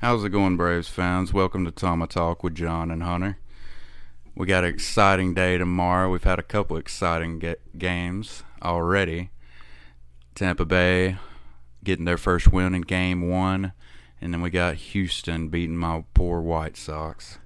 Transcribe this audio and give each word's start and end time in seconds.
How's 0.00 0.24
it 0.24 0.30
going, 0.30 0.56
Braves 0.56 0.88
fans? 0.88 1.34
Welcome 1.34 1.66
to 1.66 1.70
Tama 1.70 2.06
Talk 2.06 2.42
with 2.42 2.54
John 2.54 2.90
and 2.90 3.02
Hunter. 3.02 3.36
We 4.34 4.46
got 4.46 4.64
an 4.64 4.70
exciting 4.70 5.34
day 5.34 5.58
tomorrow. 5.58 6.08
We've 6.08 6.24
had 6.24 6.38
a 6.38 6.42
couple 6.42 6.78
exciting 6.78 7.38
ga- 7.38 7.56
games 7.76 8.42
already. 8.62 9.28
Tampa 10.34 10.64
Bay 10.64 11.18
getting 11.84 12.06
their 12.06 12.16
first 12.16 12.50
win 12.50 12.74
in 12.74 12.80
game 12.80 13.28
one, 13.28 13.72
and 14.22 14.32
then 14.32 14.40
we 14.40 14.48
got 14.48 14.76
Houston 14.76 15.48
beating 15.48 15.76
my 15.76 16.02
poor 16.14 16.40
White 16.40 16.78
Sox. 16.78 17.38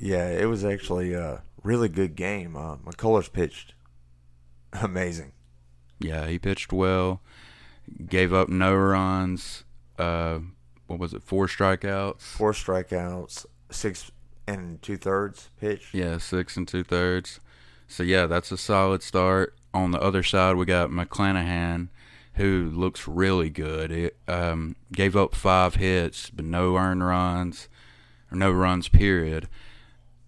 Yeah, 0.00 0.30
it 0.30 0.46
was 0.46 0.64
actually 0.64 1.12
a 1.12 1.42
really 1.62 1.90
good 1.90 2.16
game. 2.16 2.56
Uh, 2.56 2.76
McCullers 2.76 3.30
pitched 3.30 3.74
amazing. 4.72 5.32
Yeah, 6.00 6.28
he 6.28 6.38
pitched 6.38 6.72
well, 6.72 7.20
gave 8.06 8.32
up 8.32 8.48
no 8.48 8.74
runs. 8.74 9.64
Uh, 9.98 10.38
what 10.86 10.98
was 10.98 11.14
it? 11.14 11.22
Four 11.22 11.46
strikeouts. 11.46 12.20
Four 12.20 12.52
strikeouts, 12.52 13.46
six 13.70 14.10
and 14.46 14.80
two 14.82 14.96
thirds 14.96 15.50
pitch. 15.60 15.88
Yeah, 15.92 16.18
six 16.18 16.56
and 16.56 16.66
two 16.66 16.84
thirds. 16.84 17.40
So 17.88 18.02
yeah, 18.02 18.26
that's 18.26 18.52
a 18.52 18.56
solid 18.56 19.02
start. 19.02 19.54
On 19.74 19.90
the 19.90 20.00
other 20.00 20.22
side, 20.22 20.56
we 20.56 20.64
got 20.64 20.90
McClanahan, 20.90 21.88
who 22.34 22.70
looks 22.72 23.06
really 23.06 23.50
good. 23.50 23.92
It 23.92 24.16
um, 24.26 24.76
gave 24.92 25.16
up 25.16 25.34
five 25.34 25.76
hits, 25.76 26.30
but 26.30 26.44
no 26.44 26.76
earned 26.76 27.06
runs, 27.06 27.68
or 28.30 28.38
no 28.38 28.50
runs. 28.50 28.88
Period. 28.88 29.48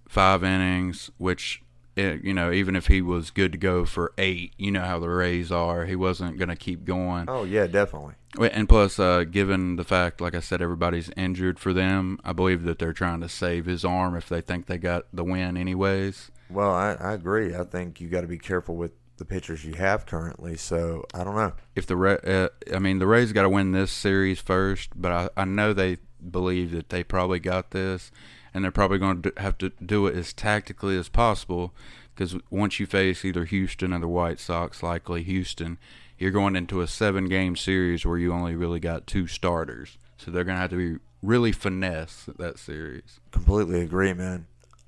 Five 0.08 0.42
innings, 0.42 1.10
which 1.18 1.62
it, 1.96 2.22
you 2.22 2.32
know, 2.32 2.52
even 2.52 2.76
if 2.76 2.86
he 2.86 3.02
was 3.02 3.30
good 3.30 3.52
to 3.52 3.58
go 3.58 3.84
for 3.84 4.12
eight, 4.16 4.54
you 4.56 4.70
know 4.70 4.84
how 4.84 4.98
the 4.98 5.08
Rays 5.08 5.50
are. 5.50 5.84
He 5.84 5.96
wasn't 5.96 6.38
going 6.38 6.48
to 6.48 6.56
keep 6.56 6.84
going. 6.84 7.24
Oh 7.28 7.44
yeah, 7.44 7.66
definitely. 7.66 8.14
And 8.38 8.68
plus, 8.68 8.98
uh, 8.98 9.24
given 9.24 9.76
the 9.76 9.84
fact, 9.84 10.20
like 10.20 10.34
I 10.34 10.40
said, 10.40 10.60
everybody's 10.60 11.10
injured 11.16 11.58
for 11.58 11.72
them, 11.72 12.18
I 12.24 12.32
believe 12.32 12.64
that 12.64 12.78
they're 12.78 12.92
trying 12.92 13.20
to 13.22 13.28
save 13.28 13.64
his 13.64 13.84
arm 13.84 14.14
if 14.14 14.28
they 14.28 14.42
think 14.42 14.66
they 14.66 14.76
got 14.76 15.06
the 15.12 15.24
win 15.24 15.56
anyways. 15.56 16.30
Well, 16.50 16.70
I, 16.70 16.92
I 16.92 17.12
agree. 17.14 17.54
I 17.54 17.64
think 17.64 18.00
you 18.00 18.08
got 18.08 18.20
to 18.22 18.26
be 18.26 18.38
careful 18.38 18.76
with 18.76 18.92
the 19.16 19.24
pitchers 19.24 19.64
you 19.64 19.74
have 19.74 20.06
currently. 20.06 20.56
So 20.56 21.04
I 21.14 21.24
don't 21.24 21.36
know. 21.36 21.54
If 21.74 21.86
the 21.86 21.96
Ra- 21.96 22.24
uh, 22.24 22.48
I 22.72 22.78
mean, 22.78 22.98
the 22.98 23.06
Rays 23.06 23.32
got 23.32 23.42
to 23.42 23.48
win 23.48 23.72
this 23.72 23.90
series 23.90 24.40
first, 24.40 24.90
but 24.94 25.12
I, 25.12 25.28
I 25.36 25.44
know 25.44 25.72
they 25.72 25.98
believe 26.30 26.70
that 26.72 26.90
they 26.90 27.02
probably 27.04 27.40
got 27.40 27.70
this, 27.70 28.10
and 28.52 28.62
they're 28.62 28.70
probably 28.70 28.98
going 28.98 29.22
to 29.22 29.32
have 29.38 29.58
to 29.58 29.70
do 29.84 30.06
it 30.06 30.16
as 30.16 30.32
tactically 30.32 30.96
as 30.96 31.08
possible. 31.08 31.74
Because 32.14 32.36
once 32.50 32.80
you 32.80 32.86
face 32.86 33.24
either 33.24 33.44
Houston 33.44 33.92
or 33.92 34.00
the 34.00 34.08
White 34.08 34.40
Sox, 34.40 34.82
likely 34.82 35.22
Houston, 35.22 35.78
you're 36.18 36.30
going 36.30 36.56
into 36.56 36.80
a 36.80 36.86
seven 36.86 37.26
game 37.28 37.56
series 37.56 38.04
where 38.04 38.18
you 38.18 38.32
only 38.32 38.56
really 38.56 38.80
got 38.80 39.06
two 39.06 39.26
starters. 39.26 39.96
So 40.16 40.30
they're 40.30 40.44
going 40.44 40.56
to 40.56 40.60
have 40.60 40.70
to 40.70 40.76
be 40.76 41.00
really 41.22 41.52
finesse 41.52 42.28
that 42.38 42.58
series. 42.58 43.20
Completely 43.30 43.80
agree, 43.80 44.12
man. 44.12 44.46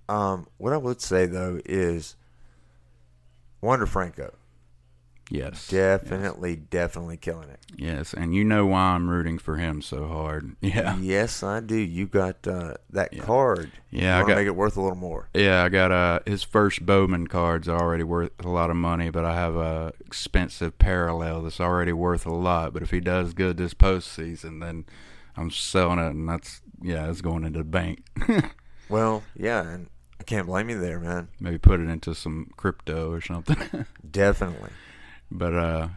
Um, 0.09 0.49
what 0.59 0.73
I 0.73 0.77
would 0.77 1.01
say 1.01 1.27
though 1.27 1.61
is 1.65 2.17
Wander 3.61 3.87
Franco. 3.87 4.35
Yes. 5.31 5.69
Definitely, 5.69 6.51
yes. 6.51 6.61
definitely 6.71 7.17
killing 7.17 7.49
it. 7.51 7.61
Yes, 7.77 8.13
and 8.13 8.35
you 8.35 8.43
know 8.43 8.67
why 8.67 8.81
I'm 8.81 9.09
rooting 9.09 9.39
for 9.39 9.57
him 9.57 9.81
so 9.81 10.07
hard. 10.07 10.57
Yeah. 10.71 10.97
Yes, 10.99 11.43
I 11.43 11.61
do. 11.61 11.77
You 11.77 12.07
got 12.07 12.47
uh, 12.47 12.75
that 12.91 13.13
yeah. 13.13 13.23
card. 13.23 13.73
Yeah, 13.91 14.19
you 14.19 14.25
I 14.25 14.29
got 14.29 14.37
make 14.37 14.47
it 14.47 14.55
worth 14.55 14.77
a 14.77 14.81
little 14.81 14.97
more. 14.97 15.29
Yeah, 15.35 15.65
I 15.65 15.69
got 15.69 15.91
uh 15.91 16.21
his 16.27 16.45
first 16.45 16.87
Bowman 16.87 17.27
cards 17.27 17.69
are 17.69 17.81
already 17.81 18.05
worth 18.05 18.31
a 18.45 18.49
lot 18.49 18.71
of 18.71 18.77
money, 18.77 19.11
but 19.11 19.25
I 19.25 19.35
have 19.35 19.57
a 19.57 19.93
expensive 20.07 20.79
parallel 20.79 21.43
that's 21.43 21.61
already 21.61 21.93
worth 21.93 22.25
a 22.25 22.33
lot. 22.33 22.73
But 22.73 22.83
if 22.83 22.91
he 22.91 23.01
does 23.01 23.35
good 23.35 23.57
this 23.57 23.75
postseason, 23.75 24.61
then 24.61 24.85
I'm 25.37 25.51
selling 25.51 25.99
it, 25.99 26.11
and 26.11 26.29
that's 26.29 26.61
yeah, 26.83 27.09
it's 27.11 27.21
going 27.21 27.45
into 27.45 27.61
the 27.61 27.65
bank. 27.65 28.05
well, 28.89 29.23
yeah, 29.37 29.63
and 29.63 29.89
I 30.21 30.25
can't 30.25 30.47
blame 30.47 30.71
you 30.71 30.79
there, 30.79 31.01
man. 31.01 31.29
Maybe 31.41 31.59
put 31.59 31.81
it 31.81 31.89
into 31.89 32.15
some 32.15 32.51
crypto 32.57 33.11
or 33.11 33.21
something. 33.21 33.87
Definitely. 34.11 34.71
But 35.31 35.55
uh, 35.55 35.89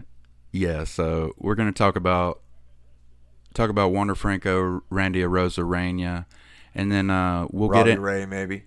yeah. 0.52 0.84
So 0.84 1.34
we're 1.38 1.56
gonna 1.56 1.72
talk 1.72 1.96
about 1.96 2.42
talk 3.54 3.70
about 3.70 3.92
Wander 3.92 4.16
Franco, 4.16 4.84
Randy 4.90 5.22
Arozarena, 5.22 6.26
and 6.76 6.92
then 6.92 7.10
uh, 7.10 7.48
we'll 7.52 7.70
Robbie 7.70 7.92
get 7.92 7.98
it. 7.98 8.02
Robbie 8.02 8.20
Ray 8.20 8.26
maybe. 8.26 8.64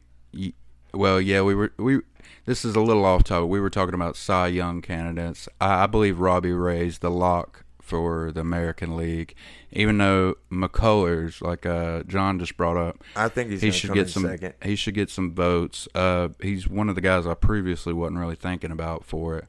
Well, 0.92 1.20
yeah, 1.20 1.42
we 1.42 1.54
were 1.54 1.72
we. 1.76 2.00
This 2.44 2.64
is 2.64 2.76
a 2.76 2.80
little 2.80 3.04
off 3.04 3.24
topic. 3.24 3.48
We 3.48 3.60
were 3.60 3.70
talking 3.70 3.94
about 3.94 4.16
Cy 4.16 4.48
Young 4.48 4.80
candidates. 4.80 5.48
I, 5.60 5.84
I 5.84 5.86
believe 5.86 6.20
Robbie 6.20 6.52
Ray's 6.52 6.98
the 7.00 7.10
lock 7.10 7.64
for 7.80 8.32
the 8.32 8.40
American 8.40 8.96
League, 8.96 9.34
even 9.72 9.98
though 9.98 10.34
McCullers, 10.50 11.40
like 11.40 11.64
uh, 11.64 12.02
John 12.04 12.38
just 12.38 12.56
brought 12.56 12.76
up, 12.76 13.02
I 13.14 13.28
think 13.28 13.50
he 13.50 13.70
should 13.70 13.94
get 13.94 14.08
some. 14.08 14.24
Second. 14.24 14.54
He 14.62 14.76
should 14.76 14.94
get 14.94 15.10
some 15.10 15.34
votes. 15.34 15.88
Uh, 15.94 16.28
he's 16.40 16.68
one 16.68 16.88
of 16.88 16.94
the 16.94 17.00
guys 17.00 17.26
I 17.26 17.34
previously 17.34 17.92
wasn't 17.92 18.18
really 18.18 18.36
thinking 18.36 18.70
about 18.70 19.04
for 19.04 19.38
it. 19.38 19.44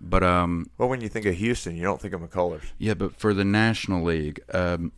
But 0.00 0.22
um, 0.22 0.70
well, 0.78 0.88
when 0.88 1.00
you 1.00 1.08
think 1.08 1.26
of 1.26 1.34
Houston, 1.36 1.76
you 1.76 1.82
don't 1.82 2.00
think 2.00 2.12
of 2.12 2.20
McCullers. 2.20 2.62
Yeah, 2.78 2.94
but 2.94 3.16
for 3.16 3.32
the 3.32 3.44
National 3.44 4.04
League, 4.04 4.40
um, 4.52 4.92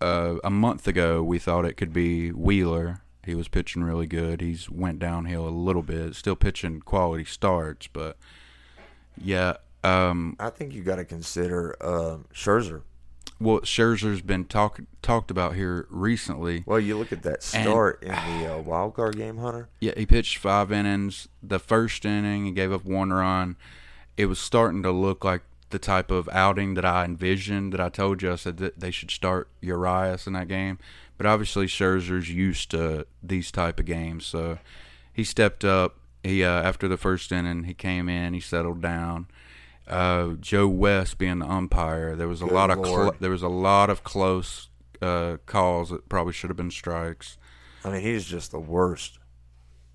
uh, 0.00 0.36
a 0.44 0.50
month 0.50 0.86
ago 0.86 1.22
we 1.22 1.38
thought 1.38 1.64
it 1.64 1.74
could 1.74 1.92
be 1.92 2.30
Wheeler. 2.30 3.02
He 3.24 3.34
was 3.34 3.48
pitching 3.48 3.82
really 3.82 4.06
good. 4.06 4.40
He's 4.40 4.70
went 4.70 4.98
downhill 4.98 5.48
a 5.48 5.50
little 5.50 5.82
bit. 5.82 6.14
Still 6.14 6.36
pitching 6.36 6.80
quality 6.80 7.24
starts, 7.24 7.88
but 7.88 8.16
yeah. 9.20 9.54
Um, 9.82 10.36
I 10.38 10.50
think 10.50 10.74
you 10.74 10.82
got 10.82 10.96
to 10.96 11.04
consider 11.04 11.76
uh, 11.80 12.18
Scherzer. 12.32 12.82
Well, 13.38 13.60
Scherzer's 13.60 14.22
been 14.22 14.46
talk, 14.46 14.80
talked 15.02 15.30
about 15.30 15.56
here 15.56 15.86
recently. 15.90 16.62
Well, 16.66 16.80
you 16.80 16.96
look 16.96 17.12
at 17.12 17.22
that 17.24 17.42
start 17.42 18.02
and, 18.02 18.12
in 18.12 18.40
the 18.42 18.54
uh, 18.54 18.58
wild 18.58 18.94
card 18.94 19.16
game, 19.16 19.38
Hunter. 19.38 19.68
Yeah, 19.80 19.92
he 19.96 20.06
pitched 20.06 20.38
five 20.38 20.72
innings. 20.72 21.28
The 21.42 21.58
first 21.58 22.04
inning, 22.04 22.46
he 22.46 22.52
gave 22.52 22.72
up 22.72 22.84
one 22.84 23.12
run 23.12 23.56
it 24.16 24.26
was 24.26 24.38
starting 24.38 24.82
to 24.82 24.90
look 24.90 25.24
like 25.24 25.42
the 25.70 25.78
type 25.78 26.10
of 26.10 26.28
outing 26.32 26.74
that 26.74 26.84
I 26.84 27.04
envisioned. 27.04 27.72
That 27.72 27.80
I 27.80 27.88
told 27.88 28.22
you 28.22 28.32
I 28.32 28.36
said 28.36 28.56
that 28.58 28.80
they 28.80 28.90
should 28.90 29.10
start 29.10 29.48
Urias 29.60 30.26
in 30.26 30.32
that 30.34 30.48
game, 30.48 30.78
but 31.18 31.26
obviously 31.26 31.66
Scherzer's 31.66 32.30
used 32.30 32.70
to 32.70 33.06
these 33.22 33.50
type 33.50 33.78
of 33.80 33.86
games, 33.86 34.24
so 34.26 34.58
he 35.12 35.24
stepped 35.24 35.64
up. 35.64 35.96
He 36.22 36.42
uh, 36.44 36.48
after 36.62 36.88
the 36.88 36.96
first 36.96 37.30
inning, 37.32 37.64
he 37.64 37.74
came 37.74 38.08
in, 38.08 38.34
he 38.34 38.40
settled 38.40 38.80
down. 38.80 39.26
Uh, 39.86 40.30
Joe 40.40 40.66
West 40.66 41.16
being 41.18 41.38
the 41.38 41.48
umpire, 41.48 42.16
there 42.16 42.26
was 42.26 42.42
a 42.42 42.46
Good 42.46 42.54
lot 42.54 42.70
Lord. 42.70 42.80
of 42.80 42.86
cl- 42.86 43.14
there 43.20 43.30
was 43.30 43.42
a 43.42 43.48
lot 43.48 43.88
of 43.90 44.02
close 44.02 44.68
uh, 45.00 45.36
calls 45.46 45.90
that 45.90 46.08
probably 46.08 46.32
should 46.32 46.50
have 46.50 46.56
been 46.56 46.70
strikes. 46.72 47.38
I 47.84 47.90
mean, 47.90 48.00
he's 48.02 48.24
just 48.24 48.50
the 48.50 48.58
worst. 48.58 49.18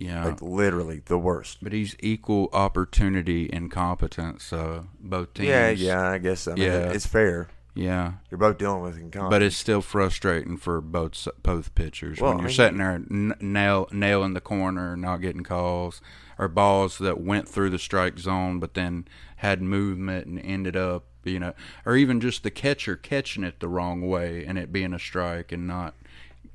Yeah, 0.01 0.25
like 0.25 0.41
literally 0.41 1.01
the 1.06 1.17
worst. 1.17 1.59
But 1.62 1.73
he's 1.73 1.95
equal 2.00 2.50
opportunity 2.53 3.50
incompetence. 3.53 4.44
So 4.44 4.57
uh, 4.59 4.84
both 5.00 5.34
teams. 5.35 5.50
Yeah, 5.50 5.69
yeah, 5.69 6.09
I 6.09 6.17
guess. 6.17 6.47
I 6.47 6.53
mean, 6.56 6.63
Yeah. 6.63 6.91
it's 6.91 7.06
fair. 7.06 7.50
Yeah, 7.73 8.13
You're 8.29 8.38
both 8.38 8.57
dealing 8.57 8.81
with 8.81 8.95
incompetence. 8.97 9.29
but 9.29 9.41
it's 9.41 9.56
still 9.56 9.81
frustrating 9.81 10.57
for 10.57 10.81
both 10.81 11.25
both 11.41 11.73
pitchers 11.73 12.19
Well, 12.19 12.31
when 12.31 12.40
you're 12.40 12.47
mean- 12.47 12.56
sitting 12.56 12.78
there 12.79 12.95
n- 12.95 13.34
nail 13.40 13.88
nail 13.94 14.23
in 14.25 14.34
the 14.34 14.41
corner, 14.41 14.97
not 14.97 15.17
getting 15.22 15.44
calls, 15.44 16.01
or 16.38 16.50
balls 16.50 16.97
that 16.97 17.22
went 17.22 17.47
through 17.47 17.69
the 17.69 17.79
strike 17.79 18.19
zone 18.19 18.59
but 18.59 18.73
then 18.73 19.07
had 19.38 19.61
movement 19.61 20.28
and 20.28 20.38
ended 20.40 20.75
up, 20.75 21.06
you 21.23 21.40
know, 21.40 21.53
or 21.85 21.95
even 21.95 22.19
just 22.19 22.44
the 22.44 22.51
catcher 22.51 22.97
catching 22.97 23.44
it 23.45 23.61
the 23.61 23.69
wrong 23.69 24.01
way 24.06 24.44
and 24.45 24.57
it 24.57 24.73
being 24.73 24.94
a 24.94 25.00
strike 25.00 25.53
and 25.53 25.66
not, 25.66 25.95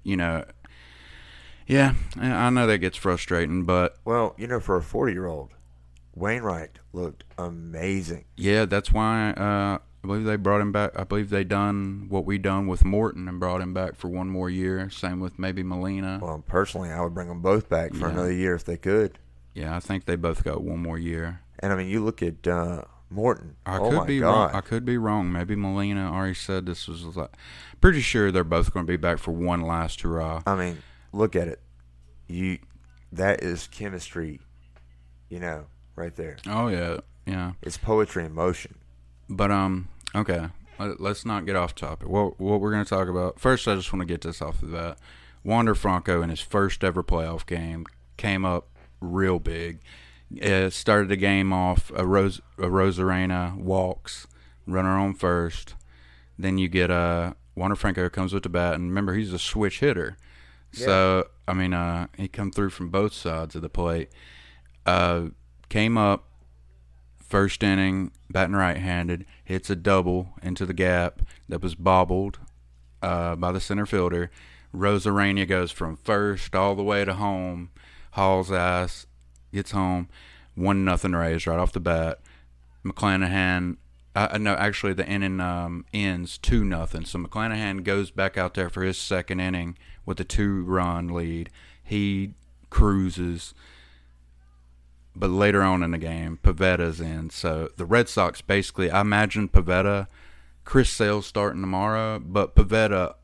you 0.03 0.19
know. 0.19 0.45
Yeah, 1.67 1.95
I 2.17 2.51
know 2.51 2.67
that 2.67 2.79
gets 2.79 2.97
frustrating, 2.97 3.65
but 3.65 3.97
well, 4.05 4.35
you 4.39 4.47
know, 4.47 4.61
for 4.61 4.77
a 4.77 4.83
40 4.83 5.13
year 5.13 5.27
old, 5.27 5.51
Wainwright 6.15 6.79
looked 6.93 7.25
amazing. 7.37 8.25
Yeah, 8.37 8.65
that's 8.67 8.93
why 8.93 9.31
uh, 9.33 9.79
I 10.05 10.07
believe 10.07 10.25
they 10.25 10.37
brought 10.37 10.61
him 10.61 10.71
back. 10.73 10.93
I 10.97 11.05
believe 11.05 11.31
they 11.31 11.45
done 11.45 12.07
what 12.09 12.25
we 12.25 12.39
done 12.39 12.67
with 12.69 12.85
Morton 12.85 13.27
and 13.29 13.41
brought 13.41 13.61
him 13.61 13.75
back 13.75 13.97
for 13.97 14.09
one 14.09 14.29
more 14.29 14.49
year. 14.49 14.89
Same 14.91 15.19
with 15.21 15.39
maybe 15.39 15.63
Molina. 15.63 16.21
Well, 16.23 16.43
personally, 16.47 16.91
I 16.91 17.01
would 17.01 17.15
bring 17.15 17.29
them 17.29 17.43
both 17.43 17.69
back 17.69 17.93
for 17.95 18.07
Yeah. 18.07 18.13
another 18.13 18.33
year 18.33 18.55
if 18.55 18.65
they 18.65 18.77
could. 18.77 19.19
Yeah, 19.53 19.75
I 19.75 19.81
think 19.81 20.05
they 20.05 20.17
both 20.17 20.45
got 20.45 20.63
one 20.63 20.79
more 20.81 20.99
year. 20.99 21.41
And 21.59 21.73
I 21.73 21.77
mean, 21.77 21.89
you 21.89 22.05
look 22.05 22.23
at 22.23 22.47
uh, 22.47 22.83
Morton. 23.11 23.57
I 23.67 23.79
oh 23.79 23.91
could 23.91 24.07
be 24.07 24.21
God. 24.21 24.31
wrong. 24.31 24.51
I 24.55 24.61
could 24.61 24.85
be 24.85 24.99
wrong. 24.99 25.33
Maybe 25.33 25.57
Molina 25.57 26.13
already 26.13 26.35
said 26.35 26.67
this 26.67 26.87
was 26.87 27.05
like. 27.17 27.31
Pretty 27.81 28.01
sure 28.01 28.31
they're 28.31 28.45
both 28.45 28.73
going 28.73 28.87
to 28.87 28.91
be 28.91 28.97
back 28.97 29.19
for 29.19 29.33
one 29.33 29.61
last 29.63 30.01
hurrah. 30.03 30.43
I 30.47 30.55
mean, 30.57 30.79
look 31.17 31.35
at 31.37 31.49
it. 31.49 31.61
You, 32.29 32.59
that 33.13 33.43
is 33.43 33.67
chemistry. 33.69 34.41
You 35.29 35.41
know, 35.41 35.67
right 35.97 36.15
there. 36.15 36.37
Oh 36.47 36.69
yeah, 36.69 36.99
yeah. 37.27 37.53
It's 37.63 37.77
poetry 37.79 38.25
in 38.25 38.33
motion. 38.35 38.77
But 39.29 39.51
um, 39.51 39.89
okay. 40.15 40.49
Let- 40.79 41.01
Let's 41.01 41.25
not 41.25 41.47
get 41.47 41.57
off 41.57 41.75
topic. 41.75 42.09
What 42.09 42.39
what 42.39 42.61
we're 42.61 42.71
going 42.71 42.85
to 42.85 42.89
talk 42.89 43.09
about 43.09 43.41
first? 43.41 43.67
I 43.67 43.75
just 43.75 43.93
want 43.93 44.03
to 44.03 44.07
get 44.07 44.21
this 44.21 44.41
off 44.43 44.61
the 44.61 44.67
bat. 44.69 44.99
Wander 45.43 45.75
Franco 45.75 46.23
in 46.23 46.31
his 46.31 46.41
first 46.41 46.83
ever 46.85 47.03
playoff 47.03 47.47
game 47.47 47.87
came 48.17 48.45
up 48.45 48.69
real 49.01 49.39
big. 49.39 49.79
Uh, 50.43 50.71
started 50.71 51.09
the 51.09 51.17
game 51.17 51.53
off 51.53 51.91
a 51.95 52.05
Rose 52.07 52.41
a 52.59 52.63
Arozarena 52.63 53.57
walks, 53.57 54.27
runner 54.67 54.99
on 54.99 55.15
first. 55.15 55.75
Then 56.39 56.59
you 56.59 56.69
get 56.69 56.91
a 56.91 57.37
Wander 57.55 57.77
Franco 57.77 58.09
comes 58.09 58.33
with 58.35 58.43
the 58.43 58.49
bat, 58.49 58.75
and 58.75 58.85
remember 58.89 59.15
he's 59.15 59.33
a 59.33 59.39
switch 59.39 59.79
hitter, 59.81 60.17
so 60.85 61.29
I 61.49 61.53
mean 61.55 61.73
uh, 61.73 62.09
he 62.17 62.29
come 62.29 62.51
through 62.51 62.71
from 62.71 62.91
both 62.91 63.13
sides 63.13 63.55
of 63.55 63.63
the 63.63 63.69
plate. 63.69 64.11
Uh, 64.85 65.27
came 65.69 65.99
up 65.99 66.25
first 67.19 67.63
inning, 67.63 68.13
batting 68.31 68.55
right-handed, 68.55 69.27
hits 69.45 69.69
a 69.69 69.77
double 69.77 70.35
into 70.43 70.65
the 70.65 70.73
gap 70.73 71.23
that 71.49 71.61
was 71.61 71.75
bobbled 71.75 72.39
uh, 73.03 73.35
by 73.35 73.51
the 73.51 73.61
center 73.61 73.85
fielder. 73.85 74.31
Arozarena 74.75 75.47
goes 75.47 75.73
from 75.73 75.97
first 75.97 76.55
all 76.55 76.75
the 76.75 76.85
way 76.85 77.05
to 77.05 77.15
home, 77.15 77.71
hauls 78.13 78.53
ass, 78.53 79.07
gets 79.53 79.73
home, 79.73 80.09
one 80.55 80.85
nothing 80.85 81.13
Rays 81.13 81.47
right 81.47 81.59
off 81.59 81.73
the 81.73 81.81
bat. 81.81 82.21
McClanahan, 82.85 83.77
uh, 84.17 84.39
no, 84.39 84.55
actually 84.55 84.95
the 84.95 85.07
inning 85.07 85.41
um, 85.41 85.85
ends 85.93 86.39
two 86.39 86.65
nothing. 86.65 87.05
So 87.05 87.19
McClanahan 87.19 87.85
goes 87.85 88.11
back 88.11 88.39
out 88.39 88.55
there 88.55 88.71
for 88.71 88.83
his 88.83 88.97
second 88.97 89.41
inning 89.41 89.77
with 90.07 90.19
a 90.21 90.25
two 90.25 90.63
run 90.65 91.09
lead. 91.09 91.51
He 91.85 92.33
cruises, 92.71 93.53
but 95.15 95.29
later 95.29 95.63
on 95.63 95.83
in 95.83 95.91
the 95.91 95.99
game, 95.99 96.39
Pivetta's 96.43 97.01
in. 97.01 97.29
So 97.29 97.69
the 97.77 97.85
Red 97.85 98.09
Sox 98.09 98.41
basically, 98.41 98.91
I 98.91 99.03
imagine 99.03 99.49
Pivetta, 99.49 100.07
Chris 100.65 100.89
Sale's 100.89 101.27
starting 101.27 101.61
tomorrow, 101.61 102.19
but 102.19 102.57
Pivetta 102.57 103.17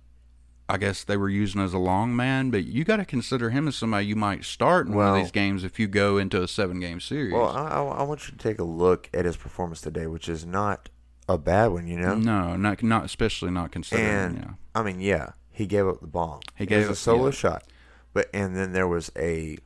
I 0.69 0.79
guess 0.79 1.05
they 1.05 1.17
were 1.17 1.29
using 1.29 1.61
as 1.61 1.75
a 1.75 1.79
long 1.79 2.17
man, 2.17 2.51
but 2.51 2.65
you 2.65 2.85
got 2.85 2.97
to 2.97 3.05
consider 3.05 3.51
him 3.51 3.69
as 3.69 3.77
somebody 3.77 4.07
you 4.07 4.17
might 4.17 4.45
start 4.45 4.87
in 4.87 4.95
one 4.95 5.09
of 5.09 5.17
these 5.17 5.31
games 5.31 5.65
if 5.65 5.79
you 5.79 5.87
go 5.87 6.19
into 6.19 6.43
a 6.43 6.49
seven 6.49 6.81
game 6.81 7.01
series. 7.01 7.33
Well, 7.33 7.49
I, 7.49 7.69
I, 7.69 7.83
I 7.83 8.03
want 8.05 8.27
you 8.29 8.33
to 8.33 8.39
take 8.39 8.59
a 8.59 8.65
look 8.65 9.11
at 9.13 9.25
his 9.25 9.37
performance 9.37 9.81
today, 9.81 10.07
which 10.07 10.29
is 10.29 10.47
not 10.47 10.89
a 11.29 11.37
bad 11.37 11.69
one, 11.69 11.87
you 11.87 11.99
know. 11.99 12.15
no, 12.15 12.57
not 12.57 12.83
not 12.83 13.05
especially 13.05 13.51
not 13.51 13.73
considering. 13.73 14.09
And 14.09 14.39
yeah. 14.39 14.51
I 14.75 14.83
mean, 14.83 15.01
yeah, 15.01 15.33
he 15.51 15.67
gave 15.67 15.87
up 15.87 16.01
the 16.01 16.07
bomb. 16.07 16.41
He 16.57 16.65
It 16.65 16.69
gave 16.69 16.89
was 16.89 16.99
a 16.99 17.01
solo 17.01 17.27
yeah. 17.27 17.31
shot, 17.33 17.65
but 18.13 18.29
and 18.33 18.57
then 18.57 18.73
there 18.73 18.89
was 18.89 19.13
a 19.17 19.59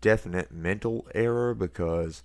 definite 0.00 0.52
mental 0.52 1.08
error 1.14 1.54
because 1.54 2.22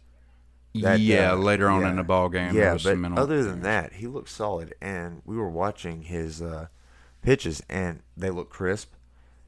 that, 0.76 1.00
yeah, 1.00 1.34
uh, 1.34 1.36
later 1.36 1.70
on 1.70 1.82
yeah. 1.82 1.90
in 1.92 1.96
the 1.98 2.04
ball 2.04 2.30
game, 2.30 2.56
yeah, 2.56 2.74
was 2.74 2.84
but 2.84 2.98
other 3.18 3.44
than 3.44 3.62
that, 3.62 3.94
he 3.94 4.08
looked 4.08 4.30
solid, 4.30 4.74
and 4.82 5.22
we 5.26 5.38
were 5.38 5.50
watching 5.50 6.04
his 6.04 6.42
uh, 6.42 6.68
pitches, 7.24 7.64
and 7.70 8.02
they 8.16 8.30
look 8.30 8.50
crisp. 8.52 8.94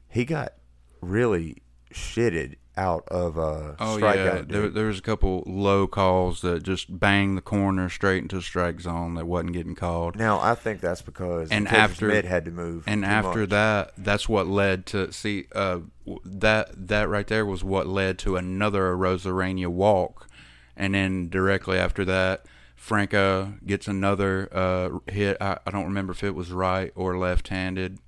He 0.08 0.24
got 0.24 0.54
really 1.00 1.62
shitted 1.92 2.54
out 2.78 3.04
of 3.08 3.38
uh, 3.38 3.74
Oh 3.78 3.96
strikeout. 3.98 4.16
yeah, 4.16 4.42
there, 4.46 4.68
there 4.68 4.86
was 4.86 4.98
a 4.98 5.02
couple 5.02 5.42
low 5.46 5.86
calls 5.86 6.42
that 6.42 6.62
just 6.62 6.98
banged 7.00 7.36
the 7.38 7.40
corner 7.42 7.88
straight 7.88 8.22
into 8.22 8.36
the 8.36 8.42
strike 8.42 8.80
zone 8.82 9.14
that 9.14 9.26
wasn't 9.26 9.54
getting 9.54 9.74
called. 9.74 10.16
Now 10.16 10.38
I 10.40 10.54
think 10.54 10.80
that's 10.82 11.00
because 11.00 11.50
And 11.50 11.66
after- 11.68 12.08
mid 12.08 12.26
had 12.26 12.44
to 12.44 12.50
move, 12.50 12.84
And 12.86 13.02
after 13.04 13.40
much. 13.40 13.48
that, 13.50 13.92
that's 13.96 14.28
what 14.28 14.46
led 14.46 14.84
to 14.86 15.10
see 15.10 15.46
uh, 15.54 15.78
that 16.24 16.88
that 16.88 17.08
right 17.08 17.26
there 17.26 17.46
was 17.46 17.64
what 17.64 17.86
led 17.86 18.18
to 18.20 18.36
another 18.36 18.94
Arozarena 18.94 19.68
walk, 19.68 20.28
and 20.76 20.94
then 20.94 21.30
directly 21.30 21.78
after 21.78 22.04
that, 22.04 22.44
Franco 22.76 23.54
gets 23.66 23.88
another 23.88 24.48
uh, 24.52 24.90
hit. 25.10 25.38
I, 25.40 25.58
I 25.66 25.70
don't 25.70 25.86
remember 25.86 26.12
if 26.12 26.22
it 26.22 26.34
was 26.34 26.52
right 26.52 26.92
or 26.94 27.18
left-handed. 27.18 27.98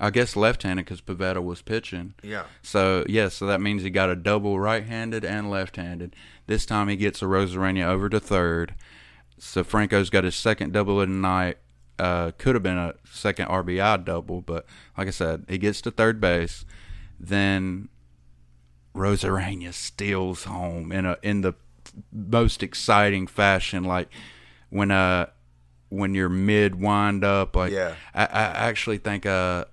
I 0.00 0.10
guess 0.10 0.36
left-handed 0.36 0.84
because 0.84 1.00
Pivetta 1.00 1.42
was 1.42 1.62
pitching. 1.62 2.14
yeah, 2.22 2.44
So 2.62 3.04
yes, 3.08 3.34
so 3.34 3.46
that 3.46 3.60
means 3.60 3.82
he 3.82 3.88
got 3.90 4.10
a 4.10 4.16
double 4.16 4.58
right-handed 4.58 5.24
and 5.24 5.50
left-handed. 5.50 6.14
This 6.46 6.66
time 6.66 6.88
he 6.88 6.96
gets 6.96 7.22
a 7.22 7.26
Arozarena 7.26 7.84
over 7.86 8.08
to 8.08 8.20
third. 8.20 8.74
So 9.38 9.62
Franco's 9.62 10.10
got 10.10 10.24
his 10.24 10.34
second 10.34 10.72
double 10.72 11.00
of 11.00 11.08
the 11.08 11.14
night. 11.14 11.58
Uh, 11.98 12.32
could 12.36 12.54
have 12.54 12.62
been 12.62 12.76
a 12.76 12.94
second 13.10 13.46
RBI 13.48 14.04
double, 14.04 14.42
but 14.42 14.66
like 14.98 15.08
I 15.08 15.12
said, 15.12 15.46
he 15.48 15.56
gets 15.56 15.80
to 15.82 15.90
third 15.90 16.20
base. 16.20 16.66
Then 17.18 17.88
Arozarena 18.94 19.72
steals 19.72 20.44
home 20.44 20.92
in 20.92 21.06
a 21.06 21.16
in 21.22 21.40
the 21.40 21.54
most 22.12 22.62
exciting 22.62 23.26
fashion, 23.26 23.84
like 23.84 24.08
when 24.70 24.90
uh 24.90 25.26
when 25.88 26.14
you're 26.14 26.28
mid 26.28 26.80
wind 26.80 27.24
up. 27.24 27.54
Like 27.56 27.72
Yeah. 27.72 27.94
I, 28.14 28.22
I 28.24 28.42
actually 28.68 28.98
think 28.98 29.26
uh 29.26 29.64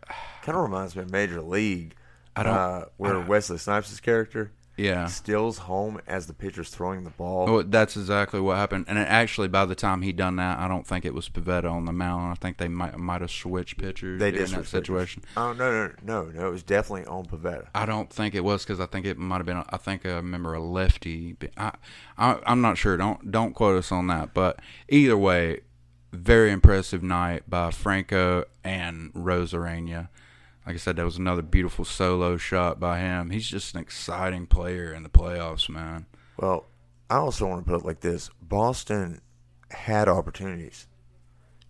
kind 0.42 0.58
of 0.58 0.64
reminds 0.64 0.96
me 0.96 1.04
of 1.04 1.12
Major 1.12 1.42
League. 1.42 1.96
I 2.36 2.44
don't- 2.44 2.54
uh, 2.56 2.86
where 2.98 3.20
Wesley 3.20 3.58
Snipes' 3.58 4.00
character 4.00 4.52
yeah. 4.76 5.06
Stills 5.08 5.60
home 5.60 6.02
as 6.08 6.26
the 6.26 6.34
pitcher's 6.34 6.70
throwing 6.70 7.04
the 7.04 7.12
ball. 7.12 7.50
Oh, 7.50 7.62
that's 7.62 7.96
exactly 7.96 8.40
what 8.40 8.58
happened. 8.58 8.86
And 8.88 8.98
it 8.98 9.08
actually, 9.08 9.48
by 9.48 9.66
the 9.66 9.76
time 9.76 10.02
he 10.02 10.12
done 10.12 10.38
that, 10.38 10.58
I 10.58 10.68
don't 10.68 10.88
think 10.88 11.06
it 11.06 11.14
was 11.14 11.30
Pivetta 11.30 11.72
on 11.72 11.86
the 11.86 11.92
mound. 11.92 12.32
I 12.32 12.36
think 12.36 12.58
they 12.58 12.68
might 12.68 12.98
might 12.98 13.22
have 13.22 13.32
switched 13.32 13.78
pitchers 13.78 14.20
they 14.20 14.30
in 14.30 14.34
did 14.34 14.44
that 14.44 14.48
switch 14.48 14.66
pitchers. 14.72 14.72
situation. 14.72 15.24
Oh 15.38 15.54
no, 15.54 15.72
no, 15.72 15.94
no, 16.04 16.24
no! 16.32 16.48
It 16.48 16.52
was 16.52 16.64
definitely 16.64 17.06
on 17.06 17.26
Pivetta. 17.26 17.68
I 17.76 17.86
don't 17.86 18.12
think 18.12 18.34
it 18.34 18.44
was 18.44 18.64
because 18.64 18.80
I 18.80 18.86
think 18.88 19.06
it 19.06 19.18
might 19.18 19.38
have 19.38 19.46
been. 19.46 19.64
I 19.70 19.78
think 19.78 20.06
I 20.06 20.14
remember 20.14 20.54
a 20.54 20.60
lefty. 20.60 21.36
I, 21.56 21.74
I 22.18 22.40
I'm 22.46 22.62
not 22.62 22.78
sure. 22.78 22.98
Don't 22.98 23.32
don't 23.32 23.54
quote 23.54 23.78
us 23.78 23.92
on 23.92 24.08
that. 24.08 24.34
But 24.34 24.60
either 24.90 25.18
way, 25.18 25.62
very 26.12 26.52
impressive 26.52 27.04
night 27.04 27.50
by 27.50 27.72
Franco 27.72 28.46
and 28.64 29.14
Arozarena. 29.14 30.10
Like 30.66 30.76
I 30.76 30.78
said, 30.78 30.96
that 30.96 31.06
was 31.06 31.18
another 31.18 31.42
beautiful 31.42 31.84
solo 31.84 32.38
shot 32.38 32.80
by 32.80 33.00
him. 33.00 33.32
He's 33.32 33.48
just 33.48 33.76
an 33.76 33.82
exciting 33.82 34.48
player 34.48 34.94
in 34.94 35.04
the 35.04 35.10
playoffs, 35.10 35.70
man. 35.70 36.06
Well, 36.38 36.66
I 37.10 37.18
also 37.18 37.48
want 37.48 37.66
to 37.66 37.72
put 37.72 37.82
it 37.82 37.86
like 37.86 38.00
this: 38.00 38.30
Boston 38.42 39.22
had 39.72 40.08
opportunities, 40.08 40.88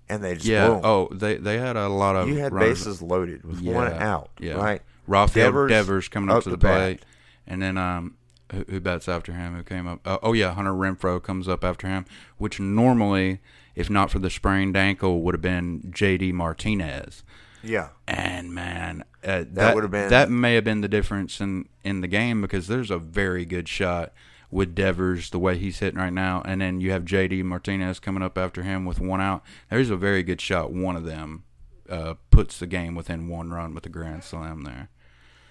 and 0.07 0.23
they 0.23 0.35
just 0.35 0.45
Yeah. 0.45 0.79
Oh, 0.83 1.09
they 1.11 1.37
they 1.37 1.57
had 1.57 1.75
a 1.75 1.89
lot 1.89 2.15
of 2.15 2.29
you 2.29 2.35
had 2.35 2.53
bases 2.53 3.01
loaded 3.01 3.43
with 3.43 3.61
one 3.61 3.91
out, 3.93 4.29
yeah. 4.39 4.53
right? 4.53 4.81
Rafael 5.07 5.47
Devers 5.47 5.69
Devers, 5.69 6.07
coming 6.07 6.29
up, 6.29 6.37
up 6.37 6.43
to 6.43 6.49
the 6.51 6.57
the 6.57 6.61
bat. 6.61 6.77
plate, 6.77 7.05
and 7.47 7.61
then 7.61 7.77
um, 7.77 8.15
who, 8.51 8.63
who 8.69 8.79
bats 8.79 9.09
after 9.09 9.33
him? 9.33 9.55
Who 9.55 9.63
came 9.63 9.87
up? 9.87 9.99
Uh, 10.05 10.19
oh 10.21 10.33
yeah, 10.33 10.53
Hunter 10.53 10.71
Renfroe 10.71 11.21
comes 11.21 11.47
up 11.47 11.63
after 11.63 11.87
him, 11.87 12.05
which 12.37 12.59
normally, 12.59 13.39
if 13.75 13.89
not 13.89 14.11
for 14.11 14.19
the 14.19 14.29
sprained 14.29 14.77
ankle, 14.77 15.21
would 15.21 15.33
have 15.33 15.41
been 15.41 15.91
J.D. 15.91 16.31
Martinez. 16.31 17.23
Yeah, 17.63 17.89
And 18.07 18.53
man, 18.53 19.03
uh, 19.23 19.45
that, 19.53 19.73
would've 19.75 19.89
been- 19.91 20.09
that 20.09 20.29
may 20.29 20.55
have 20.55 20.63
been 20.65 20.81
the 20.81 20.87
difference 20.89 21.39
in 21.39 21.69
in 21.83 22.01
the 22.01 22.07
game 22.07 22.41
because 22.41 22.67
there's 22.67 22.91
a 22.91 22.97
very 22.97 23.45
good 23.45 23.67
shot 23.67 24.13
with 24.51 24.75
Devers 24.75 25.29
the 25.31 25.39
way 25.39 25.57
he's 25.57 25.79
hitting 25.79 25.99
right 25.99 26.13
now, 26.13 26.41
and 26.45 26.61
then 26.61 26.79
you 26.81 26.91
have 26.91 27.05
J.D. 27.05 27.41
Martinez 27.43 27.99
coming 27.99 28.21
up 28.21 28.37
after 28.37 28.61
him 28.63 28.85
with 28.85 28.99
one 28.99 29.19
out. 29.21 29.43
There's 29.69 29.89
a 29.89 29.97
very 29.97 30.21
good 30.23 30.39
shot. 30.41 30.71
One 30.71 30.95
of 30.95 31.05
them 31.05 31.43
uh, 31.89 32.15
puts 32.29 32.59
the 32.59 32.67
game 32.67 32.95
within 32.95 33.27
one 33.27 33.49
run 33.51 33.73
with 33.73 33.85
a 33.85 33.89
grand 33.89 34.23
slam 34.23 34.61
there, 34.63 34.89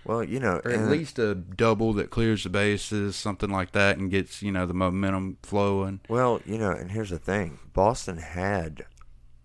well, 0.04 0.22
you 0.22 0.38
know, 0.40 0.60
or 0.64 0.70
at 0.70 0.88
least 0.90 1.18
a 1.18 1.34
double 1.34 1.92
that 1.94 2.10
clears 2.10 2.44
the 2.44 2.48
bases, 2.50 3.16
something 3.16 3.50
like 3.50 3.72
that, 3.72 3.98
and 3.98 4.10
gets 4.10 4.42
you 4.42 4.52
know 4.52 4.66
the 4.66 4.74
momentum 4.74 5.38
flowing. 5.42 6.00
well, 6.08 6.40
you 6.46 6.58
know, 6.58 6.70
and 6.72 6.90
here's 6.92 7.10
the 7.10 7.18
thing: 7.18 7.58
Boston 7.72 8.18
had 8.18 8.84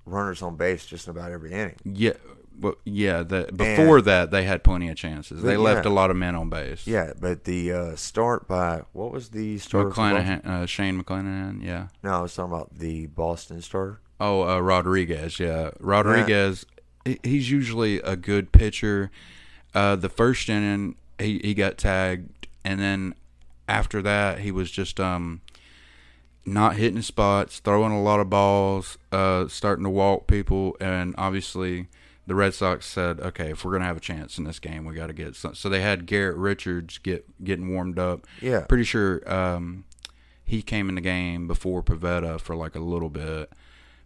runners 0.05 0.41
on 0.41 0.55
base 0.55 0.85
just 0.85 1.07
about 1.07 1.31
every 1.31 1.51
inning. 1.51 1.75
Yeah. 1.83 2.13
Well, 2.59 2.75
yeah. 2.85 3.23
The, 3.23 3.49
before 3.55 4.01
that, 4.01 4.31
they 4.31 4.43
had 4.43 4.63
plenty 4.63 4.89
of 4.89 4.95
chances. 4.95 5.41
They 5.43 5.55
But, 5.55 5.61
left 5.61 5.85
a 5.85 5.89
lot 5.89 6.09
of 6.09 6.17
men 6.17 6.35
on 6.35 6.49
base. 6.49 6.87
Yeah, 6.87 7.13
but 7.19 7.43
the 7.43 7.71
uh, 7.71 7.95
start 7.95 8.47
by 8.47 8.83
what 8.93 9.11
was 9.11 9.29
the 9.29 9.57
starter? 9.59 9.89
Boston? 9.89 10.15
McClanahan, 10.15 10.45
uh, 10.45 10.65
Shane 10.65 11.01
McClanahan, 11.03 11.63
yeah. 11.63 11.87
No, 12.03 12.11
I 12.11 12.21
was 12.21 12.33
talking 12.35 12.53
about 12.53 12.77
the 12.77 13.07
Boston 13.07 13.61
starter. 13.61 13.99
Oh, 14.19 14.47
uh, 14.47 14.59
Rodriguez, 14.59 15.39
yeah. 15.39 15.71
Rodriguez, 15.79 16.65
he 17.05 17.19
he's 17.23 17.51
usually 17.51 17.99
a 18.01 18.15
good 18.15 18.51
pitcher. 18.51 19.11
Uh, 19.75 19.95
the 19.95 20.09
first 20.09 20.49
inning, 20.49 20.95
he, 21.19 21.39
he 21.43 21.53
got 21.53 21.77
tagged, 21.77 22.47
and 22.65 22.79
then 22.79 23.13
after 23.69 24.01
that, 24.01 24.39
he 24.39 24.49
was 24.51 24.71
just 24.71 24.99
um 24.99 25.41
not 26.45 26.77
hitting 26.77 27.01
spots, 27.01 27.59
throwing 27.59 27.91
a 27.91 28.01
lot 28.01 28.19
of 28.21 28.29
balls, 28.29 28.97
uh, 29.11 29.47
starting 29.49 29.83
to 29.83 29.89
walk 29.89 30.25
people, 30.27 30.75
and 30.79 31.13
obviously 31.17 31.87
the 32.27 32.35
Red 32.35 32.53
Sox 32.53 32.85
said, 32.85 33.19
okay, 33.19 33.51
if 33.51 33.65
we're 33.65 33.71
gonna 33.71 33.85
have 33.85 33.97
a 33.97 34.01
chance 34.01 34.37
in 34.37 34.43
this 34.43 34.59
game, 34.59 34.85
we 34.85 34.93
got 34.93 35.07
to 35.07 35.13
get 35.13 35.35
some. 35.35 35.55
So 35.55 35.69
they 35.69 35.81
had 35.81 36.05
Garrett 36.05 36.37
Richards 36.37 36.97
get 36.99 37.25
getting 37.43 37.73
warmed 37.73 37.97
up. 37.97 38.27
Yeah. 38.41 38.61
pretty 38.61 38.83
sure 38.83 39.27
um, 39.31 39.85
he 40.45 40.61
came 40.61 40.89
in 40.89 40.95
the 40.95 41.01
game 41.01 41.47
before 41.47 41.81
Pivetta 41.81 42.39
for 42.39 42.55
like 42.55 42.75
a 42.75 42.79
little 42.79 43.09
bit, 43.09 43.51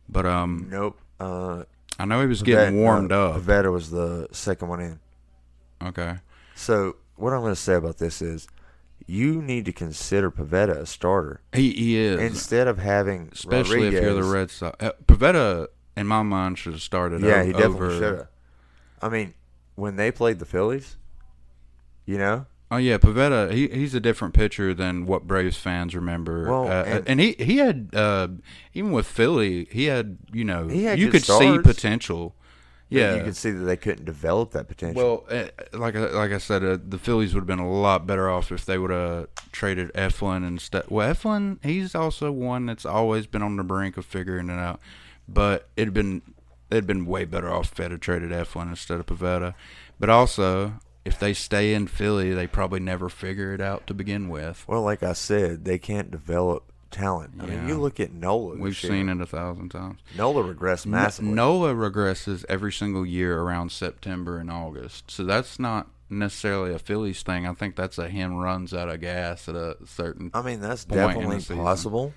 but 0.07 0.25
um, 0.25 0.67
Nope. 0.69 0.99
Uh, 1.19 1.63
I 1.99 2.05
know 2.05 2.21
he 2.21 2.27
was 2.27 2.41
getting 2.41 2.77
warmed 2.77 3.11
uh, 3.11 3.29
up. 3.29 3.41
Pivetta 3.41 3.71
was 3.71 3.91
the 3.91 4.27
second 4.31 4.69
one 4.69 4.79
in. 4.79 4.99
Okay. 5.83 6.15
So 6.55 6.95
what 7.15 7.33
I'm 7.33 7.41
going 7.41 7.53
to 7.53 7.59
say 7.59 7.75
about 7.75 7.97
this 7.97 8.21
is, 8.21 8.47
you 9.05 9.41
need 9.41 9.65
to 9.65 9.73
consider 9.73 10.31
Pivetta 10.31 10.77
a 10.77 10.85
starter 10.85 11.41
He 11.53 11.71
he 11.73 11.97
is, 11.97 12.19
instead 12.19 12.67
of 12.67 12.77
having 12.77 13.29
especially 13.31 13.87
if 13.87 13.93
you're 13.93 14.13
the 14.13 14.23
Red 14.23 14.49
Sox. 14.49 14.75
Uh, 14.83 14.91
Pivetta, 15.05 15.67
in 15.95 16.07
my 16.07 16.23
mind, 16.23 16.57
should 16.57 16.73
have 16.73 16.81
started. 16.81 17.21
Yeah, 17.21 17.41
o- 17.41 17.45
he 17.45 17.51
definitely 17.51 17.75
over. 17.75 17.91
should 17.99 18.17
have. 18.19 18.27
I 19.01 19.09
mean, 19.09 19.33
when 19.75 19.95
they 19.95 20.11
played 20.11 20.39
the 20.39 20.45
Phillies, 20.45 20.97
you 22.05 22.17
know, 22.17 22.45
Oh 22.73 22.77
yeah, 22.77 22.97
Pivetta. 22.97 23.51
He 23.51 23.67
he's 23.67 23.93
a 23.93 23.99
different 23.99 24.33
pitcher 24.33 24.73
than 24.73 25.05
what 25.05 25.27
Braves 25.27 25.57
fans 25.57 25.93
remember. 25.93 26.49
Well, 26.49 26.67
uh, 26.69 26.83
and- 26.85 27.07
and, 27.07 27.19
he 27.19 27.33
he 27.37 27.57
had 27.57 27.89
uh, 27.93 28.29
even 28.73 28.93
with 28.93 29.05
Philly, 29.07 29.67
he 29.71 29.85
had 29.85 30.17
you 30.31 30.45
know 30.45 30.69
had 30.69 30.97
you 30.97 31.09
could 31.09 31.23
see 31.23 31.59
potential. 31.59 32.35
Yeah. 32.87 33.15
you 33.15 33.23
could 33.23 33.37
see 33.37 33.51
that 33.51 33.63
they 33.63 33.77
couldn't 33.77 34.03
develop 34.03 34.51
that 34.51 34.67
potential. 34.67 35.01
Well, 35.01 35.25
eh, 35.37 35.49
like 35.71 35.95
I, 35.95 36.07
like 36.11 36.33
I 36.33 36.37
said, 36.39 36.61
uh, 36.61 36.77
the 36.85 36.97
Phillies 36.97 37.33
would 37.33 37.41
have 37.41 37.47
been 37.47 37.59
a 37.59 37.69
lot 37.71 38.05
better 38.05 38.29
off 38.29 38.51
if 38.51 38.65
they 38.65 38.77
would 38.77 38.91
have 38.91 39.27
traded 39.53 39.93
Eflin 39.93 40.45
instead. 40.45 40.83
Well, 40.89 41.13
Eflin, 41.13 41.63
he's 41.63 41.95
also 41.95 42.33
one 42.33 42.65
that's 42.65 42.85
always 42.85 43.27
been 43.27 43.41
on 43.41 43.55
the 43.55 43.63
brink 43.63 43.95
of 43.95 44.05
figuring 44.05 44.49
it 44.49 44.59
out. 44.59 44.81
But 45.27 45.69
it'd 45.75 45.93
been 45.93 46.21
they'd 46.69 46.87
been 46.87 47.05
way 47.05 47.25
better 47.25 47.51
off 47.51 47.71
if 47.71 47.75
they 47.75 47.83
had 47.83 48.01
traded 48.01 48.31
Eflin 48.31 48.69
instead 48.69 48.99
of 48.99 49.05
Pivetta. 49.05 49.53
But 49.99 50.09
also, 50.09 50.79
if 51.05 51.19
they 51.19 51.33
stay 51.33 51.73
in 51.73 51.87
Philly, 51.87 52.33
they 52.33 52.47
probably 52.47 52.79
never 52.79 53.09
figure 53.09 53.53
it 53.53 53.61
out 53.61 53.87
to 53.87 53.93
begin 53.93 54.29
with. 54.29 54.65
well, 54.67 54.81
like 54.81 55.03
I 55.03 55.13
said, 55.13 55.65
they 55.65 55.77
can't 55.77 56.11
develop 56.11 56.71
talent. 56.91 57.33
I 57.39 57.45
mean, 57.45 57.67
you 57.67 57.77
look 57.77 57.99
at 57.99 58.11
Nola. 58.11 58.57
We've 58.57 58.81
year. 58.83 58.91
seen 58.91 59.09
it 59.09 59.21
a 59.21 59.25
thousand 59.25 59.69
times. 59.69 59.99
Nola 60.17 60.43
regressed 60.43 60.85
massively. 60.85 61.31
Nola 61.31 61.73
regresses 61.73 62.45
every 62.49 62.71
single 62.71 63.05
year 63.05 63.39
around 63.39 63.71
September 63.71 64.37
and 64.37 64.51
August. 64.51 65.09
So 65.09 65.23
that's 65.23 65.57
not 65.57 65.87
necessarily 66.09 66.73
a 66.73 66.79
Phillies 66.79 67.23
thing. 67.23 67.47
I 67.47 67.53
think 67.53 67.75
that's 67.75 67.97
a 67.97 68.09
him 68.09 68.35
runs 68.35 68.73
out 68.73 68.89
of 68.89 68.99
gas 69.01 69.47
at 69.47 69.55
a 69.55 69.77
certain. 69.85 70.29
I 70.33 70.41
mean, 70.41 70.59
that's 70.59 70.85
definitely 70.85 71.39
possible. 71.55 72.13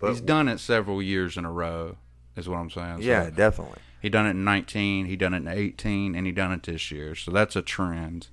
But 0.00 0.10
He's 0.10 0.20
done 0.20 0.48
it 0.48 0.60
several 0.60 1.02
years 1.02 1.36
in 1.36 1.44
a 1.44 1.50
row, 1.50 1.96
is 2.38 2.48
what 2.48 2.56
I'm 2.58 2.70
saying. 2.70 2.98
So 2.98 3.02
yeah, 3.04 3.30
definitely. 3.30 3.78
he 4.00 4.08
done 4.08 4.26
it 4.26 4.30
in 4.30 4.44
19, 4.44 5.06
he 5.06 5.16
done 5.16 5.34
it 5.34 5.38
in 5.38 5.48
18, 5.48 6.14
and 6.14 6.26
he 6.26 6.32
done 6.32 6.52
it 6.52 6.62
this 6.62 6.90
year. 6.90 7.14
So 7.14 7.30
that's 7.30 7.56
a 7.56 7.62
trend. 7.62 8.28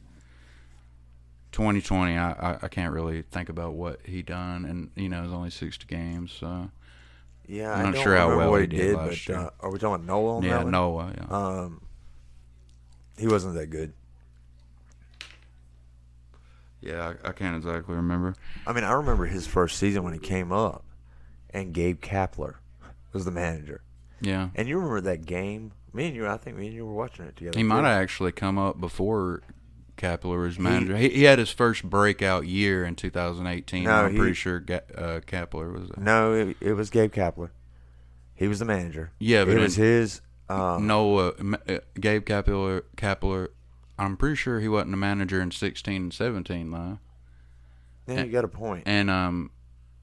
2020, 1.51 2.17
I, 2.17 2.31
I, 2.31 2.59
I 2.63 2.67
can't 2.67 2.91
really 2.93 3.21
think 3.23 3.47
about 3.49 3.73
what 3.73 3.99
he 4.05 4.21
done, 4.21 4.65
and 4.65 4.91
you 4.95 5.07
know, 5.09 5.23
it's 5.23 5.31
only 5.33 5.49
60 5.49 5.85
games. 5.87 6.31
So 6.33 6.69
Yeah, 7.47 7.71
I'm 7.71 7.79
I 7.79 7.83
not 7.83 7.93
don't 7.95 8.03
sure 8.03 8.17
how 8.17 8.35
well 8.37 8.51
what 8.51 8.61
he 8.61 8.67
did 8.67 8.77
did, 8.77 8.95
last 8.95 9.25
but 9.25 9.27
year. 9.29 9.37
uh, 9.39 9.49
are 9.61 9.71
we 9.71 9.79
talking 9.79 10.05
Noah? 10.05 10.37
On 10.37 10.43
yeah, 10.43 10.49
that 10.57 10.63
one? 10.63 10.71
Noah. 10.71 11.13
Yeah. 11.17 11.25
Um, 11.37 11.81
he 13.17 13.27
wasn't 13.27 13.53
that 13.55 13.67
good. 13.69 13.93
yeah, 16.81 17.13
I, 17.23 17.29
I 17.29 17.31
can't 17.31 17.55
exactly 17.55 17.95
remember. 17.95 18.35
I 18.67 18.73
mean, 18.73 18.83
I 18.83 18.91
remember 18.91 19.25
his 19.25 19.47
first 19.47 19.77
season 19.79 20.03
when 20.03 20.13
he 20.13 20.19
came 20.19 20.51
up, 20.51 20.83
and 21.51 21.73
Gabe 21.73 22.01
Kapler 22.01 22.55
was 23.13 23.25
the 23.25 23.31
manager. 23.31 23.81
Yeah. 24.21 24.49
And 24.55 24.67
you 24.67 24.75
remember 24.77 25.01
that 25.01 25.25
game? 25.25 25.71
Me 25.93 26.07
and 26.07 26.15
you, 26.15 26.27
I 26.27 26.37
think 26.37 26.57
me 26.57 26.67
and 26.67 26.75
you 26.75 26.85
were 26.85 26.93
watching 26.93 27.25
it 27.25 27.35
together. 27.37 27.57
He 27.57 27.63
might 27.63 27.77
have 27.85 28.01
actually 28.01 28.31
come 28.33 28.57
up 28.57 28.79
before 28.79 29.41
Kapler 29.97 30.41
was 30.41 30.59
manager. 30.59 30.97
He, 30.97 31.09
he 31.09 31.23
had 31.23 31.39
his 31.39 31.49
first 31.51 31.83
breakout 31.83 32.45
year 32.47 32.83
in 32.85 32.95
2018. 32.95 33.83
No, 33.85 33.91
I'm 33.91 34.11
he- 34.11 34.17
pretty 34.17 34.33
sure 34.33 34.59
Ga- 34.59 34.81
uh, 34.95 35.19
Kapler 35.21 35.71
was. 35.73 35.89
there. 35.89 36.03
No, 36.03 36.33
it, 36.33 36.57
it 36.59 36.73
was 36.73 36.89
Gabe 36.89 37.13
Kapler. 37.13 37.49
He 38.33 38.47
was 38.47 38.59
the 38.59 38.65
manager. 38.65 39.11
Yeah, 39.19 39.45
but 39.45 39.55
it 39.55 39.61
was 39.61 39.75
his. 39.77 40.19
Um, 40.49 40.85
Noah, 40.85 41.31
M- 41.39 41.55
uh, 41.67 41.77
Gabe 41.99 42.25
Kapler, 42.25 42.83
Kapler. 42.97 43.47
I'm 43.97 44.17
pretty 44.17 44.35
sure 44.35 44.59
he 44.59 44.67
wasn't 44.67 44.93
a 44.93 44.97
manager 44.97 45.41
in 45.41 45.51
16 45.51 45.95
and 45.95 46.13
17 46.13 46.69
though. 46.71 46.99
yeah, 48.07 48.23
you 48.23 48.31
got 48.31 48.43
a 48.43 48.49
point. 48.49 48.83
And 48.85 49.09
um, 49.09 49.51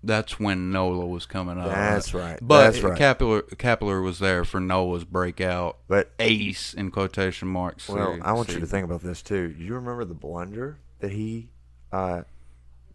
that's 0.05 0.39
when 0.41 0.71
Nola 0.71 1.07
was 1.07 1.27
coming 1.27 1.59
up. 1.59 1.67
That's 1.69 2.13
right. 2.15 2.39
But 2.43 2.65
That's 2.73 2.83
right. 2.83 2.99
Kapler, 2.99 3.43
Kapler 3.57 4.03
was 4.03 4.19
there 4.19 4.45
for 4.45 4.59
Nola's 4.61 5.05
breakout 5.05 5.79
But 5.89 6.11
ace 6.19 6.75
in 6.75 6.91
quotation 6.91 7.49
marks. 7.49 7.89
well, 7.89 8.19
I 8.23 8.33
want 8.33 8.53
you 8.53 8.61
to 8.61 8.67
think 8.67 8.85
about 8.85 9.03
this 9.03 9.23
too. 9.23 9.55
You 9.59 9.75
remember 9.75 10.05
the 10.05 10.15
blunder 10.15 10.79
that 11.01 11.13
he, 11.13 11.49
uh, 11.93 12.23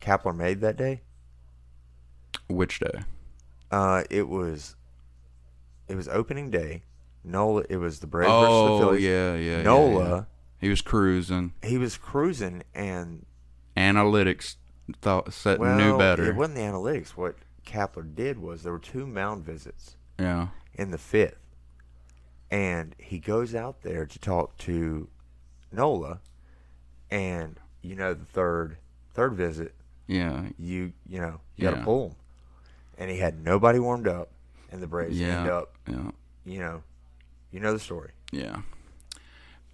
Kapler 0.02 0.36
made 0.36 0.62
that 0.62 0.76
day? 0.78 1.02
which 2.48 2.80
day? 2.80 3.02
Uh, 3.72 4.04
it 4.10 4.28
was, 4.28 4.76
it 5.88 5.96
was 5.96 6.08
opening 6.08 6.50
day. 6.50 6.84
Nola. 7.24 7.64
It 7.70 7.78
was 7.78 8.00
the 8.00 8.08
Braves 8.08 8.30
versus 8.30 8.48
the 8.48 8.54
Oh 8.54 8.80
Phillies. 8.80 9.04
yeah, 9.04 9.36
yeah. 9.36 9.58
yeah, 9.58 9.64
Nola. 9.64 10.10
yeah. 10.10 10.24
He 10.60 10.70
was 10.70 10.82
cruising. 10.82 11.54
He 11.62 11.78
was 11.78 11.98
cruising 11.98 12.64
and 12.74 13.26
Analytics 13.76 14.56
thought 15.02 15.34
set 15.34 15.60
well, 15.60 15.78
knew 15.78 15.98
better. 15.98 16.26
It 16.26 16.36
wasn't 16.36 16.56
the 16.56 16.62
analytics. 16.64 17.10
What 17.10 17.36
Kapler 17.66 18.04
did 18.16 18.40
was 18.40 18.64
there 18.64 18.72
were 18.72 18.80
two 18.80 19.06
mound 19.06 19.44
visits 19.46 19.98
yeah. 20.20 20.48
in 20.74 20.92
the 20.92 20.98
fifth, 20.98 21.40
and 22.50 22.96
he 22.98 23.20
goes 23.20 23.54
out 23.54 23.82
there 23.82 24.06
to 24.06 24.20
talk 24.20 24.58
to 24.60 25.08
Nola, 25.72 26.22
and 27.12 27.60
you 27.82 27.96
know 27.96 28.14
the 28.14 28.26
third 28.26 28.78
third 29.14 29.34
visit, 29.34 29.74
Yeah. 30.08 30.46
you 30.58 30.94
you 31.06 31.20
know 31.20 31.42
you 31.56 31.64
got 31.64 31.72
to 31.72 31.78
Yeah. 31.78 31.84
pull 31.84 32.08
him, 32.10 32.16
and 32.98 33.12
he 33.12 33.18
had 33.18 33.44
nobody 33.44 33.80
warmed 33.80 34.08
up, 34.08 34.30
and 34.72 34.82
the 34.82 34.88
Braves 34.88 35.20
Yeah. 35.20 35.40
end 35.42 35.50
up 35.50 35.76
Yeah. 35.88 36.12
you 36.46 36.60
know, 36.60 36.84
you 37.52 37.60
know 37.60 37.74
the 37.74 37.80
story. 37.80 38.12
Yeah. 38.32 38.62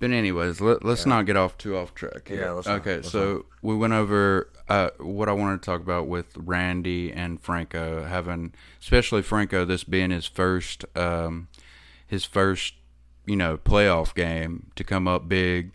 But 0.03 0.11
anyways, 0.11 0.59
let, 0.59 0.83
let's 0.83 1.05
not 1.05 1.25
get 1.25 1.37
off 1.37 1.57
too 1.57 1.77
off 1.77 1.95
track. 1.95 2.27
Here. 2.27 2.41
Yeah, 2.41 2.51
let's 2.51 2.67
not, 2.67 2.81
okay, 2.81 2.95
let's 2.95 3.09
so 3.09 3.45
we 3.61 3.73
went 3.73 3.93
over 3.93 4.49
uh, 4.67 4.89
what 4.99 5.29
I 5.29 5.31
wanted 5.31 5.61
to 5.61 5.65
talk 5.65 5.79
about 5.79 6.09
with 6.09 6.35
Randy 6.35 7.09
and 7.09 7.39
Franco 7.39 8.03
having, 8.03 8.53
especially 8.81 9.21
Franco, 9.21 9.63
this 9.63 9.85
being 9.85 10.11
his 10.11 10.25
first, 10.25 10.83
um, 10.97 11.47
his 12.05 12.25
first, 12.25 12.73
you 13.25 13.37
know, 13.37 13.55
playoff 13.55 14.13
game 14.13 14.71
to 14.75 14.83
come 14.83 15.07
up 15.07 15.29
big, 15.29 15.71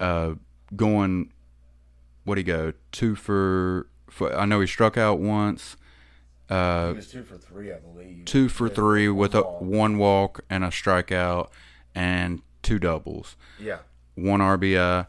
uh, 0.00 0.36
going. 0.74 1.30
What 2.24 2.30
would 2.30 2.38
he 2.38 2.44
go 2.44 2.72
two 2.90 3.16
for, 3.16 3.86
for? 4.08 4.34
I 4.34 4.46
know 4.46 4.62
he 4.62 4.66
struck 4.66 4.96
out 4.96 5.18
once. 5.18 5.76
Uh, 6.48 6.94
was 6.96 7.08
two 7.08 7.22
for 7.22 7.36
three, 7.36 7.70
I 7.70 7.80
believe. 7.80 8.24
two 8.24 8.48
for 8.48 8.70
three 8.70 9.10
with 9.10 9.34
a 9.34 9.42
one 9.42 9.98
walk 9.98 10.40
and 10.48 10.64
a 10.64 10.68
strikeout 10.68 11.50
and 11.94 12.40
two 12.68 12.78
doubles, 12.78 13.36
Yeah. 13.58 13.78
one 14.14 14.40
RBI, 14.40 15.06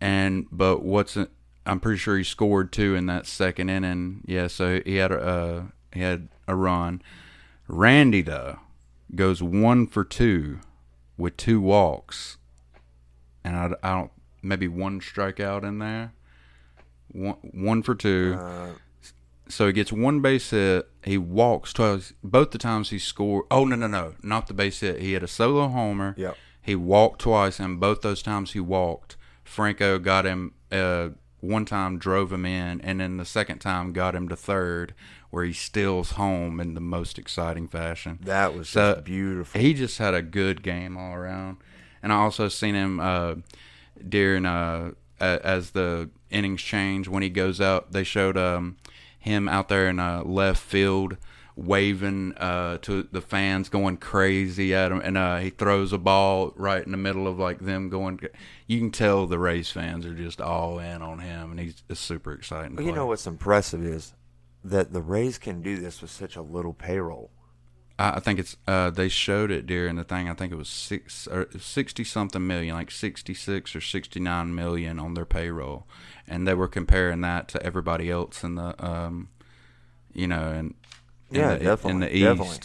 and 0.00 0.46
but 0.52 0.82
what's 0.82 1.16
it, 1.16 1.30
I'm 1.64 1.80
pretty 1.80 1.98
sure 1.98 2.16
he 2.18 2.24
scored 2.24 2.72
two 2.72 2.94
in 2.94 3.06
that 3.06 3.26
second 3.26 3.70
inning. 3.70 4.22
Yeah, 4.26 4.48
so 4.48 4.80
he 4.84 4.96
had 4.96 5.10
a 5.12 5.18
uh, 5.20 5.62
he 5.92 6.00
had 6.00 6.28
a 6.46 6.54
run. 6.54 7.00
Randy 7.68 8.22
though 8.22 8.58
goes 9.14 9.42
one 9.42 9.86
for 9.86 10.04
two 10.04 10.58
with 11.16 11.36
two 11.36 11.60
walks, 11.60 12.36
and 13.44 13.56
I, 13.56 13.70
I 13.82 13.94
don't 13.98 14.10
maybe 14.42 14.68
one 14.68 15.00
strikeout 15.00 15.62
in 15.64 15.78
there. 15.78 16.12
One 17.12 17.36
one 17.52 17.82
for 17.82 17.94
two. 17.94 18.36
Uh, 18.38 18.68
So 19.48 19.66
he 19.66 19.72
gets 19.74 19.92
one 19.92 20.20
base 20.22 20.48
hit. 20.50 20.88
He 21.04 21.18
walks 21.18 21.72
twice. 21.74 22.14
Both 22.24 22.52
the 22.52 22.58
times 22.58 22.88
he 22.90 22.98
scored. 22.98 23.44
Oh 23.50 23.64
no 23.66 23.76
no 23.76 23.86
no, 23.86 24.14
not 24.22 24.46
the 24.46 24.54
base 24.54 24.80
hit. 24.80 25.00
He 25.00 25.12
had 25.12 25.22
a 25.22 25.28
solo 25.28 25.68
homer. 25.68 26.14
Yep. 26.16 26.36
He 26.62 26.74
walked 26.76 27.20
twice, 27.20 27.58
and 27.60 27.80
both 27.80 28.02
those 28.02 28.22
times 28.22 28.52
he 28.52 28.60
walked, 28.60 29.16
Franco 29.44 29.98
got 29.98 30.24
him. 30.24 30.54
Uh, 30.70 31.10
one 31.40 31.64
time 31.64 31.98
drove 31.98 32.32
him 32.32 32.46
in, 32.46 32.80
and 32.82 33.00
then 33.00 33.16
the 33.16 33.24
second 33.24 33.58
time 33.58 33.92
got 33.92 34.14
him 34.14 34.28
to 34.28 34.36
third, 34.36 34.94
where 35.30 35.44
he 35.44 35.52
steals 35.52 36.12
home 36.12 36.60
in 36.60 36.74
the 36.74 36.80
most 36.80 37.18
exciting 37.18 37.66
fashion. 37.66 38.18
that 38.22 38.54
was 38.54 38.68
So, 38.68 39.02
beautiful. 39.04 39.60
He 39.60 39.74
just 39.74 39.98
had 39.98 40.14
a 40.14 40.22
good 40.22 40.62
game 40.62 40.96
all 40.96 41.14
around, 41.14 41.56
and 42.00 42.12
I 42.12 42.16
also 42.16 42.46
seen 42.48 42.76
him 42.76 43.00
uh, 43.00 43.34
during 44.08 44.46
uh, 44.46 44.92
a- 45.20 45.40
as 45.44 45.70
the 45.72 46.10
innings 46.30 46.62
change 46.62 47.08
when 47.08 47.24
he 47.24 47.28
goes 47.28 47.60
out. 47.60 47.90
They 47.90 48.04
showed 48.04 48.36
um, 48.36 48.76
him 49.18 49.48
out 49.48 49.68
there 49.68 49.88
in 49.88 49.98
uh, 49.98 50.22
left 50.24 50.62
field 50.62 51.16
waving 51.56 52.34
uh, 52.36 52.78
to 52.78 53.02
the 53.12 53.20
fans, 53.20 53.68
going 53.68 53.96
crazy 53.98 54.74
at 54.74 54.90
him, 54.90 55.00
and 55.00 55.18
uh, 55.18 55.38
he 55.38 55.50
throws 55.50 55.92
a 55.92 55.98
ball 55.98 56.52
right 56.56 56.84
in 56.84 56.92
the 56.92 56.98
middle 56.98 57.26
of 57.26 57.38
like 57.38 57.60
them 57.60 57.88
going. 57.88 58.20
You 58.66 58.78
can 58.78 58.90
tell 58.90 59.26
the 59.26 59.38
Rays 59.38 59.70
fans 59.70 60.06
are 60.06 60.14
just 60.14 60.40
all 60.40 60.78
in 60.78 61.02
on 61.02 61.18
him, 61.18 61.50
and 61.50 61.60
he's 61.60 61.82
it's 61.88 62.00
super 62.00 62.32
exciting. 62.32 62.76
Well, 62.76 62.86
you 62.86 62.92
know 62.92 63.06
what's 63.06 63.26
impressive 63.26 63.84
is 63.84 64.14
that 64.64 64.92
the 64.92 65.02
Rays 65.02 65.38
can 65.38 65.62
do 65.62 65.78
this 65.78 66.00
with 66.00 66.10
such 66.10 66.36
a 66.36 66.42
little 66.42 66.72
payroll. 66.72 67.30
I 67.98 68.16
I 68.16 68.20
think 68.20 68.38
it's 68.38 68.56
uh, 68.66 68.90
they 68.90 69.08
showed 69.08 69.50
it 69.50 69.66
during 69.66 69.96
the 69.96 70.04
thing. 70.04 70.28
I 70.28 70.34
think 70.34 70.52
it 70.52 70.56
was 70.56 70.68
six 70.68 71.26
or 71.26 71.48
sixty 71.58 72.04
something 72.04 72.46
million, 72.46 72.74
like 72.74 72.90
sixty 72.90 73.34
six 73.34 73.76
or 73.76 73.80
sixty 73.80 74.20
nine 74.20 74.54
million 74.54 74.98
on 74.98 75.14
their 75.14 75.26
payroll, 75.26 75.86
and 76.26 76.46
they 76.46 76.54
were 76.54 76.68
comparing 76.68 77.20
that 77.20 77.48
to 77.48 77.62
everybody 77.62 78.10
else 78.10 78.42
in 78.42 78.54
the, 78.54 78.74
um, 78.84 79.28
you 80.14 80.26
know, 80.26 80.50
and 80.50 80.74
Yeah, 81.32 81.54
the, 81.54 81.64
definitely, 81.64 81.90
in 81.90 82.00
the 82.00 82.20
definitely. 82.20 82.58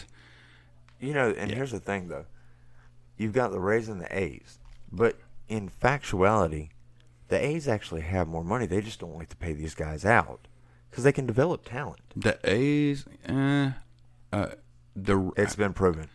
You 1.00 1.14
know, 1.14 1.30
and 1.38 1.52
here's 1.52 1.72
the 1.72 1.80
thing 1.80 2.08
though. 2.08 2.26
You've 3.18 3.34
got 3.34 3.52
the 3.52 3.60
Rays 3.60 3.90
and 3.90 4.00
the 4.02 4.18
A's, 4.18 4.60
but 4.92 5.16
in 5.48 5.70
factuality, 5.70 6.70
the 7.30 7.44
A's 7.44 7.68
actually 7.68 8.02
have 8.02 8.28
more 8.28 8.44
money. 8.44 8.66
They 8.66 8.82
just 8.82 9.00
don't 9.00 9.16
like 9.16 9.30
to 9.30 9.36
pay 9.36 9.54
these 9.54 9.74
guys 9.76 10.06
out 10.06 10.48
because 10.90 11.04
they 11.04 11.12
can 11.12 11.26
develop 11.26 11.66
talent. 11.66 12.00
The 12.16 12.38
A's, 12.44 13.06
eh, 13.26 13.72
uh, 14.32 14.48
the 14.96 15.32
It's 15.36 15.56
been 15.56 15.74
proven. 15.74 16.10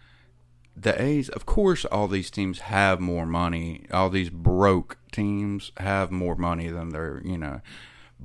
the 0.77 1.01
A's, 1.01 1.29
of 1.29 1.45
course, 1.45 1.85
all 1.85 2.09
these 2.09 2.31
teams 2.31 2.61
have 2.61 2.99
more 3.01 3.27
money. 3.27 3.85
All 3.93 4.11
these 4.11 4.31
broke 4.31 4.97
teams 5.13 5.71
have 5.79 6.11
more 6.11 6.35
money 6.37 6.69
than 6.69 6.91
they're, 6.91 7.21
you 7.25 7.37
know. 7.39 7.61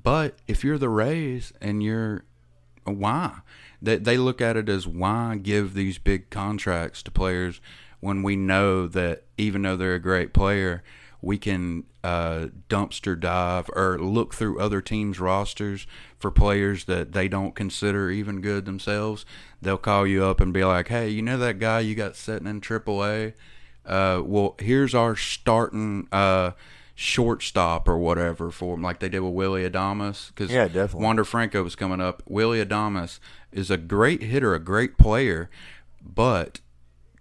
But 0.02 0.36
if 0.48 0.64
you're 0.64 0.78
the 0.78 0.90
Rays 0.90 1.52
and 1.60 1.84
you're, 1.84 2.24
why? 2.86 3.40
They 3.82 3.98
they 3.98 4.18
look 4.18 4.42
at 4.42 4.58
it 4.58 4.70
as 4.70 4.88
why 4.88 5.38
give 5.42 5.74
these 5.74 5.98
big 5.98 6.30
contracts 6.30 7.04
to 7.04 7.12
players 7.12 7.62
when 8.00 8.24
we 8.24 8.36
know 8.36 8.88
that 8.88 9.24
even 9.38 9.64
though 9.64 9.76
they're 9.76 9.96
a 9.96 10.00
great 10.00 10.34
player, 10.34 10.84
we 11.22 11.38
can 11.38 11.84
uh, 12.04 12.48
dumpster 12.70 13.20
dive 13.20 13.70
or 13.76 13.98
look 14.00 14.34
through 14.34 14.60
other 14.60 14.82
teams' 14.82 15.20
rosters 15.20 15.88
for 16.18 16.32
players 16.32 16.86
that 16.86 17.12
they 17.12 17.28
don't 17.28 17.56
consider 17.56 18.10
even 18.10 18.42
good 18.42 18.66
themselves. 18.66 19.26
They'll 19.62 19.78
call 19.78 20.06
you 20.08 20.24
up 20.24 20.40
and 20.40 20.54
be 20.54 20.64
like, 20.64 20.88
"Hey, 20.88 21.10
you 21.10 21.22
know 21.22 21.38
that 21.38 21.60
guy 21.60 21.80
you 21.82 21.96
got 21.96 22.16
sitting 22.16 22.48
in 22.48 22.62
AAA? 22.62 23.34
Uh, 23.86 24.22
well, 24.24 24.56
here's 24.60 24.96
our 24.96 25.16
starting." 25.16 26.08
Uh, 26.12 26.52
shortstop 27.00 27.88
or 27.88 27.96
whatever 27.96 28.50
for 28.50 28.74
him, 28.74 28.82
like 28.82 28.98
they 28.98 29.08
did 29.08 29.20
with 29.20 29.32
Willy 29.32 29.70
Adames. 29.70 30.30
Because 30.30 30.50
Yeah, 30.50 30.66
definitely. 30.68 31.04
Wander 31.04 31.24
Franco 31.24 31.62
was 31.62 31.76
coming 31.76 32.02
up. 32.02 32.24
Willy 32.26 32.64
Adames 32.64 33.20
is 33.58 33.72
a 33.72 33.78
great 33.78 34.22
hitter, 34.22 34.54
a 34.54 34.60
great 34.60 34.98
player, 34.98 35.50
but 36.02 36.62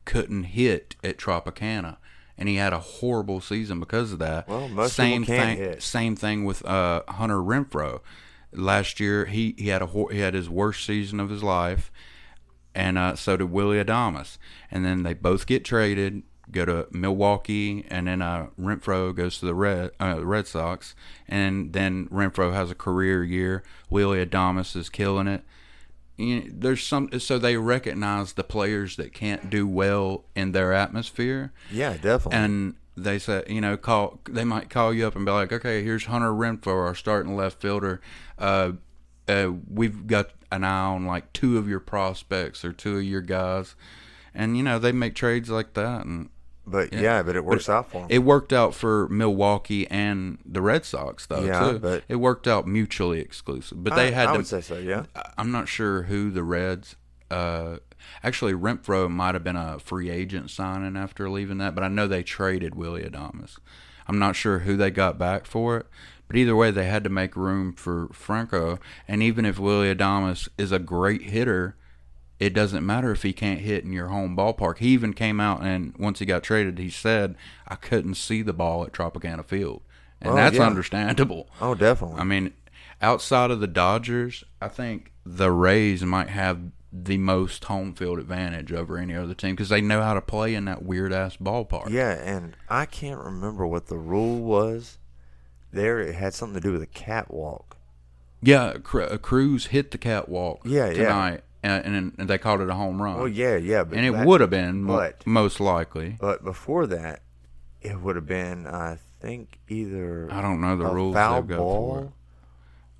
couldn't 0.05 0.45
hit 0.45 0.95
at 1.02 1.16
Tropicana, 1.16 1.97
and 2.37 2.49
he 2.49 2.57
had 2.57 2.73
a 2.73 2.78
horrible 2.78 3.40
season 3.40 3.81
because 3.81 4.12
of 4.12 4.19
that. 4.19 4.47
Well, 4.47 4.69
most 4.69 4.95
same 4.95 5.23
people 5.23 5.35
can't 5.35 5.59
thing. 5.59 5.69
hit. 5.69 5.83
Same 5.83 6.14
thing 6.14 6.45
with 6.45 6.64
uh, 6.64 7.02
Hunter 7.09 7.38
Renfroe. 7.38 8.00
Last 8.52 9.00
year, 9.00 9.25
he, 9.25 9.55
he 9.59 9.69
had 9.69 9.83
a 9.83 9.87
he 10.11 10.21
had 10.21 10.35
his 10.35 10.49
worst 10.49 10.85
season 10.85 11.21
of 11.21 11.31
his 11.31 11.43
life, 11.43 11.90
and 12.75 12.99
uh, 12.99 13.16
so 13.16 13.37
did 13.37 13.50
Willy 13.50 13.83
Adames. 13.83 14.38
And 14.71 14.85
then 14.85 15.02
they 15.02 15.14
both 15.14 15.47
get 15.47 15.64
traded, 15.64 16.23
go 16.50 16.64
to 16.64 16.87
Milwaukee, 16.90 17.85
and 17.88 18.07
then 18.07 18.23
uh, 18.23 18.49
Renfroe 18.61 19.14
goes 19.14 19.38
to 19.40 19.47
the 19.47 19.55
Red 19.55 19.90
uh, 20.00 20.25
Red 20.25 20.47
Sox, 20.47 20.95
and 21.26 21.73
then 21.73 22.09
Renfroe 22.09 22.52
has 22.52 22.71
a 22.71 22.75
career 22.75 23.25
year. 23.25 23.62
Willy 23.90 24.25
Adames 24.25 24.76
is 24.76 24.88
killing 24.88 25.26
it. 25.26 25.43
You 26.17 26.41
know, 26.41 26.47
there's 26.51 26.83
some 26.83 27.11
so 27.19 27.39
they 27.39 27.57
recognize 27.57 28.33
the 28.35 28.45
players 28.45 28.97
that 28.97 29.13
can't 29.13 29.51
do 29.51 29.67
well 29.67 30.25
in 30.35 30.53
their 30.53 30.73
atmosphere, 30.73 31.53
Yeah, 31.71 31.95
definitely. 31.99 32.39
and 32.39 32.75
they 32.97 33.19
say, 33.19 33.43
you 33.49 33.61
know, 33.61 33.77
call 33.77 34.21
they 34.29 34.45
might 34.45 34.71
call 34.71 34.95
you 34.95 35.07
up 35.07 35.15
and 35.17 35.27
be 35.27 35.33
like, 35.33 35.53
okay, 35.53 35.83
here's 35.83 36.07
Hunter 36.07 36.31
Renfroe, 36.33 36.87
our 36.87 36.95
starting 36.95 37.37
left 37.37 37.61
fielder. 37.61 38.01
Uh, 38.39 38.73
uh, 39.29 39.51
we've 39.69 40.07
got 40.07 40.31
an 40.51 40.65
eye 40.65 40.87
on 40.87 41.05
like 41.05 41.33
two 41.35 41.59
of 41.59 41.69
your 41.69 41.81
prospects 41.81 42.65
or 42.65 42.73
two 42.73 42.97
of 42.99 43.03
your 43.05 43.21
guys, 43.21 43.75
and 44.35 44.57
you 44.57 44.63
know 44.63 44.79
they 44.79 44.93
make 44.93 45.15
trades 45.15 45.51
like 45.51 45.75
that, 45.75 46.07
and 46.07 46.31
but 46.67 46.93
yeah, 46.93 47.23
but 47.23 47.37
it 47.37 47.45
works 47.45 47.69
out 47.69 47.91
for 47.91 48.01
them. 48.03 48.07
it 48.11 48.19
worked 48.21 48.53
out 48.53 48.75
for 48.75 49.09
Milwaukee 49.09 49.87
and 49.91 50.39
the 50.45 50.61
Red 50.61 50.85
Sox 50.85 51.27
though 51.27 51.45
Yeah, 51.45 51.73
too. 51.73 51.79
but- 51.79 52.05
it 52.09 52.17
worked 52.17 52.47
out 52.49 52.67
mutually 52.67 53.21
exclusive, 53.21 53.83
but 53.85 53.95
they 53.95 54.09
I, 54.09 54.11
had 54.11 54.29
I 54.29 54.33
to. 54.33 54.39
would 54.39 54.47
say 54.47 54.61
so. 54.61 54.79
Yeah. 54.79 55.05
I'm 55.39 55.53
not 55.53 55.69
sure 55.69 56.03
who 56.05 56.31
the 56.31 56.43
Reds. 56.43 56.97
Uh, 57.31 57.79
actually, 58.23 58.53
Renfroe 58.53 59.11
might 59.11 59.35
have 59.35 59.43
been 59.45 59.57
a 59.57 59.79
free 59.79 60.11
agent 60.11 60.51
signing 60.51 60.97
after 60.97 61.29
leaving 61.29 61.59
that, 61.59 61.75
but 61.75 61.83
I 61.85 61.89
know 61.89 62.07
they 62.07 62.23
traded 62.23 62.75
Willy 62.75 63.03
Adames. 63.03 63.59
I'm 64.09 64.19
not 64.19 64.37
sure 64.37 64.61
who 64.61 64.77
they 64.77 64.91
got 64.93 65.19
back 65.19 65.47
for 65.47 65.77
it, 65.79 65.87
but 66.29 66.37
either 66.37 66.55
way, 66.55 66.71
they 66.71 66.87
had 66.87 67.03
to 67.05 67.11
make 67.11 67.35
room 67.37 67.73
for 67.73 68.09
Franco. 68.13 68.79
And 69.09 69.23
even 69.25 69.45
if 69.45 69.59
Willy 69.59 69.93
Adames 69.93 70.49
is 70.57 70.71
a 70.71 70.79
great 70.79 71.23
hitter, 71.23 71.75
it 72.38 72.50
doesn't 72.52 72.85
matter 72.85 73.11
if 73.12 73.23
he 73.23 73.33
can't 73.33 73.61
hit 73.61 73.85
in 73.85 73.93
your 73.93 74.09
home 74.09 74.37
ballpark. 74.37 74.78
He 74.78 74.88
even 74.88 75.12
came 75.14 75.40
out 75.40 75.62
and 75.62 75.95
once 75.99 76.19
he 76.19 76.26
got 76.26 76.43
traded, 76.43 76.78
he 76.78 76.90
said, 76.90 77.35
"I 77.66 77.75
couldn't 77.76 78.14
see 78.16 78.43
the 78.43 78.52
ball 78.52 78.85
at 78.85 78.93
Tropicana 78.93 79.45
Field," 79.45 79.83
and 80.21 80.33
Oh, 80.33 80.37
that's 80.37 80.57
yeah. 80.57 80.66
understandable. 80.66 81.49
Oh, 81.61 81.75
definitely. 81.75 82.21
I 82.21 82.25
mean, 82.25 82.52
outside 83.00 83.50
of 83.50 83.61
the 83.61 83.66
Dodgers, 83.66 84.45
I 84.61 84.69
think 84.69 85.12
the 85.25 85.50
Rays 85.50 86.02
might 86.02 86.28
have 86.28 86.59
the 86.93 87.19
most 87.19 87.64
home 87.64 87.93
field 87.95 88.19
advantage 88.19 88.73
over 88.73 88.97
any 88.97 89.14
other 89.14 89.35
team 89.35 89.55
because 89.55 89.69
they 89.69 89.81
know 89.83 90.00
how 90.02 90.14
to 90.14 90.21
play 90.23 90.55
in 90.55 90.64
that 90.66 90.83
weird 90.83 91.12
ass 91.12 91.37
ballpark. 91.37 91.90
yeah, 91.90 92.12
and 92.12 92.57
I 92.71 92.87
can't 92.87 93.21
remember 93.21 93.66
what 93.66 93.87
the 93.88 93.99
rule 93.99 94.38
was. 94.40 94.99
There, 95.73 95.99
it 96.00 96.14
had 96.14 96.33
something 96.33 96.55
to 96.61 96.66
do 96.66 96.73
with 96.73 96.81
a 96.83 96.87
catwalk. 96.87 97.76
yeah. 98.43 98.75
Uh, 98.95 99.17
Cruz 99.19 99.67
hit 99.67 99.91
the 99.91 99.99
catwalk 99.99 100.61
Yeah, 100.65 100.87
yeah. 100.87 100.93
tonight, 100.93 101.41
and, 101.67 101.97
and, 101.97 102.15
and 102.19 102.29
they 102.29 102.39
called 102.39 102.61
it 102.61 102.69
a 102.69 102.75
home 102.75 103.00
run. 103.00 103.19
Oh 103.19 103.25
yeah, 103.26 103.57
yeah, 103.57 103.85
but 103.85 103.97
and 103.99 104.07
it 104.07 104.13
that- 104.13 104.26
would 104.26 104.41
have 104.41 104.50
been 104.50 104.87
but- 104.87 105.26
most 105.26 105.61
likely. 105.61 106.17
But 106.21 106.45
before 106.45 106.87
that, 106.89 107.23
it 107.83 108.00
would 108.00 108.17
have 108.17 108.26
been, 108.26 108.67
I 108.67 108.99
think, 109.21 109.59
either 109.69 110.29
I 110.31 110.41
don't 110.43 110.61
know 110.61 110.76
the 110.76 110.87
a 110.87 110.95
rules 110.95 111.15
foul 111.15 111.43
ball. 111.43 112.13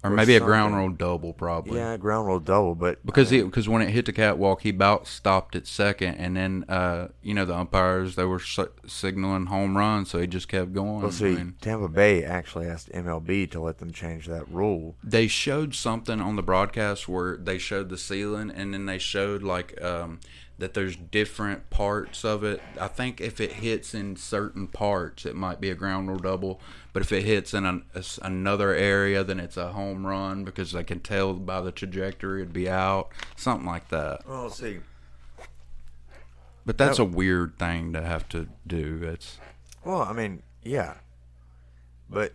Or 0.07 0.15
or 0.15 0.17
maybe 0.17 0.37
a 0.37 0.41
ground 0.41 0.73
something. 0.73 0.79
roll 0.79 0.91
double, 0.91 1.33
probably. 1.33 1.79
Yeah, 1.79 1.97
ground 1.97 2.27
roll 2.27 2.39
double, 2.41 2.75
but 2.75 3.05
Because 3.05 3.31
I 3.33 3.37
he 3.37 3.41
mean, 3.43 3.51
because 3.51 3.69
when 3.69 3.83
it 3.83 3.91
hit 3.91 4.07
the 4.07 4.13
catwalk, 4.13 4.63
he 4.63 4.71
about 4.71 5.07
stopped 5.07 5.57
at 5.57 5.67
second, 5.67 6.15
and 6.17 6.37
then 6.37 6.65
uh, 6.69 7.09
you 7.23 7.35
know 7.35 7.45
the 7.45 7.55
umpires 7.57 8.15
they 8.17 8.25
were 8.25 8.41
si- 8.41 8.65
signaling 8.87 9.47
home 9.47 9.77
run, 9.77 10.05
so 10.07 10.19
he 10.19 10.27
just 10.27 10.49
kept 10.49 10.73
going. 10.73 10.99
well, 11.01 11.09
I 11.09 11.11
see, 11.11 11.35
mean, 11.35 11.55
Tampa 11.61 11.89
Bay 11.89 12.25
actually 12.25 12.67
asked 12.67 12.91
MLB 12.93 13.51
to 13.51 13.61
let 13.61 13.79
them 13.79 13.93
change 13.93 14.27
that 14.27 14.49
rule. 14.49 14.97
they 15.05 15.27
showed 15.27 15.75
something 15.75 16.21
on 16.21 16.37
the 16.37 16.43
broadcast 16.43 17.09
where 17.09 17.37
they 17.37 17.59
showed 17.59 17.89
the 17.89 17.99
ceiling, 17.99 18.51
and 18.51 18.73
then 18.75 18.87
they 18.87 18.99
showed 18.99 19.43
like 19.43 19.81
um, 19.83 20.21
that 20.59 20.73
there's 20.75 20.97
different 20.97 21.69
parts 21.69 22.25
of 22.25 22.43
it. 22.43 22.63
I 22.81 22.89
think 22.89 23.21
if 23.21 23.41
it 23.41 23.53
hits 23.53 23.93
in 23.95 24.17
certain 24.17 24.67
parts, 24.69 25.27
it 25.27 25.35
might 25.35 25.61
be 25.61 25.69
a 25.71 25.75
ground 25.75 26.09
rule 26.09 26.19
double, 26.19 26.61
but 26.97 27.03
if 27.03 27.13
it 27.13 27.25
hits 27.27 27.53
in 27.53 27.67
an, 27.67 27.85
a 27.95 28.03
another 28.23 28.73
area, 28.73 29.23
then 29.23 29.39
it's 29.39 29.59
a 29.59 29.73
home 29.73 30.07
run 30.07 30.45
because 30.45 30.73
they 30.73 30.83
can 30.83 30.99
tell 30.99 31.35
by 31.35 31.61
the 31.61 31.71
trajectory 31.71 32.41
it'd 32.41 32.55
be 32.55 32.71
out, 32.71 33.11
something 33.37 33.67
like 33.67 33.91
that. 33.91 34.27
Well, 34.27 34.49
see, 34.49 34.79
But 36.65 36.79
that's 36.79 36.97
That- 36.97 37.03
a 37.03 37.05
weird 37.05 37.59
thing 37.59 37.93
to 37.93 38.01
have 38.01 38.27
to 38.31 38.49
do. 38.67 39.01
It's 39.03 39.37
well, 39.85 40.01
I 40.01 40.15
mean, 40.15 40.43
yeah, 40.63 40.95
but 42.09 42.33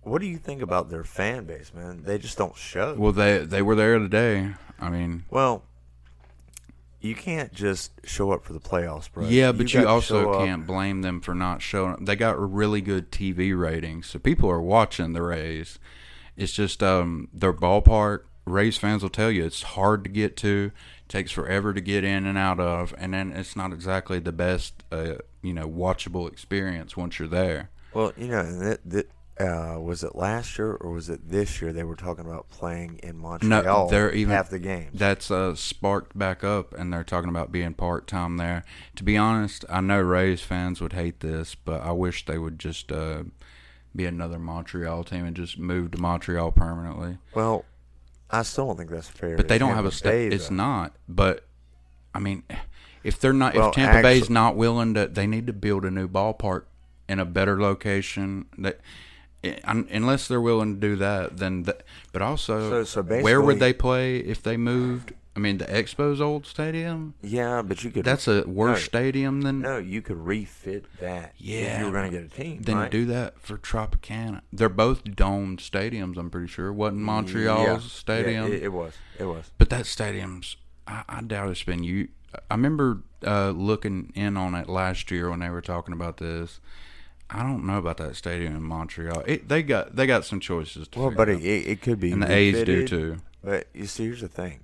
what 0.00 0.20
do 0.20 0.26
you 0.26 0.36
think 0.36 0.62
about 0.62 0.90
their 0.90 1.04
fan 1.04 1.44
base, 1.44 1.70
man? 1.72 2.02
They 2.02 2.18
just 2.18 2.36
don't 2.36 2.56
show. 2.56 2.94
well, 2.98 3.12
they 3.12 3.38
they 3.38 3.62
were 3.62 3.76
there 3.76 4.00
today. 4.00 4.54
I 4.80 4.90
mean, 4.90 5.26
Well, 5.30 5.62
you 7.02 7.14
can't 7.16 7.52
just 7.52 7.92
show 8.04 8.30
up 8.30 8.44
for 8.44 8.52
the 8.52 8.60
playoffs, 8.60 9.10
bro. 9.10 9.26
yeah, 9.26 9.50
but 9.50 9.74
you, 9.74 9.80
to 9.80 9.88
also 9.88 10.38
can't 10.38 10.66
blame 10.66 11.02
them 11.02 11.20
for 11.20 11.34
not 11.34 11.60
showing. 11.60 11.94
up. 11.94 12.04
They 12.04 12.14
got 12.14 12.38
really 12.38 12.80
good 12.80 13.10
TV 13.10 13.58
ratings, 13.58 14.06
so 14.06 14.18
people 14.18 14.48
are 14.48 14.62
watching 14.62 15.12
the 15.12 15.22
Rays. 15.22 15.78
It's 16.36 16.52
just 16.52 16.82
um, 16.82 17.28
their 17.32 17.52
ballpark. 17.52 18.20
Rays 18.44 18.78
fans 18.78 19.02
will 19.02 19.10
tell 19.10 19.30
you 19.30 19.44
it's 19.44 19.62
hard 19.62 20.04
to 20.04 20.10
get 20.10 20.36
to, 20.38 20.70
takes 21.08 21.30
forever 21.30 21.74
to 21.74 21.80
get 21.80 22.04
in 22.04 22.24
and 22.24 22.38
out 22.38 22.60
of, 22.60 22.94
and 22.98 23.12
then 23.14 23.32
it's 23.32 23.56
not 23.56 23.72
exactly 23.72 24.18
the 24.18 24.32
best, 24.32 24.84
uh, 24.92 25.14
you 25.42 25.52
know, 25.52 25.68
watchable 25.68 26.28
experience 26.28 26.96
once 26.96 27.18
you're 27.18 27.28
there. 27.28 27.70
Well, 27.92 28.12
you 28.16 28.28
know, 28.28 28.58
that, 28.58 28.80
that, 28.90 29.10
uh, 29.40 29.78
was 29.80 30.04
it 30.04 30.14
last 30.14 30.58
year 30.58 30.72
or 30.72 30.90
was 30.92 31.08
it 31.08 31.28
this 31.28 31.60
year? 31.62 31.72
They 31.72 31.84
were 31.84 31.96
talking 31.96 32.24
about 32.26 32.50
playing 32.50 33.00
in 33.02 33.16
Montreal. 33.16 33.84
No, 33.84 33.90
they're 33.90 34.12
even- 34.12 34.34
half 34.34 34.50
the 34.50 34.58
games. 34.58 34.90
That's 34.98 35.30
uh, 35.30 35.54
sparked 35.54 36.16
back 36.16 36.44
up, 36.44 36.74
and 36.74 36.92
they're 36.92 37.04
talking 37.04 37.30
about 37.30 37.50
being 37.50 37.74
part 37.74 38.06
time 38.06 38.36
there. 38.36 38.64
To 38.96 39.04
be 39.04 39.16
honest, 39.16 39.64
I 39.70 39.80
know 39.80 40.00
Rays 40.00 40.42
fans 40.42 40.80
would 40.80 40.92
hate 40.92 41.20
this, 41.20 41.54
but 41.54 41.80
I 41.82 41.92
wish 41.92 42.26
they 42.26 42.38
would 42.38 42.58
just 42.58 42.92
uh, 42.92 43.24
be 43.96 44.04
another 44.06 44.38
Montreal 44.38 45.04
team 45.04 45.24
and 45.24 45.34
just 45.34 45.58
move 45.58 45.92
to 45.92 45.98
Montreal 46.00 46.52
permanently. 46.52 47.18
well, 47.34 47.64
I 48.30 48.42
still 48.42 48.66
don't 48.66 48.78
think 48.78 48.90
that's 48.90 49.08
fair. 49.08 49.36
But 49.36 49.48
they 49.48 49.58
don't 49.58 49.74
have 49.74 49.84
a 49.84 49.92
step. 49.92 50.14
It's 50.14 50.48
though. 50.48 50.54
not. 50.54 50.94
But 51.06 51.44
I 52.14 52.18
mean, 52.18 52.44
if 53.04 53.20
they're 53.20 53.34
not, 53.34 53.54
Well, 53.54 53.68
if 53.68 53.74
Tampa 53.74 54.02
Bay's 54.02 54.30
not 54.30 54.56
willing 54.56 54.94
to, 54.94 55.06
they 55.06 55.26
need 55.26 55.46
to 55.48 55.52
build 55.52 55.84
a 55.84 55.90
new 55.90 56.08
ballpark 56.08 56.64
in 57.08 57.18
a 57.18 57.26
better 57.26 57.60
location. 57.60 58.46
That 58.56 58.80
unless 59.64 60.28
they're 60.28 60.40
willing 60.40 60.74
to 60.74 60.80
do 60.80 60.96
that, 60.96 61.38
then. 61.38 61.64
Th- 61.64 61.78
but 62.12 62.22
also, 62.22 62.70
So- 62.84 62.84
so 62.84 63.02
where 63.02 63.40
would 63.40 63.58
they 63.58 63.72
play 63.72 64.18
if 64.18 64.42
they 64.42 64.56
moved? 64.56 65.14
I 65.34 65.38
mean, 65.40 65.56
the 65.56 65.64
Expos 65.64 66.20
old 66.20 66.44
stadium. 66.46 67.14
Yeah, 67.22 67.62
but 67.62 67.82
you 67.82 67.90
could. 67.90 68.04
That's 68.04 68.28
a 68.28 68.42
worse 68.42 68.80
no, 68.80 68.84
stadium 68.84 69.40
than. 69.40 69.60
No, 69.62 69.78
you 69.78 70.02
could 70.02 70.18
refit 70.18 70.84
that. 71.00 71.32
if 71.38 71.46
Yeah, 71.46 71.78
you 71.80 71.86
were 71.86 71.90
going 71.92 72.10
to 72.10 72.18
get 72.18 72.26
a 72.26 72.28
team. 72.28 72.60
Then 72.60 72.76
right? 72.76 72.90
do 72.90 73.06
that 73.06 73.40
for 73.40 73.56
Tropicana. 73.56 74.42
They're 74.52 74.68
both 74.68 75.04
domed 75.16 75.60
stadiums. 75.60 76.18
I'm 76.18 76.28
pretty 76.28 76.48
sure. 76.48 76.70
Wasn't 76.70 77.00
Montreal's 77.00 77.66
Yeah. 77.66 77.78
stadium? 77.88 78.48
Yeah, 78.48 78.56
it, 78.56 78.62
it 78.64 78.72
was. 78.74 78.92
It 79.18 79.24
was. 79.24 79.50
But 79.56 79.70
that 79.70 79.86
stadium's, 79.86 80.56
I, 80.86 81.04
I 81.08 81.22
doubt 81.22 81.48
it's 81.48 81.62
been 81.62 81.82
you. 81.82 82.08
I 82.50 82.54
remember 82.54 82.98
uh, 83.26 83.50
looking 83.50 84.12
in 84.14 84.36
on 84.36 84.54
it 84.54 84.68
last 84.68 85.10
year 85.10 85.30
when 85.30 85.38
they 85.40 85.48
were 85.48 85.62
talking 85.62 85.94
about 85.94 86.18
this. 86.18 86.60
I 87.32 87.42
don't 87.42 87.64
know 87.64 87.78
about 87.78 87.96
that 87.98 88.16
stadium 88.16 88.54
in 88.56 88.62
Montreal. 88.62 89.20
It, 89.26 89.48
they 89.48 89.62
got 89.62 89.96
they 89.96 90.06
got 90.06 90.24
some 90.24 90.40
choices 90.40 90.88
to 90.88 90.98
Well, 91.00 91.10
but 91.10 91.28
it, 91.28 91.42
it, 91.42 91.80
could 91.82 91.98
be. 91.98 92.12
and 92.12 92.22
the 92.22 92.30
A's 92.32 92.62
do 92.64 92.86
too. 92.86 93.16
But 93.42 93.66
you 93.72 93.86
see, 93.86 94.04
here's 94.04 94.20
the 94.20 94.28
thing: 94.28 94.60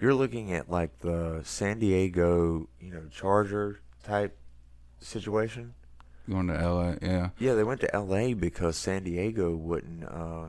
you're 0.00 0.14
looking 0.14 0.52
at 0.52 0.70
like 0.70 0.98
the 1.00 1.40
San 1.44 1.78
Diego, 1.78 2.68
you 2.80 2.92
know, 2.92 3.02
Charger 3.10 3.80
type 4.02 4.36
situation. 5.00 5.74
Going 6.28 6.46
to 6.46 6.54
LA, 6.54 6.94
yeah, 7.02 7.28
Yeah, 7.38 7.52
they 7.52 7.64
went 7.64 7.82
to 7.82 7.94
L.A. 7.94 8.32
because 8.32 8.78
San 8.78 9.04
Diego 9.04 9.54
wouldn't, 9.54 10.04
uh, 10.04 10.48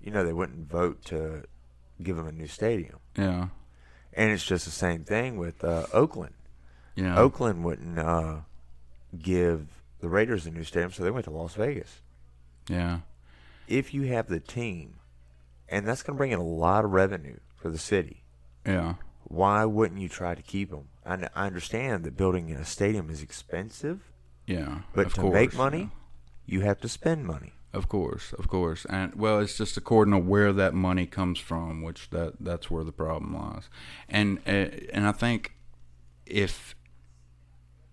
you 0.00 0.12
know, 0.12 0.24
they 0.24 0.32
wouldn't 0.32 0.70
vote 0.70 1.04
to 1.06 1.42
give 2.00 2.14
them 2.14 2.28
a 2.28 2.30
new 2.30 2.46
stadium. 2.46 3.00
yeah, 3.16 3.48
And 4.12 4.30
it's 4.30 4.44
just 4.46 4.64
the 4.64 4.70
same 4.70 5.02
thing 5.02 5.36
with 5.36 5.64
uh, 5.64 5.86
Oakland. 5.92 6.34
Yeah. 6.94 7.18
Oakland 7.18 7.64
wouldn't 7.64 7.98
uh, 7.98 8.36
give 9.20 9.77
the 10.00 10.08
Raiders 10.08 10.46
a 10.46 10.50
new 10.50 10.64
stadium, 10.64 10.92
so 10.92 11.02
they 11.02 11.10
went 11.10 11.24
to 11.24 11.30
Las 11.30 11.54
Vegas. 11.54 12.00
Yeah. 12.68 13.00
If 13.66 13.92
you 13.92 14.02
have 14.04 14.28
the 14.28 14.40
team, 14.40 14.96
and 15.68 15.86
that's 15.86 16.02
going 16.02 16.16
to 16.16 16.18
bring 16.18 16.30
in 16.32 16.38
a 16.38 16.42
lot 16.44 16.84
of 16.84 16.92
revenue 16.92 17.38
for 17.56 17.68
the 17.70 17.78
city, 17.78 18.22
Yeah. 18.66 18.94
why 19.24 19.64
wouldn't 19.64 20.00
you 20.00 20.08
try 20.08 20.34
to 20.34 20.42
keep 20.42 20.70
them? 20.70 20.88
I, 21.04 21.12
n- 21.14 21.28
I 21.34 21.46
understand 21.46 22.04
that 22.04 22.16
building 22.16 22.50
a 22.52 22.64
stadium 22.64 23.10
is 23.10 23.22
expensive, 23.22 24.10
Yeah. 24.46 24.80
but 24.94 25.10
to 25.14 25.20
course, 25.22 25.34
make 25.34 25.52
yeah. 25.52 25.58
money, 25.58 25.90
you 26.46 26.60
have 26.62 26.80
to 26.80 26.88
spend 26.88 27.26
money. 27.26 27.52
Of 27.70 27.86
course, 27.90 28.32
of 28.32 28.48
course, 28.48 28.86
and 28.86 29.14
well, 29.14 29.40
it's 29.40 29.58
just 29.58 29.76
according 29.76 30.12
to 30.12 30.18
where 30.18 30.54
that 30.54 30.72
money 30.72 31.04
comes 31.04 31.38
from, 31.38 31.82
which 31.82 32.08
that 32.10 32.32
that's 32.40 32.70
where 32.70 32.82
the 32.82 32.92
problem 32.92 33.34
lies, 33.36 33.68
and 34.08 34.38
uh, 34.46 34.70
and 34.90 35.06
I 35.06 35.12
think 35.12 35.52
if 36.24 36.74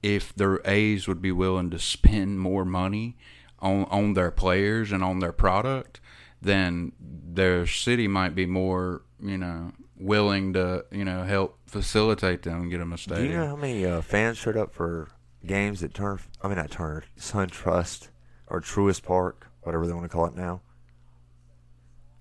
if 0.05 0.35
the 0.35 0.61
A's 0.65 1.07
would 1.07 1.19
be 1.21 1.31
willing 1.31 1.71
to 1.71 1.79
spend 1.79 2.39
more 2.39 2.63
money 2.63 3.17
on 3.59 3.85
on 3.85 4.13
their 4.13 4.29
players 4.29 4.91
and 4.91 5.03
on 5.03 5.19
their 5.19 5.31
product, 5.31 5.99
then 6.41 6.91
their 6.99 7.65
city 7.65 8.07
might 8.07 8.35
be 8.35 8.45
more 8.45 9.01
you 9.19 9.37
know 9.37 9.71
willing 9.97 10.53
to 10.53 10.85
you 10.91 11.03
know 11.03 11.23
help 11.23 11.57
facilitate 11.65 12.43
them 12.43 12.61
and 12.61 12.71
get 12.71 12.77
them 12.77 12.93
a 12.93 12.97
stadium. 12.97 13.27
Do 13.27 13.33
you 13.33 13.39
know 13.39 13.47
how 13.47 13.55
many 13.55 13.85
uh, 13.85 14.01
fans 14.01 14.37
showed 14.37 14.57
up 14.57 14.73
for 14.73 15.09
games 15.43 15.83
at 15.83 15.95
Turner? 15.95 16.19
I 16.41 16.47
mean, 16.49 16.57
not 16.57 16.69
Turner, 16.69 17.03
SunTrust 17.17 18.09
or 18.47 18.61
Truist 18.61 19.01
Park, 19.01 19.47
whatever 19.63 19.87
they 19.87 19.93
want 19.93 20.05
to 20.05 20.09
call 20.09 20.27
it 20.27 20.35
now. 20.35 20.61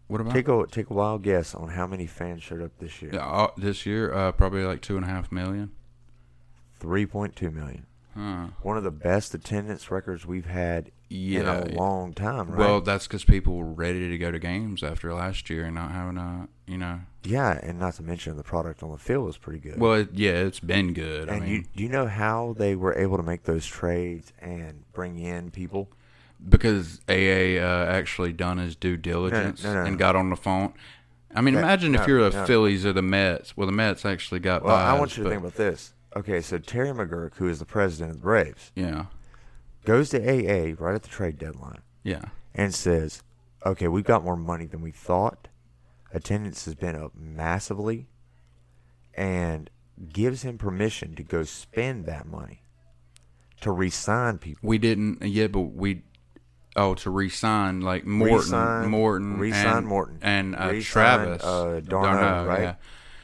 what 0.06 0.22
about 0.22 0.32
Take 0.32 0.48
a 0.48 0.66
take 0.70 0.88
a 0.88 0.94
wild 0.94 1.22
guess 1.22 1.54
on 1.54 1.68
how 1.68 1.86
many 1.86 2.06
fans 2.06 2.42
showed 2.42 2.62
up 2.62 2.72
this 2.78 3.02
year. 3.02 3.10
Yeah, 3.12 3.26
uh, 3.26 3.50
this 3.58 3.84
year? 3.84 4.10
Uh, 4.10 4.32
probably 4.32 4.64
like 4.64 4.80
two 4.80 4.96
and 4.96 5.04
a 5.04 5.08
half 5.08 5.30
million. 5.30 5.72
Three 6.84 7.06
point 7.06 7.34
two 7.34 7.50
million. 7.50 7.86
Huh. 8.14 8.48
One 8.62 8.76
of 8.76 8.84
the 8.84 8.90
best 8.90 9.34
attendance 9.34 9.90
records 9.90 10.26
we've 10.26 10.44
had 10.46 10.90
Yeah, 11.08 11.40
in 11.40 11.46
a 11.48 11.74
long 11.74 12.12
time. 12.12 12.50
Right? 12.50 12.58
Well, 12.58 12.80
that's 12.82 13.06
because 13.06 13.24
people 13.24 13.56
were 13.56 13.64
ready 13.64 14.08
to 14.10 14.18
go 14.18 14.30
to 14.30 14.38
games 14.38 14.82
after 14.84 15.12
last 15.14 15.48
year 15.48 15.64
and 15.64 15.74
not 15.74 15.90
having 15.90 16.18
a, 16.18 16.46
you 16.66 16.76
know. 16.78 17.00
yeah, 17.24 17.58
and 17.62 17.78
not 17.80 17.94
to 17.94 18.02
mention 18.04 18.36
the 18.36 18.44
product 18.44 18.82
on 18.84 18.92
the 18.92 18.98
field 18.98 19.24
was 19.24 19.36
pretty 19.38 19.58
good. 19.58 19.80
Well, 19.80 19.94
it, 19.94 20.10
yeah, 20.12 20.32
it's 20.32 20.60
been 20.60 20.92
good. 20.92 21.28
I 21.28 21.36
and 21.36 21.44
mean, 21.44 21.52
you 21.52 21.64
do 21.74 21.82
you 21.82 21.88
know 21.88 22.06
how 22.06 22.54
they 22.56 22.76
were 22.76 22.94
able 22.94 23.16
to 23.16 23.22
make 23.24 23.44
those 23.44 23.66
trades 23.66 24.32
and 24.40 24.84
bring 24.92 25.18
in 25.18 25.50
people? 25.50 25.88
because 26.46 27.00
AA 27.08 27.56
uh, 27.58 27.86
actually 27.88 28.32
done 28.32 28.58
his 28.58 28.76
due 28.76 28.98
diligence 28.98 29.64
no, 29.64 29.72
no. 29.72 29.80
and 29.84 29.98
got 29.98 30.14
on 30.14 30.28
the 30.28 30.36
phone. 30.36 30.74
I 31.34 31.40
mean, 31.40 31.54
Yeah, 31.54 31.60
imagine 31.60 31.94
if 31.94 32.06
you're 32.06 32.28
the 32.30 32.36
no. 32.36 32.46
Phillies 32.46 32.86
or 32.86 32.92
the 32.92 33.02
Mets. 33.02 33.56
Well, 33.56 33.66
the 33.66 33.72
Mets 33.72 34.04
actually 34.04 34.40
got. 34.40 34.62
Well, 34.62 34.76
I 34.76 34.96
want 34.98 35.16
you 35.16 35.24
to 35.24 35.30
think 35.30 35.40
about 35.40 35.54
this. 35.56 35.94
Okay, 36.16 36.40
so 36.40 36.58
Terry 36.58 36.90
McGuirk, 36.90 37.34
who 37.36 37.48
is 37.48 37.58
the 37.58 37.64
president 37.64 38.10
of 38.10 38.16
the 38.18 38.22
Braves, 38.22 38.70
Yeah, 38.76 39.06
goes 39.84 40.10
to 40.10 40.18
AA 40.18 40.74
right 40.78 40.94
at 40.94 41.02
the 41.02 41.08
trade 41.08 41.38
deadline 41.38 41.80
yeah, 42.04 42.26
and 42.54 42.72
says, 42.74 43.22
"Okay, 43.66 43.88
we've 43.88 44.04
got 44.04 44.22
more 44.24 44.36
money 44.36 44.66
than 44.66 44.80
we 44.80 44.92
thought. 44.92 45.48
Attendance 46.12 46.64
has 46.66 46.74
been 46.76 46.94
up 46.94 47.12
massively, 47.16 48.06
and 49.14 49.70
gives 50.12 50.42
him 50.42 50.58
permission 50.58 51.14
to 51.16 51.22
go 51.24 51.42
spend 51.44 52.04
that 52.06 52.26
money 52.26 52.62
to 53.60 53.72
re-sign 53.72 54.38
people. 54.38 54.60
we 54.68 54.78
didn't. 54.78 55.22
Yeah, 55.22 55.48
but 55.48 55.60
we. 55.60 56.02
Oh, 56.76 56.94
to 56.94 57.10
re-sign 57.10 57.80
like 57.80 58.04
Morton, 58.04 58.36
Re-sign- 58.36 58.90
Morton, 58.90 59.38
re-sign 59.38 59.76
and, 59.78 59.86
Morton. 59.86 60.18
and 60.22 60.56
uh, 60.56 60.70
Re-sign, 60.72 60.82
Travis, 60.92 61.44
uh, 61.44 61.80
d'Arnaud, 61.84 62.46
right? 62.48 62.76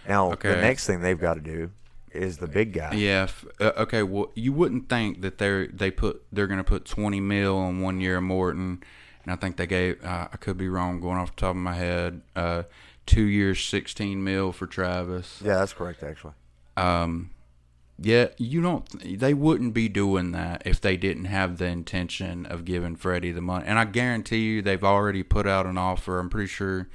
Now, 0.09 0.33
Okay. 0.33 0.51
the 0.55 0.61
next 0.61 0.87
thing 0.87 1.01
they've 1.01 1.19
got 1.19 1.35
to 1.35 1.41
do 1.41 1.71
is 2.13 2.39
the 2.39 2.47
big 2.47 2.73
guy. 2.73 2.95
Yeah. 2.95 3.25
If, 3.25 3.45
uh, 3.61 3.73
okay. 3.79 4.03
Well, 4.03 4.33
you 4.35 4.53
wouldn't 4.53 4.89
think 4.89 5.21
that 5.23 5.39
they're 5.39 5.67
they 5.67 5.91
put 5.91 6.23
they're 6.33 6.47
going 6.47 6.59
to 6.59 6.65
put 6.65 6.85
twenty 6.85 7.21
mil 7.21 7.57
on 7.57 7.81
one 7.81 8.01
year 8.01 8.17
of 8.19 8.23
Morton, 8.25 8.83
and 9.25 9.33
I 9.33 9.37
think 9.37 9.57
they 9.57 9.67
gave. 9.67 10.05
Uh, 10.05 10.29
I 10.33 10.37
could 10.37 10.57
be 10.57 10.69
wrong, 10.69 11.01
going 11.01 11.19
off 11.19 11.35
the 11.35 11.41
top 11.41 11.51
of 11.51 11.57
my 11.57 11.75
head. 11.75 12.23
Uh, 12.35 12.65
two 13.07 13.25
years, 13.25 13.65
sixteen 13.65 14.23
mil 14.23 14.53
for 14.53 14.67
Travis. 14.67 15.41
Yeah, 15.45 15.57
that's 15.57 15.73
correct, 15.73 16.03
actually. 16.03 16.35
Um, 16.77 17.31
yeah, 17.99 18.29
you 18.39 18.63
don't. 18.63 19.19
They 19.21 19.35
wouldn't 19.35 19.75
be 19.75 19.89
doing 19.89 20.33
that 20.33 20.63
if 20.65 20.81
they 20.81 20.97
didn't 20.97 21.27
have 21.27 21.59
the 21.59 21.67
intention 21.67 22.47
of 22.47 22.65
giving 22.65 22.97
Freddie 22.97 23.33
the 23.33 23.43
money. 23.43 23.67
And 23.67 23.79
I 23.79 23.85
guarantee 23.85 24.39
you, 24.39 24.63
they've 24.63 24.83
already 24.83 25.23
put 25.23 25.47
out 25.47 25.67
an 25.67 25.77
offer. 25.77 26.19
I'm 26.19 26.31
pretty 26.31 26.49
sure 26.49 26.89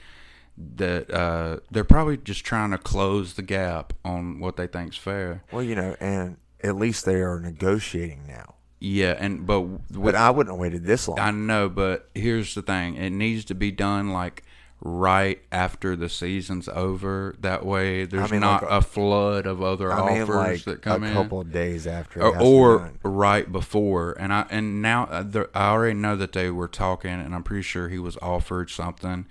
that 0.57 1.11
uh, 1.11 1.59
they're 1.69 1.83
probably 1.83 2.17
just 2.17 2.45
trying 2.45 2.71
to 2.71 2.77
close 2.77 3.33
the 3.33 3.41
gap 3.41 3.93
on 4.03 4.39
what 4.39 4.55
they 4.57 4.67
think's 4.67 4.97
fair. 4.97 5.43
Well, 5.51 5.63
you 5.63 5.75
know, 5.75 5.95
and 5.99 6.37
at 6.63 6.75
least 6.75 7.05
they 7.05 7.15
are 7.15 7.39
negotiating 7.39 8.25
now. 8.27 8.55
Yeah, 8.79 9.15
and 9.17 9.45
but 9.45 9.61
with, 9.61 9.81
But 9.91 10.15
I 10.15 10.29
wouldn't 10.29 10.53
have 10.53 10.59
waited 10.59 10.85
this 10.85 11.07
long. 11.07 11.19
I 11.19 11.31
know, 11.31 11.69
but 11.69 12.09
here's 12.13 12.55
the 12.55 12.61
thing: 12.61 12.95
it 12.95 13.09
needs 13.11 13.45
to 13.45 13.55
be 13.55 13.71
done 13.71 14.11
like 14.11 14.43
right 14.81 15.41
after 15.51 15.95
the 15.95 16.09
season's 16.09 16.67
over. 16.67 17.35
That 17.39 17.65
way, 17.65 18.05
there's 18.05 18.31
mean, 18.31 18.41
not 18.41 18.63
like 18.63 18.71
a, 18.71 18.77
a- 18.77 18.81
flood 18.81 19.45
of 19.47 19.61
other 19.61 19.91
I 19.91 20.13
mean, 20.13 20.21
offers 20.23 20.35
like 20.35 20.63
that 20.65 20.81
come 20.81 21.03
a 21.03 21.07
in. 21.07 21.13
couple 21.13 21.41
of 21.41 21.51
days 21.51 21.87
after, 21.87 22.21
or, 22.21 22.33
has 22.33 22.33
to 22.33 22.39
be 22.39 22.45
or 22.45 22.93
right 23.03 23.51
before. 23.51 24.11
And 24.19 24.31
I 24.31 24.45
and 24.49 24.81
now 24.81 25.05
uh, 25.05 25.45
I 25.53 25.69
already 25.69 25.95
know 25.95 26.15
that 26.17 26.33
they 26.33 26.49
were 26.51 26.67
talking, 26.67 27.11
and 27.11 27.33
I'm 27.33 27.43
pretty 27.43 27.63
sure 27.63 27.89
he 27.89 27.99
was 27.99 28.17
offered 28.21 28.69
something 28.69 29.25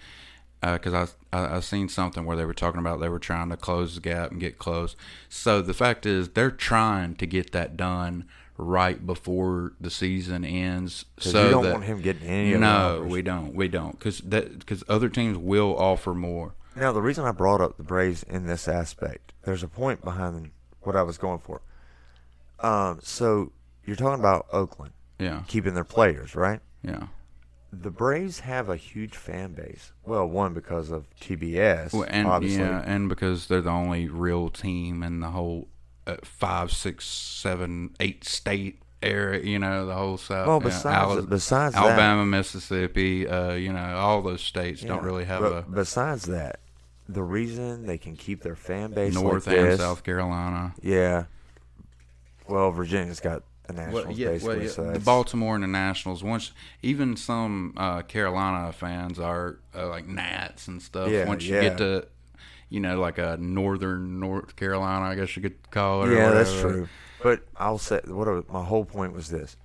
because 0.72 0.94
I, 1.32 1.36
I 1.38 1.56
I 1.56 1.60
seen 1.60 1.88
something 1.88 2.24
where 2.24 2.36
they 2.36 2.44
were 2.44 2.54
talking 2.54 2.80
about 2.80 3.00
they 3.00 3.08
were 3.08 3.18
trying 3.18 3.50
to 3.50 3.56
close 3.56 3.94
the 3.94 4.00
gap 4.00 4.30
and 4.30 4.40
get 4.40 4.58
close. 4.58 4.96
So 5.28 5.60
the 5.62 5.74
fact 5.74 6.06
is, 6.06 6.30
they're 6.30 6.50
trying 6.50 7.16
to 7.16 7.26
get 7.26 7.52
that 7.52 7.76
done 7.76 8.24
right 8.56 9.04
before 9.04 9.72
the 9.80 9.90
season 9.90 10.44
ends. 10.44 11.04
So 11.18 11.44
you 11.44 11.50
don't 11.50 11.64
that, 11.64 11.72
want 11.72 11.84
him 11.84 12.00
getting 12.00 12.28
any 12.28 12.56
no, 12.56 13.04
we 13.08 13.20
don't, 13.22 13.54
we 13.54 13.68
don't, 13.68 13.98
because 13.98 14.20
that 14.20 14.58
because 14.60 14.84
other 14.88 15.08
teams 15.08 15.36
will 15.36 15.76
offer 15.76 16.14
more. 16.14 16.54
Now, 16.76 16.90
the 16.92 17.02
reason 17.02 17.24
I 17.24 17.30
brought 17.32 17.60
up 17.60 17.76
the 17.76 17.84
Braves 17.84 18.22
in 18.24 18.46
this 18.46 18.66
aspect, 18.66 19.32
there's 19.42 19.62
a 19.62 19.68
point 19.68 20.02
behind 20.02 20.50
what 20.82 20.96
I 20.96 21.02
was 21.02 21.18
going 21.18 21.38
for. 21.38 21.62
Um, 22.60 22.98
so 23.02 23.52
you're 23.84 23.96
talking 23.96 24.18
about 24.20 24.46
Oakland 24.52 24.92
Yeah, 25.18 25.42
keeping 25.46 25.74
their 25.74 25.84
players, 25.84 26.34
right? 26.34 26.60
yeah. 26.82 27.06
The 27.82 27.90
Braves 27.90 28.40
have 28.40 28.68
a 28.68 28.76
huge 28.76 29.16
fan 29.16 29.52
base. 29.52 29.92
Well, 30.04 30.26
one 30.26 30.54
because 30.54 30.90
of 30.90 31.06
TBS, 31.20 31.92
Well, 31.92 32.06
and 32.08 32.26
obviously. 32.28 32.60
yeah, 32.62 32.82
and 32.84 33.08
because 33.08 33.46
they're 33.48 33.60
the 33.60 33.70
only 33.70 34.08
real 34.08 34.48
team 34.50 35.02
in 35.02 35.20
the 35.20 35.28
whole 35.30 35.68
uh, 36.06 36.16
five, 36.22 36.70
six, 36.72 37.04
seven, 37.06 37.94
eight 38.00 38.24
state 38.24 38.80
area. 39.02 39.42
You 39.44 39.58
know, 39.58 39.86
the 39.86 39.94
whole 39.94 40.16
South. 40.18 40.46
Well, 40.46 40.56
you 40.56 40.60
know, 40.64 40.68
besides 40.70 41.12
Ala- 41.12 41.22
besides 41.22 41.74
that, 41.74 41.82
Alabama, 41.84 42.24
Mississippi. 42.26 43.26
Uh, 43.28 43.52
you 43.52 43.72
know, 43.72 43.96
all 43.96 44.22
those 44.22 44.42
states 44.42 44.82
don't 44.82 45.02
really 45.02 45.24
have 45.24 45.42
a 45.42 45.62
Besides 45.62 46.24
that, 46.26 46.60
the 47.08 47.22
reason 47.22 47.86
they 47.86 47.98
can 47.98 48.16
keep 48.16 48.42
their 48.42 48.56
fan 48.56 48.92
base 48.92 49.14
North 49.14 49.46
like 49.46 49.56
and 49.56 49.66
this, 49.66 49.80
South 49.80 50.04
Carolina. 50.04 50.74
yeah. 50.82 51.24
Well, 52.46 52.70
Virginia's 52.72 53.20
got 53.20 53.42
the 53.66 53.72
Nationals 53.74 54.06
Well, 54.06 54.12
yeah, 54.14 54.28
basically. 54.28 54.54
well, 54.56 54.64
yeah, 54.64 54.70
so 54.70 54.90
the 54.92 54.98
Baltimore 55.00 55.54
and 55.54 55.64
the 55.64 55.68
Nationals. 55.68 56.22
Once, 56.22 56.52
even 56.82 57.16
some 57.16 57.74
uh, 57.76 58.02
Carolina 58.02 58.72
fans 58.72 59.18
are 59.18 59.58
uh, 59.74 59.88
like 59.88 60.06
Nats 60.06 60.68
and 60.68 60.82
stuff. 60.82 61.08
Yeah, 61.10 61.26
Once 61.26 61.44
you 61.44 61.54
yeah. 61.54 61.62
get 61.62 61.78
to, 61.78 62.06
you 62.68 62.80
know, 62.80 63.00
like 63.00 63.18
a 63.18 63.36
northern 63.38 64.20
North 64.20 64.56
Carolina, 64.56 65.06
I 65.06 65.14
guess 65.14 65.34
you 65.36 65.42
could 65.42 65.70
call 65.70 66.02
it. 66.04 66.08
or 66.10 66.14
Yeah, 66.14 66.30
that's 66.30 66.52
true. 66.60 66.88
But 67.22 67.40
I'll 67.56 67.78
say 67.78 68.00
what 68.06 68.28
I- 68.28 68.42
my 68.52 68.64
whole 68.64 68.84
point 68.84 69.12
was 69.14 69.30
this: 69.30 69.56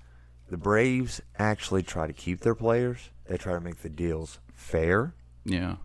the 0.50 0.58
Braves 0.58 1.22
actually 1.38 1.84
try 1.84 2.08
to 2.08 2.14
keep 2.14 2.40
their 2.42 2.56
players. 2.56 3.10
They 3.28 3.38
try 3.38 3.54
to 3.54 3.60
make 3.60 3.78
the 3.82 3.90
deals 3.90 4.40
fair, 4.54 5.14
Yeah. 5.44 5.76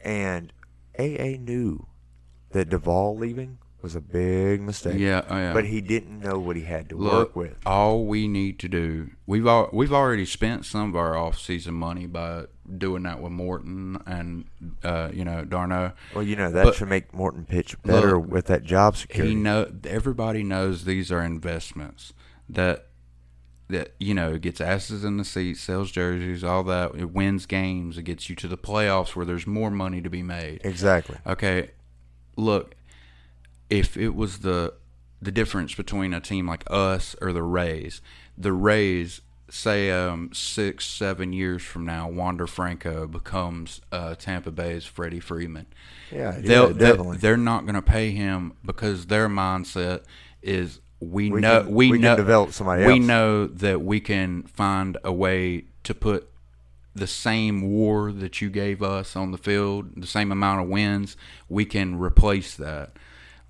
and 0.00 0.52
AA 0.98 1.36
knew 1.38 1.86
that 2.50 2.68
Duvall 2.68 3.16
leaving 3.16 3.58
was 3.82 3.94
a 3.94 4.00
big 4.00 4.60
mistake. 4.60 4.98
Yeah, 4.98 5.22
oh, 5.28 5.36
yeah. 5.36 5.52
But 5.52 5.64
he 5.66 5.80
didn't 5.80 6.20
know 6.20 6.38
what 6.38 6.56
he 6.56 6.62
had 6.62 6.88
to 6.90 6.96
Look, 6.96 7.12
work 7.12 7.36
with. 7.36 7.56
all 7.66 8.04
we 8.06 8.28
need 8.28 8.58
to 8.60 8.68
do 8.68 9.10
we've 9.26 9.46
we've 9.72 9.92
already 9.92 10.26
spent 10.26 10.64
some 10.66 10.88
of 10.90 10.96
our 10.96 11.16
off 11.16 11.38
season 11.38 11.74
money 11.74 12.06
by 12.06 12.44
doing 12.78 13.02
that 13.04 13.20
with 13.20 13.32
Morton 13.32 13.98
and 14.06 14.44
uh, 14.84 15.10
you 15.12 15.24
know 15.24 15.44
d'Arnaud. 15.44 15.92
Well, 16.14 16.24
you 16.24 16.36
know 16.36 16.50
that 16.50 16.64
But- 16.64 16.74
should 16.76 16.88
make 16.88 17.12
Morton 17.14 17.44
pitch 17.44 17.80
better 17.82 18.18
Look, 18.18 18.30
with 18.30 18.46
that 18.46 18.62
job 18.64 18.96
security. 18.96 19.30
He 19.30 19.36
know 19.36 19.70
everybody 19.84 20.42
knows 20.42 20.84
these 20.84 21.10
are 21.12 21.22
investments 21.22 22.12
that 22.48 22.86
that 23.68 23.94
you 24.00 24.14
know 24.14 24.36
gets 24.36 24.60
asses 24.60 25.04
in 25.04 25.16
the 25.16 25.24
seats, 25.24 25.60
sells 25.60 25.90
jerseys, 25.92 26.42
all 26.42 26.64
that. 26.64 26.92
It 26.96 27.12
wins 27.12 27.46
games. 27.46 27.96
It 27.98 28.02
gets 28.02 28.28
you 28.28 28.34
to 28.36 28.48
the 28.48 28.58
playoffs 28.58 29.14
where 29.14 29.24
there's 29.24 29.46
more 29.46 29.70
money 29.70 30.00
to 30.02 30.10
be 30.10 30.22
made. 30.24 30.60
exactly. 30.64 31.16
Okay, 31.26 31.70
look, 32.36 32.74
if 33.70 33.96
it 33.96 34.14
was 34.14 34.40
the 34.40 34.74
the 35.22 35.30
difference 35.30 35.74
between 35.74 36.14
a 36.14 36.20
team 36.20 36.46
like 36.48 36.64
us 36.68 37.14
or 37.20 37.32
the 37.32 37.42
Rays, 37.42 38.00
the 38.36 38.52
Rays 38.52 39.20
say 39.50 39.90
um, 39.90 40.30
six 40.32 40.86
seven 40.86 41.32
years 41.32 41.62
from 41.62 41.84
now, 41.84 42.08
Wander 42.08 42.46
Franco 42.46 43.06
becomes 43.06 43.80
uh, 43.92 44.14
Tampa 44.14 44.50
Bay's 44.50 44.84
Freddie 44.84 45.20
Freeman. 45.20 45.66
Yeah, 46.10 46.32
They'll, 46.38 46.72
yeah, 46.72 46.78
definitely. 46.78 47.18
They, 47.18 47.28
are 47.28 47.36
not 47.36 47.62
going 47.62 47.74
to 47.74 47.82
pay 47.82 48.10
him 48.10 48.54
because 48.64 49.06
their 49.06 49.28
mindset 49.28 50.04
is 50.42 50.80
we, 51.00 51.30
We 51.30 51.40
know 51.40 51.64
can- 51.64 51.74
we, 51.74 51.90
we 51.90 51.98
know 51.98 52.16
develop 52.16 52.52
somebody 52.52 52.84
we 52.84 52.98
know 52.98 53.46
that 53.46 53.80
we 53.82 54.00
can 54.00 54.42
find 54.44 54.98
a 55.04 55.12
way 55.12 55.64
to 55.84 55.94
put 55.94 56.28
the 56.94 57.06
same 57.06 57.62
war 57.62 58.12
that 58.12 58.40
you 58.40 58.50
gave 58.50 58.82
us 58.82 59.14
on 59.16 59.30
the 59.30 59.38
field, 59.38 59.90
the 59.96 60.06
same 60.06 60.32
amount 60.32 60.60
of 60.60 60.68
wins, 60.68 61.16
we 61.48 61.64
can 61.64 61.98
replace 61.98 62.56
that. 62.56 62.90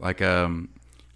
Like 0.00 0.20
um 0.22 0.70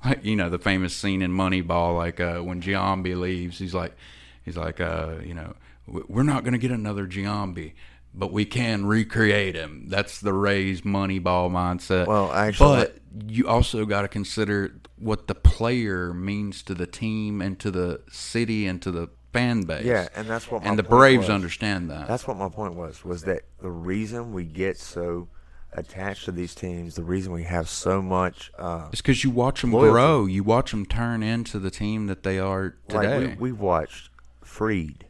like 0.05 0.25
you 0.25 0.37
know, 0.37 0.51
the 0.51 0.59
famous 0.59 0.95
scene 0.95 1.23
in 1.23 1.33
Moneyball, 1.33 1.97
like 1.97 2.21
uh 2.21 2.39
when 2.41 2.61
Giambi 2.61 3.19
leaves, 3.19 3.59
he's 3.59 3.75
like 3.75 3.97
he's 4.45 4.57
like 4.57 4.81
uh, 4.81 5.15
you 5.25 5.35
know, 5.35 5.55
"We- 5.87 6.03
we're 6.09 6.23
not 6.23 6.45
gonna 6.45 6.59
get 6.59 6.71
another 6.71 7.07
Giambi. 7.07 7.73
But 8.17 8.31
we 8.33 8.45
can 8.45 8.87
recreate 8.87 9.57
him. 9.57 9.87
That's 9.89 10.21
the 10.21 10.33
Rays 10.33 10.83
Moneyball 10.83 11.51
mindset. 11.51 12.07
Well, 12.07 12.31
actually- 12.33 12.77
but 12.77 12.99
you 13.27 13.49
also 13.49 13.85
got 13.87 14.03
to 14.03 14.09
consider 14.09 14.77
what 15.01 15.27
the 15.27 15.35
player 15.35 16.15
means 16.15 16.63
to 16.65 16.75
the 16.75 16.87
team 16.87 17.43
and 17.43 17.59
to 17.59 17.73
the 17.73 18.03
city 18.09 18.69
and 18.69 18.81
to 18.83 18.93
the 18.93 19.09
fan 19.33 19.63
base. 19.63 19.85
Yeah, 19.85 20.07
and 20.15 20.29
that's 20.29 20.49
what 20.49 20.63
my 20.63 20.69
and 20.69 20.79
the 20.79 20.85
Braves 20.85 21.23
was. 21.23 21.31
understand 21.31 21.91
that. 21.91 22.07
That's 22.07 22.29
what 22.29 22.37
my 22.37 22.49
point 22.49 22.77
was. 22.77 23.05
Was 23.05 23.23
that 23.25 23.43
the 23.61 23.71
reason 23.73 24.33
we 24.33 24.45
get 24.45 24.79
so 24.79 25.27
attached 25.75 26.25
to 26.27 26.33
these 26.33 26.55
teams? 26.55 26.95
The 26.95 27.03
reason 27.03 27.33
we 27.33 27.45
have 27.45 27.69
so 27.69 28.01
much. 28.03 28.51
Uh, 28.59 28.89
it's 28.93 29.01
because 29.01 29.25
you 29.25 29.31
watch 29.31 29.61
them 29.61 29.73
Loyalty. 29.73 29.91
grow. 29.93 30.27
You 30.27 30.43
watch 30.45 30.71
them 30.71 30.87
turn 30.87 31.23
into 31.23 31.59
the 31.59 31.71
team 31.71 32.07
that 32.07 32.23
they 32.23 32.39
are 32.39 32.77
today. 32.89 33.29
Like 33.29 33.41
we, 33.41 33.51
we've 33.51 33.61
watched 33.61 34.11
Freed, 34.43 35.07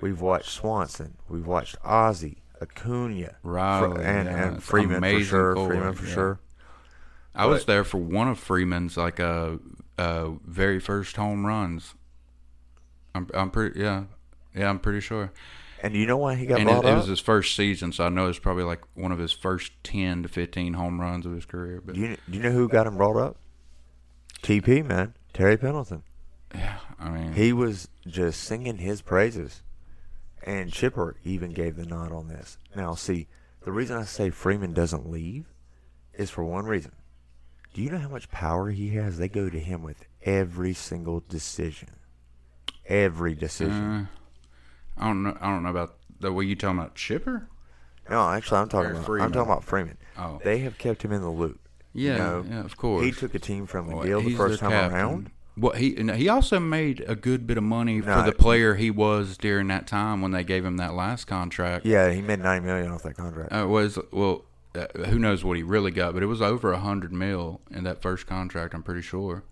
we've 0.00 0.20
watched 0.20 0.50
Swanson, 0.50 1.16
we've 1.28 1.46
watched 1.46 1.76
Ozzy, 1.82 2.36
Acuna, 2.60 3.36
Riley, 3.42 3.96
Fre- 3.96 4.00
and, 4.02 4.28
yeah, 4.28 4.48
and 4.48 4.62
Freeman 4.62 5.02
for 5.02 5.24
sure. 5.24 5.56
Freeman 5.66 5.94
for 5.94 6.06
yeah. 6.06 6.14
sure. 6.14 6.40
I 7.34 7.46
was 7.46 7.64
but- 7.64 7.72
there 7.72 7.84
for 7.84 7.98
one 7.98 8.28
of 8.28 8.38
Freeman's 8.38 8.96
like 8.96 9.18
uh, 9.20 9.56
uh, 9.98 10.30
very 10.46 10.78
first 10.80 11.16
home 11.16 11.46
runs. 11.46 11.94
I'm 13.14 13.28
I'm 13.34 13.50
pretty 13.50 13.78
yeah 13.80 14.04
yeah 14.54 14.68
I'm 14.68 14.78
pretty 14.78 15.00
sure. 15.00 15.32
And 15.84 15.94
you 15.94 16.06
know 16.06 16.16
why 16.16 16.36
he 16.36 16.46
got 16.46 16.60
and 16.60 16.68
it, 16.68 16.72
brought 16.72 16.84
it 16.84 16.90
up? 16.90 16.98
was 16.98 17.08
his 17.08 17.18
first 17.20 17.56
season, 17.56 17.90
so 17.92 18.06
I 18.06 18.08
know 18.08 18.28
it's 18.28 18.38
probably 18.38 18.62
like 18.62 18.82
one 18.94 19.10
of 19.10 19.18
his 19.18 19.32
first 19.32 19.72
ten 19.82 20.22
to 20.22 20.28
fifteen 20.28 20.74
home 20.74 21.00
runs 21.00 21.26
of 21.26 21.32
his 21.32 21.44
career. 21.44 21.82
But 21.84 21.96
do, 21.96 22.00
you, 22.00 22.16
you 22.28 22.40
know 22.40 22.52
who 22.52 22.68
got 22.68 22.86
him 22.86 22.96
brought 22.96 23.16
up? 23.16 23.36
TP 24.42 24.84
man, 24.84 25.14
Terry 25.32 25.56
Pendleton. 25.56 26.04
yeah, 26.54 26.78
I 27.00 27.10
mean, 27.10 27.32
He 27.32 27.52
was 27.52 27.88
just 28.06 28.40
singing 28.42 28.78
his 28.78 29.02
praises. 29.02 29.62
And 30.44 30.72
Chipper 30.72 31.16
even 31.24 31.52
gave 31.52 31.76
the 31.76 31.86
nod 31.86 32.10
on 32.10 32.26
this. 32.28 32.58
Now, 32.74 32.94
see, 32.94 33.28
the 33.64 33.70
reason 33.70 33.96
I 33.96 34.02
say 34.04 34.30
Freeman 34.30 34.72
doesn't 34.72 35.08
leave 35.08 35.46
is 36.14 36.30
for 36.30 36.42
one 36.44 36.64
reason. 36.64 36.92
Do 37.74 37.80
you 37.80 37.90
know 37.90 37.98
how 37.98 38.08
much 38.08 38.28
power 38.30 38.70
he 38.70 38.90
has? 38.96 39.18
They 39.18 39.28
go 39.28 39.48
to 39.48 39.60
him 39.60 39.82
with 39.84 40.04
every 40.24 40.74
single 40.74 41.22
decision. 41.28 41.90
Every 42.86 43.34
decision. 43.36 43.82
uh, 43.92 44.06
I 44.96 45.06
don't 45.06 45.22
know. 45.22 45.36
I 45.40 45.48
don't 45.50 45.62
know 45.62 45.70
about 45.70 45.96
the 46.20 46.32
way 46.32 46.44
you 46.44 46.54
talking 46.56 46.78
about 46.78 46.94
Chipper. 46.94 47.48
no, 48.10 48.28
actually, 48.28 48.58
I'm 48.58 48.68
talking 48.68 48.90
or 48.90 48.92
about. 48.94 49.06
Freeman. 49.06 49.26
I'm 49.26 49.32
talking 49.32 49.50
about 49.50 49.64
Freeman. 49.64 49.96
Oh. 50.18 50.40
They 50.44 50.58
have 50.58 50.78
kept 50.78 51.02
him 51.04 51.12
in 51.12 51.22
the 51.22 51.30
loop. 51.30 51.58
Yeah, 51.94 52.12
You 52.12 52.18
know, 52.18 52.44
yeah, 52.48 52.60
of 52.64 52.76
course. 52.76 53.04
He 53.04 53.12
took 53.12 53.34
a 53.34 53.38
team-friendly 53.38 53.94
Well, 53.94 54.04
deal 54.04 54.20
the 54.22 54.28
he's 54.30 54.36
first 54.36 54.60
their 54.60 54.70
time 54.70 54.80
captain. 54.90 54.98
around. 54.98 55.30
Well, 55.58 55.72
he 55.72 55.94
and 55.98 56.10
he 56.12 56.30
also 56.30 56.58
made 56.58 57.04
a 57.06 57.14
good 57.14 57.46
bit 57.46 57.58
of 57.58 57.64
money 57.64 58.00
No, 58.00 58.14
for 58.14 58.22
the 58.22 58.32
player 58.32 58.74
he 58.76 58.90
was 58.90 59.36
during 59.36 59.68
that 59.68 59.86
time 59.86 60.22
when 60.22 60.30
they 60.30 60.44
gave 60.44 60.64
him 60.64 60.78
that 60.78 60.94
last 60.94 61.26
contract. 61.26 61.84
Yeah, 61.84 62.10
he 62.10 62.22
made 62.22 62.38
90 62.40 62.64
million 62.66 62.90
off 62.90 63.02
that 63.02 63.16
contract. 63.16 63.52
Uh, 63.52 63.64
it 63.64 63.68
was 63.68 63.98
well, 64.10 64.46
uh, 64.74 64.86
who 65.06 65.18
knows 65.18 65.44
what 65.44 65.58
he 65.58 65.62
really 65.62 65.90
got, 65.90 66.14
but 66.14 66.22
it 66.22 66.26
was 66.26 66.40
over 66.40 66.72
a 66.72 66.78
hundred 66.78 67.12
mil 67.12 67.60
in 67.70 67.84
that 67.84 68.00
first 68.00 68.26
contract. 68.26 68.72
I'm 68.72 68.82
pretty 68.82 69.02
sure. 69.02 69.44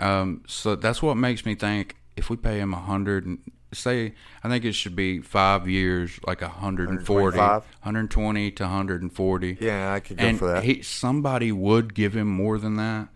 Um, 0.00 0.42
so 0.48 0.74
that's 0.74 1.00
what 1.02 1.16
makes 1.16 1.46
me 1.46 1.54
think 1.54 1.94
if 2.16 2.28
we 2.30 2.36
pay 2.36 2.58
him 2.58 2.74
a 2.74 2.80
hundred, 2.80 3.24
and 3.26 3.38
say 3.72 4.14
I 4.42 4.48
think 4.48 4.64
it 4.64 4.72
should 4.72 4.96
be 4.96 5.20
five 5.20 5.68
years, 5.68 6.18
like 6.26 6.42
a 6.42 6.48
hundred 6.48 6.88
and 6.88 7.04
forty, 7.06 7.38
120 7.38 8.50
to 8.52 8.66
hundred 8.66 9.02
and 9.02 9.12
forty. 9.12 9.56
yeah, 9.60 9.92
I 9.92 10.00
could 10.00 10.18
go 10.18 10.24
and 10.24 10.38
for 10.38 10.48
that. 10.48 10.64
he 10.64 10.82
somebody 10.82 11.52
would 11.52 11.94
give 11.94 12.14
him 12.16 12.28
more 12.28 12.58
than 12.58 12.76
that, 12.76 13.08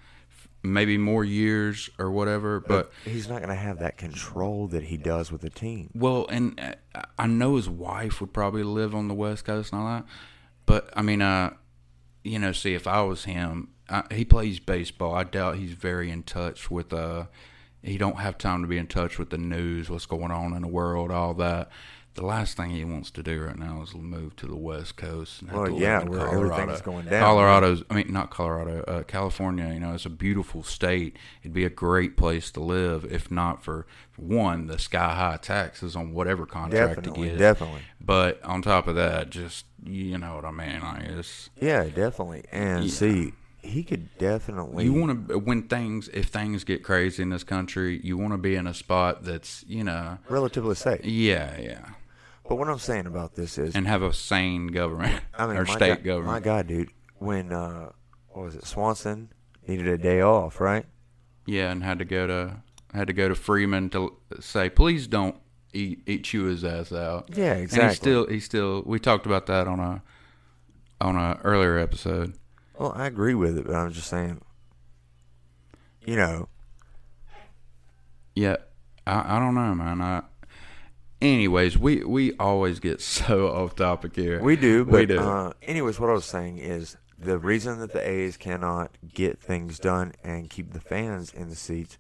maybe 0.62 0.96
more 0.98 1.24
years 1.24 1.90
or 1.98 2.10
whatever. 2.10 2.60
But 2.60 2.92
he's 3.04 3.28
not 3.28 3.38
going 3.38 3.48
to 3.50 3.54
have 3.54 3.78
that 3.80 3.96
control 3.98 4.66
that 4.68 4.84
he 4.84 4.96
does 4.96 5.32
with 5.32 5.40
the 5.40 5.50
team. 5.50 5.90
well, 5.94 6.26
and 6.30 6.58
uh, 6.94 7.02
I 7.18 7.26
know 7.26 7.56
his 7.56 7.68
wife 7.68 8.20
would 8.20 8.32
probably 8.32 8.62
live 8.62 8.94
on 8.94 9.08
the 9.08 9.14
West 9.14 9.44
Coast 9.44 9.72
and 9.72 9.80
all 9.82 9.88
that. 9.88 10.04
But 10.66 10.90
I 10.96 11.02
mean, 11.02 11.20
uh, 11.20 11.54
you 12.22 12.38
know, 12.38 12.52
see, 12.52 12.74
if 12.74 12.86
I 12.86 13.02
was 13.02 13.24
him, 13.24 13.68
I, 13.88 14.04
he 14.10 14.24
plays 14.24 14.60
baseball. 14.60 15.14
I 15.14 15.24
doubt 15.24 15.56
he's 15.56 15.72
very 15.72 16.10
in 16.10 16.22
touch 16.22 16.70
with. 16.70 16.92
Uh, 16.92 17.26
he 17.84 17.98
don't 17.98 18.18
have 18.18 18.38
time 18.38 18.62
to 18.62 18.68
be 18.68 18.78
in 18.78 18.86
touch 18.86 19.18
with 19.18 19.30
the 19.30 19.38
news, 19.38 19.90
what's 19.90 20.06
going 20.06 20.30
on 20.30 20.54
in 20.54 20.62
the 20.62 20.68
world, 20.68 21.10
all 21.10 21.34
that. 21.34 21.70
The 22.14 22.24
last 22.24 22.56
thing 22.56 22.70
he 22.70 22.84
wants 22.84 23.10
to 23.10 23.24
do 23.24 23.42
right 23.42 23.58
now 23.58 23.82
is 23.82 23.92
move 23.92 24.36
to 24.36 24.46
the 24.46 24.54
West 24.54 24.94
Coast. 24.96 25.42
And 25.42 25.50
Well, 25.50 25.68
yeah, 25.68 25.98
Colorado. 26.04 26.32
everything's 26.54 26.80
going 26.80 27.06
down. 27.06 27.20
Colorado's, 27.20 27.82
I 27.90 27.94
mean, 27.94 28.12
not 28.12 28.30
Colorado, 28.30 28.82
uh, 28.84 29.02
California. 29.02 29.72
You 29.74 29.80
know, 29.80 29.94
it's 29.94 30.06
a 30.06 30.10
beautiful 30.10 30.62
state. 30.62 31.16
It'd 31.42 31.52
be 31.52 31.64
a 31.64 31.70
great 31.70 32.16
place 32.16 32.52
to 32.52 32.60
live 32.60 33.04
if 33.10 33.32
not 33.32 33.64
for 33.64 33.84
one 34.16 34.68
the 34.68 34.78
sky 34.78 35.12
high 35.12 35.38
taxes 35.42 35.96
on 35.96 36.12
whatever 36.14 36.46
contract 36.46 36.94
Definitely, 37.02 37.30
to 37.30 37.32
get. 37.32 37.38
definitely. 37.40 37.80
But 38.00 38.40
on 38.44 38.62
top 38.62 38.86
of 38.86 38.94
that, 38.94 39.30
just 39.30 39.66
you 39.84 40.16
know 40.16 40.36
what 40.36 40.44
I 40.44 40.52
mean. 40.52 40.82
Like 40.82 41.02
it's 41.02 41.50
Yeah, 41.60 41.82
definitely. 41.86 42.44
And 42.52 42.84
Yeah. 42.84 42.90
see, 42.92 43.32
he 43.64 43.82
could 43.82 44.16
definitely. 44.18 44.84
you 44.84 44.92
want 44.92 45.28
to 45.28 45.38
when 45.38 45.62
things 45.68 46.08
if 46.12 46.26
things 46.26 46.64
get 46.64 46.82
crazy 46.84 47.22
in 47.22 47.30
this 47.30 47.44
country, 47.44 48.00
you 48.04 48.16
want 48.18 48.32
to 48.34 48.38
be 48.38 48.54
in 48.54 48.66
a 48.66 48.74
spot 48.74 49.24
that's 49.24 49.64
you 49.66 49.82
know 49.82 50.18
relatively 50.28 50.74
safe. 50.74 51.04
yeah 51.04 51.58
yeah, 51.58 51.88
But 52.48 52.56
what 52.56 52.68
I'm 52.68 52.78
saying 52.78 53.06
about 53.06 53.34
this 53.34 53.56
is, 53.58 53.74
and 53.74 53.86
have 53.86 54.02
a 54.02 54.12
sane 54.12 54.68
government 54.68 55.22
I 55.38 55.46
mean, 55.46 55.56
or 55.56 55.66
state 55.66 56.04
God, 56.04 56.24
My. 56.24 56.40
God, 56.40 56.66
dude, 56.66 56.90
when 57.18 57.52
uh, 57.52 57.90
what 58.28 58.44
was 58.44 58.54
it? 58.54 58.64
Swanson 58.66 59.30
needed 59.66 59.86
a 59.88 59.96
day 59.98 60.20
off, 60.20 60.60
right? 60.60 60.84
Yeah, 61.46 61.70
and 61.70 61.82
had 61.82 61.98
to 62.00 62.04
go 62.04 62.26
to 62.26 62.62
had 62.92 63.06
to 63.08 63.12
go 63.12 63.28
to 63.28 63.34
Freeman 63.34 63.90
to 63.90 64.16
say, 64.40 64.68
please 64.70 65.06
don't 65.06 65.36
eat 65.72 66.02
eat 66.06 66.24
chew 66.24 66.44
his 66.44 66.64
ass 66.64 66.92
out. 66.92 67.28
Yeah, 67.34 67.54
And 67.54 67.62
exactly. 67.62 67.88
he 67.88 67.94
still 67.94 68.26
he 68.26 68.40
still 68.40 68.82
we 68.86 68.98
talked 68.98 69.26
about 69.26 69.46
that 69.46 69.66
on 69.66 69.80
a 69.80 70.02
on 71.00 71.16
a 71.16 71.38
earlier 71.42 71.78
episode. 71.78 72.34
Well, 72.78 72.92
I 72.96 73.06
agree 73.06 73.34
with 73.34 73.56
it, 73.58 73.66
but 73.66 73.74
I'm 73.76 73.92
just 73.92 74.08
saying, 74.08 74.40
you 76.04 76.16
know, 76.16 76.48
Yeah, 78.34 78.56
I, 79.06 79.36
I 79.36 79.38
don't 79.38 79.54
know, 79.54 79.74
man. 79.74 80.00
I, 80.02 80.22
anyways, 81.22 81.78
we 81.78 82.02
we 82.04 82.32
always 82.38 82.80
get 82.80 83.00
so 83.16 83.48
off 83.48 83.76
topic 83.76 84.16
here. 84.16 84.42
we 84.42 84.56
do. 84.56 84.84
But 84.84 85.00
we 85.00 85.06
do. 85.06 85.18
Uh, 85.20 85.52
anyways, 85.62 86.00
what 86.00 86.10
I 86.10 86.14
was 86.14 86.24
saying 86.24 86.58
is 86.58 86.96
the 87.18 87.38
reason 87.38 87.78
that 87.78 87.92
the 87.92 88.06
A's 88.06 88.36
cannot 88.36 88.90
get 89.14 89.38
things 89.38 89.78
done 89.78 90.12
and 90.24 90.50
keep 90.50 90.72
the 90.72 90.80
fans 90.80 91.32
in 91.32 91.48
the 91.48 91.56
seats. 91.56 91.96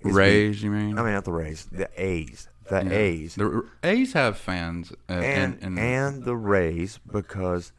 is 0.00 0.06
be- 0.06 0.12
Rays, 0.12 0.62
you 0.62 0.70
mean? 0.70 0.98
I 0.98 1.02
mean, 1.02 1.12
not 1.14 1.24
the 1.24 1.32
Rays, 1.32 1.66
the 1.66 1.90
A's, 1.96 2.48
the 2.68 2.84
Yeah. 2.84 2.92
A's, 2.92 3.34
The 3.34 3.64
A's 3.82 4.12
have 4.12 4.38
fans, 4.38 4.92
uh, 5.10 5.14
and 5.14 5.58
and, 5.62 5.78
and 5.78 6.24
the 6.24 6.36
Rays 6.36 6.98
because 7.10 7.72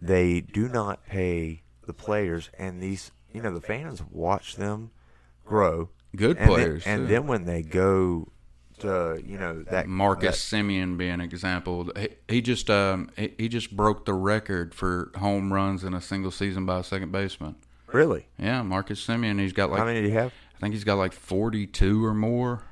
they 0.00 0.40
do 0.40 0.68
not 0.68 1.06
pay 1.06 1.62
the 1.86 1.92
players, 1.94 2.50
and 2.58 2.82
these 2.82 3.10
you 3.32 3.42
know 3.42 3.52
the 3.52 3.60
fans 3.60 4.02
watch 4.10 4.56
them 4.56 4.90
grow. 5.44 5.90
good 6.14 6.36
and 6.36 6.48
players. 6.48 6.84
Then, 6.84 7.00
and 7.00 7.08
then 7.08 7.26
when 7.26 7.44
they 7.44 7.62
go 7.62 8.28
to 8.82 9.22
you 9.24 9.38
know 9.38 9.62
that 9.64 9.88
Marcus 9.88 10.44
Semien 10.44 10.96
being 10.96 11.14
an 11.14 11.20
example. 11.20 11.90
He, 11.96 12.08
he 12.28 12.40
just 12.42 12.68
um 12.70 13.10
he, 13.16 13.32
he 13.38 13.48
just 13.48 13.74
broke 13.74 14.04
the 14.04 14.14
record 14.14 14.74
for 14.74 15.10
home 15.16 15.52
runs 15.52 15.84
in 15.84 15.94
a 15.94 16.00
single 16.00 16.30
season 16.30 16.66
by 16.66 16.80
a 16.80 16.84
second 16.84 17.12
baseman. 17.12 17.56
really. 17.92 18.26
Yeah, 18.38 18.62
Marcus 18.62 19.04
Semien. 19.04 19.40
He's 19.40 19.52
got 19.52 19.70
like 19.70 19.78
How 19.78 19.86
many 19.86 20.02
do 20.02 20.08
you 20.08 20.14
have? 20.14 20.32
I 20.56 20.60
think 20.60 20.74
he's 20.74 20.84
got 20.84 20.94
like 20.96 21.12
forty 21.12 21.66
two 21.66 22.04
or 22.04 22.14
more. 22.14 22.62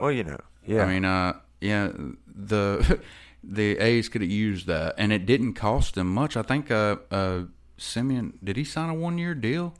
Well, 0.00 0.12
you 0.12 0.24
know, 0.24 0.40
yeah. 0.64 0.84
I 0.84 0.86
mean, 0.86 1.04
uh, 1.04 1.34
yeah, 1.60 1.90
the 2.26 3.00
the 3.44 3.78
A's 3.78 4.08
could 4.08 4.20
have 4.20 4.30
used 4.30 4.66
that, 4.66 4.94
and 4.98 5.12
it 5.12 5.26
didn't 5.26 5.54
cost 5.54 5.94
them 5.94 6.12
much. 6.12 6.36
I 6.36 6.42
think 6.42 6.70
uh, 6.70 6.96
uh, 7.10 7.42
Semien 7.78 8.32
did 8.42 8.56
he 8.56 8.64
sign 8.64 8.88
a 8.90 8.94
one 8.94 9.18
year 9.18 9.34
deal? 9.34 9.74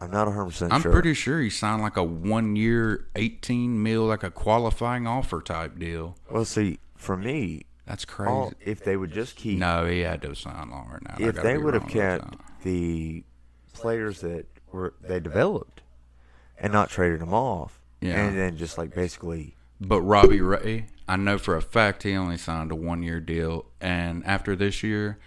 I'm 0.00 0.10
not 0.10 0.26
100 0.28 0.46
percent 0.46 0.72
I'm 0.72 0.80
sure. 0.80 0.92
pretty 0.92 1.12
sure 1.12 1.40
he 1.42 1.50
signed 1.50 1.82
like 1.82 1.96
a 1.98 2.02
one 2.04 2.56
year, 2.56 3.06
eighteen 3.16 3.82
mil, 3.82 4.04
like 4.06 4.22
a 4.22 4.30
qualifying 4.30 5.06
offer 5.06 5.42
type 5.42 5.78
deal. 5.78 6.16
Well, 6.30 6.46
see, 6.46 6.78
for 6.96 7.16
me, 7.18 7.66
That's 7.86 8.06
crazy. 8.06 8.30
all, 8.30 8.52
if 8.64 8.82
they 8.82 8.96
would 8.96 9.12
just 9.12 9.36
keep, 9.36 9.58
no, 9.58 9.84
he 9.86 10.00
had 10.00 10.22
to 10.22 10.34
sign 10.34 10.70
longer 10.70 11.00
now. 11.06 11.16
If 11.18 11.36
they 11.42 11.58
would 11.58 11.74
have 11.74 11.86
kept 11.88 12.34
the 12.62 13.24
players 13.74 14.20
that 14.22 14.46
were 14.72 14.94
they 15.02 15.20
developed 15.20 15.82
and 16.58 16.72
not 16.72 16.88
traded 16.88 17.20
them 17.20 17.34
off, 17.34 17.78
Yeah. 18.00 18.22
and 18.24 18.38
then 18.38 18.56
just 18.56 18.78
like 18.78 18.94
basically, 18.94 19.54
But 19.82 20.00
Robbie 20.00 20.40
Ray, 20.40 20.86
I 21.08 21.16
know 21.16 21.36
for 21.36 21.56
a 21.56 21.62
fact 21.62 22.04
he 22.04 22.14
only 22.14 22.38
signed 22.38 22.72
a 22.72 22.74
one 22.74 23.02
year 23.02 23.20
deal, 23.20 23.66
and 23.82 24.24
after 24.24 24.56
this 24.56 24.82
year, 24.82 25.18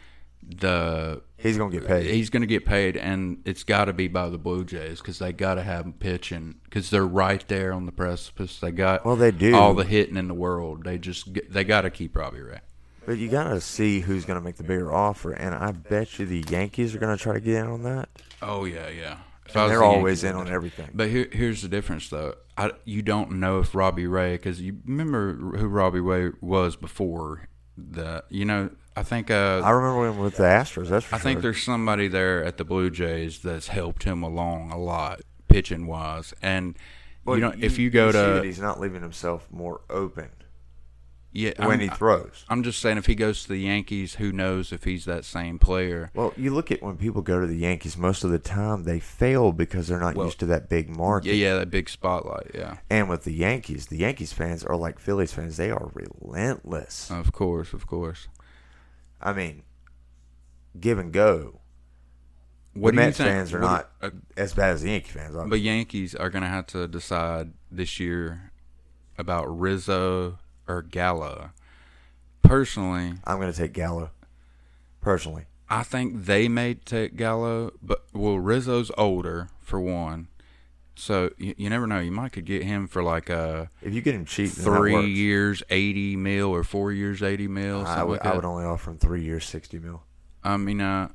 the 0.42 1.22
He's 1.44 1.58
gonna 1.58 1.72
get 1.72 1.86
paid. 1.86 2.10
He's 2.10 2.30
going 2.30 2.42
to 2.42 2.48
get 2.48 2.66
paid, 2.66 2.98
and 2.98 3.42
it's 3.46 3.64
got 3.64 3.86
to 3.86 3.94
be 3.94 4.08
by 4.08 4.30
the 4.30 4.38
Blue 4.38 4.64
Jays 4.64 5.00
because 5.00 5.20
they 5.20 5.34
got 5.34 5.56
to 5.56 5.64
have 5.64 5.86
him 5.86 5.94
pitching 5.94 6.56
because 6.64 6.90
they're 6.90 7.06
right 7.06 7.46
there 7.48 7.74
on 7.74 7.86
the 7.86 7.92
precipice. 7.92 8.60
They 8.60 8.72
got 8.72 9.06
Well, 9.06 9.16
they 9.18 9.32
do. 9.32 9.54
all 9.56 9.74
the 9.74 9.84
hitting 9.84 10.18
in 10.18 10.28
the 10.30 10.34
world. 10.34 10.84
They 10.86 10.98
just 10.98 11.30
they 11.52 11.64
got 11.64 11.82
to 11.82 11.90
keep 11.92 12.16
Robbie 12.16 12.42
Ray. 12.42 12.60
But 13.06 13.18
you 13.18 13.28
gotta 13.28 13.60
see 13.60 14.00
who's 14.00 14.24
gonna 14.24 14.40
make 14.42 14.56
the 14.56 14.64
bigger 14.64 14.94
offer, 14.94 15.34
and 15.34 15.54
I 15.54 15.74
bet 15.74 16.18
you 16.18 16.26
the 16.26 16.46
Yankees 16.50 16.96
are 16.96 17.00
gonna 17.00 17.18
try 17.18 17.34
to 17.34 17.42
get 17.42 17.56
in 17.56 17.68
on 17.68 17.84
that. 17.84 18.08
Oh 18.42 18.64
yeah, 18.64 18.88
yeah. 18.90 19.18
They're 19.54 19.68
the 19.68 19.84
always 19.84 20.24
Yankees, 20.24 20.42
in 20.42 20.48
on 20.48 20.54
everything. 20.54 20.90
But 20.94 21.10
here, 21.10 21.28
here's 21.30 21.62
the 21.62 21.68
difference, 21.68 22.10
though. 22.10 22.36
I, 22.58 22.72
you 22.86 23.02
don't 23.02 23.34
know 23.34 23.60
if 23.60 23.76
Robbie 23.76 24.08
Ray, 24.08 24.36
because 24.36 24.62
you 24.62 24.78
remember 24.86 25.36
who 25.36 25.68
Robbie 25.68 26.00
Ray 26.00 26.32
was 26.40 26.78
before 26.78 27.50
the. 27.78 28.24
You 28.30 28.46
know, 28.46 28.70
I 28.96 29.04
think. 29.04 29.32
Uh, 29.32 29.62
I 29.64 29.72
remember 29.72 30.08
him 30.08 30.20
with 30.20 30.38
the 30.38 30.44
Astros. 30.44 30.90
That's 30.90 31.06
for 31.06 31.16
I 31.16 31.20
think 31.20 31.42
there's 31.42 31.64
somebody 31.64 32.08
there 32.08 32.44
at 32.44 32.58
the 32.58 32.64
Blue 32.64 32.90
Jays 32.90 33.40
that's 33.40 33.68
helped 33.68 34.04
him 34.04 34.24
along 34.24 34.72
a 34.72 34.78
lot, 34.78 35.22
pitching 35.48 35.88
wise. 35.88 36.34
And 36.42 36.78
Well, 37.26 37.38
you 37.38 37.42
know, 37.42 37.54
if 37.60 37.78
you 37.78 37.90
go 37.90 38.12
that 38.12 38.42
to 38.42 38.44
he's 38.44 38.60
not 38.60 38.80
leaving 38.80 39.02
himself 39.02 39.48
more 39.52 39.82
open 39.90 40.30
yeah, 41.34 41.54
when 41.58 41.72
I'm, 41.72 41.80
he 41.80 41.88
throws. 41.90 42.46
I'm 42.48 42.62
just 42.62 42.80
saying, 42.80 42.98
if 42.98 43.08
he 43.08 43.16
goes 43.16 43.42
to 43.44 43.50
the 43.50 43.58
Yankees, 43.58 44.16
who 44.16 44.32
knows 44.32 44.72
if 44.72 44.84
he's 44.84 45.06
that 45.06 45.26
same 45.26 45.58
player? 45.58 46.12
Well, 46.14 46.32
you 46.38 46.54
look 46.54 46.72
at 46.72 46.84
when 46.84 46.96
people 46.96 47.24
go 47.24 47.40
to 47.40 47.48
the 47.48 47.58
Yankees, 47.58 47.98
most 47.98 48.24
of 48.24 48.30
the 48.30 48.38
time 48.38 48.84
they 48.84 49.00
fail 49.00 49.52
because 49.52 49.88
they're 49.88 50.00
not 50.00 50.14
Well, 50.16 50.28
used 50.28 50.40
to 50.42 50.46
that 50.48 50.70
big 50.70 50.96
market. 50.96 51.30
Yeah, 51.30 51.50
yeah, 51.50 51.56
that 51.56 51.72
big 51.72 51.90
spotlight. 51.90 52.52
Yeah, 52.54 52.78
And 52.90 53.10
with 53.10 53.24
the 53.24 53.34
Yankees, 53.34 53.88
the 53.88 53.98
Yankees 53.98 54.32
fans 54.32 54.64
are 54.64 54.76
like 54.76 55.00
Phillies 55.00 55.34
fans. 55.34 55.58
They 55.58 55.72
are 55.72 55.92
relentless. 55.96 57.10
of 57.10 57.32
course, 57.34 57.74
of 57.74 57.88
course. 57.88 58.28
I 59.24 59.32
mean, 59.34 59.64
give 60.80 61.00
and 61.00 61.12
go. 61.14 61.62
What 62.74 62.92
the 62.92 62.98
do 62.98 63.02
you 63.02 63.06
Mets 63.08 63.18
think? 63.18 63.30
fans 63.30 63.54
are 63.54 63.60
what- 63.62 63.68
not 63.70 63.90
uh, 64.02 64.10
as 64.36 64.54
bad 64.54 64.72
as 64.72 64.82
the 64.82 64.90
Yankee 64.90 65.12
fans. 65.12 65.36
But 65.48 65.62
Yankees 65.62 66.14
are 66.16 66.30
going 66.30 66.44
to 66.44 66.50
have 66.50 66.68
to 66.68 66.88
decide 66.88 67.54
this 67.72 68.00
year 68.00 68.52
about 69.18 69.46
Rizzo 69.46 70.40
or 70.68 70.82
Gallo. 70.82 71.52
Personally, 72.42 73.14
I'm 73.24 73.40
going 73.40 73.52
to 73.52 73.58
take 73.58 73.74
Gallo. 73.74 74.10
Personally, 75.02 75.46
I 75.70 75.84
think 75.84 76.26
they 76.26 76.48
may 76.48 76.74
take 76.74 77.16
Gallo, 77.16 77.72
but 77.82 78.04
well, 78.14 78.38
Rizzo's 78.38 78.92
older 78.98 79.50
for 79.62 79.80
one, 79.80 80.28
so 80.96 81.32
you, 81.38 81.56
you 81.58 81.70
never 81.70 81.88
know. 81.88 82.00
You 82.00 82.12
might 82.12 82.32
could 82.34 82.46
get 82.46 82.64
him 82.64 82.88
for 82.88 83.04
like 83.04 83.30
a 83.30 83.70
if 83.82 83.94
you 83.94 84.02
get 84.02 84.16
him 84.16 84.26
cheap, 84.26 84.52
three 84.52 85.08
years, 85.08 85.64
eighty 85.70 86.16
mil, 86.16 86.50
or 86.50 86.64
four 86.64 86.92
years, 86.92 87.22
eighty 87.24 87.48
mil. 87.48 87.86
I 87.86 88.04
would, 88.04 88.20
like 88.20 88.26
I 88.26 88.36
would 88.36 88.46
only 88.46 88.66
offer 88.66 88.92
him 88.92 88.98
three 88.98 89.24
years, 89.24 89.46
sixty 89.46 89.80
mil. 89.80 90.04
I 90.44 90.58
mean, 90.58 90.82
uh, 90.82 91.10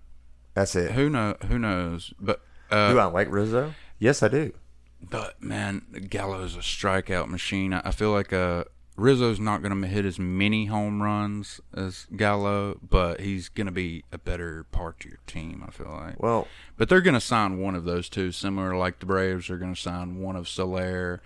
That's 0.54 0.74
it. 0.74 0.92
who 0.92 1.10
know? 1.10 1.36
Who 1.48 1.58
knows? 1.58 2.12
But 2.20 2.40
uh, 2.70 2.92
do 2.92 2.98
I 2.98 3.04
like 3.04 3.30
Rizzo? 3.30 3.74
Yes, 3.98 4.22
I 4.22 4.28
do. 4.28 4.52
But 5.00 5.42
man, 5.42 5.82
Gallo's 6.08 6.56
a 6.56 6.60
strikeout 6.60 7.28
machine. 7.28 7.72
I 7.72 7.82
I 7.84 7.90
feel 7.92 8.10
like 8.10 8.32
uh, 8.32 8.64
Rizzo's 8.98 9.38
not 9.40 9.62
going 9.62 9.80
to 9.80 9.86
hit 9.88 10.04
as 10.04 10.18
many 10.18 10.66
home 10.66 11.02
runs 11.02 11.60
as 11.74 12.06
Gallo, 12.16 12.78
but 12.86 13.20
he's 13.20 13.48
going 13.48 13.66
to 13.66 13.72
be 13.72 14.04
a 14.12 14.18
better 14.18 14.64
part 14.72 15.00
to 15.00 15.08
your 15.08 15.20
team. 15.26 15.64
I 15.66 15.70
feel 15.70 15.90
like. 15.90 16.22
Well, 16.22 16.48
But 16.76 16.88
they're 16.88 17.00
going 17.00 17.14
to 17.14 17.20
sign 17.20 17.58
one 17.58 17.74
of 17.74 17.84
those 17.84 18.08
two, 18.08 18.32
similar 18.32 18.76
like 18.76 18.98
the 18.98 19.06
Braves 19.06 19.48
are 19.50 19.56
going 19.58 19.74
to 19.74 19.80
sign 19.80 20.20
one 20.20 20.36
of 20.36 20.48
Soler 20.48 21.22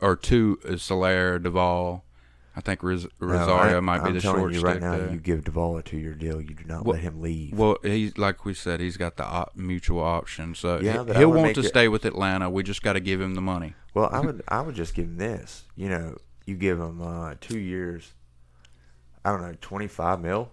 or 0.00 0.16
two 0.16 0.58
uh, 0.68 0.76
Soler, 0.76 1.38
Duvall. 1.38 2.04
I 2.54 2.60
think 2.60 2.82
Riz- 2.82 3.04
no, 3.18 3.26
Rosario 3.28 3.78
I, 3.78 3.80
might 3.80 4.00
be 4.00 4.08
I'm 4.08 4.14
the 4.14 4.20
telling 4.20 4.40
short 4.40 4.52
you 4.52 4.60
right 4.60 4.80
now. 4.80 4.96
there. 4.98 5.10
You 5.10 5.18
give 5.18 5.44
Duvall 5.44 5.78
a 5.78 5.82
two-year 5.82 6.12
deal. 6.14 6.38
You 6.40 6.54
do 6.54 6.64
not 6.64 6.84
Well- 6.84 6.94
let 6.94 7.02
him 7.02 7.20
leave. 7.22 7.56
Well, 7.58 7.76
he's 7.82 8.18
like 8.18 8.44
we 8.44 8.52
said, 8.52 8.80
he's 8.80 8.96
got 8.98 9.16
the 9.16 9.24
op- 9.24 9.56
mutual 9.56 10.02
option, 10.02 10.54
so 10.54 10.78
Yeah, 10.80 11.04
he, 11.04 11.14
he'll 11.14 11.32
want 11.32 11.54
to 11.54 11.60
it- 11.60 11.68
stay 11.68 11.88
with 11.88 12.04
Atlanta. 12.04 12.50
We 12.50 12.62
just 12.62 12.82
got 12.82 12.92
to 12.94 13.00
give 13.00 13.20
him 13.22 13.34
the 13.34 13.40
money. 13.40 13.74
Well, 13.94 14.08
I 14.12 14.20
would 14.20 14.42
I 14.48 14.60
would 14.60 14.74
just 14.74 14.94
give 14.94 15.06
him 15.06 15.16
this. 15.16 15.64
You 15.76 15.88
know, 15.88 16.16
you 16.46 16.56
give 16.56 16.78
him 16.80 17.00
uh, 17.02 17.34
two 17.40 17.58
years. 17.58 18.12
I 19.24 19.30
don't 19.30 19.42
know, 19.42 19.54
twenty 19.60 19.86
five 19.88 20.20
mil. 20.20 20.50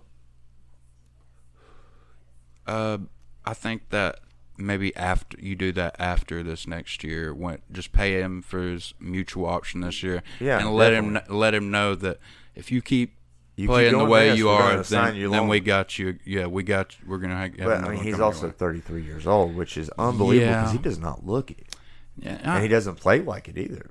Uh, 2.68 3.00
I 3.46 3.54
think 3.54 3.90
that 3.90 4.20
maybe 4.58 4.96
after 4.96 5.38
you 5.40 5.56
do 5.56 5.72
that 5.72 5.96
after 5.98 6.44
this 6.44 6.68
next 6.68 7.04
year, 7.04 7.34
when 7.34 7.60
just 7.72 7.92
pay 7.92 8.20
him 8.22 8.42
for 8.42 8.60
his 8.62 8.94
mutual 9.00 9.48
option 9.48 9.82
this 9.82 10.04
year, 10.04 10.22
Yeah, 10.40 10.60
and 10.60 10.74
let 10.76 10.94
him 10.94 11.20
let 11.30 11.54
him 11.56 11.72
know 11.72 11.96
that 11.96 12.20
if 12.56 12.72
you 12.72 12.82
keep 12.82 13.16
You 13.56 13.64
keep 13.64 13.70
playing 13.70 13.98
the 13.98 14.06
way 14.06 14.30
this, 14.30 14.38
you 14.38 14.50
are, 14.50 14.84
then, 14.84 15.32
then 15.32 15.48
we 15.48 15.60
got 15.60 15.98
you. 15.98 16.20
Yeah, 16.26 16.46
we 16.46 16.62
got. 16.64 16.96
We're 17.08 17.18
gonna 17.18 17.38
have. 17.38 17.56
have 17.58 17.68
But 17.82 17.84
I 17.90 17.90
mean, 17.96 18.04
he's 18.04 18.20
also 18.20 18.48
way. 18.48 18.54
thirty 18.56 18.80
three 18.82 19.02
years 19.04 19.26
old, 19.26 19.56
which 19.56 19.78
is 19.78 19.90
unbelievable 19.98 20.52
because 20.54 20.72
Yeah. 20.74 20.78
he 20.78 20.84
does 20.84 21.00
not 21.00 21.26
look 21.26 21.50
it, 21.50 21.76
yeah, 22.20 22.38
and 22.44 22.62
he 22.62 22.70
doesn't 22.70 22.96
play 22.96 23.22
like 23.22 23.48
it 23.50 23.58
either. 23.58 23.90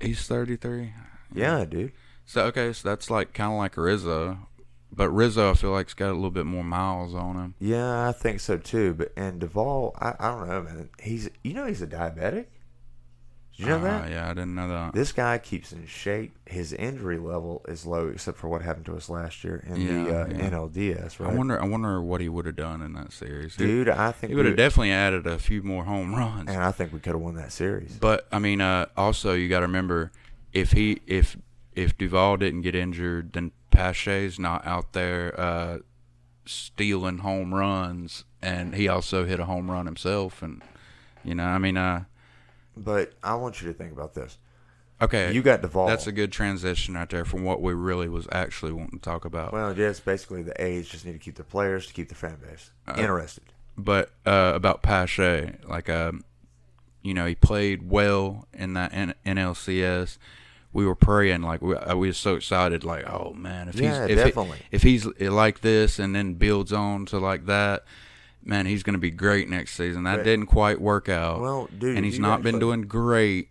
He's 0.00 0.26
thirty 0.26 0.56
three. 0.56 0.92
Yeah, 1.34 1.64
dude. 1.64 1.92
So 2.24 2.44
okay, 2.46 2.72
so 2.72 2.88
that's 2.88 3.10
like 3.10 3.32
kind 3.34 3.52
of 3.52 3.58
like 3.58 3.76
Rizzo, 3.76 4.48
but 4.92 5.10
Rizzo 5.10 5.50
I 5.50 5.54
feel 5.54 5.70
like's 5.70 5.94
got 5.94 6.10
a 6.10 6.14
little 6.14 6.30
bit 6.30 6.46
more 6.46 6.64
miles 6.64 7.14
on 7.14 7.36
him. 7.36 7.54
Yeah, 7.58 8.08
I 8.08 8.12
think 8.12 8.40
so 8.40 8.56
too. 8.56 8.94
But 8.94 9.12
and 9.16 9.40
Duvall, 9.40 9.94
I, 9.98 10.14
I 10.18 10.28
don't 10.28 10.48
know, 10.48 10.62
man. 10.62 10.90
He's 11.00 11.28
you 11.42 11.54
know 11.54 11.66
he's 11.66 11.82
a 11.82 11.86
diabetic. 11.86 12.46
Did 13.60 13.66
you 13.66 13.72
know 13.78 13.78
Uh, 13.86 14.00
that? 14.00 14.10
Yeah, 14.10 14.24
I 14.26 14.28
didn't 14.34 14.54
know 14.54 14.68
that. 14.68 14.94
This 14.94 15.12
guy 15.12 15.36
keeps 15.38 15.72
in 15.72 15.86
shape. 15.86 16.32
His 16.46 16.72
injury 16.72 17.18
level 17.18 17.62
is 17.68 17.84
low, 17.84 18.08
except 18.08 18.38
for 18.38 18.48
what 18.48 18.62
happened 18.62 18.86
to 18.86 18.96
us 18.96 19.08
last 19.10 19.44
year 19.44 19.62
in 19.66 19.86
the 19.86 20.00
uh, 20.22 20.26
yeah. 20.28 20.48
NLDS. 20.50 21.20
Right, 21.20 21.30
I 21.30 21.34
wonder. 21.34 21.62
I 21.62 21.66
wonder 21.66 22.00
what 22.00 22.20
he 22.20 22.28
would 22.28 22.46
have 22.46 22.56
done 22.56 22.80
in 22.80 22.94
that 22.94 23.12
series. 23.12 23.56
He- 23.56 23.66
dude. 23.66 23.88
I 23.90 24.12
think 24.12 24.30
he 24.30 24.34
would 24.36 24.46
have 24.46 24.56
definitely 24.56 24.92
added 24.92 25.26
a 25.26 25.38
few 25.38 25.62
more 25.62 25.84
home 25.84 26.14
runs. 26.14 26.48
and 26.48 26.62
I 26.62 26.72
think 26.72 26.92
we 26.92 27.00
could 27.00 27.12
have 27.12 27.20
won 27.20 27.34
that 27.34 27.52
series. 27.52 27.96
But 27.98 28.26
I 28.32 28.38
mean, 28.38 28.60
uh, 28.60 28.86
also 28.96 29.34
you 29.34 29.48
got 29.48 29.60
to 29.60 29.66
remember 29.66 30.10
if 30.52 30.72
he 30.72 31.00
if 31.06 31.36
if 31.74 31.96
Duvall 31.98 32.38
didn't 32.38 32.62
get 32.62 32.74
injured, 32.74 33.34
then 33.34 33.52
Pache's 33.70 34.38
not 34.38 34.66
out 34.66 34.92
there 34.94 35.38
uh, 35.38 35.78
stealing 36.44 37.18
home 37.18 37.54
runs, 37.54 38.24
and 38.42 38.74
he 38.74 38.88
also 38.88 39.24
hit 39.24 39.38
a 39.40 39.44
home 39.44 39.70
run 39.70 39.86
himself, 39.86 40.42
and 40.42 40.62
you 41.22 41.34
know, 41.34 41.44
I 41.44 41.58
mean, 41.58 41.76
uh, 41.76 42.04
But 42.76 43.12
I 43.22 43.34
want 43.34 43.60
you 43.60 43.68
to 43.68 43.74
think 43.74 43.92
about 43.92 44.14
this. 44.14 44.38
okay, 45.02 45.32
You 45.32 45.42
got 45.42 45.60
Duvall. 45.62 45.86
that's 45.88 46.06
a 46.06 46.12
good 46.12 46.30
transition 46.32 46.94
right 46.94 47.08
there 47.08 47.24
from 47.24 47.44
what 47.44 47.60
we 47.62 47.72
really 47.74 48.08
was 48.08 48.26
actually 48.32 48.72
wanting 48.72 48.98
to 48.98 49.04
talk 49.04 49.24
about. 49.24 49.52
well, 49.52 49.74
just 49.74 50.04
basically 50.04 50.42
the 50.42 50.60
A's 50.62 50.88
just 50.88 51.04
need 51.04 51.12
to 51.12 51.18
keep 51.18 51.36
their 51.36 51.44
players 51.44 51.86
to 51.86 51.92
keep 51.92 52.08
the 52.08 52.14
fan 52.14 52.36
base 52.46 52.70
Uh, 52.86 52.94
interested. 52.98 53.44
but 53.76 54.10
uh, 54.26 54.52
about 54.54 54.82
Pache, 54.82 55.52
like 55.66 55.88
um, 55.88 56.24
you 57.02 57.14
know, 57.14 57.26
he 57.26 57.34
played 57.34 57.90
well 57.90 58.46
in 58.52 58.74
that 58.74 58.92
N- 58.92 59.14
NLCS. 59.26 60.18
We 60.72 60.86
were 60.86 60.94
praying, 60.94 61.42
like 61.42 61.62
we, 61.62 61.74
uh, 61.74 61.96
we 61.96 62.08
were 62.08 62.12
so 62.12 62.36
excited, 62.36 62.84
like 62.84 63.04
oh 63.10 63.32
man, 63.32 63.68
if 63.68 63.74
Yeah, 63.74 64.06
he's 64.06 64.16
if, 64.18 64.24
definitely. 64.24 64.58
He, 64.58 64.64
if 64.76 64.82
he's 64.82 65.06
like 65.18 65.62
this 65.62 65.98
and 65.98 66.14
then 66.14 66.34
builds 66.34 66.72
on 66.72 67.06
to 67.06 67.18
like 67.18 67.46
that, 67.46 67.84
man, 68.44 68.66
he's 68.66 68.82
going 68.82 68.94
to 68.94 69.00
be 69.00 69.10
great 69.10 69.48
next 69.48 69.74
season. 69.74 70.04
That 70.04 70.18
But- 70.18 70.24
didn't 70.24 70.46
quite 70.46 70.80
work 70.80 71.08
out. 71.08 71.40
Well, 71.40 71.68
dude, 71.78 71.96
and 71.96 72.04
he's 72.04 72.18
not 72.18 72.42
been 72.42 72.58
doing 72.58 72.82
great 72.82 73.48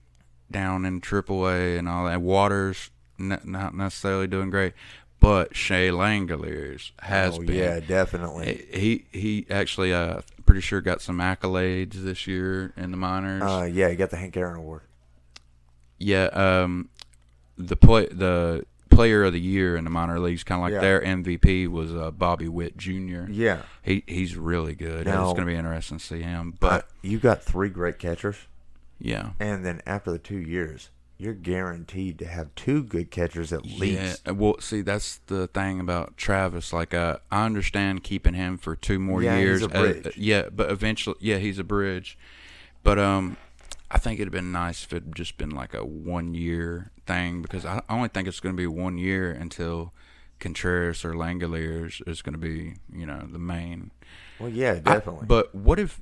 down 0.52 0.86
in 0.86 1.00
AAA 1.02 1.78
and 1.78 1.88
all 1.88 2.06
that. 2.06 2.22
Waters 2.22 2.90
n- 3.20 3.40
not 3.44 3.76
necessarily 3.76 4.28
doing 4.28 4.50
great, 4.50 4.74
but 5.20 5.56
Shea 5.56 5.90
Langeliers 5.90 6.92
has 7.00 7.38
oh, 7.38 7.42
been. 7.42 7.56
yeah, 7.56 7.80
definitely. 7.80 8.66
He 8.72 9.06
he 9.12 9.46
actually 9.50 9.94
uh 9.94 10.22
pretty 10.46 10.62
sure 10.62 10.82
got 10.82 11.02
some 11.02 11.20
accolades 11.20 11.94
this 12.04 12.26
year 12.26 12.74
in 12.76 12.92
the 12.92 12.98
minors. 12.98 13.44
Uh, 13.44 13.70
yeah, 13.72 13.90
he 13.90 13.96
got 13.96 14.10
the 14.10 14.18
Hank 14.18 14.36
Aaron 14.36 14.56
Award. 14.58 14.82
yeah, 16.00 16.26
um, 16.34 16.90
the 17.58 17.76
play 17.76 18.08
the 18.08 18.66
player 19.00 19.24
of 19.24 19.32
the 19.32 19.40
year 19.40 19.78
in 19.78 19.86
the 19.86 19.90
minor 19.90 20.20
leagues, 20.20 20.44
kind 20.44 20.60
of 20.60 20.64
like 20.64 20.74
Yeah. 20.74 20.82
their 20.82 21.02
MVP 21.02 21.70
was 21.70 21.96
uh, 21.96 22.12
Bobby 22.12 22.50
Witt 22.50 22.76
Jr. 22.76 23.30
Yeah, 23.30 23.62
He 23.82 24.04
he's 24.08 24.36
really 24.36 24.76
good. 24.76 25.06
Now- 25.06 25.24
it's 25.24 25.34
going 25.34 25.48
to 25.48 25.54
be 25.54 25.56
interesting 25.56 26.00
to 26.00 26.04
see 26.04 26.22
him. 26.22 26.56
But 26.60 26.70
but 26.70 26.88
you 27.02 27.18
got 27.18 27.42
three 27.42 27.70
great 27.70 27.98
catchers, 27.98 28.36
yeah, 29.00 29.30
and 29.40 29.66
then 29.66 29.82
after 29.86 30.12
the 30.12 30.20
two 30.20 30.38
years, 30.40 30.90
you're 31.18 31.34
guaranteed 31.34 32.20
to 32.20 32.26
have 32.26 32.54
two 32.56 32.84
good 32.84 33.10
catchers 33.10 33.54
at 33.54 33.64
least. 33.66 34.22
Yeah, 34.26 34.32
well, 34.34 34.60
see, 34.60 34.82
that's 34.82 35.20
the 35.28 35.48
thing 35.48 35.80
about 35.80 36.18
Travis. 36.18 36.74
Like, 36.74 36.94
uh, 36.94 37.18
I 37.32 37.46
understand 37.46 38.04
keeping 38.04 38.34
him 38.34 38.58
for 38.58 38.76
two 38.76 39.00
more 39.00 39.24
Yeah, 39.24 39.36
he's 39.38 39.44
years. 39.46 39.62
a 39.64 39.66
uh, 39.68 39.70
bridge. 39.82 40.18
yeah, 40.18 40.50
but 40.54 40.70
eventually, 40.72 41.16
yeah, 41.22 41.38
he's 41.38 41.58
a 41.60 41.64
bridge. 41.64 42.18
But 42.84 43.00
um, 43.00 43.38
I 43.92 43.98
think 43.98 44.20
it'd 44.20 44.32
been 44.32 44.52
nice 44.52 44.84
if 44.84 44.94
it'd 44.94 45.16
just 45.16 45.38
been 45.38 45.50
like 45.52 45.74
a 45.74 45.84
one 45.86 46.34
year 46.34 46.92
thing 47.14 47.42
because 47.42 47.66
I 47.66 47.82
I 47.90 47.96
only 47.96 48.10
think 48.10 48.28
it's 48.28 48.40
going 48.40 48.56
to 48.56 48.58
be 48.62 48.68
one 48.68 48.98
year 48.98 49.32
until 49.32 49.94
Contreras 50.40 51.04
or 51.04 51.14
Langeliers 51.14 52.08
is 52.08 52.22
going 52.22 52.34
to 52.34 52.40
be, 52.40 52.76
you 52.94 53.06
know, 53.06 53.28
the 53.30 53.40
main. 53.40 53.92
Well, 54.40 54.50
yeah, 54.50 54.74
I- 54.74 54.80
definitely. 54.96 55.26
but 55.28 55.54
what 55.54 55.80
if? 55.80 56.00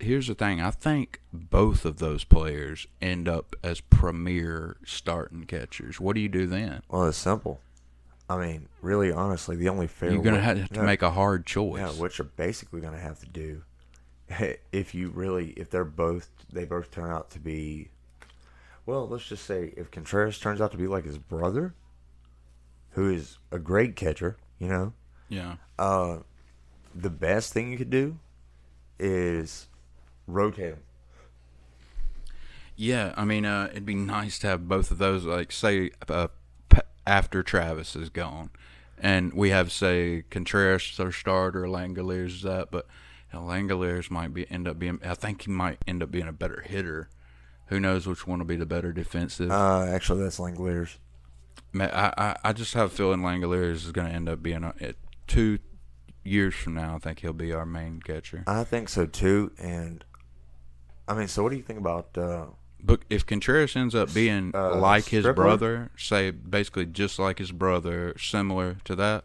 Here's 0.00 0.26
the 0.26 0.34
thing. 0.34 0.60
I 0.60 0.72
think 0.72 1.20
both 1.32 1.84
of 1.84 1.98
those 1.98 2.24
players 2.24 2.88
end 3.00 3.28
up 3.28 3.54
as 3.62 3.80
premier 3.80 4.76
starting 4.84 5.44
catchers. 5.44 6.00
What 6.00 6.14
do 6.16 6.20
you 6.20 6.28
do 6.28 6.46
then? 6.46 6.82
well, 6.88 7.06
it's 7.06 7.16
simple. 7.16 7.60
I 8.28 8.36
mean, 8.36 8.68
really, 8.82 9.12
honestly, 9.12 9.54
the 9.56 9.68
only 9.68 9.86
fair 9.86 10.10
You're 10.12 10.22
gonna 10.22 10.36
way- 10.38 10.42
have 10.42 10.68
to 10.68 10.74
no, 10.74 10.82
make 10.82 11.02
a 11.02 11.10
hard 11.12 11.46
choice. 11.46 11.80
Yeah, 11.80 11.90
what 12.00 12.18
you're 12.18 12.28
basically 12.36 12.80
going 12.80 12.94
to 12.94 13.00
have 13.00 13.18
to 13.20 13.26
do, 13.26 13.62
if 14.72 14.94
you 14.94 15.08
really, 15.10 15.50
if 15.56 15.70
they're 15.70 15.84
both, 15.84 16.28
they 16.52 16.64
both 16.64 16.90
turn 16.90 17.10
out 17.10 17.30
to 17.30 17.38
be, 17.38 17.90
well, 18.90 19.06
let's 19.06 19.28
just 19.28 19.46
say 19.46 19.72
if 19.76 19.88
Contreras 19.92 20.40
turns 20.40 20.60
out 20.60 20.72
to 20.72 20.76
be 20.76 20.88
like 20.88 21.04
his 21.04 21.16
brother, 21.16 21.74
who 22.90 23.08
is 23.08 23.38
a 23.52 23.58
great 23.60 23.94
catcher, 23.94 24.36
you 24.58 24.66
know, 24.66 24.92
yeah. 25.28 25.56
uh, 25.78 26.18
the 26.92 27.08
best 27.08 27.52
thing 27.52 27.70
you 27.70 27.78
could 27.78 27.90
do 27.90 28.18
is 28.98 29.68
rotate 30.26 30.72
them. 30.72 30.82
Yeah, 32.74 33.14
I 33.16 33.24
mean, 33.24 33.44
uh, 33.44 33.68
it'd 33.70 33.86
be 33.86 33.94
nice 33.94 34.40
to 34.40 34.48
have 34.48 34.66
both 34.66 34.90
of 34.90 34.98
those. 34.98 35.24
Like, 35.24 35.52
say, 35.52 35.92
uh, 36.08 36.26
after 37.06 37.44
Travis 37.44 37.94
is 37.94 38.08
gone, 38.08 38.50
and 38.98 39.32
we 39.32 39.50
have, 39.50 39.70
say, 39.70 40.24
Contreras 40.30 40.98
our 40.98 41.12
starter, 41.12 41.66
Langeliers 41.66 42.26
is 42.26 42.42
that, 42.42 42.72
but 42.72 42.88
Langeliers 43.32 44.10
might 44.10 44.34
be 44.34 44.50
end 44.50 44.66
up 44.66 44.80
being. 44.80 44.98
I 45.04 45.14
think 45.14 45.42
he 45.42 45.50
might 45.52 45.78
end 45.86 46.02
up 46.02 46.10
being 46.10 46.26
a 46.26 46.32
better 46.32 46.62
hitter. 46.66 47.08
Who 47.70 47.80
knows 47.80 48.06
which 48.06 48.26
one 48.26 48.38
will 48.40 48.46
be 48.46 48.56
the 48.56 48.66
better 48.66 48.92
defensive? 48.92 49.50
Uh, 49.50 49.84
actually, 49.84 50.22
that's 50.22 50.38
Langeliers. 50.38 50.96
I, 51.78 52.12
I, 52.18 52.36
I 52.44 52.52
just 52.52 52.74
have 52.74 52.86
a 52.92 52.94
feeling 52.94 53.20
Langeliers 53.20 53.74
is 53.86 53.92
going 53.92 54.08
to 54.08 54.12
end 54.14 54.28
up 54.28 54.42
being 54.42 54.64
a, 54.64 54.74
it, 54.78 54.96
two 55.28 55.58
years 56.24 56.54
from 56.54 56.74
now. 56.74 56.96
I 56.96 56.98
think 56.98 57.20
he'll 57.20 57.32
be 57.32 57.52
our 57.52 57.64
main 57.64 58.00
catcher. 58.00 58.42
I 58.46 58.64
think 58.64 58.88
so 58.88 59.06
too. 59.06 59.52
And 59.58 60.04
I 61.06 61.14
mean, 61.14 61.28
so 61.28 61.42
what 61.44 61.50
do 61.50 61.56
you 61.56 61.62
think 61.62 61.78
about? 61.78 62.08
Uh, 62.18 62.46
But 62.82 63.02
if 63.08 63.24
Contreras 63.24 63.76
ends 63.76 63.94
up 63.94 64.12
being 64.12 64.50
Uh, 64.52 64.74
like 64.76 65.06
his 65.06 65.24
Stripler? 65.24 65.34
brother, 65.36 65.90
say 65.96 66.32
basically 66.32 66.86
just 66.86 67.18
like 67.20 67.38
his 67.38 67.52
brother, 67.52 68.14
similar 68.18 68.78
to 68.84 68.96
that, 68.96 69.24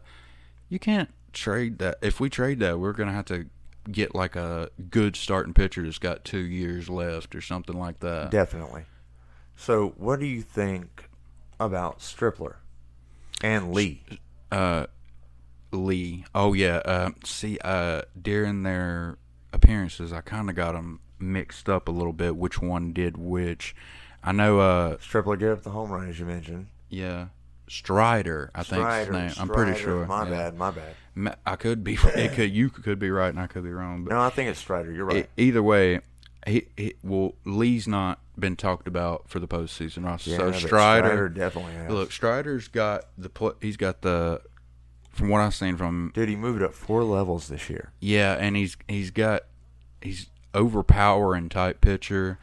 you 0.68 0.78
can't 0.78 1.10
trade 1.32 1.78
that. 1.78 1.98
If 2.00 2.20
we 2.20 2.30
trade 2.30 2.60
that, 2.60 2.78
we're 2.78 2.92
gonna 2.92 3.12
have 3.12 3.24
to 3.26 3.46
get 3.90 4.14
like 4.14 4.36
a 4.36 4.70
good 4.90 5.16
starting 5.16 5.54
pitcher 5.54 5.82
that's 5.82 5.98
got 5.98 6.24
two 6.24 6.38
years 6.38 6.88
left 6.88 7.34
or 7.34 7.40
something 7.40 7.78
like 7.78 8.00
that. 8.00 8.30
Definitely. 8.30 8.84
So, 9.56 9.94
what 9.96 10.20
do 10.20 10.26
you 10.26 10.42
think 10.42 11.08
about 11.58 12.00
Stripler 12.00 12.56
and 13.42 13.72
Lee? 13.72 14.02
uh, 14.52 14.86
Lee. 15.72 16.24
Oh 16.34 16.52
yeah. 16.52 16.76
Uh, 16.84 17.10
see, 17.24 17.58
uh, 17.64 18.02
during 18.20 18.62
their 18.62 19.18
appearances, 19.52 20.12
I 20.12 20.20
kind 20.20 20.48
of 20.50 20.56
got 20.56 20.72
them 20.72 21.00
mixed 21.18 21.68
up 21.68 21.88
a 21.88 21.90
little 21.90 22.12
bit. 22.12 22.36
Which 22.36 22.60
one 22.60 22.92
did 22.92 23.16
which? 23.16 23.74
I 24.22 24.32
know. 24.32 24.60
Uh, 24.60 24.96
Stripler 24.98 25.38
gave 25.38 25.50
up 25.50 25.62
the 25.62 25.70
home 25.70 25.90
run, 25.90 26.08
as 26.08 26.18
you 26.18 26.26
mentioned. 26.26 26.66
yeah. 26.88 27.26
Strider, 27.68 28.50
I 28.54 28.62
think 28.62 28.82
Strider, 28.82 29.12
name. 29.12 29.32
I'm 29.38 29.48
pretty 29.48 29.78
sure. 29.80 30.06
My 30.06 30.24
yeah. 30.24 30.30
bad, 30.30 30.58
my 30.58 30.70
bad. 30.70 31.36
I 31.46 31.56
could 31.56 31.82
be. 31.82 31.94
It 32.14 32.32
could. 32.34 32.50
You 32.52 32.68
could 32.70 32.98
be 32.98 33.10
right, 33.10 33.28
and 33.30 33.40
I 33.40 33.46
could 33.46 33.64
be 33.64 33.70
wrong. 33.70 34.04
But 34.04 34.10
No, 34.14 34.20
I 34.20 34.30
think 34.30 34.50
it's 34.50 34.60
Strider. 34.60 34.92
You're 34.92 35.06
right. 35.06 35.28
e- 35.36 35.42
either 35.48 35.62
way, 35.62 36.00
he, 36.46 36.68
he 36.76 36.94
well 37.02 37.34
Lee's 37.44 37.88
not 37.88 38.20
been 38.38 38.54
talked 38.56 38.86
about 38.86 39.28
for 39.28 39.38
the 39.40 39.48
postseason. 39.48 40.04
Right? 40.04 40.24
yeah, 40.26 40.36
so 40.36 40.50
but 40.50 40.60
Strider, 40.60 41.28
definitely 41.28 41.72
has. 41.72 41.90
look, 41.90 42.12
Strider's 42.12 42.68
got 42.68 43.06
the 43.18 43.28
pl- 43.30 43.56
he's 43.60 43.76
got 43.76 44.02
the 44.02 44.42
from 45.10 45.30
what 45.30 45.40
I've 45.40 45.54
seen 45.54 45.76
from 45.76 46.12
dude, 46.14 46.28
he 46.28 46.36
moved 46.36 46.62
up 46.62 46.74
four 46.74 47.02
levels 47.02 47.48
this 47.48 47.68
year. 47.70 47.92
yeah, 48.00 48.34
and 48.34 48.54
he's 48.56 48.76
he's 48.86 49.10
got 49.10 49.42
he's 50.02 50.28
overpowering 50.54 51.48
type 51.48 51.80
pitcher. 51.80 52.38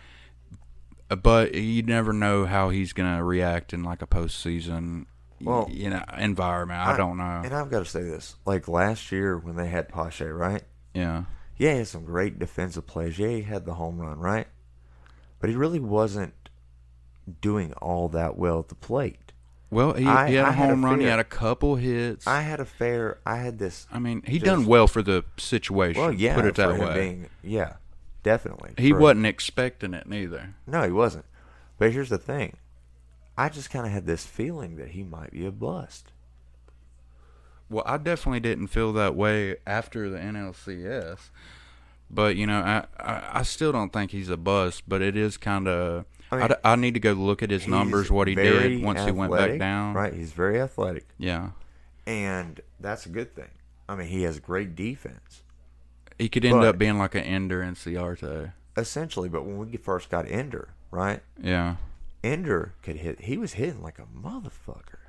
Uh, 1.11 1.15
But 1.15 1.53
you 1.53 1.83
never 1.83 2.11
know 2.11 2.45
how 2.45 2.69
he's 2.69 2.91
gonna 2.93 3.23
react 3.23 3.71
in 3.73 3.83
like 3.83 4.01
a 4.01 4.07
postseason, 4.07 5.05
Well, 5.45 5.67
you 5.71 5.89
know, 5.89 6.03
environment. 6.17 6.79
I, 6.79 6.97
don't 6.97 7.17
know. 7.17 7.41
And 7.43 7.53
I've 7.53 7.69
got 7.71 7.79
to 7.79 7.85
say 7.85 8.01
this: 8.03 8.35
like 8.45 8.67
last 8.67 9.11
year 9.11 9.37
when 9.37 9.55
they 9.55 9.67
had 9.67 9.89
Pache, 9.89 10.25
right? 10.25 10.63
yeah, 10.93 11.23
Yeah, 11.57 11.71
he 11.73 11.77
had 11.79 11.87
some 11.87 12.05
great 12.05 12.39
defensive 12.39 12.85
plays. 12.87 13.17
Yeah, 13.19 13.29
he 13.29 13.41
had 13.43 13.65
the 13.65 13.73
home 13.75 13.99
run, 13.99 14.19
right? 14.19 14.47
But 15.39 15.49
he 15.49 15.55
really 15.55 15.79
wasn't 15.79 16.33
doing 17.41 17.73
all 17.73 18.09
that 18.09 18.37
well 18.37 18.59
at 18.59 18.69
the 18.69 18.75
plate. 18.75 19.31
well, 19.69 19.93
he, 19.93 20.05
I- 20.05 20.29
he 20.29 20.35
had 20.35 20.45
a 20.45 20.47
I 20.47 20.51
had 20.51 20.65
a 20.69 20.71
home 20.71 20.85
run. 20.85 20.99
He 20.99 21.05
had 21.05 21.19
a 21.19 21.23
couple 21.23 21.75
hits. 21.75 22.27
I 22.27 22.41
had 22.41 22.59
a 22.59 22.65
fair. 22.65 23.19
I 23.25 23.37
had 23.37 23.59
this. 23.59 23.87
I 23.91 23.99
mean, 23.99 24.21
he 24.25 24.33
Just- 24.39 24.45
done 24.45 24.65
well 24.65 24.87
for 24.87 25.01
the 25.01 25.23
situation. 25.37 26.01
Well, 26.01 26.13
yeah, 26.13 26.35
put 26.35 26.45
it 26.45 26.55
that 26.55 26.77
way. 26.79 26.93
being 26.93 27.29
yeah, 27.43 27.73
definitely. 28.23 28.73
he 28.77 28.91
For- 28.91 28.99
wasn't 28.99 29.25
expecting 29.25 29.93
it 29.93 30.07
neither. 30.07 30.55
No, 30.67 30.83
he 30.83 30.91
wasn't. 30.91 31.25
But 31.77 31.91
here's 31.91 32.09
the 32.09 32.17
thing: 32.17 32.55
I 33.37 33.49
just 33.49 33.69
kind 33.69 33.85
of 33.85 33.91
had 33.91 34.05
this 34.05 34.25
feeling 34.25 34.75
that 34.77 34.89
he 34.89 35.03
might 35.03 35.31
be 35.31 35.45
a 35.45 35.51
bust. 35.51 36.11
Well, 37.69 37.83
I 37.87 37.97
definitely 37.97 38.41
didn't 38.41 38.67
feel 38.67 38.93
that 38.93 39.15
way 39.15 39.55
after 39.65 40.09
the 40.09 40.17
NLCS, 40.19 41.29
but 42.11 42.35
you 42.35 42.45
know, 42.45 42.59
I 42.59 42.85
I, 42.99 43.39
I 43.39 43.43
still 43.43 43.71
don't 43.71 43.91
think 43.91 44.11
he's 44.11 44.29
a 44.29 44.37
bust. 44.37 44.83
But 44.87 45.01
it 45.01 45.15
is 45.17 45.37
kind 45.37 45.67
of. 45.67 46.05
I 46.31 46.35
I, 46.35 46.39
mean, 46.39 46.47
d- 46.49 46.55
I 46.63 46.75
need 46.75 46.93
to 46.95 46.99
go 46.99 47.13
look 47.13 47.41
at 47.43 47.49
his 47.51 47.67
numbers, 47.67 48.09
what 48.11 48.27
he 48.27 48.33
did 48.35 48.83
once 48.83 49.03
he 49.03 49.11
went 49.11 49.31
back 49.31 49.57
down. 49.59 49.93
Right, 49.93 50.13
he's 50.13 50.31
very 50.33 50.59
athletic, 50.59 51.05
Yeah, 51.19 51.51
and 52.07 52.59
that's 52.79 53.05
a 53.05 53.09
good 53.09 53.35
thing. 53.35 53.49
I 53.87 53.95
mean, 53.95 54.07
he 54.07 54.23
has 54.23 54.39
great 54.39 54.75
defense, 54.75 55.43
he 56.17 56.29
could 56.29 56.43
end 56.45 56.59
But- 56.61 56.67
up 56.69 56.77
being 56.77 56.97
like 56.97 57.13
an 57.15 57.23
Ender 57.23 57.61
Inciarte. 57.63 58.53
essentially. 58.75 59.29
But 59.29 59.45
when 59.45 59.57
we 59.57 59.77
first 59.77 60.09
got 60.09 60.25
Ender, 60.29 60.69
right? 60.89 61.21
Yeah, 61.41 61.75
Ender 62.23 62.73
could 62.81 62.97
hit. 62.97 63.21
He 63.21 63.37
was 63.37 63.53
hitting 63.53 63.81
like 63.81 63.99
a 63.99 64.05
motherfucker. 64.05 64.99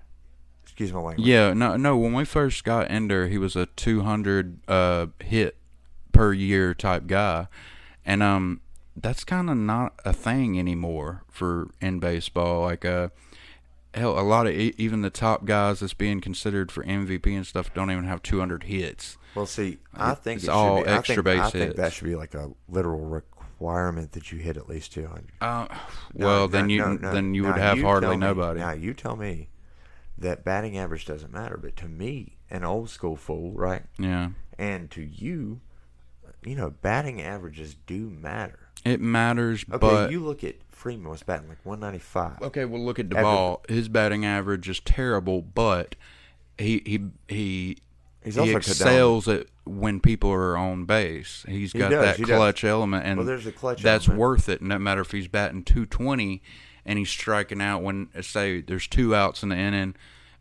Excuse 0.63 0.93
my 0.93 1.01
language. 1.01 1.27
yeah. 1.27 1.53
No, 1.53 1.77
no. 1.77 1.97
When 1.97 2.13
we 2.15 2.25
first 2.25 2.65
got 2.65 2.91
Ender, 2.91 3.29
he 3.29 3.39
was 3.39 3.55
a 3.55 3.67
200 3.67 4.59
uh, 4.69 5.07
hit 5.21 5.57
per 6.13 6.33
year 6.33 6.75
type 6.75 7.07
guy, 7.07 7.47
and 8.05 8.23
um, 8.23 8.61
that's 8.97 9.25
kind 9.25 9.49
of 9.51 9.57
not 9.57 9.95
a 10.05 10.13
thing 10.13 10.59
anymore 10.59 11.23
for 11.31 11.69
in 11.81 12.01
baseball. 12.01 12.63
Like 12.63 12.85
uh, 12.85 13.11
hell, 13.95 14.19
a 14.19 14.23
lot 14.23 14.47
of 14.49 14.55
even 14.55 15.03
the 15.03 15.11
top 15.11 15.45
guys 15.45 15.81
that's 15.81 15.95
being 15.95 16.21
considered 16.21 16.73
for 16.73 16.83
MVP 16.85 17.27
and 17.37 17.47
stuff 17.47 17.73
don't 17.75 17.91
even 17.91 18.05
have 18.05 18.23
200 18.23 18.65
hits. 18.65 19.17
Well, 19.37 19.47
see, 19.47 19.79
I 19.93 20.15
think 20.15 20.39
It's 20.39 20.45
it 20.49 20.51
all 20.51 20.83
be, 20.83 20.89
I 20.89 20.97
extra 20.97 21.17
think, 21.17 21.25
base 21.25 21.41
I 21.41 21.51
think 21.51 21.65
hits. 21.67 21.77
that 21.77 21.93
should 21.93 22.05
be 22.07 22.15
like 22.17 22.35
a 22.35 22.51
literal 22.69 23.01
requirement 23.55 24.13
that 24.13 24.33
you 24.33 24.39
hit 24.39 24.57
at 24.57 24.69
least 24.69 24.93
two 24.93 25.07
hundred. 25.07 25.33
Uh, 25.41 25.67
well, 26.13 26.49
then 26.49 26.69
you 26.71 26.99
then 26.99 27.35
you 27.35 27.45
would 27.45 27.57
have 27.57 27.81
hardly 27.81 28.17
nobody. 28.17 28.61
Now 28.61 28.73
you 28.73 28.95
tell 28.95 29.17
me 29.17 29.49
that 30.19 30.45
batting 30.45 30.77
average 30.79 31.07
doesn't 31.07 31.33
matter, 31.33 31.59
but 31.61 31.77
to 31.77 31.89
me, 31.89 32.37
an 32.51 32.65
old 32.65 32.91
school 32.91 33.17
fool, 33.17 33.53
right, 33.53 33.83
yeah, 33.99 34.31
and 34.59 34.91
to 34.93 35.03
you, 35.03 35.61
you 36.45 36.55
know, 36.57 36.71
batting 36.71 37.21
averages 37.23 37.77
do 37.87 38.11
matter. 38.11 38.59
it 38.85 39.01
matters, 39.01 39.65
Okay, 39.69 39.79
but 39.79 40.11
you 40.11 40.21
look 40.21 40.45
at 40.45 40.57
Freeman 40.71 41.11
was 41.11 41.23
batting 41.23 41.49
like 41.49 41.65
one 41.65 41.81
ninety 41.81 41.99
five. 41.99 42.41
Okay, 42.43 42.65
well 42.65 42.85
look 42.85 42.99
at 42.99 43.09
Duvall. 43.09 43.65
His 43.69 43.89
batting 43.89 44.25
average 44.25 44.69
is 44.69 44.81
terrible, 44.81 45.43
but 45.43 45.95
he 46.59 46.83
he 46.85 47.01
he 47.29 47.79
He's 48.23 48.37
he 48.37 48.41
also 48.41 48.57
excels 48.57 49.29
at 49.29 49.49
when 49.65 50.01
people 50.01 50.31
are 50.31 50.57
on 50.57 50.85
base. 50.85 51.45
He's 51.49 51.73
He 51.73 51.79
got 51.79 51.91
does, 51.91 52.05
that 52.05 52.17
he 52.17 52.25
does. 52.25 52.37
clutch 52.37 52.65
element, 52.65 53.07
and 53.07 53.19
Well, 53.19 53.27
there's 53.27 53.47
a 53.47 53.53
clutch 53.53 53.83
that's 53.83 54.07
element. 54.09 54.21
worth 54.21 54.49
it. 54.49 54.61
No 54.63 54.79
matter 54.79 55.01
if 55.01 55.11
he's 55.11 55.29
batting 55.29 55.65
220 55.65 56.43
and 56.87 56.99
he's 56.99 57.09
striking 57.09 57.61
out 57.63 57.83
when 57.83 58.09
say 58.23 58.61
there's 58.61 58.87
two 58.87 59.15
outs 59.15 59.43
in 59.43 59.49
the 59.49 59.57
inning, 59.57 59.95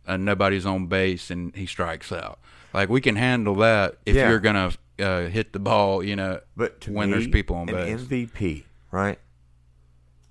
and 0.06 0.26
nobody's 0.26 0.66
on 0.66 0.88
base, 0.88 1.32
and 1.32 1.56
he 1.56 1.66
strikes 1.66 2.12
out. 2.12 2.38
Like 2.74 2.90
we 2.90 3.00
can 3.02 3.16
handle 3.16 3.56
that 3.56 3.98
if 4.06 4.16
Yeah. 4.16 4.30
you're 4.30 4.40
gonna 4.40 4.72
uh, 5.00 5.22
hit 5.28 5.54
the 5.54 5.60
ball, 5.60 6.04
you 6.04 6.16
know, 6.16 6.40
But 6.58 6.82
to 6.82 6.92
when 6.92 7.10
me, 7.10 7.14
there's 7.18 7.28
people 7.28 7.56
on 7.56 7.68
base. 7.68 8.02
MVP, 8.02 8.64
right? 8.92 9.18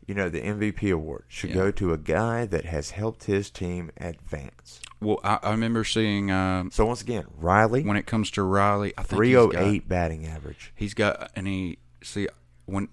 You 0.07 0.15
know, 0.15 0.29
the 0.29 0.41
MVP 0.41 0.93
award 0.93 1.25
should 1.29 1.51
Yeah. 1.51 1.57
go 1.57 1.71
to 1.73 1.93
a 1.93 1.99
guy 1.99 2.45
that 2.47 2.65
has 2.65 2.91
helped 2.91 3.25
his 3.25 3.51
team 3.51 3.91
advance. 3.99 4.81
well, 5.01 5.21
I, 5.23 5.39
I 5.43 5.51
remember 5.53 5.85
seeing 5.85 6.31
um, 6.31 6.71
So 6.73 6.85
once 6.87 7.03
again, 7.03 7.25
Riley, 7.39 7.83
when 7.85 7.97
it 7.97 8.07
comes 8.07 8.31
to 8.33 8.43
Riley, 8.43 8.93
I 8.99 9.03
think 9.03 9.17
three 9.19 9.37
oh 9.37 9.53
eight 9.57 9.89
batting 9.89 10.27
average. 10.27 10.73
He's 10.75 10.95
got 10.95 11.31
and 11.37 11.47
he 11.47 11.79
see 12.03 12.27
when 12.67 12.89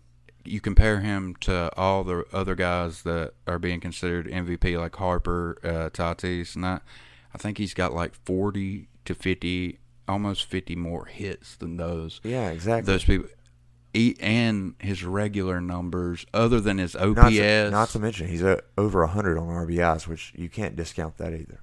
you 0.45 0.61
compare 0.61 0.99
him 1.01 1.35
to 1.41 1.69
all 1.77 2.03
the 2.03 2.25
other 2.33 2.55
guys 2.55 3.01
that 3.03 3.33
are 3.45 3.59
being 3.59 3.79
considered 3.79 4.27
MVP 4.27 4.79
like 4.79 4.95
Harper, 4.95 5.57
uh, 5.63 5.89
Tatis, 5.89 6.55
and 6.55 6.63
that. 6.63 6.81
I 7.33 7.37
think 7.37 7.57
he's 7.59 7.73
got 7.75 7.93
like 7.93 8.13
forty 8.15 8.87
to 9.05 9.13
fifty, 9.13 9.79
almost 10.07 10.45
fifty 10.45 10.75
more 10.75 11.05
hits 11.05 11.55
than 11.55 11.77
those. 11.77 12.21
Yeah, 12.23 12.49
exactly. 12.49 12.91
Those 12.91 13.03
people, 13.03 13.29
and 13.93 14.75
his 14.79 15.03
regular 15.03 15.59
numbers, 15.61 16.25
other 16.33 16.59
than 16.59 16.77
his 16.77 16.95
OPS. 16.95 17.15
Not 17.17 17.29
to, 17.31 17.69
not 17.71 17.89
to 17.89 17.99
mention 17.99 18.27
he's 18.27 18.43
uh, 18.43 18.61
over 18.77 19.05
hundred 19.07 19.37
on 19.37 19.47
RBIs, 19.47 20.07
which 20.07 20.31
you 20.35 20.49
can't 20.49 20.75
discount 20.75 21.17
that 21.17 21.33
either. 21.33 21.59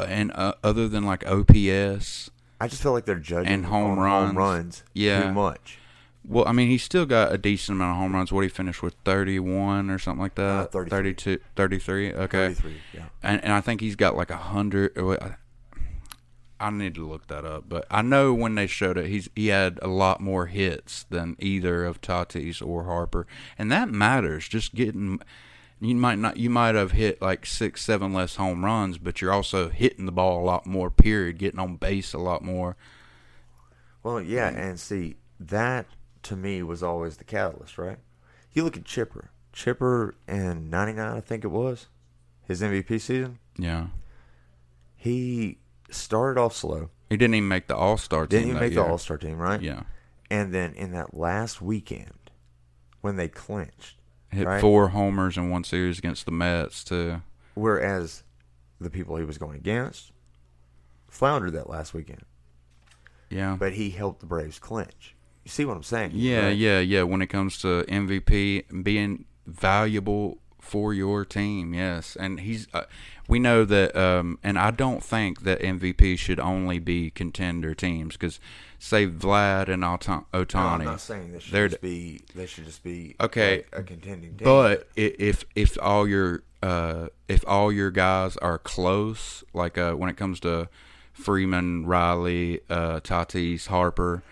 and 0.00 0.32
uh, 0.34 0.54
other 0.64 0.88
than 0.88 1.04
like 1.04 1.24
OPS, 1.26 2.30
I 2.60 2.68
just 2.68 2.82
feel 2.82 2.92
like 2.92 3.04
they're 3.04 3.16
judging 3.16 3.52
And 3.52 3.66
home 3.66 3.92
on 3.92 3.98
runs. 3.98 4.26
home 4.28 4.38
runs 4.38 4.84
Yeah. 4.94 5.22
too 5.24 5.32
much. 5.32 5.78
Well, 6.24 6.46
I 6.46 6.52
mean, 6.52 6.68
he's 6.68 6.84
still 6.84 7.04
got 7.04 7.32
a 7.32 7.38
decent 7.38 7.74
amount 7.76 7.90
of 7.92 7.96
home 7.96 8.14
runs. 8.14 8.30
What 8.30 8.42
he 8.42 8.48
finished 8.48 8.80
with, 8.80 8.94
31 9.04 9.90
or 9.90 9.98
something 9.98 10.22
like 10.22 10.36
that? 10.36 10.42
Uh, 10.42 10.64
33. 10.66 10.90
32, 10.90 11.38
33, 11.56 12.12
okay. 12.12 12.28
Thirty 12.28 12.54
three. 12.54 12.76
Yeah. 12.94 13.04
And, 13.24 13.42
and 13.42 13.52
I 13.52 13.60
think 13.60 13.80
he's 13.80 13.96
got 13.96 14.16
like 14.16 14.30
a 14.30 14.36
hundred. 14.36 14.92
I 16.62 16.70
need 16.70 16.94
to 16.94 17.06
look 17.06 17.26
that 17.26 17.44
up, 17.44 17.64
but 17.68 17.86
I 17.90 18.02
know 18.02 18.32
when 18.32 18.54
they 18.54 18.66
showed 18.66 18.96
it, 18.96 19.06
he's 19.08 19.28
he 19.34 19.48
had 19.48 19.78
a 19.82 19.88
lot 19.88 20.20
more 20.20 20.46
hits 20.46 21.04
than 21.10 21.36
either 21.40 21.84
of 21.84 22.00
Tatis 22.00 22.64
or 22.64 22.84
Harper, 22.84 23.26
and 23.58 23.70
that 23.72 23.88
matters. 23.90 24.48
Just 24.48 24.74
getting, 24.74 25.20
you 25.80 25.96
might 25.96 26.18
not, 26.18 26.36
you 26.36 26.48
might 26.50 26.74
have 26.76 26.92
hit 26.92 27.20
like 27.20 27.44
six, 27.46 27.82
seven 27.82 28.12
less 28.12 28.36
home 28.36 28.64
runs, 28.64 28.98
but 28.98 29.20
you're 29.20 29.32
also 29.32 29.68
hitting 29.70 30.06
the 30.06 30.12
ball 30.12 30.40
a 30.40 30.46
lot 30.46 30.64
more. 30.64 30.90
Period, 30.90 31.38
getting 31.38 31.58
on 31.60 31.76
base 31.76 32.14
a 32.14 32.18
lot 32.18 32.42
more. 32.42 32.76
Well, 34.02 34.20
yeah, 34.20 34.48
and 34.48 34.78
see 34.78 35.16
that 35.40 35.86
to 36.24 36.36
me 36.36 36.62
was 36.62 36.82
always 36.82 37.16
the 37.16 37.24
catalyst, 37.24 37.76
right? 37.78 37.98
You 38.52 38.64
look 38.64 38.76
at 38.76 38.84
Chipper. 38.84 39.30
Chipper 39.52 40.14
in 40.28 40.70
'99, 40.70 41.16
I 41.16 41.20
think 41.20 41.44
it 41.44 41.48
was, 41.48 41.88
his 42.46 42.62
MVP 42.62 43.00
season. 43.00 43.38
Yeah, 43.58 43.88
He 44.96 45.58
started 45.94 46.40
off 46.40 46.54
slow. 46.56 46.90
he 47.10 47.16
didn't 47.16 47.34
even 47.34 47.48
make 47.48 47.66
the 47.68 47.76
All 47.76 47.96
Star 47.96 48.26
team. 48.26 48.38
Didn't 48.40 48.48
even 48.50 48.60
make 48.60 48.72
year. 48.72 48.82
the 48.84 48.88
All 48.90 48.98
Star 48.98 49.16
team, 49.18 49.38
right? 49.38 49.60
Yeah, 49.60 49.82
And 50.30 50.52
then 50.54 50.74
in 50.74 50.92
that 50.92 51.14
last 51.14 51.60
weekend, 51.62 52.30
when 53.00 53.16
they 53.16 53.28
clinched, 53.28 53.96
hit 54.30 54.46
right? 54.46 54.60
four 54.60 54.88
homers 54.88 55.36
in 55.36 55.50
one 55.50 55.64
series 55.64 55.98
against 55.98 56.24
the 56.26 56.32
Mets 56.32 56.84
too. 56.84 57.20
whereas 57.54 58.22
the 58.80 58.90
people 58.90 59.16
he 59.16 59.24
was 59.24 59.38
going 59.38 59.56
against 59.56 60.10
floundered 61.08 61.52
that 61.52 61.68
last 61.68 61.92
weekend, 61.94 62.24
Yeah, 63.30 63.56
but 63.58 63.74
he 63.74 63.90
helped 63.90 64.20
the 64.20 64.26
Braves 64.26 64.58
clinch. 64.58 65.14
You 65.44 65.50
see 65.50 65.64
what 65.64 65.76
I'm 65.76 65.82
saying? 65.82 66.12
Yeah, 66.14 66.46
right? 66.46 66.56
yeah, 66.56 66.78
yeah. 66.80 67.02
When 67.02 67.20
it 67.22 67.26
comes 67.26 67.58
to 67.62 67.84
MVP 67.88 68.82
being 68.84 69.24
valuable 69.46 70.38
for 70.62 70.94
your 70.94 71.24
team, 71.24 71.74
yes, 71.74 72.16
and 72.16 72.40
he's. 72.40 72.68
Uh, 72.72 72.84
we 73.28 73.38
know 73.38 73.64
that, 73.64 73.94
um, 73.96 74.38
and 74.42 74.58
I 74.58 74.70
don't 74.70 75.02
think 75.02 75.42
that 75.42 75.60
MVP 75.60 76.18
should 76.18 76.40
only 76.40 76.78
be 76.78 77.10
contender 77.10 77.74
teams 77.74 78.14
because, 78.14 78.40
say, 78.78 79.06
Vlad 79.06 79.68
and 79.68 79.84
Ota- 79.84 80.24
No, 80.32 80.44
Ohtani. 80.44 80.56
I'm 80.80 80.84
not 80.84 81.00
saying 81.00 81.32
they 81.32 81.38
should 81.40 81.52
They're 81.52 81.68
just 81.68 81.82
be. 81.82 82.20
They 82.34 82.46
should 82.46 82.64
just 82.64 82.82
be 82.82 83.16
Okay, 83.20 83.56
like 83.56 83.68
a 83.72 83.82
contending 83.82 84.36
team. 84.36 84.44
But 84.44 84.88
if 84.96 85.44
if 85.54 85.76
all 85.82 86.08
your 86.08 86.42
uh, 86.62 87.08
if 87.28 87.44
all 87.46 87.72
your 87.72 87.90
guys 87.90 88.36
are 88.38 88.58
close, 88.58 89.42
like 89.52 89.76
uh, 89.76 89.94
when 89.94 90.08
it 90.08 90.16
comes 90.16 90.40
to 90.40 90.68
Freeman, 91.12 91.86
Riley, 91.86 92.60
uh, 92.70 93.00
Tatis, 93.00 93.66
Harper, 93.66 94.22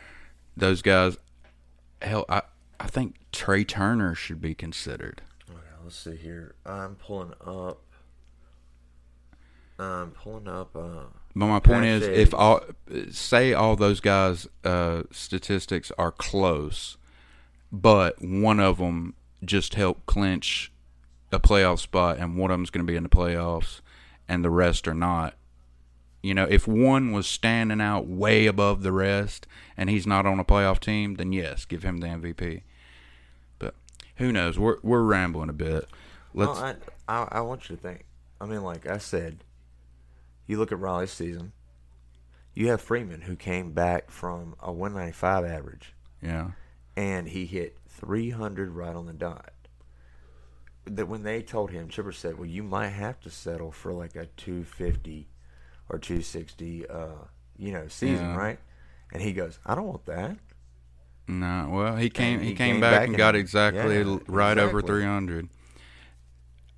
those 0.56 0.80
guys, 0.80 1.18
hell, 2.00 2.24
I 2.28 2.42
I 2.78 2.86
think 2.86 3.16
Trea 3.32 3.64
Turner 3.64 4.14
should 4.14 4.40
be 4.40 4.54
considered. 4.54 5.22
Let's 5.90 5.98
see 5.98 6.14
here. 6.14 6.54
I'm 6.64 6.94
pulling 6.94 7.32
up. 7.44 7.82
I'm 9.76 10.12
pulling 10.12 10.46
up. 10.46 10.76
Uh, 10.76 11.06
But 11.34 11.46
my 11.46 11.58
point 11.58 11.84
is, 11.84 12.06
Pache. 12.06 12.14
if 12.14 12.32
all 12.32 12.60
say 13.10 13.52
all 13.54 13.74
those 13.74 13.98
guys' 13.98 14.46
uh, 14.62 15.02
statistics 15.10 15.90
are 15.98 16.12
close, 16.12 16.96
but 17.72 18.22
one 18.22 18.60
of 18.60 18.78
them 18.78 19.14
just 19.44 19.74
helped 19.74 20.06
clinch 20.06 20.70
a 21.32 21.40
playoff 21.40 21.80
spot, 21.80 22.18
and 22.18 22.36
one 22.36 22.52
of 22.52 22.58
them's 22.58 22.70
going 22.70 22.86
to 22.86 22.92
be 22.92 22.96
in 22.96 23.02
the 23.02 23.08
playoffs, 23.08 23.80
and 24.28 24.44
the 24.44 24.50
rest 24.50 24.86
are 24.86 24.94
not. 24.94 25.34
You 26.22 26.34
know, 26.34 26.46
if 26.48 26.68
one 26.68 27.10
was 27.10 27.26
standing 27.26 27.80
out 27.80 28.06
way 28.06 28.46
above 28.46 28.84
the 28.84 28.92
rest, 28.92 29.48
and 29.76 29.90
he's 29.90 30.06
not 30.06 30.24
on 30.24 30.38
a 30.38 30.44
playoff 30.44 30.78
team, 30.78 31.16
then 31.16 31.32
yes, 31.32 31.64
give 31.64 31.82
him 31.82 31.98
the 31.98 32.06
MVP. 32.06 32.62
Who 34.20 34.32
knows? 34.32 34.58
We're 34.58 34.76
we're 34.82 35.02
rambling 35.02 35.48
a 35.48 35.54
bit. 35.54 35.86
Let's. 36.34 36.58
I, 36.60 36.76
I 37.08 37.28
I 37.32 37.40
want 37.40 37.68
you 37.68 37.76
to 37.76 37.82
think. 37.82 38.04
I 38.38 38.44
mean, 38.44 38.62
like 38.62 38.86
I 38.86 38.98
said, 38.98 39.44
you 40.46 40.58
look 40.58 40.72
at 40.72 40.78
Raleigh's 40.78 41.10
season. 41.10 41.52
You 42.54 42.68
have 42.68 42.82
Freeman 42.82 43.22
who 43.22 43.34
came 43.34 43.72
back 43.72 44.10
from 44.10 44.56
a 44.60 44.70
195 44.72 45.44
average, 45.46 45.94
yeah. 46.20 46.50
and 46.96 47.28
he 47.28 47.46
hit 47.46 47.78
300 47.88 48.70
right 48.70 48.94
on 48.94 49.06
the 49.06 49.12
dot. 49.12 49.52
That 50.84 51.06
when 51.06 51.22
they 51.22 51.42
told 51.42 51.70
him, 51.70 51.88
Chipper 51.88 52.12
said, 52.12 52.36
"Well, 52.36 52.48
you 52.48 52.62
might 52.62 52.88
have 52.88 53.20
to 53.20 53.30
settle 53.30 53.72
for 53.72 53.92
like 53.94 54.16
a 54.16 54.26
250 54.26 55.28
or 55.88 55.98
260, 55.98 56.86
uh, 56.88 57.06
you 57.56 57.72
know, 57.72 57.88
season, 57.88 58.26
Yeah. 58.26 58.36
right?" 58.36 58.58
And 59.12 59.22
he 59.22 59.32
goes, 59.32 59.58
"I 59.64 59.74
don't 59.74 59.86
want 59.86 60.04
that." 60.06 60.36
No, 61.30 61.68
well, 61.70 61.96
he 61.96 62.10
came. 62.10 62.40
He, 62.40 62.48
he 62.48 62.54
came, 62.54 62.74
came 62.74 62.80
back, 62.80 62.92
back 62.92 63.08
and 63.08 63.16
got 63.16 63.36
exactly 63.36 63.98
yeah, 63.98 64.18
right 64.26 64.58
over 64.58 64.82
three 64.82 65.04
hundred. 65.04 65.48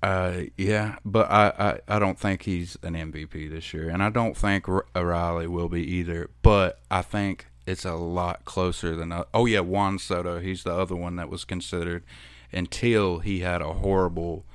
Uh, 0.03 0.43
yeah, 0.57 0.97
but 1.03 1.31
I, 1.31 1.79
I, 1.87 1.95
I 1.95 1.99
don't 1.99 2.19
think 2.19 2.43
he's 2.43 2.77
an 2.83 2.93
MVP 2.93 3.49
this 3.49 3.73
year, 3.73 3.89
and 3.89 4.03
I 4.03 4.09
don't 4.09 4.37
think 4.37 4.67
R- 4.67 4.85
Riley 4.93 5.47
will 5.47 5.69
be 5.69 5.81
either. 5.81 6.29
But 6.41 6.81
I 6.91 7.01
think 7.01 7.47
it's 7.65 7.83
a 7.83 7.93
lot 7.95 8.45
closer 8.45 8.95
than. 8.95 9.11
Uh, 9.11 9.23
oh 9.33 9.47
yeah, 9.47 9.61
Juan 9.61 9.97
Soto. 9.97 10.39
He's 10.39 10.63
the 10.63 10.75
other 10.75 10.95
one 10.95 11.15
that 11.15 11.29
was 11.29 11.45
considered 11.45 12.03
until 12.51 13.19
he 13.19 13.39
had 13.39 13.61
a 13.61 13.73
horrible 13.73 14.45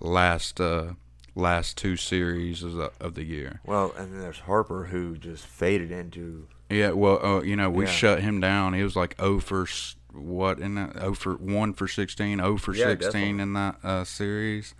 last 0.00 0.60
uh 0.60 0.92
last 1.34 1.78
two 1.78 1.96
series 1.96 2.62
of 2.62 2.74
the, 2.74 2.92
of 3.00 3.14
the 3.14 3.24
year. 3.24 3.60
Well, 3.64 3.94
and 3.96 4.12
then 4.12 4.20
there's 4.20 4.40
Harper 4.40 4.84
who 4.86 5.16
just 5.16 5.46
faded 5.46 5.90
into 5.90 6.48
Yeah, 6.68 6.90
well, 6.90 7.24
uh, 7.24 7.42
you 7.42 7.54
know, 7.56 7.70
we 7.70 7.84
Yeah. 7.84 7.90
shut 7.90 8.20
him 8.22 8.40
down. 8.40 8.74
He 8.74 8.82
was 8.82 8.96
like 8.96 9.16
0 9.20 9.40
for 9.40 9.66
what 10.12 10.58
in 10.58 10.74
that? 10.76 10.94
0 10.98 11.14
for 11.14 11.34
1 11.34 11.72
for 11.74 11.86
16, 11.86 12.38
0 12.38 12.56
for 12.56 12.74
Yeah, 12.74 12.84
16 12.86 13.10
definitely. 13.12 13.42
in 13.42 13.52
that 13.52 13.76
uh, 13.84 14.04
series. 14.04 14.74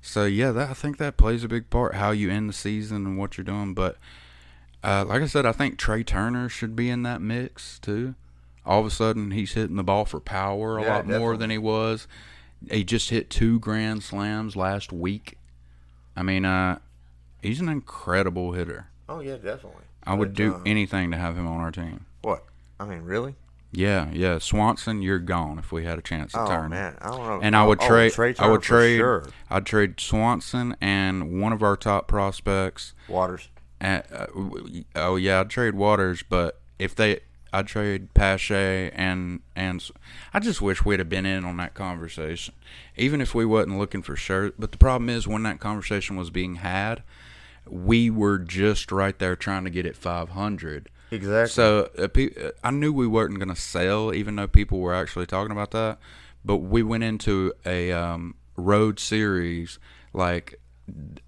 So 0.00 0.24
yeah, 0.24 0.50
that 0.50 0.70
I 0.70 0.74
think 0.74 0.98
that 0.98 1.16
plays 1.16 1.44
a 1.44 1.48
big 1.48 1.70
part 1.70 1.94
how 1.94 2.10
you 2.10 2.28
end 2.30 2.48
the 2.48 2.52
season 2.54 3.06
and 3.06 3.16
what 3.18 3.36
you're 3.38 3.44
doing. 3.44 3.72
But 3.74 3.98
uh, 4.82 5.04
like 5.06 5.22
I 5.22 5.26
said, 5.26 5.46
I 5.46 5.52
think 5.52 5.78
Trea 5.78 6.02
Turner 6.02 6.48
should 6.48 6.74
be 6.74 6.90
in 6.90 7.02
that 7.04 7.20
mix 7.20 7.78
too. 7.78 8.16
All 8.66 8.80
of 8.80 8.86
a 8.86 8.90
sudden, 8.90 9.30
he's 9.32 9.52
hitting 9.52 9.76
the 9.76 9.84
ball 9.84 10.04
for 10.04 10.18
power 10.20 10.76
a 10.76 10.82
Yeah, 10.82 10.94
lot 10.94 11.06
more 11.06 11.36
than 11.36 11.50
he 11.50 11.58
was. 11.58 12.06
He 12.70 12.82
just 12.84 13.10
hit 13.10 13.28
two 13.30 13.58
grand 13.60 14.02
slams 14.02 14.54
last 14.56 14.92
week. 14.92 15.36
I 16.16 16.22
mean, 16.22 16.44
uh, 16.44 16.78
he's 17.42 17.60
an 17.60 17.68
incredible 17.68 18.52
hitter. 18.52 18.86
Oh 19.08 19.20
yeah, 19.20 19.34
definitely. 19.36 19.82
I 20.04 20.14
would 20.14 20.30
But, 20.30 20.36
do 20.36 20.54
uh, 20.54 20.60
anything 20.66 21.10
to 21.12 21.16
have 21.16 21.36
him 21.36 21.46
on 21.46 21.60
our 21.60 21.70
team. 21.70 22.06
what? 22.22 22.44
I 22.80 22.84
mean, 22.84 23.02
really? 23.02 23.36
Yeah, 23.70 24.10
yeah. 24.12 24.38
Swanson, 24.38 25.00
you're 25.02 25.18
gone 25.20 25.58
if 25.58 25.70
we 25.72 25.84
had 25.84 25.98
a 25.98 26.02
chance 26.02 26.32
to 26.32 26.38
turn. 26.38 26.46
Oh 26.46 26.50
turn. 26.50 26.70
man, 26.70 26.96
I 27.00 27.08
don't 27.10 27.26
know. 27.26 27.40
And 27.42 27.56
I 27.56 27.64
would 27.64 27.78
oh, 27.80 27.86
trade. 27.88 28.12
Trea 28.12 28.34
I 28.38 28.48
would 28.48 28.60
trade. 28.62 28.98
sure. 28.98 29.28
I'd 29.48 29.64
trade 29.64 29.98
Swanson 30.00 30.76
and 30.80 31.40
one 31.40 31.52
of 31.52 31.62
our 31.62 31.76
top 31.76 32.06
prospects. 32.08 32.92
Waters. 33.08 33.48
And, 33.80 34.02
uh, 34.12 34.26
oh 34.96 35.16
yeah, 35.16 35.40
I'd 35.40 35.48
trade 35.50 35.74
Waters, 35.74 36.22
but 36.28 36.60
if 36.78 36.94
they, 36.94 37.20
I'd 37.52 37.66
trade 37.66 38.12
Pache 38.14 38.90
and 38.94 39.40
and 39.56 39.80
s- 39.80 39.90
I 40.34 40.40
just 40.40 40.60
wish 40.60 40.84
we'd 40.84 40.98
have 41.00 41.08
been 41.08 41.24
in 41.26 41.44
on 41.44 41.56
that 41.58 41.72
conversation, 41.74 42.54
even 42.96 43.20
if 43.20 43.34
we 43.34 43.44
wasn't 43.46 43.78
looking 43.78 44.02
for 44.02 44.16
shirt. 44.16 44.54
But 44.58 44.72
the 44.72 44.78
problem 44.78 45.08
is 45.08 45.26
when 45.28 45.44
that 45.44 45.60
conversation 45.60 46.16
was 46.16 46.30
being 46.30 46.56
had, 46.56 47.02
we 47.68 48.10
were 48.10 48.38
just 48.38 48.92
right 48.92 49.18
there 49.18 49.36
trying 49.36 49.64
to 49.64 49.70
get 49.70 49.86
it 49.86 49.96
500. 49.96 50.88
Exactly. 51.10 51.50
So 51.50 51.90
uh, 51.98 52.08
pe- 52.08 52.34
uh, 52.34 52.50
I 52.64 52.70
knew 52.70 52.92
we 52.92 53.06
weren't 53.06 53.38
going 53.38 53.54
to 53.54 53.60
sell, 53.60 54.14
even 54.14 54.36
though 54.36 54.48
people 54.48 54.80
were 54.80 54.94
actually 54.94 55.26
talking 55.26 55.52
about 55.52 55.70
that. 55.72 55.98
But 56.44 56.58
we 56.58 56.82
went 56.82 57.04
into 57.04 57.52
a 57.64 57.92
um, 57.92 58.34
road 58.56 58.98
series 58.98 59.78
like 60.12 60.58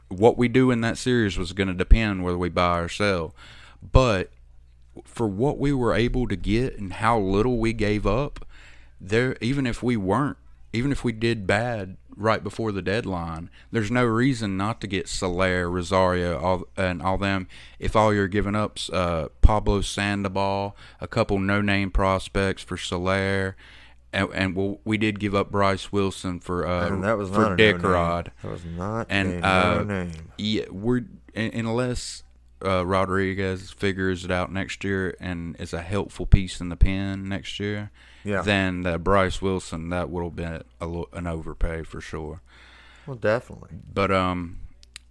what 0.08 0.36
we 0.36 0.48
do 0.48 0.70
in 0.70 0.80
that 0.80 0.98
series 0.98 1.38
was 1.38 1.52
going 1.52 1.68
to 1.68 1.74
depend 1.74 2.24
whether 2.24 2.38
we 2.38 2.48
buy 2.48 2.78
or 2.78 2.88
sell. 2.88 3.34
But 3.82 4.30
for 5.04 5.26
what 5.26 5.58
we 5.58 5.72
were 5.72 5.94
able 5.94 6.28
to 6.28 6.36
get 6.36 6.78
and 6.78 6.94
how 6.94 7.18
little 7.18 7.58
we 7.58 7.72
gave 7.72 8.06
up, 8.06 8.46
there 9.00 9.36
even 9.40 9.66
if 9.66 9.82
we 9.82 9.96
weren't, 9.96 10.38
even 10.72 10.92
if 10.92 11.04
we 11.04 11.12
did 11.12 11.46
bad 11.46 11.96
right 12.16 12.42
before 12.42 12.72
the 12.72 12.82
deadline, 12.82 13.50
there's 13.70 13.90
no 13.90 14.04
reason 14.04 14.56
not 14.56 14.80
to 14.80 14.86
get 14.86 15.08
Soler, 15.08 15.70
Rosario, 15.70 16.38
all 16.38 16.64
and 16.76 17.02
all 17.02 17.18
them. 17.18 17.48
If 17.78 17.96
all 17.96 18.12
you're 18.14 18.28
giving 18.28 18.54
up's 18.54 18.90
uh, 18.90 19.28
Pablo 19.40 19.80
Sandoval, 19.80 20.76
a 21.00 21.08
couple 21.08 21.38
no-name 21.38 21.90
prospects 21.90 22.62
for 22.62 22.76
Soler, 22.76 23.56
and, 24.12 24.28
and 24.32 24.56
well, 24.56 24.80
we 24.84 24.96
did 24.96 25.18
give 25.18 25.34
up 25.34 25.50
Bryce 25.50 25.90
Wilson 25.92 26.40
for 26.40 26.66
uh, 26.66 26.88
and 26.88 27.02
that 27.04 27.18
was 27.18 27.30
for 27.30 27.40
not 27.40 27.52
a 27.52 27.56
Dick 27.56 27.82
no 27.82 27.90
Rod. 27.90 28.32
That 28.42 28.50
was 28.50 28.64
not 28.64 29.06
And, 29.10 29.44
a 29.44 29.46
uh, 29.46 29.74
no 29.78 29.84
name. 29.84 30.32
Yeah, 30.38 30.64
we're 30.70 31.04
unless 31.34 32.22
uh, 32.64 32.86
Rodriguez 32.86 33.70
figures 33.72 34.24
it 34.24 34.30
out 34.30 34.52
next 34.52 34.84
year 34.84 35.16
and 35.20 35.56
is 35.58 35.72
a 35.72 35.82
helpful 35.82 36.26
piece 36.26 36.60
in 36.60 36.68
the 36.68 36.76
pen 36.76 37.28
next 37.28 37.58
year. 37.58 37.90
Yeah. 38.24 38.42
Then 38.42 38.82
that 38.82 39.04
Bryce 39.04 39.42
Wilson 39.42 39.90
that 39.90 40.08
would 40.10 40.24
have 40.24 40.36
been 40.36 40.62
a, 40.80 41.02
an 41.12 41.26
overpay 41.26 41.82
for 41.82 42.00
sure. 42.00 42.40
Well, 43.06 43.16
definitely. 43.16 43.70
But 43.92 44.10
um, 44.10 44.60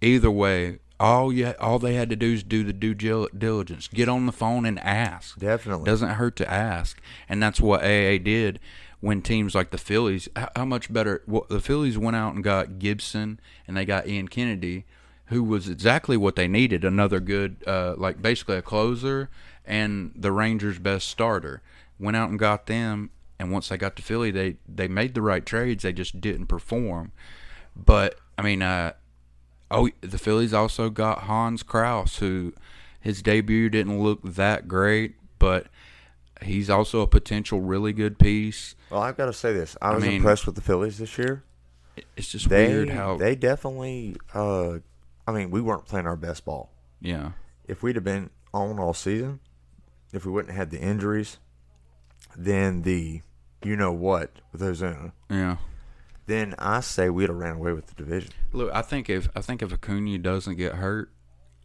either 0.00 0.30
way, 0.30 0.80
all 0.98 1.32
you 1.32 1.54
all 1.60 1.78
they 1.78 1.94
had 1.94 2.10
to 2.10 2.16
do 2.16 2.32
is 2.32 2.42
do 2.42 2.64
the 2.64 2.72
due 2.72 2.94
diligence, 2.94 3.88
get 3.88 4.08
on 4.08 4.26
the 4.26 4.32
phone 4.32 4.64
and 4.66 4.78
ask. 4.80 5.38
Definitely. 5.38 5.84
Doesn't 5.84 6.10
hurt 6.10 6.36
to 6.36 6.50
ask, 6.50 7.00
and 7.28 7.42
that's 7.42 7.60
what 7.60 7.82
AA 7.82 8.18
did 8.18 8.58
when 9.00 9.22
teams 9.22 9.54
like 9.54 9.70
the 9.70 9.78
Phillies. 9.78 10.28
How, 10.34 10.50
how 10.56 10.64
much 10.64 10.92
better? 10.92 11.22
Well, 11.26 11.46
the 11.48 11.60
Phillies 11.60 11.98
went 11.98 12.16
out 12.16 12.34
and 12.34 12.42
got 12.42 12.78
Gibson, 12.78 13.38
and 13.66 13.76
they 13.76 13.84
got 13.84 14.08
Ian 14.08 14.28
Kennedy, 14.28 14.86
who 15.26 15.42
was 15.42 15.68
exactly 15.68 16.16
what 16.16 16.36
they 16.36 16.48
needed 16.48 16.84
another 16.84 17.20
good, 17.20 17.56
uh, 17.66 17.94
like 17.96 18.22
basically 18.22 18.56
a 18.56 18.62
closer 18.62 19.28
and 19.64 20.12
the 20.14 20.32
Rangers' 20.32 20.78
best 20.78 21.08
starter. 21.08 21.62
Went 21.98 22.16
out 22.16 22.28
and 22.30 22.38
got 22.38 22.66
them, 22.66 23.10
and 23.38 23.50
once 23.52 23.68
they 23.68 23.76
got 23.76 23.94
to 23.96 24.02
Philly, 24.02 24.30
they, 24.30 24.56
they 24.68 24.88
made 24.88 25.14
the 25.14 25.22
right 25.22 25.44
trades. 25.44 25.82
They 25.84 25.92
just 25.92 26.20
didn't 26.20 26.46
perform. 26.46 27.12
But, 27.76 28.16
I 28.36 28.42
mean, 28.42 28.62
uh, 28.62 28.94
oh, 29.70 29.88
the 30.00 30.18
Phillies 30.18 30.52
also 30.52 30.90
got 30.90 31.20
Hans 31.22 31.62
Crouse, 31.62 32.16
who 32.18 32.52
his 33.00 33.22
debut 33.22 33.68
didn't 33.68 34.02
look 34.02 34.20
that 34.22 34.66
great, 34.68 35.14
but 35.38 35.66
he's 36.42 36.68
also 36.68 37.00
a 37.00 37.06
potential 37.06 37.60
really 37.60 37.92
good 37.92 38.18
piece. 38.18 38.74
Well, 38.90 39.02
I've 39.02 39.16
got 39.16 39.26
to 39.26 39.32
say 39.32 39.52
this. 39.52 39.76
I 39.80 39.94
was 39.94 40.02
mean- 40.04 40.14
impressed 40.16 40.46
with 40.46 40.54
the 40.56 40.60
Phillies 40.62 40.98
this 40.98 41.16
year. 41.18 41.42
It's 42.16 42.28
just 42.28 42.48
They 42.48 42.66
weird 42.66 42.88
how 42.90 43.16
they 43.18 43.36
definitely. 43.36 44.16
Uh, 44.34 44.78
I 45.28 45.32
mean, 45.32 45.52
we 45.52 45.60
weren't 45.60 45.86
playing 45.86 46.08
our 46.08 46.16
best 46.16 46.44
ball. 46.44 46.70
yeah. 47.00 47.30
If 47.68 47.84
we'd 47.84 47.94
have 47.94 48.04
been 48.04 48.30
on 48.52 48.80
all 48.80 48.92
season, 48.94 49.38
if 50.12 50.26
we 50.26 50.32
wouldn't 50.32 50.50
have 50.52 50.58
had 50.58 50.70
the 50.70 50.80
injuries, 50.84 51.38
then 52.36 52.82
the 52.82 53.22
you 53.62 53.76
know 53.76 53.92
what 53.92 54.30
with 54.52 54.60
Ozuna, 54.60 55.12
Yeah. 55.30 55.56
then 56.26 56.54
I 56.58 56.80
say 56.80 57.08
we'd 57.10 57.28
have 57.30 57.36
ran 57.38 57.56
away 57.56 57.72
with 57.72 57.86
the 57.86 57.94
division. 57.94 58.30
Look, 58.52 58.70
I 58.74 58.82
think 58.82 59.08
if 59.08 59.28
I 59.34 59.40
think 59.40 59.62
if 59.62 59.72
Acuna 59.72 60.18
doesn't 60.18 60.56
get 60.56 60.74
hurt, 60.74 61.10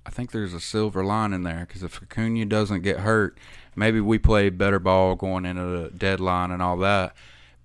I 0.06 0.10
think 0.12 0.32
there's 0.32 0.54
a 0.54 0.60
silver 0.62 1.04
line 1.04 1.34
in 1.34 1.44
there 1.44 1.66
because 1.68 1.84
if 1.84 2.02
Acuna 2.02 2.46
doesn't 2.46 2.82
get 2.84 3.02
hurt, 3.02 3.38
maybe 3.76 4.00
we 4.00 4.18
play 4.18 4.50
better 4.50 4.80
ball 4.80 5.16
going 5.16 5.46
into 5.46 5.62
the 5.66 5.90
deadline 5.90 6.52
and 6.52 6.62
all 6.62 6.78
that. 6.78 7.16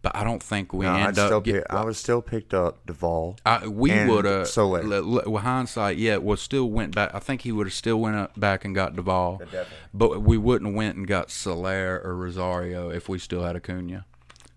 But 0.05 0.15
I 0.15 0.23
don't 0.23 0.43
think 0.43 0.75
we 0.75 0.85
No, 0.85 0.93
I'd 0.93 1.07
end 1.07 1.17
still 1.17 1.39
up. 1.39 1.45
Pick, 1.45 1.65
I 1.71 1.83
would 1.83 1.97
still 1.97 2.21
picked 2.21 2.53
up 2.53 2.85
Duvall. 2.85 3.39
I, 3.47 3.67
we 3.67 3.91
would 4.05 4.27
have. 4.27 4.47
So 4.47 4.77
Soler. 4.77 5.03
With 5.03 5.43
hindsight, 5.43 5.97
yeah, 5.97 6.19
was 6.19 6.43
still 6.43 6.69
went 6.69 6.95
back. 6.95 7.15
I 7.15 7.21
think 7.21 7.41
he 7.41 7.53
would 7.53 7.67
have 7.67 7.73
still 7.73 7.99
went 7.99 8.15
up 8.15 8.39
back 8.39 8.67
and 8.67 8.75
got 8.75 8.95
Duvall. 8.95 9.41
But 9.95 10.21
we 10.21 10.37
wouldn't 10.37 10.69
have 10.69 10.77
went 10.77 10.97
and 10.99 11.07
got 11.07 11.31
Soler 11.31 12.03
or 12.05 12.15
Rosario 12.15 12.91
if 12.91 13.09
we 13.09 13.19
still 13.19 13.45
had 13.45 13.57
Acuna. 13.57 14.05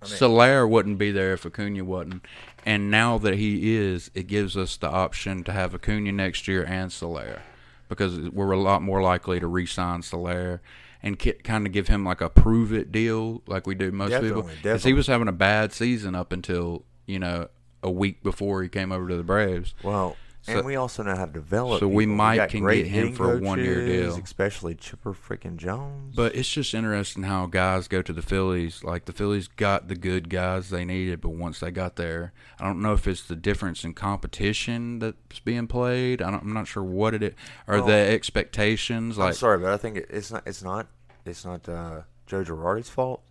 Soler 0.04 0.68
wouldn't 0.68 0.98
be 0.98 1.12
there 1.12 1.32
if 1.32 1.46
Acuna 1.46 1.86
wasn't. 1.86 2.26
And 2.66 2.92
now 2.92 3.18
that 3.18 3.36
he 3.36 3.78
is, 3.78 4.12
it 4.14 4.28
gives 4.28 4.58
us 4.58 4.76
the 4.76 4.90
option 4.90 5.46
to 5.46 5.54
have 5.54 5.74
Acuna 5.74 6.12
next 6.12 6.50
year 6.50 6.66
and 6.66 6.92
Soler 6.92 7.42
because 7.88 8.20
we're 8.32 8.52
a 8.52 8.60
lot 8.60 8.82
more 8.82 9.02
likely 9.02 9.40
to 9.40 9.48
re-sign 9.48 10.02
Soler 10.02 10.62
and 11.04 11.18
kind 11.44 11.66
of 11.68 11.74
give 11.74 11.88
him 11.88 12.04
like 12.04 12.22
a 12.22 12.30
prove 12.30 12.74
it 12.74 12.92
deal 12.92 13.42
like 13.48 13.68
we 13.68 13.76
do 13.76 13.92
most 13.92 14.12
people. 14.22 14.44
Because 14.62 14.84
he 14.84 14.94
was 14.94 15.08
having 15.08 15.28
a 15.28 15.34
bad 15.34 15.74
season 15.74 16.16
up 16.16 16.32
until 16.32 16.84
you 17.06 17.20
know 17.20 17.48
a 17.84 17.92
week 17.92 18.24
before 18.24 18.64
he 18.64 18.70
came 18.70 18.92
over 18.92 19.08
to 19.08 19.16
the 19.18 19.24
Braves. 19.24 19.74
Well, 19.84 20.18
and 20.48 20.60
So- 20.60 20.66
we 20.66 20.76
also 20.76 21.04
know 21.04 21.16
how 21.16 21.26
to 21.26 21.32
develop. 21.32 21.80
so 21.80 21.88
we 21.88 22.06
people. 22.06 22.16
might 22.16 22.36
got 22.38 22.50
can 22.50 22.66
get 22.68 22.88
him 22.88 23.14
for 23.14 23.34
a 23.36 23.40
one-year 23.40 23.86
deal. 23.86 24.16
especially 24.18 24.76
Chipper 24.76 25.14
freaking 25.14 25.58
Jones. 25.58 26.16
But 26.16 26.36
it's 26.36 26.50
just 26.50 26.74
interesting 26.74 27.24
how 27.24 27.46
guys 27.48 27.88
go 27.88 28.02
to 28.02 28.14
the 28.14 28.22
Phillies. 28.22 28.84
Like 28.84 29.06
the 29.06 29.14
Phillies 29.14 29.48
got 29.48 29.88
the 29.88 29.96
good 29.96 30.30
guys 30.30 30.70
they 30.70 30.86
needed, 30.86 31.22
but 31.22 31.30
once 31.30 31.60
they 31.60 31.72
got 31.72 31.96
there, 31.96 32.32
I 32.60 32.66
don't 32.66 32.82
know 32.82 32.94
if 32.94 33.08
it's 33.08 33.24
the 33.24 33.36
difference 33.36 33.84
in 33.84 33.94
competition 33.94 35.00
that's 35.00 35.40
being 35.44 35.68
played. 35.68 36.22
I 36.22 36.32
don't, 36.32 36.44
I'm 36.44 36.54
not 36.54 36.68
sure 36.68 36.84
what 36.84 37.14
it 37.14 37.24
is, 37.24 37.34
or 37.68 37.78
Well, 37.78 37.88
the 37.88 37.94
expectations. 37.94 39.18
I'm 39.18 39.26
Like 39.26 39.34
sorry, 39.36 39.58
but 39.60 39.72
I 39.74 39.78
think 39.78 39.98
it's 40.10 40.32
not. 40.32 40.44
It's 40.46 40.64
not. 40.64 40.88
It's 41.26 41.44
not 41.44 41.68
uh, 41.68 42.02
Joe 42.26 42.44
Girardi's 42.44 42.90
fault. 42.90 43.22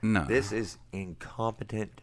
no, 0.00 0.24
This 0.24 0.52
is 0.52 0.78
incompetent 0.92 2.00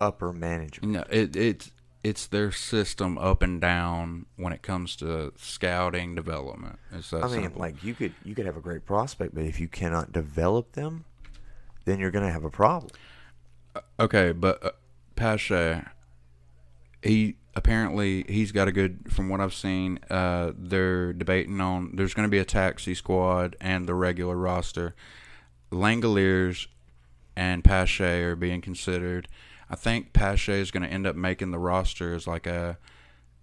upper 0.00 0.32
management. 0.32 0.92
no, 0.92 1.04
it, 1.10 1.34
it's 1.36 1.70
it's 2.04 2.26
their 2.26 2.52
system 2.52 3.16
up 3.16 3.42
and 3.42 3.60
down 3.62 4.26
when 4.36 4.52
it 4.52 4.62
comes 4.62 4.94
to 4.96 5.32
scouting 5.36 6.14
development. 6.14 6.78
It's 6.92 7.10
that 7.10 7.24
I 7.24 7.28
mean, 7.28 7.42
simple. 7.42 7.60
like 7.60 7.82
you 7.82 7.94
could 7.94 8.12
you 8.22 8.34
could 8.34 8.44
have 8.44 8.58
a 8.58 8.60
great 8.60 8.84
prospect, 8.84 9.34
but 9.34 9.44
if 9.44 9.58
you 9.58 9.66
cannot 9.66 10.12
develop 10.12 10.72
them, 10.72 11.06
then 11.86 11.98
you're 11.98 12.10
going 12.10 12.26
to 12.26 12.30
have 12.30 12.44
a 12.44 12.50
problem. 12.50 12.92
Okay, 13.98 14.32
but 14.32 14.62
uh, 14.62 14.70
Pache, 15.16 15.80
he 17.02 17.36
apparently 17.56 18.24
he's 18.28 18.52
got 18.52 18.68
a 18.68 18.72
good. 18.72 19.10
From 19.10 19.30
what 19.30 19.40
I've 19.40 19.54
seen, 19.54 19.98
uh, 20.10 20.52
they're 20.56 21.14
debating 21.14 21.58
on. 21.62 21.96
There's 21.96 22.12
going 22.12 22.28
to 22.28 22.30
be 22.30 22.38
a 22.38 22.44
taxi 22.44 22.94
squad 22.94 23.56
and 23.62 23.86
the 23.86 23.94
regular 23.94 24.36
roster. 24.36 24.94
Langeliers 25.72 26.66
and 27.34 27.64
Pache 27.64 28.04
are 28.04 28.36
being 28.36 28.60
considered. 28.60 29.26
I 29.70 29.76
think 29.76 30.12
Pache 30.12 30.52
is 30.60 30.70
going 30.70 30.82
to 30.82 30.88
end 30.88 31.06
up 31.06 31.16
making 31.16 31.50
the 31.50 31.58
roster 31.58 32.14
as 32.14 32.26
like 32.26 32.46
a, 32.46 32.78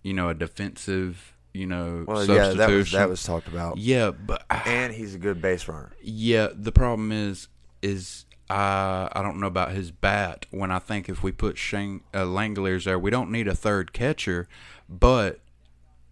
you 0.03 0.13
know, 0.13 0.30
a 0.30 0.34
defensive, 0.34 1.34
you 1.53 1.65
know, 1.65 2.05
Well, 2.07 2.26
yeah, 2.26 2.49
that 2.53 2.69
was 2.69 2.91
that 2.91 3.09
was 3.09 3.24
talked 3.24 3.47
about. 3.47 3.78
yeah, 3.78 4.11
but 4.11 4.45
And 4.65 4.93
he's 4.93 5.15
a 5.15 5.19
good 5.19 5.41
base 5.41 5.67
runner. 5.67 5.91
yeah, 6.01 6.47
the 6.53 6.72
problem 6.72 7.11
is 7.11 7.47
is 7.82 8.26
I 8.49 9.09
I 9.13 9.22
don't 9.24 9.39
know 9.39 9.47
about 9.47 9.72
his 9.72 9.91
bat. 9.91 10.45
When 10.51 10.72
I 10.72 10.80
think 10.80 11.09
if 11.09 11.24
we 11.24 11.32
put 11.32 11.57
Shane 11.57 12.01
uh, 12.13 12.24
Langeliers 12.26 12.84
there, 12.86 12.99
we 12.99 13.09
don't 13.09 13.32
need 13.32 13.47
a 13.47 13.55
third 13.55 13.91
catcher, 13.93 14.47
but 14.88 15.39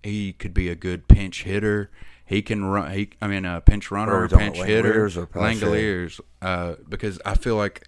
he 0.02 0.34
could 0.34 0.54
be 0.54 0.70
a 0.70 0.76
good 0.76 1.08
pinch 1.08 1.44
hitter. 1.44 1.90
He 2.26 2.42
can 2.42 2.66
run. 2.66 2.92
He 2.92 3.10
I 3.22 3.28
mean 3.28 3.46
a 3.46 3.60
pinch 3.62 3.92
runner 3.92 4.24
Or 4.24 4.28
pinch 4.30 4.58
hitter. 4.58 5.06
Or? 5.06 5.10
Langeliers, 5.10 6.20
uh, 6.42 6.76
because 6.88 7.20
I 7.26 7.36
feel 7.36 7.56
like 7.56 7.88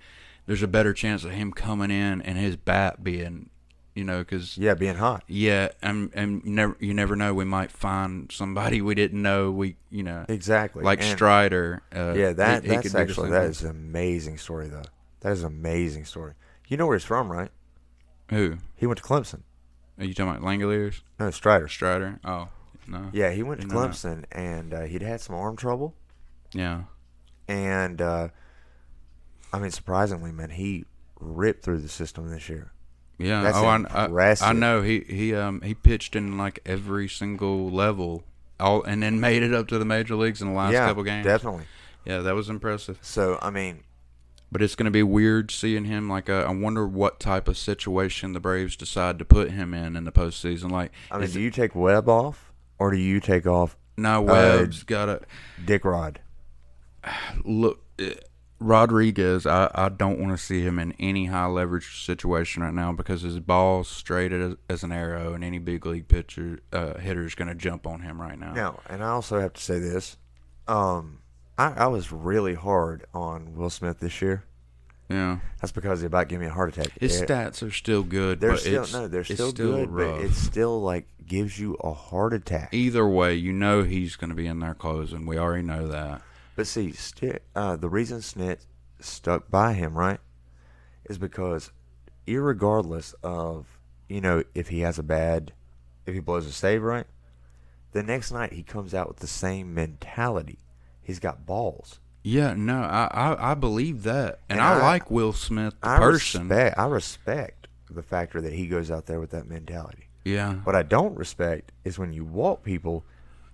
there's 0.51 0.63
a 0.63 0.67
better 0.67 0.91
chance 0.93 1.23
of 1.23 1.31
him 1.31 1.53
coming 1.53 1.89
in 1.91 2.21
and 2.23 2.37
his 2.37 2.57
bat 2.57 3.01
being, 3.01 3.49
you 3.95 4.03
know, 4.03 4.19
because 4.19 4.57
Yeah, 4.57 4.73
being 4.73 4.95
hot. 4.97 5.23
yeah, 5.27 5.69
and 5.81 6.11
and 6.13 6.41
you 6.43 6.51
never 6.51 6.75
you 6.81 6.93
never 6.93 7.15
know. 7.15 7.33
We 7.33 7.45
might 7.45 7.71
find 7.71 8.29
somebody 8.29 8.81
we 8.81 8.93
didn't 8.93 9.21
know. 9.21 9.49
We 9.49 9.77
you 9.89 10.03
know 10.03 10.25
Exactly. 10.27 10.83
like 10.83 10.99
And- 11.01 11.09
Strider. 11.15 11.81
Uh, 11.95 12.13
Yeah, 12.17 12.33
that 12.33 12.63
he- 12.63 12.69
he 12.69 12.75
that's 12.75 12.93
actually 12.95 13.29
that 13.29 13.45
is 13.45 13.61
an 13.63 13.69
amazing 13.69 14.37
story 14.39 14.67
though. 14.67 14.83
That 15.21 15.31
is 15.31 15.43
an 15.43 15.47
amazing 15.47 16.03
story. 16.03 16.33
You 16.67 16.75
know 16.75 16.85
where 16.85 16.97
he's 16.97 17.05
from, 17.05 17.31
right? 17.31 17.51
Who? 18.29 18.57
He 18.75 18.85
went 18.85 18.97
to 18.97 19.03
Clemson. 19.03 19.43
Are 19.97 20.03
you 20.03 20.13
talking 20.13 20.31
about 20.35 20.41
Langeliers? 20.41 21.01
No, 21.17 21.31
Strider. 21.31 21.67
Strider? 21.69 22.19
Oh, 22.25 22.49
no. 22.87 23.09
Yeah, 23.13 23.31
he 23.31 23.41
went 23.43 23.61
to 23.61 23.67
Didn't 23.67 23.77
know 23.79 23.87
that. 23.87 23.91
Clemson 23.91 24.25
and 24.33 24.73
uh, 24.73 24.81
he'd 24.81 25.01
had 25.01 25.21
some 25.21 25.35
arm 25.35 25.55
trouble. 25.55 25.95
Yeah. 26.53 26.83
And 27.47 28.01
uh, 28.01 28.29
I 29.53 29.59
mean, 29.59 29.71
surprisingly, 29.71 30.31
man, 30.31 30.51
he 30.51 30.85
ripped 31.19 31.63
through 31.63 31.79
the 31.79 31.89
system 31.89 32.29
this 32.29 32.49
year. 32.49 32.71
Yeah. 33.17 33.43
That's 33.43 33.57
oh, 33.57 33.65
I, 33.65 34.07
I, 34.07 34.49
I 34.49 34.53
know. 34.53 34.81
He 34.81 35.01
he 35.01 35.35
um 35.35 35.61
he 35.61 35.73
pitched 35.73 36.15
in 36.15 36.37
like 36.37 36.59
every 36.65 37.07
single 37.07 37.69
level, 37.69 38.23
all 38.59 38.83
and 38.83 39.03
then 39.03 39.19
made 39.19 39.43
it 39.43 39.53
up 39.53 39.67
to 39.69 39.77
the 39.77 39.85
major 39.85 40.15
leagues 40.15 40.41
in 40.41 40.49
the 40.49 40.53
last 40.53 40.73
yeah, 40.73 40.87
couple 40.87 41.03
games. 41.03 41.25
definitely. 41.25 41.65
Yeah, 42.05 42.19
that 42.19 42.33
was 42.33 42.49
impressive. 42.49 42.97
So 43.01 43.37
I 43.41 43.51
mean, 43.51 43.83
But 44.51 44.61
it's 44.61 44.75
going 44.75 44.85
to 44.85 44.91
be 44.91 45.03
weird 45.03 45.51
seeing 45.51 45.85
him. 45.85 46.09
Like, 46.09 46.29
uh, 46.29 46.45
I 46.47 46.51
wonder 46.51 46.87
what 46.87 47.19
type 47.19 47.47
of 47.47 47.57
situation 47.57 48.33
the 48.33 48.39
Braves 48.39 48.75
decide 48.75 49.19
to 49.19 49.25
put 49.25 49.51
him 49.51 49.73
in 49.73 49.95
in 49.95 50.03
the 50.03 50.11
postseason. 50.11 50.71
Like, 50.71 50.91
I 51.11 51.19
mean, 51.19 51.29
do 51.29 51.39
you 51.39 51.51
take 51.51 51.75
Webb 51.75 52.09
off 52.09 52.51
or 52.79 52.89
do 52.89 52.97
you 52.97 53.19
take 53.19 53.45
off 53.45 53.77
no 53.97 54.21
Webb's 54.23 54.81
got 54.83 55.05
to 55.05 55.21
Dick 55.63 55.85
Rod? 55.85 56.21
look. 57.45 57.85
Rodriguez, 58.61 59.45
I, 59.45 59.69
I 59.73 59.89
don't 59.89 60.19
want 60.19 60.31
to 60.31 60.37
see 60.43 60.61
him 60.61 60.77
in 60.79 60.93
any 60.99 61.25
high 61.25 61.47
leverage 61.47 62.05
situation 62.05 62.61
right 62.63 62.73
now 62.73 62.91
because 62.93 63.23
his 63.23 63.39
ball's 63.39 63.89
straight 63.89 64.31
as, 64.31 64.55
as 64.69 64.83
an 64.83 64.91
arrow, 64.91 65.33
and 65.33 65.43
any 65.43 65.57
big 65.57 65.85
league 65.85 66.07
pitcher 66.07 66.59
uh, 66.71 66.97
hitter 66.99 67.25
is 67.25 67.35
going 67.35 67.47
to 67.47 67.55
jump 67.55 67.87
on 67.87 68.01
him 68.01 68.21
right 68.21 68.37
now. 68.39 68.53
Now, 68.53 68.79
and 68.87 69.03
I 69.03 69.09
also 69.09 69.39
have 69.39 69.53
to 69.53 69.61
say 69.61 69.79
this: 69.79 70.17
um, 70.67 71.19
I, 71.57 71.71
I 71.73 71.87
was 71.87 72.11
really 72.11 72.53
hard 72.53 73.05
on 73.13 73.55
Will 73.55 73.69
Smith 73.71 73.99
this 73.99 74.21
year. 74.21 74.43
Yeah, 75.09 75.39
That's 75.59 75.73
because 75.73 75.99
he 75.99 76.05
about 76.07 76.29
gave 76.29 76.39
me 76.39 76.45
a 76.45 76.51
heart 76.51 76.69
attack. 76.77 76.97
his 76.97 77.19
It- 77.19 77.27
stats 77.27 77.67
are 77.67 77.71
still 77.71 78.01
good, 78.03 78.39
they're 78.39 78.51
but 78.51 78.59
still 78.61 78.85
no, 78.93 79.07
they're 79.09 79.21
it's 79.21 79.33
still, 79.33 79.51
good, 79.51 79.89
rough. 79.89 80.19
but 80.19 80.25
it's 80.25 80.37
still 80.37 80.81
like 80.81 81.05
gives 81.25 81.59
you 81.59 81.73
a 81.83 81.91
heart 81.91 82.31
attack. 82.33 82.69
Either 82.73 83.05
way, 83.05 83.33
you 83.35 83.51
know 83.51 83.83
he's 83.83 84.15
going 84.15 84.29
to 84.29 84.35
be 84.35 84.47
in 84.47 84.59
there 84.59 84.73
closing. 84.73 85.25
We 85.25 85.37
already 85.37 85.63
know 85.63 85.87
that. 85.89 86.21
But 86.55 86.67
see, 86.67 86.93
uh, 87.55 87.75
the 87.77 87.89
reason 87.89 88.19
Snit 88.19 88.65
stuck 88.99 89.49
by 89.49 89.73
him, 89.73 89.97
right, 89.97 90.19
is 91.05 91.17
because, 91.17 91.71
irregardless 92.27 93.13
of 93.23 93.65
you 94.07 94.21
know 94.21 94.43
if 94.53 94.67
he 94.69 94.81
has 94.81 94.99
a 94.99 95.03
bad, 95.03 95.53
if 96.05 96.13
he 96.13 96.19
blows 96.19 96.45
a 96.45 96.51
save, 96.51 96.83
right, 96.83 97.05
the 97.93 98.03
next 98.03 98.31
night 98.31 98.53
he 98.53 98.63
comes 98.63 98.93
out 98.93 99.07
with 99.07 99.17
the 99.17 99.27
same 99.27 99.73
mentality. 99.73 100.59
He's 101.01 101.19
got 101.19 101.45
balls. 101.45 101.99
Yeah, 102.23 102.53
no, 102.53 102.81
I 102.81 103.07
I, 103.11 103.51
I 103.51 103.53
believe 103.55 104.03
that, 104.03 104.39
and, 104.49 104.59
And 104.59 104.61
I, 104.61 104.73
I- 104.79 104.81
like 104.81 105.09
Will 105.09 105.33
Smith 105.33 105.73
the 105.81 105.89
I 105.89 105.97
person. 105.97 106.47
respect. 106.49 106.77
I 106.77 106.85
respect 106.87 107.67
the 107.89 108.03
factor 108.03 108.39
that 108.41 108.53
he 108.53 108.67
goes 108.67 108.89
out 108.91 109.05
there 109.07 109.19
with 109.19 109.31
that 109.31 109.47
mentality. 109.49 110.07
Yeah, 110.23 110.53
What 110.57 110.75
I 110.75 110.83
don't 110.83 111.17
respect 111.17 111.71
is 111.83 111.97
when 111.97 112.13
you 112.13 112.23
walk 112.23 112.63
people 112.63 113.03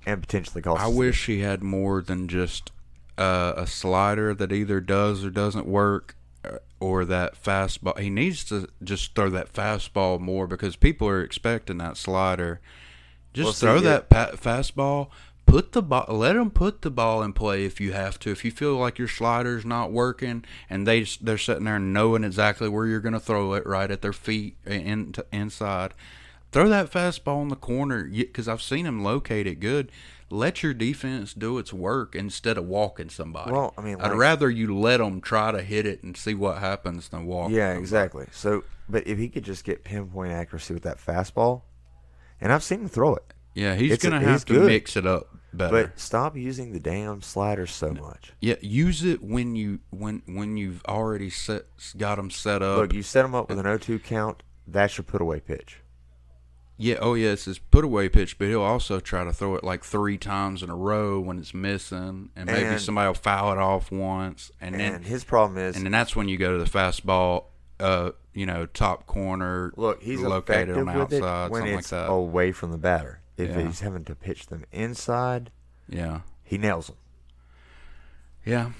and 0.06 0.20
potentially 0.22 0.62
cost. 0.62 0.84
I 0.84 0.88
wish 0.88 1.26
he 1.28 1.40
had 1.40 1.64
more 1.64 2.02
than 2.02 2.28
just 2.28 2.72
uh, 3.18 3.54
a 3.58 3.68
slider 3.68 4.34
that 4.34 4.52
either 4.52 4.80
does 4.80 5.24
or 5.26 5.30
doesn't 5.30 5.66
work, 5.66 6.16
uh, 6.46 6.58
or 6.80 7.06
that 7.06 7.42
fastball. 7.42 7.98
He 8.00 8.10
needs 8.10 8.44
to 8.46 8.68
just 8.84 9.16
throw 9.16 9.30
that 9.32 9.52
fastball 9.54 10.20
more 10.20 10.48
because 10.48 10.76
people 10.76 11.08
are 11.08 11.22
expecting 11.24 11.80
that 11.80 11.98
slider 11.98 12.60
Just 13.34 13.46
Well, 13.46 13.54
throw 13.54 13.80
that 13.82 14.10
pa- 14.10 14.32
fastball. 14.36 15.10
Put 15.46 15.72
the 15.72 15.82
ball. 15.82 16.06
Let 16.10 16.34
them 16.34 16.52
put 16.52 16.82
the 16.82 16.92
ball 16.92 17.24
in 17.24 17.32
play 17.34 17.64
if 17.66 17.80
you 17.80 17.94
have 17.94 18.20
to. 18.20 18.32
If 18.32 18.44
you 18.44 18.52
feel 18.52 18.76
like 18.76 19.00
your 19.00 19.08
slider's 19.08 19.66
not 19.66 19.92
working 19.94 20.44
and 20.70 20.86
they 20.86 21.04
they're 21.22 21.38
sitting 21.38 21.64
there 21.64 21.80
knowing 21.80 22.24
exactly 22.26 22.68
where 22.68 22.86
you're 22.86 23.00
going 23.00 23.14
to 23.14 23.20
throw 23.20 23.54
it, 23.54 23.66
right 23.66 23.90
at 23.90 24.02
their 24.02 24.14
feet 24.14 24.58
in, 24.66 25.14
inside, 25.32 25.94
throw 26.52 26.68
that 26.68 26.92
fastball 26.92 27.42
in 27.44 27.48
the 27.48 27.56
corner. 27.56 28.04
Because 28.04 28.48
I've 28.50 28.62
seen 28.62 28.86
him 28.86 29.04
locate 29.04 29.48
it 29.48 29.62
good. 29.62 29.90
Let 30.30 30.62
your 30.62 30.74
defense 30.74 31.34
do 31.34 31.58
its 31.58 31.72
work 31.72 32.14
instead 32.16 32.58
of 32.58 32.66
walking 32.66 33.10
somebody. 33.10 33.52
Well, 33.52 33.74
I 33.78 33.82
mean, 33.82 34.02
I'd 34.02 34.14
rather 34.14 34.50
you 34.50 34.78
let 34.78 34.98
them 34.98 35.22
try 35.22 35.52
to 35.52 35.62
hit 35.62 35.86
it 35.86 36.04
and 36.04 36.18
see 36.18 36.34
what 36.34 36.58
happens 36.58 37.08
than 37.10 37.26
walk. 37.26 37.50
Yeah, 37.52 37.68
somebody. 37.70 37.80
exactly. 37.82 38.26
So, 38.32 38.64
but 38.90 39.08
if 39.08 39.18
he 39.18 39.30
could 39.30 39.44
just 39.44 39.64
get 39.64 39.84
pinpoint 39.86 40.34
accuracy 40.34 40.74
with 40.74 40.84
that 40.84 40.98
fastball, 40.98 41.62
and 42.42 42.52
I've 42.52 42.64
seen 42.64 42.82
him 42.82 42.90
throw 42.90 43.16
it, 43.16 43.24
Yeah, 43.54 43.76
he's 43.76 43.94
It's 43.94 44.04
going 44.04 44.14
to 44.14 44.20
he's 44.20 44.28
have 44.28 44.46
to 44.46 44.54
good. 44.54 44.66
mix 44.68 44.98
it 44.98 45.06
up 45.08 45.30
better. 45.54 45.88
but 45.88 46.00
stop 46.00 46.36
using 46.36 46.74
the 46.74 46.80
damn 46.80 47.22
slider 47.22 47.66
so 47.66 47.92
much. 47.94 48.34
Yeah, 48.42 48.56
use 48.62 49.04
it 49.06 49.24
when 49.24 49.56
you 49.56 49.80
when 49.92 50.22
when 50.26 50.58
you've 50.58 50.84
already 50.88 51.30
set 51.30 51.64
got 51.98 52.16
them 52.18 52.30
set 52.32 52.62
up. 52.62 52.78
Look, 52.80 52.94
you 52.94 53.02
set 53.02 53.24
him 53.24 53.34
up 53.34 53.50
with 53.50 53.60
an 53.60 53.66
0-2 53.66 54.04
count. 54.04 54.44
That's 54.68 54.98
your 54.98 55.06
put 55.06 55.22
away 55.22 55.40
pitch. 55.40 55.80
Yeah, 56.78 56.96
oh 57.02 57.14
yeah, 57.16 57.30
it's 57.32 57.46
his 57.46 57.58
put 57.60 57.84
away 57.84 58.08
pitch, 58.10 58.38
but 58.38 58.48
he'll 58.48 58.62
also 58.62 59.00
try 59.00 59.24
to 59.24 59.34
throw 59.34 59.56
it 59.56 59.64
like 59.64 59.84
three 59.84 60.18
times 60.18 60.62
in 60.64 60.70
a 60.70 60.76
row 60.76 61.20
when 61.20 61.40
it's 61.40 61.54
missing, 61.54 62.30
and 62.36 62.46
maybe 62.46 62.66
And- 62.66 62.82
somebody 62.82 63.08
will 63.08 63.14
foul 63.16 63.52
it 63.52 63.58
off 63.58 63.92
once, 63.92 64.52
and, 64.62 64.76
And 64.76 64.82
then 64.96 65.04
his 65.04 65.24
problem 65.24 65.58
is, 65.58 65.76
and 65.76 65.86
then 65.86 65.92
that's 65.92 66.16
when 66.16 66.30
you 66.30 66.38
go 66.38 66.58
to 66.58 66.64
the 66.64 66.70
fastball, 66.70 67.46
uh, 67.80 68.12
you 68.34 68.46
know, 68.46 68.66
top 68.68 69.06
corner. 69.08 69.72
look, 69.76 70.02
he's 70.04 70.20
located 70.20 70.70
effective 70.70 70.78
on 70.88 70.94
the 70.94 71.00
with 71.00 71.14
it 71.14 71.24
outside, 71.24 71.52
when 71.52 71.62
something 71.62 71.78
it's 71.80 71.92
like 71.92 72.02
that. 72.08 72.12
away 72.12 72.52
from 72.52 72.72
the 72.72 72.78
batter. 72.78 73.22
If 73.38 73.50
Yeah. 73.50 73.62
he's 73.68 73.80
having 73.82 74.04
to 74.06 74.16
pitch 74.16 74.48
them 74.48 74.66
inside, 74.72 75.52
Yeah, 75.90 76.22
he 76.44 76.58
nails 76.58 76.88
them. 76.88 76.96
yeah, 78.46 78.72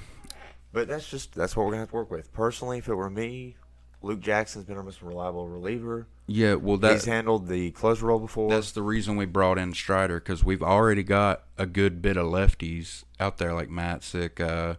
But 0.74 0.88
that's 0.88 1.08
just 1.10 1.34
that's 1.34 1.56
what 1.56 1.66
we're 1.66 1.72
gonna 1.72 1.82
have 1.82 1.90
to 1.90 1.96
work 1.96 2.12
with. 2.12 2.32
Personally, 2.34 2.78
if 2.78 2.88
it 2.88 2.94
were 2.96 3.10
me, 3.10 3.56
Luke 4.02 4.20
Jackson's 4.20 4.66
been 4.66 4.78
our 4.78 4.84
most 4.84 5.02
reliable 5.02 5.48
reliever. 5.48 6.08
Yeah. 6.28 6.56
Well, 6.56 6.78
He's 6.78 7.06
handled 7.06 7.48
the 7.48 7.72
closer 7.72 8.06
role 8.08 8.20
before. 8.20 8.50
That's 8.50 8.72
the 8.72 8.82
reason 8.82 9.16
we 9.16 9.26
brought 9.26 9.58
in 9.58 9.74
Strider 9.74 10.20
because 10.20 10.44
we've 10.44 10.62
already 10.64 11.04
got 11.04 11.44
a 11.58 11.66
good 11.66 12.02
bit 12.02 12.18
of 12.18 12.28
lefties 12.28 13.04
out 13.20 13.38
there, 13.38 13.54
like 13.54 13.70
Matzek, 13.70 14.40
uh, 14.40 14.76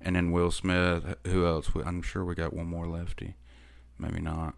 and 0.00 0.16
then 0.16 0.30
Will 0.30 0.50
Smith. 0.50 1.16
Who 1.26 1.46
else? 1.46 1.70
I'm 1.84 2.02
sure 2.02 2.24
we 2.24 2.34
got 2.34 2.52
one 2.52 2.66
more 2.66 2.86
lefty. 2.86 3.34
Maybe 3.98 4.20
not. 4.20 4.54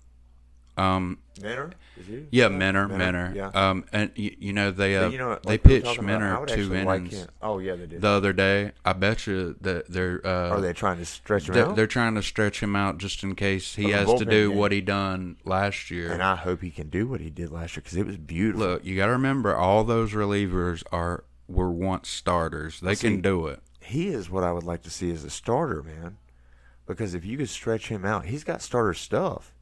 Um, 0.76 1.18
you? 2.08 2.26
yeah, 2.30 2.48
Minter, 2.48 2.88
Minter. 2.88 3.32
Yeah. 3.34 3.48
Um, 3.48 3.84
and 3.92 4.10
you, 4.14 4.34
you 4.38 4.52
know 4.52 4.70
they 4.70 4.96
uh, 4.96 5.08
you 5.10 5.18
know, 5.18 5.38
they 5.44 5.52
like 5.52 5.64
were 5.64 5.68
pitched 5.70 5.84
talking 5.86 6.04
about, 6.04 6.22
I 6.22 6.24
Minter 6.24 6.40
would 6.40 6.48
two 6.48 6.68
like 6.84 7.00
innings 7.00 7.26
Oh 7.42 7.58
yeah, 7.58 7.74
they 7.76 7.86
did. 7.86 8.00
the 8.00 8.08
other 8.08 8.32
day. 8.32 8.72
I 8.84 8.92
bet 8.94 9.26
you 9.26 9.56
that 9.60 9.90
they're 9.90 10.20
uh, 10.26 10.48
Are 10.50 10.60
they 10.60 10.72
trying 10.72 10.98
to 10.98 11.04
stretch 11.04 11.48
him 11.48 11.54
they're, 11.54 11.66
out? 11.66 11.76
they're 11.76 11.86
trying 11.86 12.14
to 12.14 12.22
stretch 12.22 12.62
him 12.62 12.74
out 12.74 12.98
just 12.98 13.22
in 13.22 13.34
case 13.34 13.74
he 13.74 13.90
has 13.90 14.12
to 14.14 14.24
do 14.24 14.48
game. 14.48 14.58
what 14.58 14.72
he 14.72 14.80
done 14.80 15.36
last 15.44 15.90
year. 15.90 16.10
and 16.10 16.22
I 16.22 16.36
hope 16.36 16.62
he 16.62 16.70
can 16.70 16.88
do 16.88 17.06
what 17.06 17.20
he 17.20 17.28
did 17.30 17.50
last 17.50 17.76
year 17.76 17.82
because 17.82 17.96
it 17.98 18.06
was 18.06 18.16
beautiful. 18.16 18.66
Look, 18.68 18.84
you 18.84 18.96
got 18.96 19.06
to 19.06 19.12
remember, 19.12 19.54
all 19.54 19.84
those 19.84 20.12
relievers 20.12 20.82
are 20.92 21.24
were 21.48 21.70
once 21.70 22.08
starters. 22.08 22.80
They 22.80 22.94
See, 22.94 23.08
can 23.08 23.20
do 23.20 23.46
it. 23.48 23.60
he 23.80 24.08
is 24.08 24.30
what 24.30 24.42
I 24.44 24.52
would 24.52 24.64
like 24.64 24.82
to 24.84 24.90
see 24.90 25.10
as 25.12 25.22
a 25.24 25.30
starter, 25.30 25.82
man. 25.82 26.16
Because 26.86 27.14
if 27.14 27.24
you 27.24 27.36
could 27.36 27.48
stretch 27.50 27.88
him 27.88 28.04
out, 28.04 28.24
he's 28.26 28.42
got 28.44 28.60
starter 28.62 28.94
stuff, 28.94 29.54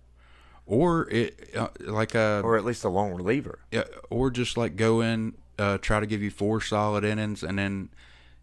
Or 0.70 1.10
it 1.10 1.50
uh, 1.56 1.66
like 1.80 2.14
a 2.14 2.40
or 2.44 2.56
at 2.56 2.64
least 2.64 2.84
a 2.84 2.88
long 2.88 3.12
reliever. 3.12 3.58
yeah, 3.72 3.82
or 4.08 4.30
just 4.30 4.56
like 4.56 4.76
go 4.76 5.00
in, 5.00 5.34
uh, 5.58 5.78
try 5.78 5.98
to 5.98 6.06
give 6.06 6.22
you 6.22 6.30
four 6.30 6.60
solid 6.60 7.02
innings, 7.02 7.42
and 7.42 7.58
then 7.58 7.88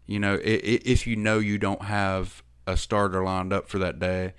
you 0.06 0.20
know 0.20 0.34
i 0.34 0.36
i 0.36 0.80
if 0.84 1.06
you 1.06 1.16
know 1.16 1.38
you 1.38 1.56
don't 1.56 1.84
have 1.84 2.42
a 2.66 2.76
starter 2.76 3.24
lined 3.24 3.50
up 3.54 3.70
for 3.70 3.78
that 3.78 3.98
day, 3.98 4.34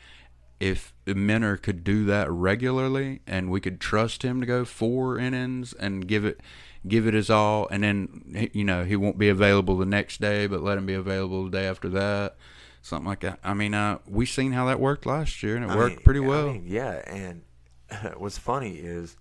if 0.59 0.93
Minter 1.07 1.57
could 1.57 1.83
do 1.83 2.05
that 2.05 2.29
regularly, 2.29 3.21
and 3.25 3.49
we 3.49 3.59
could 3.59 3.79
trust 3.81 4.21
him 4.21 4.39
to 4.39 4.45
go 4.45 4.65
four 4.65 5.17
innings 5.17 5.73
and 5.73 6.07
give 6.07 6.25
it 6.25 6.39
give 6.87 7.07
it 7.07 7.15
his 7.15 7.31
all, 7.31 7.67
and 7.71 7.81
then 7.81 8.49
you 8.53 8.63
know 8.65 8.83
he 8.85 8.95
won't 8.95 9.17
be 9.17 9.29
available 9.29 9.75
the 9.77 9.85
next 9.87 10.21
day, 10.21 10.45
but 10.45 10.61
let 10.61 10.77
him 10.77 10.85
be 10.85 10.93
available 10.93 11.45
the 11.45 11.49
day 11.57 11.65
after 11.65 11.89
that. 11.89 12.35
Something 12.83 13.07
like 13.07 13.21
that. 13.21 13.39
I 13.43 13.55
mean, 13.55 13.73
uh, 13.73 13.97
we 14.07 14.27
seen 14.27 14.51
how 14.51 14.67
that 14.67 14.79
worked 14.79 15.07
last 15.07 15.41
year, 15.41 15.55
and 15.55 15.65
it 15.65 15.71
I 15.71 15.75
worked 15.75 15.95
mean, 15.97 16.03
pretty 16.05 16.19
I 16.19 16.27
well. 16.27 16.53
mean, 16.53 16.63
yeah, 16.67 17.01
and 17.07 17.41
what's 18.17 18.37
funny 18.37 18.75
is 18.77 19.15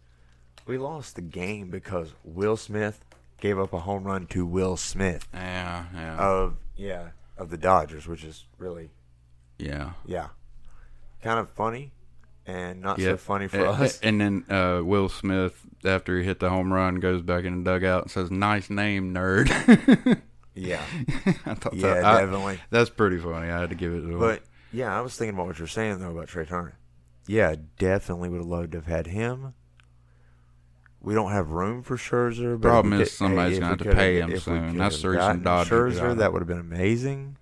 we 0.67 0.79
lost 0.79 1.15
the 1.17 1.23
game 1.23 1.71
because 1.71 2.13
Will 2.25 2.57
Smith 2.57 3.05
gave 3.41 3.59
up 3.59 3.73
a 3.73 3.81
home 3.81 4.05
run 4.05 4.27
to 4.29 4.45
Will 4.45 4.77
Smith 4.77 5.27
yeah, 5.33 5.85
yeah, 5.95 6.17
of 6.19 6.57
yeah 6.77 7.09
of 7.37 7.51
the 7.51 7.57
Dodgers, 7.59 8.07
which 8.07 8.25
is 8.25 8.45
really 8.59 8.91
yeah. 9.59 9.93
yeah 10.07 10.29
kind 11.23 11.39
of 11.39 11.51
funny 11.51 11.93
and 12.47 12.81
not 12.81 12.99
Yeah. 12.99 13.11
so 13.11 13.17
funny 13.19 13.47
for 13.49 13.61
A- 13.65 13.71
us. 13.73 14.01
And 14.01 14.21
then 14.21 14.45
uh, 14.51 14.81
Will 14.83 15.09
Smith, 15.09 15.61
after 15.85 16.19
he 16.19 16.25
hit 16.25 16.41
the 16.41 16.49
home 16.51 16.73
run, 16.73 16.97
goes 16.97 17.23
back 17.23 17.45
in 17.45 17.63
the 17.63 17.71
dugout 17.71 18.03
and 18.05 18.11
says, 18.11 18.31
"Nice 18.31 18.71
name, 18.71 19.13
nerd." 19.13 19.49
yeah, 20.55 20.81
I 21.45 21.55
thought 21.55 21.75
yeah, 21.75 21.95
that, 21.95 22.05
I- 22.05 22.21
definitely. 22.23 22.59
that's 22.71 22.89
pretty 22.91 23.19
funny. 23.19 23.51
I 23.51 23.61
had 23.61 23.71
to 23.71 23.77
give 23.77 23.93
it 23.93 24.01
to 24.01 24.09
him. 24.13 24.19
But 24.19 24.43
yeah, 24.73 24.97
I 24.97 25.03
was 25.03 25.15
thinking 25.17 25.35
about 25.35 25.47
what 25.49 25.59
you're 25.59 25.69
saying 25.69 25.99
though 25.99 26.11
about 26.13 26.29
Trea 26.29 26.47
Turner. 26.47 26.78
Yeah, 27.29 27.55
definitely 27.79 28.29
would 28.31 28.39
have 28.39 28.47
loved 28.47 28.73
to 28.73 28.79
have 28.79 28.87
had 28.87 29.07
him. 29.07 29.55
We 31.01 31.15
don't 31.15 31.31
have 31.31 31.51
room 31.51 31.83
for 31.83 31.97
Scherzer. 31.97 32.61
But 32.61 32.69
Problem 32.69 32.95
is 32.95 33.09
could- 33.11 33.17
somebody's 33.17 33.59
if 33.59 33.61
gonna 33.61 33.71
have 33.71 33.79
to 33.79 33.95
pay 33.95 34.21
him 34.21 34.39
soon. 34.39 34.77
That's 34.79 35.01
the 35.03 35.11
reason 35.11 35.43
Dodgers 35.45 36.01
Scherzer, 36.01 36.17
that 36.17 36.33
would 36.33 36.41
have 36.41 36.49
been 36.49 36.59
amazing. 36.59 37.37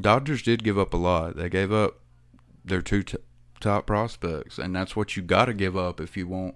Dodgers 0.00 0.42
did 0.42 0.64
give 0.64 0.78
up 0.78 0.94
a 0.94 0.96
lot. 0.96 1.36
They 1.36 1.48
gave 1.50 1.70
up 1.70 1.98
their 2.64 2.80
two 2.80 3.02
t- 3.02 3.18
top 3.60 3.86
prospects, 3.86 4.58
and 4.58 4.74
that's 4.74 4.96
what 4.96 5.16
you 5.16 5.22
got 5.22 5.44
to 5.46 5.54
give 5.54 5.76
up 5.76 6.00
if 6.00 6.16
you 6.16 6.26
want, 6.26 6.54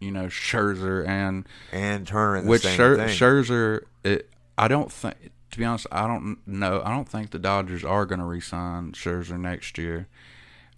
you 0.00 0.10
know, 0.10 0.26
Scherzer 0.26 1.06
and 1.06 1.46
And 1.72 2.06
Turner 2.06 2.42
which 2.48 2.62
same 2.62 2.78
Scher-. 2.78 3.06
Scherzer. 3.08 3.80
It, 4.02 4.30
I 4.56 4.68
don't 4.68 4.90
think. 4.90 5.32
To 5.50 5.58
be 5.58 5.64
honest, 5.64 5.86
I 5.90 6.06
don't 6.06 6.38
know. 6.46 6.80
I 6.84 6.90
don't 6.90 7.08
think 7.08 7.30
the 7.30 7.38
Dodgers 7.38 7.84
are 7.84 8.06
going 8.06 8.20
to 8.20 8.24
re-sign 8.24 8.92
Scherzer 8.92 9.38
next 9.38 9.76
year. 9.78 10.06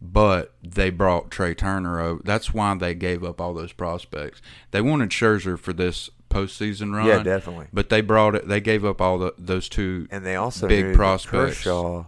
But 0.05 0.53
they 0.64 0.90
brought 0.90 1.30
Trea 1.30 1.55
Turner 1.55 2.00
over. 2.00 2.20
That's 2.24 2.53
why 2.53 2.74
they 2.74 2.92
gave 2.92 3.22
up 3.22 3.40
all 3.40 3.55
those 3.55 3.72
prospects. 3.72 4.42
They 4.72 4.80
wanted 4.80 5.11
Scherzer 5.11 5.57
for 5.57 5.72
this 5.72 6.11
postseason 6.28 6.92
run. 6.92 7.07
yeah, 7.07 7.22
definitely. 7.22 7.68
But 7.72 7.88
they 7.88 8.00
brought 8.00 8.34
it. 8.34 8.48
They 8.48 8.61
gave 8.61 8.84
up 8.84 9.00
all 9.00 9.18
the 9.18 9.32
those 9.38 9.68
two. 9.68 10.09
And 10.11 10.26
they 10.26 10.34
also 10.34 10.66
big 10.66 10.96
prospects. 10.96 11.59
Kershaw, 11.59 12.07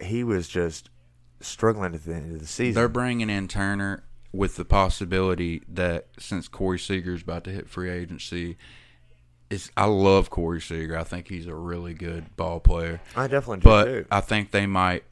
he 0.00 0.22
was 0.22 0.46
just 0.46 0.88
struggling 1.40 1.94
at 1.96 2.04
the 2.04 2.14
end 2.14 2.32
of 2.34 2.40
the 2.40 2.46
season. 2.46 2.74
They're 2.80 2.88
bringing 2.88 3.28
in 3.28 3.48
Turner 3.48 4.04
with 4.32 4.54
the 4.54 4.64
possibility 4.64 5.62
that 5.68 6.06
since 6.18 6.46
Corey 6.46 6.78
Seager's 6.78 7.22
about 7.22 7.42
to 7.44 7.50
hit 7.50 7.68
free 7.68 7.90
agency, 7.90 8.56
is 9.50 9.70
I 9.76 9.86
love 9.86 10.30
Corey 10.30 10.60
Seager. 10.60 10.96
I 10.96 11.04
think 11.04 11.28
he's 11.28 11.46
a 11.46 11.54
really 11.54 11.94
good 11.94 12.36
ball 12.36 12.60
player. 12.60 13.00
I 13.16 13.26
definitely 13.26 13.58
do 13.58 13.64
But 13.64 13.84
too. 13.86 14.06
I 14.12 14.20
think 14.20 14.50
they 14.52 14.66
might 14.66 15.04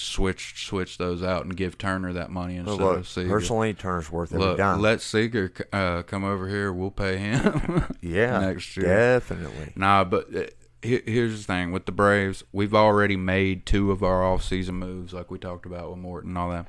switch 0.00 0.66
switch 0.66 0.98
those 0.98 1.22
out 1.22 1.44
and 1.44 1.56
give 1.56 1.78
Turner 1.78 2.12
that 2.12 2.30
money 2.30 2.56
instead 2.56 2.78
look, 2.80 2.98
of 2.98 3.08
Seager. 3.08 3.28
personally, 3.28 3.74
Turner's 3.74 4.10
worth 4.10 4.32
every 4.32 4.46
Look, 4.46 4.58
dime. 4.58 4.80
let 4.80 5.00
Seager 5.00 5.52
uh, 5.72 6.02
come 6.02 6.24
over 6.24 6.48
here. 6.48 6.72
We'll 6.72 6.90
pay 6.90 7.18
him. 7.18 7.84
yeah, 8.00 8.38
next 8.40 8.76
year. 8.76 8.86
definitely. 8.86 9.72
Nah, 9.76 10.04
but 10.04 10.34
uh, 10.34 10.44
here's 10.82 11.38
the 11.46 11.52
thing 11.52 11.72
with 11.72 11.86
the 11.86 11.92
Braves. 11.92 12.42
We've 12.52 12.74
already 12.74 13.16
made 13.16 13.66
two 13.66 13.90
of 13.90 14.02
our 14.02 14.24
off-season 14.24 14.76
moves, 14.76 15.12
like 15.12 15.30
we 15.30 15.38
talked 15.38 15.66
about 15.66 15.90
with 15.90 15.98
Morton 15.98 16.30
and 16.30 16.38
all 16.38 16.50
that. 16.50 16.66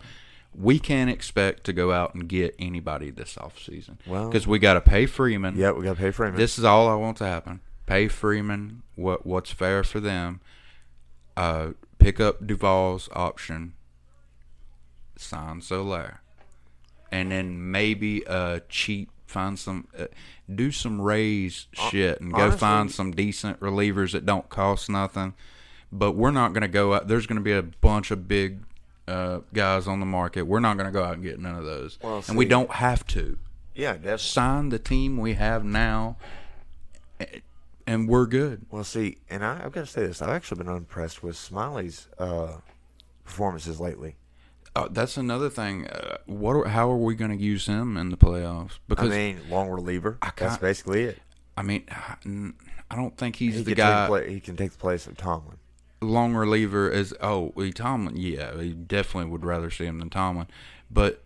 We 0.54 0.80
can't 0.80 1.10
expect 1.10 1.64
to 1.66 1.74
go 1.74 1.94
out 1.94 2.14
and 2.14 2.28
get 2.28 2.56
anybody 2.60 3.10
this 3.10 3.38
off-season 3.38 4.00
Well- 4.06 4.28
because 4.30 4.46
we 4.46 4.60
got 4.60 4.74
to 4.74 4.82
pay 4.82 5.06
Freeman. 5.06 5.56
Yeah, 5.56 5.72
we 5.72 5.84
got 5.86 5.96
to 5.96 6.02
pay 6.02 6.12
Freeman. 6.12 6.36
This 6.38 6.60
is 6.60 6.66
all 6.66 6.90
I 6.90 6.96
want 6.96 7.18
to 7.18 7.26
happen. 7.26 7.62
Pay 7.86 8.10
Freeman 8.10 8.84
what 8.96 9.26
what's 9.26 9.52
fair 9.52 9.84
for 9.84 10.00
them. 10.00 10.42
Uh, 11.38 11.72
pick 12.02 12.20
up 12.20 12.46
Duvall's 12.46 13.10
option. 13.14 13.74
Sign 15.18 15.62
Soler, 15.62 16.22
and 17.12 17.32
then 17.32 17.72
maybe 17.72 18.26
uh 18.26 18.60
cheap 18.70 19.12
find 19.28 19.58
some 19.58 19.88
uh, 19.98 20.08
do 20.54 20.72
some 20.72 21.00
raise 21.00 21.68
shit 21.74 22.20
and 22.20 22.34
go 22.34 22.42
honestly- 22.42 22.60
find 22.60 22.92
some 22.92 23.12
decent 23.12 23.60
relievers 23.60 24.14
that 24.14 24.26
don't 24.26 24.50
cost 24.50 24.90
nothing. 24.90 25.34
But 25.92 26.14
we're 26.14 26.32
not 26.32 26.54
going 26.54 26.62
to 26.62 26.68
go 26.70 26.94
out. 26.94 27.08
There's 27.10 27.28
going 27.28 27.36
to 27.38 27.44
be 27.44 27.52
a 27.52 27.62
bunch 27.62 28.12
of 28.12 28.26
big 28.28 28.64
uh, 29.10 29.42
guys 29.54 29.88
on 29.88 30.00
the 30.00 30.06
market. 30.06 30.44
We're 30.44 30.62
not 30.62 30.78
going 30.78 30.86
to 30.88 30.92
go 30.92 31.04
out 31.04 31.16
and 31.16 31.24
get 31.24 31.38
none 31.38 31.56
of 31.56 31.66
those, 31.66 32.00
Well, 32.02 32.24
and 32.30 32.38
we 32.38 32.46
don't 32.46 32.72
have 32.72 33.06
to 33.08 33.38
yeah, 33.76 33.94
definitely. 33.94 34.18
sign 34.20 34.70
the 34.70 34.80
team 34.80 35.18
we 35.18 35.34
have 35.34 35.66
now, 35.66 36.16
a- 37.20 37.42
and 37.88 38.08
we're 38.08 38.26
good. 38.26 38.66
Well, 38.72 38.84
see, 38.84 39.18
and 39.30 39.44
I, 39.44 39.62
I've 39.64 39.72
got 39.72 39.82
to 39.82 39.86
say 39.92 40.06
this. 40.06 40.22
I've 40.22 40.30
actually 40.30 40.60
been 40.60 40.70
unimpressed 40.70 41.22
with 41.24 41.36
Smiley's 41.36 42.08
uh, 42.18 42.58
performances 43.24 43.80
lately. 43.80 44.16
Uh, 44.76 44.88
that's 44.90 45.18
another 45.18 45.50
thing. 45.50 45.88
Uh, 45.88 46.18
what? 46.26 46.54
Are, 46.54 46.66
how 46.70 46.90
are 46.90 46.98
we 46.98 47.16
going 47.16 47.32
to 47.32 47.44
use 47.44 47.66
him 47.66 47.98
in 47.98 48.10
the 48.10 48.18
playoffs? 48.18 48.74
I 48.76 48.80
Because 48.88 49.10
mean, 49.10 49.42
long 49.50 49.70
reliever. 49.70 50.18
I 50.22 50.32
That's 50.36 50.58
basically 50.58 51.04
it. 51.04 51.20
I 51.58 51.64
mean, 51.64 51.84
I 52.90 52.96
don't 52.96 53.18
think 53.18 53.36
he's 53.36 53.56
he 53.56 53.64
the 53.64 53.76
guy. 53.76 54.08
Take 54.08 54.16
the 54.16 54.24
pla- 54.26 54.34
he 54.34 54.40
can 54.40 54.56
take 54.56 54.72
the 54.72 54.78
place 54.78 55.08
of 55.08 55.18
Tomlin. 55.18 55.58
long 56.02 56.34
reliever 56.34 56.90
is 56.90 57.14
oh 57.22 57.52
he 57.58 57.72
Tomlin 57.72 58.16
yeah 58.18 58.58
he 58.60 58.72
definitely 58.74 59.30
would 59.30 59.46
rather 59.46 59.70
see 59.70 59.86
him 59.86 60.00
than 60.00 60.10
Tomlin 60.10 60.48
but 60.90 61.24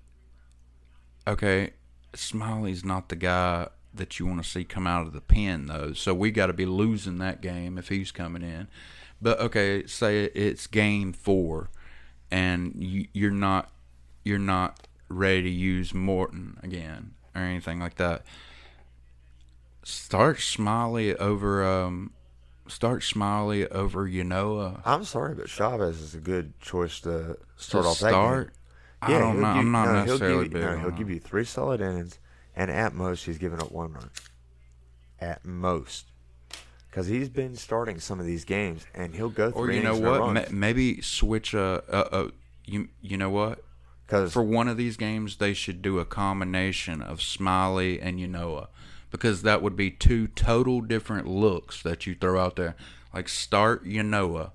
okay 1.28 1.72
Smiley's 2.14 2.84
not 2.84 3.08
the 3.10 3.16
guy 3.16 3.68
that 3.98 4.20
you 4.20 4.26
want 4.26 4.44
to 4.44 4.50
see 4.50 4.64
come 4.64 4.86
out 4.88 5.06
of 5.08 5.14
the 5.14 5.22
pen 5.22 5.66
though 5.68 5.94
so 5.94 6.14
we 6.14 6.32
got 6.32 6.48
to 6.48 6.54
be 6.54 6.66
losing 6.66 7.18
that 7.18 7.42
game 7.42 7.78
if 7.78 7.90
he's 7.90 8.12
coming 8.12 8.42
in 8.42 8.68
but 9.22 9.40
okay 9.40 9.86
say 9.86 10.26
it's 10.26 10.68
game 10.68 11.14
four 11.14 11.70
and 12.32 12.74
you, 12.78 13.08
you're 13.14 13.32
not 13.32 13.72
you're 14.24 14.40
not 14.40 14.88
ready 15.10 15.44
to 15.44 15.50
use 15.50 15.94
Morton 15.94 16.58
again 16.64 17.12
or 17.36 17.42
anything 17.42 17.80
like 17.80 17.96
that 17.96 18.24
start 19.84 20.40
Smiley 20.40 21.16
over 21.18 21.64
um 21.66 22.12
start 22.68 23.04
Smiley 23.04 23.68
over 23.70 24.08
Ynoa. 24.10 24.82
I'm 24.86 25.04
sorry, 25.04 25.36
but 25.36 25.48
Chavez 25.48 26.02
is 26.02 26.16
a 26.16 26.20
good 26.20 26.60
choice 26.60 27.00
to 27.02 27.38
start 27.58 27.84
To 27.84 27.90
off 27.92 28.00
that 28.00 28.10
start? 28.10 28.48
game. 28.48 28.56
I 29.04 29.10
don't 29.12 29.20
he'll 29.34 29.42
know. 29.42 29.48
give- 29.54 29.58
I'm 29.60 29.72
not 29.72 29.86
no, 29.86 29.92
he'll 29.92 30.06
necessarily 30.06 30.44
give, 30.46 30.54
big 30.54 30.62
no, 30.64 30.78
he'll 30.80 30.92
give 30.92 31.10
you 31.12 31.20
three 31.20 31.46
solid 31.46 31.82
innings, 31.82 32.18
and 32.56 32.72
at 32.72 32.94
most 32.94 33.26
he's 33.26 33.38
given 33.38 33.60
up 33.60 33.72
one 33.72 33.94
run. 33.94 34.10
At 35.20 35.46
most, 35.46 36.06
because 36.90 37.08
he's 37.08 37.30
been 37.30 37.56
starting 37.56 38.00
some 38.00 38.20
of 38.20 38.26
these 38.26 38.44
games, 38.44 38.86
and 38.94 39.16
he'll 39.16 39.30
go 39.30 39.52
through 39.52 39.62
Or 39.62 39.72
you 39.72 39.82
know 39.82 39.98
what? 39.98 40.34
Ma- 40.34 40.46
maybe 40.52 41.02
switch 41.02 41.54
a, 41.54 41.84
a, 41.88 42.24
a 42.26 42.32
you 42.66 42.90
you 43.02 43.18
know 43.18 43.30
what? 43.30 43.64
Because 44.06 44.34
For 44.34 44.44
one 44.44 44.68
of 44.68 44.78
these 44.78 44.98
games, 44.98 45.38
they 45.38 45.54
should 45.54 45.82
do 45.82 46.00
a 46.00 46.06
combination 46.06 47.02
of 47.02 47.22
Smiley 47.22 48.00
and 48.00 48.20
Ynoa, 48.20 48.68
because 49.10 49.42
that 49.42 49.62
would 49.62 49.76
be 49.76 49.90
two 49.90 50.28
total 50.28 50.82
different 50.82 51.28
looks 51.28 51.82
that 51.82 52.06
you 52.06 52.14
throw 52.14 52.40
out 52.40 52.56
there. 52.56 52.76
Like 53.14 53.30
start 53.30 53.86
Ynoa, 53.86 54.52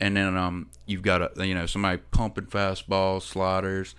and 0.00 0.16
then 0.16 0.36
um 0.36 0.70
you've 0.86 1.02
got 1.02 1.36
a 1.36 1.46
you 1.46 1.54
know 1.54 1.66
somebody 1.66 2.00
pumping 2.10 2.46
fastballs, 2.46 3.22
sliders. 3.22 3.94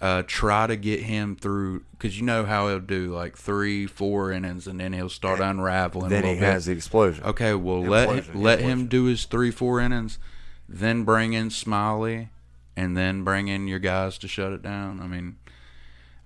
Uh, 0.00 0.22
try 0.28 0.68
to 0.68 0.76
get 0.76 1.00
him 1.00 1.34
through 1.34 1.82
because 1.90 2.16
you 2.20 2.24
know 2.24 2.44
how 2.44 2.68
he'll 2.68 2.78
do 2.78 3.12
like 3.12 3.36
three, 3.36 3.84
four 3.84 4.30
innings, 4.30 4.68
and 4.68 4.78
then 4.78 4.92
he'll 4.92 5.08
start 5.08 5.40
unraveling. 5.40 6.08
then 6.08 6.22
a 6.24 6.28
he 6.28 6.34
bit. 6.34 6.42
has 6.44 6.66
the 6.66 6.72
explosion. 6.72 7.24
Okay, 7.24 7.52
well 7.54 7.82
let 7.82 8.08
him, 8.26 8.40
let 8.40 8.60
him 8.60 8.86
do 8.86 9.04
his 9.06 9.24
three 9.24 9.50
four 9.50 9.80
innings, 9.80 10.20
then 10.68 11.02
bring 11.02 11.32
in 11.32 11.50
Smiley, 11.50 12.28
and 12.76 12.96
then 12.96 13.24
bring 13.24 13.48
in 13.48 13.66
your 13.66 13.80
guys 13.80 14.18
to 14.18 14.28
shut 14.28 14.52
it 14.52 14.62
down. 14.62 15.00
I 15.00 15.08
mean, 15.08 15.34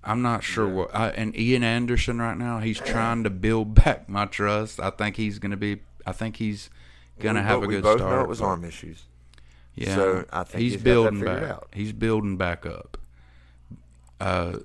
I'm 0.04 0.20
not 0.20 0.44
sure 0.44 0.68
what. 0.68 0.94
I, 0.94 1.08
and 1.08 1.34
Ian 1.34 1.64
Anderson 1.64 2.18
right 2.20 2.36
now, 2.36 2.58
he's 2.58 2.78
trying 2.78 3.24
to 3.24 3.30
build 3.30 3.74
back 3.84 4.06
my 4.06 4.26
trust. 4.26 4.80
I 4.80 4.90
think 4.90 5.16
he's 5.16 5.38
gonna 5.38 5.56
be. 5.56 5.80
I 6.06 6.12
think 6.12 6.36
he's 6.36 6.68
gonna 7.20 7.40
We 7.40 7.46
have 7.46 7.62
a 7.62 7.66
we 7.66 7.74
good 7.76 7.84
both 7.84 8.00
start. 8.00 8.12
know 8.16 8.20
it 8.20 8.28
was 8.28 8.42
arm 8.42 8.64
issues. 8.66 9.04
Yeah, 9.74 9.94
so 9.94 10.24
I 10.30 10.44
think 10.44 10.60
he's 10.62 10.72
he's 10.74 10.82
building 10.82 11.20
back. 11.24 11.42
out. 11.44 11.68
He's 11.72 11.92
building 11.92 12.36
back 12.36 12.66
up. 12.66 12.98
Uh, 14.22 14.58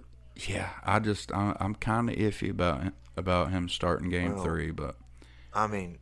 yeah, 0.48 0.70
I 0.86 1.00
just 1.00 1.32
I, 1.32 1.56
I'm 1.60 1.76
kind 1.76 2.10
of 2.10 2.16
iffy 2.16 2.50
about 2.50 2.84
him, 2.84 2.94
about 3.16 3.50
him 3.52 3.68
starting 3.68 4.10
game 4.10 4.36
Well, 4.36 4.44
three, 4.44 4.72
but. 4.72 4.96
I 5.54 5.66
mean, 5.66 5.98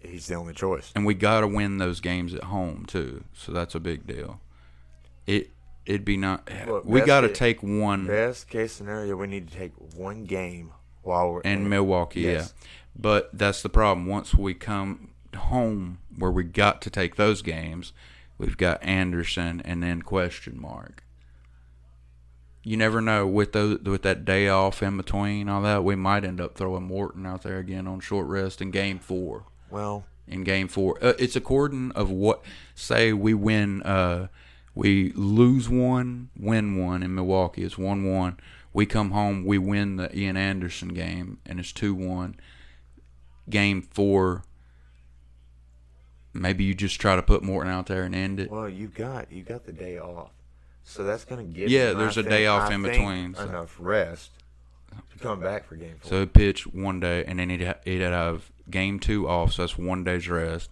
he's 0.00 0.26
the 0.26 0.34
only 0.34 0.52
choice. 0.52 0.92
and 0.94 1.06
we 1.06 1.14
got 1.14 1.40
to 1.40 1.48
win 1.48 1.78
those 1.78 2.00
games 2.00 2.34
at 2.34 2.44
home 2.44 2.84
too. 2.86 3.24
So 3.32 3.52
that's 3.52 3.74
a 3.74 3.80
big 3.80 4.06
deal. 4.06 4.40
It 5.26 5.50
it'd 5.86 6.04
be 6.04 6.16
not. 6.16 6.48
Look, 6.66 6.84
we 6.84 7.00
got 7.00 7.22
to 7.22 7.32
take 7.32 7.62
one 7.62 8.06
Best 8.06 8.48
case 8.48 8.72
scenario, 8.72 9.16
we 9.16 9.26
need 9.26 9.48
to 9.48 9.56
take 9.56 9.72
one 9.96 10.24
game 10.24 10.72
while 11.02 11.32
we're 11.32 11.40
in 11.40 11.68
Milwaukee. 11.68 12.22
Yes. 12.22 12.52
Yeah, 12.60 12.68
but 12.94 13.30
that's 13.32 13.62
the 13.62 13.68
problem. 13.70 14.06
Once 14.06 14.34
we 14.34 14.52
come 14.52 15.12
home, 15.34 15.98
where 16.18 16.30
we 16.30 16.44
got 16.44 16.82
to 16.82 16.90
take 16.90 17.16
those 17.16 17.40
games, 17.40 17.92
we've 18.36 18.58
got 18.58 18.82
Anderson 18.82 19.62
and 19.64 19.82
then 19.82 20.02
question 20.02 20.60
mark. 20.60 21.04
You 22.64 22.76
never 22.76 23.00
know 23.00 23.26
with 23.26 23.52
those 23.52 23.80
with 23.80 24.02
that 24.02 24.24
day 24.24 24.48
off 24.48 24.82
in 24.82 24.96
between 24.96 25.48
all 25.48 25.62
that. 25.62 25.82
We 25.82 25.96
might 25.96 26.24
end 26.24 26.40
up 26.40 26.54
throwing 26.54 26.84
Morton 26.84 27.26
out 27.26 27.42
there 27.42 27.58
again 27.58 27.88
on 27.88 28.00
short 28.00 28.26
rest 28.28 28.60
in 28.62 28.70
Game 28.70 28.98
Four. 28.98 29.44
Well, 29.70 30.04
in 30.26 30.44
game 30.44 30.68
four. 30.68 30.98
Uh, 31.02 31.14
it's 31.18 31.36
according 31.36 31.92
of 31.92 32.10
what 32.10 32.42
say 32.74 33.12
we 33.12 33.34
win. 33.34 33.82
Uh, 33.82 34.28
we 34.74 35.12
lose 35.12 35.68
one, 35.68 36.30
win 36.38 36.76
one 36.78 37.02
in 37.02 37.14
Milwaukee. 37.14 37.64
It's 37.64 37.76
one 37.78 38.04
one. 38.10 38.38
We 38.72 38.86
come 38.86 39.10
home, 39.10 39.44
we 39.44 39.58
win 39.58 39.96
the 39.96 40.16
Ian 40.16 40.36
Anderson 40.36 40.94
game, 40.94 41.38
and 41.44 41.60
it's 41.60 41.72
two 41.72 41.94
one. 41.94 42.36
Game 43.50 43.82
four. 43.82 44.44
Maybe 46.32 46.64
you 46.64 46.74
just 46.74 46.98
try 46.98 47.16
to 47.16 47.22
put 47.22 47.42
Morton 47.42 47.70
out 47.70 47.86
there 47.86 48.04
and 48.04 48.14
end 48.14 48.40
it. 48.40 48.50
well, 48.50 48.68
you 48.68 48.88
got 48.88 49.30
you 49.30 49.42
got 49.42 49.64
the 49.66 49.72
day 49.72 49.98
off, 49.98 50.30
so 50.84 51.04
that's 51.04 51.24
going 51.24 51.46
to 51.46 51.52
give. 51.52 51.70
Yeah, 51.70 51.90
him, 51.92 51.98
there's 51.98 52.18
I 52.18 52.22
a 52.22 52.24
day 52.24 52.46
off 52.46 52.70
I 52.70 52.74
in 52.74 52.82
think, 52.82 52.94
between, 52.94 53.34
so- 53.34 53.42
Enough 53.44 53.76
rest 53.78 54.30
to 55.12 55.18
come 55.18 55.40
back 55.40 55.66
for 55.66 55.76
game 55.76 55.96
four. 56.00 56.08
So 56.10 56.20
he'd 56.20 56.32
pitch 56.34 56.66
one 56.66 57.00
day, 57.00 57.24
and 57.24 57.38
then 57.38 57.50
he'd, 57.50 57.62
ha- 57.66 57.78
he'd 57.84 58.00
have 58.00 58.50
game 58.70 58.98
two 59.00 59.28
off, 59.28 59.52
so 59.54 59.62
that's 59.62 59.78
one 59.78 60.04
day's 60.04 60.28
rest. 60.28 60.70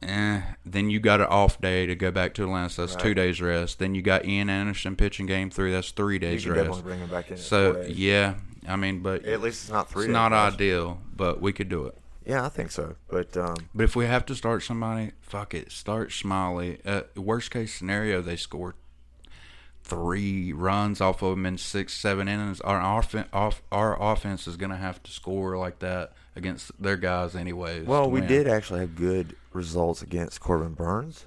Eh, 0.00 0.42
then 0.64 0.90
you 0.90 1.00
got 1.00 1.20
an 1.20 1.26
off 1.26 1.60
day 1.60 1.84
to 1.84 1.96
go 1.96 2.12
back 2.12 2.32
to 2.34 2.44
Atlanta, 2.44 2.70
so 2.70 2.86
that's 2.86 2.94
two 3.00 3.14
days 3.14 3.40
rest. 3.40 3.80
Then 3.80 3.96
you 3.96 4.02
got 4.02 4.24
Ian 4.24 4.48
Anderson 4.48 4.94
pitching 4.94 5.26
game 5.26 5.50
three, 5.50 5.72
that's 5.72 5.90
three 5.90 6.14
you 6.14 6.18
days 6.20 6.46
rest. 6.46 6.84
bring 6.84 7.00
him 7.00 7.08
back 7.10 7.28
in. 7.28 7.34
at 7.34 7.40
So 7.40 7.72
days. 7.72 7.98
yeah, 7.98 8.34
I 8.68 8.76
mean, 8.76 9.00
but 9.00 9.24
at 9.24 9.40
least 9.40 9.62
it's 9.64 9.72
not 9.72 9.90
three. 9.90 10.02
it's 10.04 10.06
days 10.08 10.12
not 10.12 10.30
rest. 10.30 10.54
ideal, 10.54 11.00
but 11.16 11.40
we 11.40 11.52
could 11.52 11.68
do 11.68 11.84
it. 11.86 11.98
Yeah, 12.24 12.44
I 12.44 12.48
think 12.48 12.70
so. 12.70 12.94
But 13.08 13.36
um, 13.36 13.56
But 13.74 13.84
if 13.84 13.96
we 13.96 14.06
have 14.06 14.24
to 14.26 14.36
start 14.36 14.62
somebody, 14.62 15.12
fuck 15.20 15.52
it, 15.54 15.72
start 15.72 16.12
Smiley. 16.12 16.78
Uh, 16.84 17.02
worst 17.16 17.50
case 17.50 17.74
scenario, 17.74 18.20
they 18.22 18.36
score 18.36 18.76
three 19.88 20.52
runs 20.52 21.00
off 21.00 21.22
of 21.22 21.30
them 21.30 21.46
in 21.46 21.58
six, 21.58 21.94
seven 21.94 22.28
innings. 22.28 22.60
Our 22.60 22.80
offen- 22.80 23.24
off, 23.32 23.62
our 23.72 24.00
offense 24.00 24.46
is 24.46 24.56
going 24.56 24.70
to 24.70 24.76
have 24.76 25.02
to 25.02 25.10
score 25.10 25.56
like 25.56 25.80
that 25.80 26.12
against 26.36 26.70
their 26.80 26.96
guys, 26.96 27.34
anyways. 27.34 27.86
well, 27.86 28.10
we 28.10 28.20
win. 28.20 28.28
did 28.28 28.46
actually 28.48 28.80
have 28.80 28.94
good 28.94 29.34
results 29.52 30.02
against 30.02 30.40
Corbin 30.40 30.74
Burnes. 30.74 31.24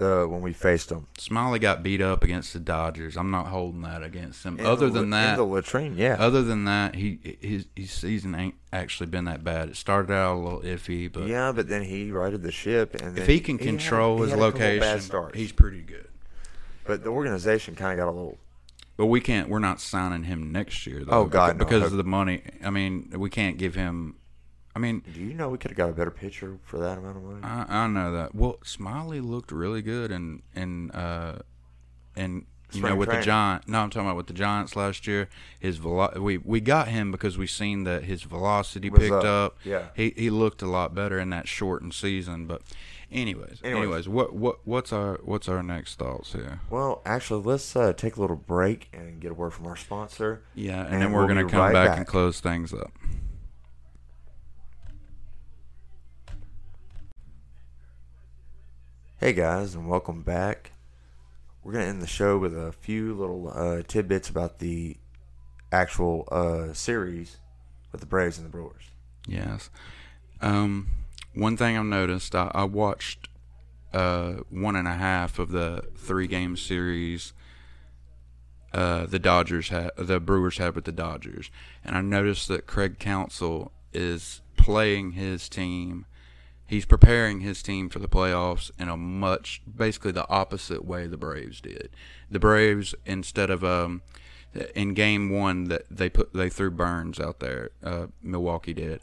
Uh, 0.00 0.24
when 0.24 0.40
we 0.40 0.54
faced 0.54 0.90
him. 0.90 1.06
Smiley 1.18 1.58
got 1.58 1.82
beat 1.82 2.00
up 2.00 2.24
against 2.24 2.54
the 2.54 2.58
Dodgers. 2.58 3.14
I'm 3.14 3.30
not 3.30 3.48
holding 3.48 3.82
that 3.82 4.02
against 4.02 4.42
him. 4.42 4.58
In 4.58 4.64
other 4.64 4.88
the, 4.88 5.00
than 5.00 5.10
that, 5.10 5.36
the 5.36 5.44
latrine, 5.44 5.98
yeah. 5.98 6.16
other 6.18 6.42
than 6.42 6.64
that, 6.64 6.94
he 6.94 7.36
his 7.42 7.66
his 7.76 7.90
season 7.90 8.34
ain't 8.34 8.54
actually 8.72 9.08
been 9.08 9.26
that 9.26 9.44
bad. 9.44 9.68
It 9.68 9.76
started 9.76 10.10
out 10.10 10.36
a 10.36 10.38
little 10.38 10.62
iffy, 10.62 11.12
but 11.12 11.26
yeah, 11.26 11.52
but 11.52 11.68
then 11.68 11.82
he 11.82 12.10
righted 12.10 12.42
the 12.42 12.50
ship, 12.50 13.02
and 13.02 13.18
if 13.18 13.26
he 13.26 13.38
can 13.38 13.58
control 13.58 14.16
he 14.16 14.22
his 14.22 14.30
had 14.30 14.38
a 14.38 14.42
couple 14.50 14.60
bad 14.60 15.12
location, 15.12 15.38
he's 15.38 15.52
pretty 15.52 15.82
good. 15.82 16.08
But 16.84 17.02
the 17.04 17.10
organization 17.10 17.74
kind 17.74 17.92
of 17.98 18.04
got 18.04 18.10
a 18.10 18.14
little. 18.14 18.38
But 18.96 19.06
we 19.06 19.20
can't. 19.20 19.48
We're 19.48 19.58
not 19.58 19.80
signing 19.80 20.24
him 20.24 20.52
next 20.52 20.86
year. 20.86 21.04
Though, 21.04 21.12
Oh, 21.12 21.24
God, 21.24 21.56
no. 21.58 21.64
because 21.64 21.84
of 21.92 21.96
the 21.98 22.04
money. 22.04 22.42
I 22.64 22.70
mean, 22.70 23.12
we 23.16 23.30
can't 23.30 23.56
give 23.58 23.74
him. 23.74 24.16
I 24.76 24.78
mean, 24.78 25.02
Do 25.12 25.20
you 25.20 25.34
know 25.34 25.48
we 25.50 25.58
could 25.58 25.70
have 25.70 25.76
got 25.78 25.90
a 25.90 25.92
better 25.92 26.10
pitcher 26.10 26.58
for 26.64 26.78
that 26.78 26.98
amount 26.98 27.16
of 27.18 27.22
money? 27.22 27.40
I, 27.42 27.84
I 27.84 27.86
know 27.88 28.12
that. 28.12 28.34
Well, 28.34 28.58
Smiley 28.64 29.20
looked 29.20 29.52
really 29.52 29.82
good, 29.82 30.10
and 30.10 30.42
and 30.54 30.94
uh, 30.94 31.36
and 32.16 32.46
you 32.72 32.80
know 32.80 32.86
Spring 32.88 32.96
with 32.98 33.08
the 33.08 33.12
training. 33.16 33.26
Giant. 33.26 33.68
No, 33.68 33.80
I'm 33.80 33.90
talking 33.90 34.06
about 34.06 34.16
with 34.16 34.28
the 34.28 34.32
Giants 34.34 34.74
last 34.76 35.06
year. 35.06 35.28
His 35.60 35.76
velo- 35.76 36.18
we 36.20 36.38
we 36.38 36.60
got 36.60 36.88
him 36.88 37.10
because 37.10 37.36
we 37.36 37.46
seen 37.46 37.84
that 37.84 38.04
his 38.04 38.22
velocity 38.22 38.88
Was 38.88 39.00
picked 39.00 39.12
up, 39.12 39.24
up. 39.24 39.56
yeah. 39.64 39.88
he 39.94 40.14
he 40.16 40.30
looked 40.30 40.62
a 40.62 40.66
lot 40.66 40.94
better 40.94 41.18
in 41.18 41.28
that 41.30 41.48
shortened 41.48 41.92
season. 41.92 42.46
But, 42.46 42.62
anyways, 43.12 43.60
anyways, 43.62 43.82
Anyways. 43.82 44.08
what 44.08 44.34
what 44.34 44.66
what's 44.66 44.92
our 44.92 45.20
what's 45.22 45.48
our 45.48 45.62
next 45.62 45.98
thoughts 45.98 46.32
here? 46.32 46.60
Well, 46.70 47.02
actually, 47.04 47.42
let's 47.44 47.74
uh, 47.76 47.92
take 47.92 48.16
a 48.16 48.20
little 48.20 48.36
break 48.36 48.88
and 48.92 49.20
get 49.20 49.30
a 49.30 49.34
word 49.34 49.52
from 49.52 49.66
our 49.66 49.76
sponsor. 49.76 50.42
Yeah, 50.54 50.80
and, 50.84 50.94
And 50.94 51.02
then 51.02 51.12
we're 51.12 51.20
we'll 51.26 51.28
gonna 51.28 51.48
come 51.48 51.60
right 51.60 51.72
back, 51.72 51.88
back. 51.90 51.98
and 51.98 52.06
close 52.06 52.40
things 52.40 52.72
up. 52.72 52.90
Hey 59.18 59.32
guys, 59.32 59.74
and 59.74 59.88
welcome 59.88 60.22
back. 60.22 60.72
We're 61.62 61.72
gonna 61.72 61.84
end 61.84 62.02
the 62.02 62.06
show 62.08 62.38
with 62.38 62.56
a 62.56 62.72
few 62.72 63.14
little 63.14 63.52
uh, 63.54 63.82
tidbits 63.86 64.28
about 64.28 64.58
the 64.58 64.96
actual 65.70 66.28
uh, 66.32 66.72
series 66.72 67.36
with 67.92 68.00
the 68.00 68.06
Braves 68.06 68.36
and 68.38 68.46
the 68.46 68.50
Brewers. 68.50 68.82
Yes. 69.26 69.70
Um, 70.40 70.88
one 71.34 71.56
thing 71.56 71.76
I've 71.76 71.84
noticed, 71.84 72.34
I, 72.34 72.50
I 72.54 72.64
watched 72.64 73.28
uh, 73.92 74.34
one 74.50 74.76
and 74.76 74.88
a 74.88 74.94
half 74.94 75.38
of 75.38 75.50
the 75.50 75.84
three 75.96 76.26
game 76.26 76.56
series 76.56 77.32
uh, 78.72 79.06
the 79.06 79.18
Dodgers 79.18 79.68
had, 79.68 79.90
the 79.98 80.18
Brewers 80.18 80.58
had 80.58 80.74
with 80.74 80.84
the 80.84 80.92
Dodgers, 80.92 81.50
and 81.84 81.96
I 81.96 82.00
noticed 82.00 82.48
that 82.48 82.66
Craig 82.66 82.98
Counsell 82.98 83.70
is 83.92 84.40
playing 84.56 85.12
his 85.12 85.48
team. 85.48 86.06
He's 86.66 86.86
preparing 86.86 87.40
his 87.40 87.62
team 87.62 87.90
for 87.90 87.98
the 87.98 88.08
playoffs 88.08 88.70
in 88.78 88.88
a 88.88 88.96
much, 88.96 89.60
basically 89.76 90.12
the 90.12 90.28
opposite 90.30 90.86
way 90.86 91.06
the 91.06 91.18
Braves 91.18 91.60
did. 91.60 91.90
The 92.30 92.38
Braves, 92.38 92.94
instead 93.04 93.50
of 93.50 93.62
um, 93.62 94.00
in 94.74 94.94
game 94.94 95.30
one 95.30 95.64
that 95.64 95.84
they 95.90 96.08
put 96.08 96.32
they 96.32 96.48
threw 96.48 96.70
Burnes 96.70 97.20
out 97.20 97.40
there. 97.40 97.70
Uh, 97.82 98.06
Milwaukee 98.22 98.74
did. 98.74 99.00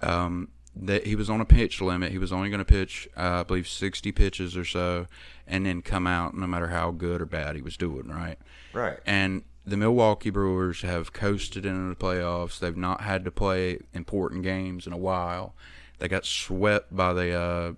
Um, 0.00 0.48
that 0.80 1.06
he 1.06 1.16
was 1.16 1.28
on 1.28 1.40
a 1.40 1.44
pitch 1.44 1.80
limit. 1.80 2.12
He 2.12 2.18
was 2.18 2.32
only 2.32 2.50
going 2.50 2.58
to 2.58 2.64
pitch, 2.64 3.08
uh, 3.16 3.40
I 3.40 3.42
believe, 3.42 3.68
60 3.68 4.12
pitches 4.12 4.56
or 4.56 4.64
so, 4.64 5.06
and 5.46 5.66
then 5.66 5.82
come 5.82 6.06
out 6.06 6.36
no 6.36 6.46
matter 6.46 6.68
how 6.68 6.90
good 6.90 7.20
or 7.20 7.26
bad 7.26 7.56
he 7.56 7.62
was 7.62 7.76
doing. 7.76 8.08
Right. 8.08 8.38
Right. 8.72 8.98
And 9.06 9.42
the 9.66 9.76
Milwaukee 9.76 10.30
Brewers 10.30 10.82
have 10.82 11.12
coasted 11.12 11.66
into 11.66 11.90
the 11.90 11.96
playoffs. 11.96 12.58
They've 12.58 12.76
not 12.76 13.02
had 13.02 13.24
to 13.24 13.30
play 13.30 13.80
important 13.92 14.42
games 14.42 14.86
in 14.86 14.92
a 14.92 14.98
while. 14.98 15.54
They 15.98 16.08
got 16.08 16.24
swept 16.24 16.94
by 16.94 17.12
the 17.12 17.32
uh, 17.32 17.72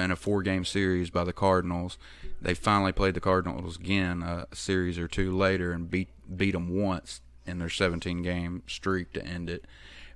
in 0.00 0.10
a 0.10 0.16
four 0.16 0.42
game 0.42 0.64
series 0.64 1.10
by 1.10 1.24
the 1.24 1.32
Cardinals. 1.32 1.98
They 2.40 2.54
finally 2.54 2.92
played 2.92 3.14
the 3.14 3.20
Cardinals 3.20 3.76
again 3.76 4.22
a 4.22 4.46
series 4.54 4.98
or 4.98 5.08
two 5.08 5.36
later 5.36 5.72
and 5.72 5.90
beat 5.90 6.08
beat 6.36 6.52
them 6.52 6.68
once 6.80 7.20
in 7.46 7.58
their 7.58 7.68
17 7.68 8.22
game 8.22 8.62
streak 8.66 9.12
to 9.12 9.24
end 9.24 9.50
it. 9.50 9.64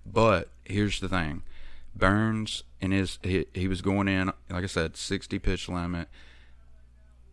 But 0.05 0.49
here's 0.65 1.01
the 1.01 1.09
thing. 1.09 1.43
Burnes 1.99 2.63
and 2.81 2.93
his 2.93 3.19
he, 3.23 3.47
he 3.55 3.69
was 3.69 3.83
going 3.83 4.09
in 4.09 4.29
like 4.51 4.65
I 4.65 4.67
said 4.67 4.97
60 4.97 5.39
pitch 5.39 5.69
limit. 5.69 6.09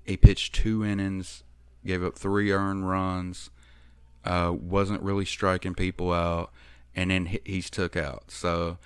He 0.05 0.17
pitched 0.17 0.53
two 0.55 0.83
innings, 0.83 1.43
gave 1.85 2.03
up 2.03 2.17
three 2.17 2.51
earned 2.51 2.89
runs, 2.89 3.49
uh, 4.25 4.53
wasn't 4.53 5.01
really 5.01 5.25
striking 5.25 5.73
people 5.73 6.11
out, 6.11 6.51
and 6.95 7.09
then 7.11 7.27
he, 7.27 7.39
he's 7.45 7.69
took 7.69 7.95
out. 7.95 8.29
So 8.29 8.77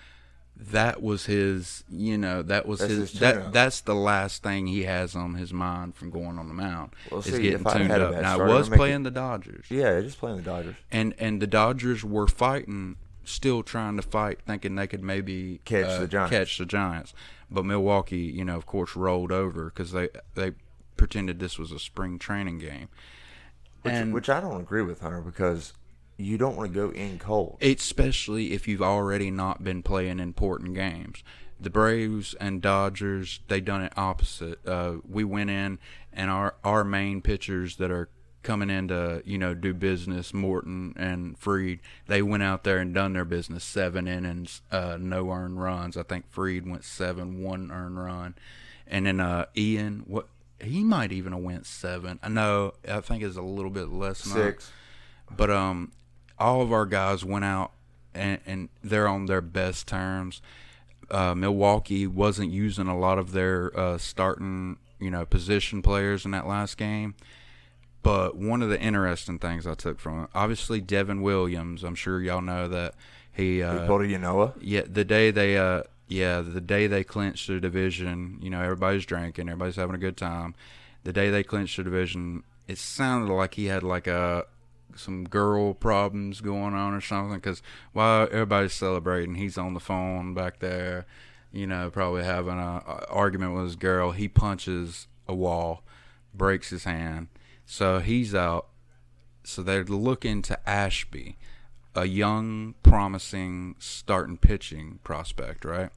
that 0.55 1.01
was 1.03 1.25
his, 1.25 1.84
you 1.89 2.17
know, 2.17 2.41
that 2.43 2.67
was 2.67 2.80
That's 2.80 2.91
his, 2.91 3.11
his 3.11 3.19
that 3.19 3.53
that's 3.53 3.82
the 3.82 3.93
last 3.95 4.41
thing 4.43 4.67
he 4.67 4.84
has 4.84 5.15
on 5.15 5.36
his 5.36 5.53
mind 5.53 5.95
from 5.95 6.09
going 6.09 6.38
on 6.39 6.47
the 6.47 6.53
mound 6.53 6.91
Well, 7.11 7.19
is 7.21 7.28
see, 7.28 7.41
getting 7.41 7.65
I 7.65 7.78
tuned 7.78 7.91
up. 7.91 8.21
Now, 8.21 8.41
it 8.41 8.47
was 8.47 8.69
playing 8.69 9.03
the 9.03 9.11
Dodgers, 9.11 9.65
Yeah, 9.69 9.99
just 10.01 10.17
playing 10.19 10.38
the 10.38 10.43
Dodgers. 10.43 10.75
and 10.91 11.13
and 11.19 11.41
the 11.41 11.47
Dodgers 11.47 12.03
were 12.03 12.28
fighting, 12.28 12.95
still 13.28 13.63
trying 13.63 13.95
to 13.97 14.01
fight, 14.01 14.39
thinking 14.45 14.75
they 14.75 14.88
could 14.88 15.03
maybe 15.03 15.59
Catch 15.65 15.86
uh, 15.86 15.99
the 15.99 16.07
Giants. 16.07 16.32
Catch 16.32 16.57
the 16.57 16.65
Giants, 16.65 17.13
but 17.51 17.65
Milwaukee, 17.65 18.17
you 18.17 18.43
know, 18.45 18.55
of 18.55 18.65
course, 18.65 18.95
rolled 18.95 19.32
over 19.32 19.65
because 19.65 19.91
they 19.91 20.09
they 20.36 20.51
pretended 20.95 21.39
this 21.39 21.59
was 21.59 21.71
a 21.71 21.80
spring 21.80 22.17
training 22.17 22.57
game, 22.59 22.89
Which, 23.84 23.93
and 23.93 24.13
which 24.13 24.30
I 24.30 24.39
don't 24.41 24.59
agree 24.59 24.82
with, 24.82 25.01
Hunter, 25.01 25.21
because 25.21 25.73
you 26.17 26.38
don't 26.38 26.55
want 26.57 26.73
to 26.73 26.75
go 26.75 26.89
in 26.91 27.19
cold. 27.19 27.57
especially 27.61 28.53
if 28.53 28.67
you've 28.67 28.82
already 28.82 29.30
not 29.30 29.63
been 29.63 29.84
playing 29.84 30.19
important 30.19 30.73
games. 30.73 31.23
The 31.59 31.69
Braves 31.71 32.36
and 32.39 32.61
Dodgers, 32.61 33.39
they 33.47 33.61
done 33.61 33.82
it 33.82 33.93
opposite. 33.97 34.59
Uh, 34.67 34.97
we 35.07 35.23
went 35.23 35.49
in, 35.49 35.80
and 36.13 36.30
our 36.30 36.55
our 36.63 36.84
main 36.84 37.21
pitchers 37.21 37.78
that 37.78 37.91
are 37.91 38.09
coming 38.48 38.70
in 38.70 38.88
to 38.88 39.22
you 39.26 39.38
know 39.38 39.54
do 39.54 39.74
business, 39.74 40.34
Morton 40.34 40.93
and 40.95 41.38
Fried, 41.38 41.80
they 42.08 42.22
went 42.22 42.43
out 42.43 42.64
there 42.64 42.78
and 42.80 42.93
done 42.93 43.12
their 43.12 43.26
business. 43.26 43.66
Seven 43.66 44.08
innings, 44.08 44.62
uh, 44.72 44.98
no 45.00 45.30
earned 45.30 45.62
runs. 45.62 45.98
I 45.98 46.04
think 46.04 46.32
Fried 46.32 46.66
went 46.66 46.86
seven, 46.86 47.43
one 47.43 47.72
earned 47.72 48.00
run, 48.00 48.36
and 48.88 49.06
then 49.06 49.20
uh, 49.20 49.48
Ian, 49.56 50.04
what 50.08 50.28
he 50.62 50.82
might 50.82 51.12
even 51.12 51.34
have 51.34 51.41
went 51.41 51.66
seven. 51.66 52.20
I 52.24 52.30
know, 52.30 52.74
I 52.88 53.02
think 53.02 53.22
it's 53.22 53.36
a 53.36 53.41
little 53.41 53.70
bit 53.70 53.89
less. 53.89 54.24
than 54.24 54.34
that. 54.34 54.45
Six. 54.45 54.72
But 55.36 55.52
um, 55.52 55.91
all 56.39 56.62
of 56.62 56.72
our 56.72 56.86
guys 56.86 57.26
went 57.26 57.43
out 57.43 57.72
and, 58.14 58.39
and 58.45 58.70
they're 58.82 59.10
on 59.10 59.26
their 59.26 59.41
best 59.41 59.88
terms. 59.88 60.41
Uh, 61.12 61.36
Milwaukee 61.36 62.08
wasn't 62.08 62.52
using 62.52 62.88
a 62.88 62.98
lot 62.98 63.18
of 63.18 63.34
their 63.34 63.78
uh, 63.78 63.98
starting, 63.98 64.78
you 65.00 65.12
know, 65.12 65.26
position 65.26 65.82
players 65.82 66.26
in 66.26 66.32
that 66.32 66.48
last 66.48 66.78
game. 66.78 67.16
But 68.08 68.38
one 68.38 68.62
of 68.62 68.70
the 68.70 68.80
interesting 68.80 69.38
things 69.38 69.68
I 69.68 69.74
took 69.74 69.99
from 69.99 70.24
it, 70.24 70.30
obviously 70.34 70.80
Devin 70.80 71.22
Williams. 71.22 71.84
I'm 71.84 71.93
sure 71.95 72.22
y'all 72.22 72.41
know 72.41 72.70
that 72.70 72.95
he. 73.34 73.62
Uh, 73.62 73.82
He 73.82 73.86
pulled 73.88 74.01
a 74.03 74.08
Ynoa. 74.08 74.53
yeah, 74.62 74.84
the 74.88 75.03
day 75.03 75.30
they 75.30 75.58
uh 75.58 75.84
yeah, 76.08 76.39
the 76.39 76.62
day 76.62 76.88
they 76.88 77.03
clinched 77.03 77.47
the 77.47 77.60
division, 77.60 78.39
you 78.41 78.49
know, 78.49 78.62
everybody's 78.62 79.05
drinking, 79.05 79.49
everybody's 79.49 79.76
having 79.76 79.93
a 79.93 79.97
good 79.99 80.16
time. 80.16 80.55
The 81.03 81.12
day 81.12 81.30
they 81.30 81.43
clinched 81.43 81.76
the 81.76 81.84
division, 81.84 82.43
it 82.66 82.78
sounded 82.78 83.34
like 83.34 83.55
he 83.55 83.66
had 83.66 83.84
like 83.84 84.08
a 84.08 84.45
some 84.95 85.26
girl 85.26 85.74
problems 85.74 86.39
going 86.39 86.74
on 86.74 86.93
or 86.93 87.01
something 87.01 87.41
cuz 87.41 87.62
while 87.91 88.24
everybody's 88.32 88.72
celebrating, 88.72 89.36
he's 89.36 89.58
on 89.58 89.74
the 89.74 89.82
phone 89.82 90.34
back 90.34 90.60
there, 90.60 91.05
you 91.51 91.68
know, 91.68 91.89
probably 91.89 92.24
having 92.24 92.58
a, 92.58 92.82
a 92.88 93.05
argument 93.10 93.53
with 93.53 93.66
his 93.66 93.76
girl. 93.76 94.12
He 94.12 94.30
punches 94.30 95.08
a 95.28 95.36
wall, 95.36 95.84
breaks 96.34 96.70
his 96.70 96.86
hand. 96.86 97.28
So 97.70 97.99
he's 97.99 98.34
out. 98.34 98.68
So 99.43 99.61
they're 99.61 99.84
looking 99.84 100.41
to 100.43 100.57
Ashby 100.68 101.38
a 101.95 102.05
young, 102.05 102.76
promising 102.84 103.76
starting 103.80 104.38
pitching 104.38 104.99
prospect, 105.03 105.65
right? 105.65 105.89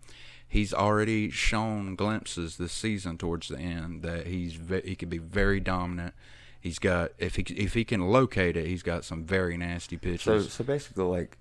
He's 0.48 0.74
already 0.74 1.30
shown 1.30 1.94
glimpses 1.94 2.56
this 2.56 2.72
season 2.72 3.18
towards 3.18 3.48
the 3.48 3.58
end 3.58 4.02
that 4.02 4.26
he's 4.26 4.58
he 4.84 4.96
could 4.96 5.08
be 5.10 5.18
very 5.18 5.60
dominant. 5.60 6.14
He's 6.60 6.78
got 6.78 7.12
if 7.18 7.36
he 7.36 7.42
if 7.54 7.74
he 7.74 7.84
can 7.84 8.00
locate 8.10 8.56
it, 8.56 8.66
he's 8.66 8.82
got 8.82 9.04
some 9.04 9.24
very 9.24 9.56
nasty 9.56 9.96
So, 9.96 10.00
pitches. 10.00 10.52
so 10.52 10.64
basically, 10.64 11.04
like 11.04 11.38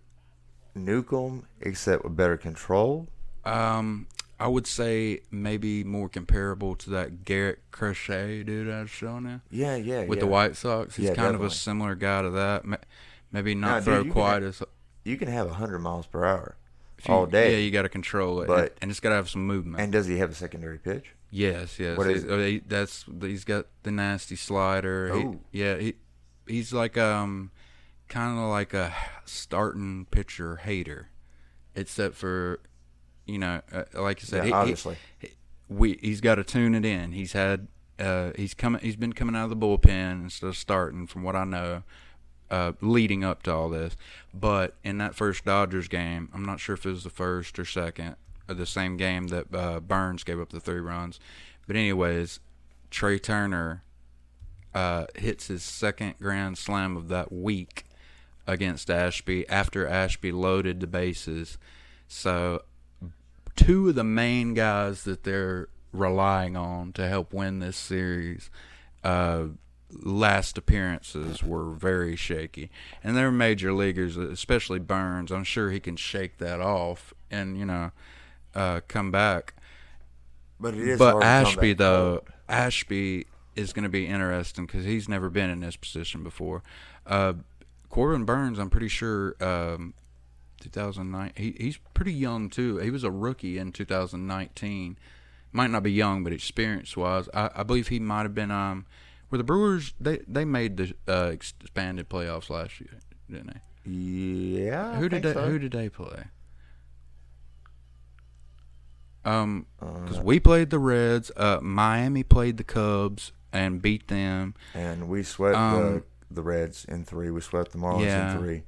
Newcomb, 0.76 1.46
except 1.62 2.04
with 2.04 2.16
better 2.16 2.38
control. 2.38 3.08
um, 3.46 4.08
I 4.40 4.48
would 4.48 4.66
say 4.68 5.20
maybe 5.32 5.84
more 5.84 6.08
comparable 6.08 6.76
to 6.78 6.90
that 6.92 7.26
Garrett 7.26 7.60
Crochet 7.72 8.44
dude 8.44 8.70
I 8.70 8.82
was 8.82 8.90
showing 8.90 9.26
you 9.26 9.42
Yeah, 9.52 9.76
yeah. 9.76 10.06
with 10.06 10.18
yeah. 10.20 10.22
the 10.22 10.28
White 10.28 10.56
Sox. 10.56 10.96
He's 10.96 11.08
Yeah, 11.10 11.16
kind 11.16 11.36
of 11.36 11.42
a 11.42 11.50
similar 11.50 11.94
guy 11.96 12.22
to 12.22 12.30
that. 12.30 12.64
Maybe 13.32 13.54
not 13.54 13.80
dude, 13.80 13.84
throw 13.86 14.04
can 14.04 14.12
quite 14.12 14.34
have- 14.36 14.44
as 14.44 14.64
You 15.04 15.18
can 15.18 15.28
have 15.28 15.50
hundred 15.52 15.80
miles 15.80 16.08
per 16.08 16.24
hour 16.26 16.56
you- 17.06 17.14
all 17.14 17.26
day. 17.26 17.52
Yeah, 17.54 17.58
you 17.58 17.72
got 17.72 17.82
to 17.82 17.90
control 17.90 18.42
it, 18.42 18.48
But- 18.48 18.60
and, 18.60 18.72
and 18.84 18.92
it's 18.92 19.00
got 19.02 19.10
to 19.10 19.16
have 19.16 19.30
some 19.30 19.46
movement. 19.46 19.82
and 19.82 19.92
does 19.92 20.08
he 20.08 20.18
have 20.20 20.32
a 20.32 20.36
secondary 20.36 20.78
pitch? 20.80 21.14
Yes, 21.32 21.78
yes. 21.78 21.98
What 21.98 22.10
is 22.10 22.24
uh, 22.26 22.38
he- 22.38 22.64
that's 22.66 23.06
he's 23.22 23.44
got 23.44 23.68
the 23.84 23.92
nasty 23.92 24.36
slider. 24.38 25.14
He- 25.16 25.24
Oh. 25.26 25.40
yeah, 25.52 25.78
he 25.78 25.96
he's 26.48 26.72
like 26.74 26.98
um 26.98 27.52
kind 28.08 28.40
of 28.40 28.46
like 28.50 28.74
a 28.74 28.92
starting 29.26 30.06
pitcher 30.10 30.62
Hader, 30.64 31.06
except 31.76 32.16
for 32.16 32.60
you 33.30 33.40
know, 33.40 33.62
uh, 33.72 33.84
like 33.96 34.20
I 34.22 34.26
said, 34.26 34.38
Yeah, 34.38 34.46
he, 34.46 34.52
obviously. 34.54 34.98
he- 35.20 35.30
we 35.70 36.00
he's 36.02 36.20
got 36.22 36.36
to 36.36 36.44
tune 36.44 36.74
it 36.74 36.84
in. 36.86 37.12
He's 37.12 37.34
had 37.34 37.68
uh 38.00 38.32
he's 38.36 38.54
coming 38.54 38.82
he's 38.82 38.96
been 38.96 39.14
coming 39.14 39.36
out 39.36 39.44
of 39.46 39.50
the 39.52 39.56
bullpen 39.58 40.24
instead 40.24 40.48
of 40.48 40.58
starting, 40.58 41.06
from 41.08 41.24
what 41.24 41.36
I 41.36 41.44
know. 41.44 41.84
Uh, 42.52 42.72
leading 42.82 43.24
up 43.24 43.44
to 43.44 43.54
all 43.54 43.70
this, 43.70 43.96
but 44.34 44.74
in 44.84 44.98
that 44.98 45.14
first 45.14 45.46
Dodgers 45.46 45.88
game, 45.88 46.30
I'm 46.34 46.44
not 46.44 46.60
sure 46.60 46.74
if 46.74 46.84
it 46.84 46.90
was 46.90 47.04
the 47.04 47.12
first 47.12 47.60
or 47.60 47.64
second, 47.66 48.16
or 48.48 48.56
the 48.56 48.66
same 48.66 48.98
game 48.98 49.28
that 49.28 49.54
uh, 49.54 49.80
Burnes 49.80 50.24
gave 50.24 50.40
up 50.40 50.50
the 50.50 50.60
three 50.60 50.80
runs. 50.80 51.20
But 51.68 51.76
anyways, 51.76 52.40
Trea 52.90 53.20
Turner 53.20 53.84
uh, 54.74 55.06
hits 55.16 55.46
his 55.46 55.62
second 55.62 56.16
grand 56.20 56.58
slam 56.58 56.98
of 56.98 57.08
that 57.10 57.32
week 57.32 57.84
against 58.48 58.90
Ashby 58.90 59.48
after 59.48 59.88
Ashby 59.88 60.32
loaded 60.32 60.80
the 60.80 60.88
bases. 60.88 61.60
So 62.08 62.64
two 63.66 63.90
of 63.90 63.96
the 63.96 64.04
main 64.04 64.54
guys 64.54 65.04
that 65.04 65.24
they're 65.24 65.68
relying 65.92 66.56
on 66.56 66.94
to 66.94 67.08
help 67.08 67.34
win 67.34 67.60
this 67.60 67.76
series 67.78 68.50
uh, 69.04 69.46
last 69.92 70.58
appearances 70.58 71.42
were 71.44 71.72
very 71.72 72.16
shaky 72.16 72.70
and 73.04 73.18
they're 73.18 73.32
major 73.32 73.74
leaguers 73.74 74.16
especially 74.18 74.78
Burnes 74.80 75.32
i'm 75.32 75.44
sure 75.44 75.72
he 75.72 75.80
can 75.80 75.96
shake 75.96 76.38
that 76.38 76.60
off 76.62 77.14
and 77.32 77.58
you 77.58 77.66
know 77.66 77.92
uh, 78.54 78.82
come 78.88 79.10
back 79.12 79.56
But 80.60 80.74
it 80.76 80.88
is. 80.88 81.00
but 81.00 81.12
hard 81.14 81.22
to 81.22 81.28
come 81.28 81.48
Ashby 81.58 81.74
though. 81.74 82.24
Ashby 82.48 83.26
is 83.56 83.74
going 83.74 83.84
to 83.84 83.90
be 83.90 84.08
interesting 84.08 84.66
because 84.66 84.86
he's 84.86 85.08
never 85.10 85.30
been 85.30 85.50
in 85.50 85.60
this 85.60 85.76
position 85.76 86.24
before. 86.24 86.64
Uh, 87.06 87.34
Corbin 87.90 88.24
Burnes, 88.24 88.58
I'm 88.60 88.70
pretty 88.70 88.88
sure, 88.88 89.36
um, 89.42 89.94
2009. 90.60 91.32
He 91.36 91.56
he's 91.60 91.78
pretty 91.94 92.14
young 92.14 92.50
too. 92.50 92.78
He 92.78 92.90
was 92.92 93.04
a 93.04 93.12
rookie 93.12 93.58
in 93.58 93.72
2019. 93.72 94.98
Might 95.52 95.72
not 95.72 95.82
be 95.84 95.92
young, 95.92 96.24
but 96.24 96.32
experience 96.32 96.96
wise, 96.96 97.28
I, 97.34 97.50
I 97.56 97.64
believe 97.64 97.88
he 97.88 98.00
might 98.00 98.22
have 98.24 98.36
been. 98.36 98.52
Um, 98.52 98.86
were 99.32 99.38
the 99.40 99.44
Brewers 99.44 99.94
they 100.00 100.20
they 100.28 100.46
made 100.46 100.78
the 100.78 100.94
uh, 101.08 101.30
expanded 101.32 102.08
playoffs 102.10 102.50
last 102.50 102.80
year, 102.80 103.00
didn't 103.30 103.48
they? 103.48 103.92
Yeah. 103.92 104.92
I 104.92 104.96
who 104.98 105.10
did 105.10 105.24
think 105.24 105.36
they, 105.36 105.42
so. 105.42 105.48
who 105.50 105.58
did 105.60 105.72
they 105.72 105.90
play? 105.90 106.26
Um, 109.26 109.66
because 109.80 110.20
Uh, 110.20 110.24
we 110.24 110.40
played 110.40 110.70
the 110.70 110.80
Reds, 110.80 111.32
uh, 111.36 111.60
Miami 111.62 112.24
played 112.24 112.58
the 112.58 112.64
Cubs 112.64 113.32
and 113.52 113.82
beat 113.82 114.08
them. 114.08 114.54
and 114.74 115.10
we 115.10 115.24
swept 115.24 115.58
Um, 115.58 115.82
the 115.82 116.04
the 116.32 116.42
Reds 116.44 116.86
in 116.86 117.04
three. 117.06 117.32
We 117.32 117.42
swept 117.42 117.72
the 117.72 117.80
Marlins 117.80 118.06
Yeah. 118.06 118.34
in 118.34 118.40
three. 118.40 118.64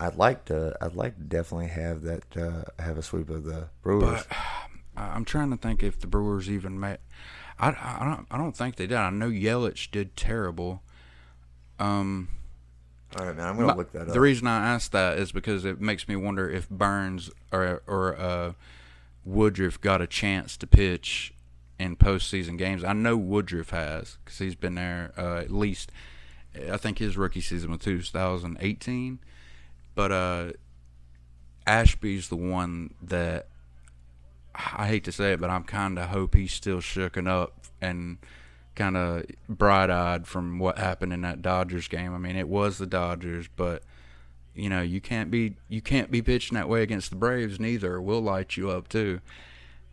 I'd 0.00 0.16
like 0.16 0.46
to. 0.46 0.76
I'd 0.80 0.94
like 0.94 1.16
to 1.16 1.22
definitely 1.22 1.68
have 1.68 2.02
that. 2.02 2.36
Uh, 2.36 2.82
have 2.82 2.96
a 2.98 3.02
sweep 3.02 3.28
of 3.30 3.44
the 3.44 3.68
Brewers. 3.82 4.24
But 4.26 4.36
I'm 4.96 5.24
trying 5.24 5.50
to 5.50 5.56
think 5.56 5.82
if 5.82 6.00
the 6.00 6.06
Brewers 6.06 6.50
even 6.50 6.80
met. 6.80 7.00
I, 7.58 7.68
I 7.68 8.04
don't 8.04 8.26
I 8.30 8.38
don't 8.38 8.56
think 8.56 8.76
they 8.76 8.86
did. 8.86 8.96
I 8.96 9.10
know 9.10 9.28
Yelich 9.28 9.90
did 9.90 10.16
terrible. 10.16 10.82
Um, 11.78 12.28
All 13.18 13.26
right, 13.26 13.36
man. 13.36 13.46
I'm 13.46 13.56
gonna 13.56 13.68
my- 13.68 13.74
look 13.74 13.92
that 13.92 14.08
up. 14.08 14.14
the 14.14 14.20
reason 14.20 14.46
I 14.46 14.66
asked 14.66 14.92
that 14.92 15.18
is 15.18 15.32
because 15.32 15.64
it 15.64 15.80
makes 15.80 16.08
me 16.08 16.16
wonder 16.16 16.48
if 16.48 16.68
Burnes 16.70 17.30
or 17.52 17.82
or 17.86 18.16
uh, 18.18 18.52
Woodruff 19.24 19.80
got 19.80 20.00
a 20.00 20.06
chance 20.06 20.56
to 20.58 20.66
pitch 20.66 21.34
in 21.78 21.96
postseason 21.96 22.56
games. 22.56 22.82
I 22.84 22.92
know 22.94 23.16
Woodruff 23.16 23.70
has 23.70 24.16
because 24.24 24.38
he's 24.38 24.54
been 24.54 24.74
there 24.74 25.12
uh, 25.18 25.36
at 25.38 25.50
least. 25.50 25.92
I 26.70 26.78
think 26.78 26.98
his 26.98 27.16
rookie 27.16 27.40
season 27.40 27.70
was 27.70 27.80
2018, 27.80 29.20
but 29.94 30.12
uh, 30.12 30.52
Ashby's 31.66 32.28
the 32.28 32.36
one 32.36 32.94
that 33.02 33.48
I 34.54 34.86
hate 34.86 35.04
to 35.04 35.12
say 35.12 35.32
it, 35.32 35.40
but 35.40 35.50
I'm 35.50 35.64
kind 35.64 35.98
of 35.98 36.08
hope 36.08 36.34
he's 36.34 36.52
still 36.52 36.78
shooken 36.78 37.28
up 37.28 37.66
and 37.80 38.18
kind 38.74 38.96
of 38.96 39.26
bright-eyed 39.48 40.26
from 40.26 40.58
what 40.58 40.78
happened 40.78 41.12
in 41.12 41.20
that 41.22 41.42
Dodgers 41.42 41.88
game. 41.88 42.14
I 42.14 42.18
mean, 42.18 42.36
it 42.36 42.48
was 42.48 42.78
the 42.78 42.86
Dodgers, 42.86 43.48
but 43.56 43.82
you 44.54 44.68
know 44.68 44.82
you 44.82 45.00
can't 45.00 45.30
be 45.30 45.54
you 45.68 45.80
can't 45.80 46.10
be 46.10 46.22
pitching 46.22 46.56
that 46.56 46.68
way 46.68 46.82
against 46.82 47.10
the 47.10 47.16
Braves 47.16 47.60
neither. 47.60 48.00
We'll 48.00 48.20
light 48.20 48.56
you 48.56 48.70
up 48.70 48.88
too. 48.88 49.20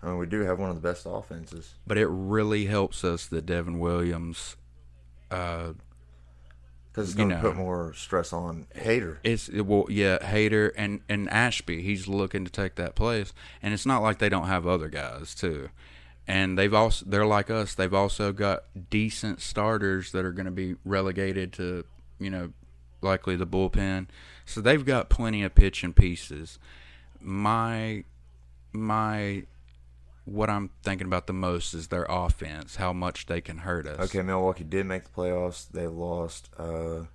I 0.01 0.07
mean, 0.07 0.17
we 0.17 0.25
do 0.25 0.41
have 0.41 0.59
one 0.59 0.69
of 0.69 0.75
the 0.75 0.81
best 0.81 1.05
offenses. 1.09 1.73
But 1.85 1.97
it 1.97 2.07
really 2.07 2.65
helps 2.65 3.03
us 3.03 3.25
that 3.27 3.45
Devin 3.45 3.79
Williams. 3.79 4.55
Uh, 5.29 5.73
Because 6.97 7.09
it's 7.09 7.15
going 7.15 7.29
to 7.29 7.37
put 7.37 7.55
more 7.55 7.93
stress 7.93 8.33
on 8.33 8.65
Hader. 8.75 9.19
It's 9.23 9.51
well, 9.51 9.85
yeah, 9.87 10.17
Hader 10.17 10.71
and 10.75 11.01
and 11.07 11.29
Ashby. 11.29 11.83
He's 11.83 12.07
looking 12.07 12.43
to 12.43 12.51
take 12.51 12.73
that 12.73 12.95
place, 12.95 13.35
and 13.61 13.71
it's 13.71 13.85
not 13.85 14.01
like 14.01 14.17
they 14.17 14.29
don't 14.29 14.47
have 14.47 14.65
other 14.65 14.89
guys 14.89 15.35
too. 15.35 15.69
And 16.27 16.57
they've 16.57 16.73
also 16.73 17.05
they're 17.07 17.27
like 17.27 17.51
us. 17.51 17.75
They've 17.75 17.93
also 17.93 18.33
got 18.33 18.63
decent 18.89 19.41
starters 19.41 20.11
that 20.11 20.25
are 20.25 20.31
going 20.31 20.47
to 20.47 20.51
be 20.51 20.73
relegated 20.83 21.53
to 21.53 21.85
you 22.17 22.31
know 22.31 22.51
likely 23.03 23.35
the 23.35 23.45
bullpen. 23.45 24.07
So 24.47 24.59
they've 24.59 24.83
got 24.83 25.07
plenty 25.07 25.43
of 25.43 25.53
pitching 25.53 25.93
pieces. 25.93 26.57
My 27.21 28.05
my 28.73 29.43
what 30.27 30.49
I'm 30.49 30.69
thinking 30.83 31.07
about 31.07 31.25
the 31.27 31.33
most 31.33 31.73
is 31.73 31.87
their 31.87 32.05
offense, 32.09 32.75
how 32.75 32.91
much 32.93 33.25
they 33.27 33.39
can 33.41 33.59
hurt 33.59 33.87
us. 33.87 33.99
Okay, 34.09 34.21
Milwaukee 34.21 34.63
did 34.65 34.85
make 34.85 35.05
the 35.05 35.09
playoffs. 35.09 35.67
They 35.71 35.87
lost 35.87 36.49
uh, 36.57 37.05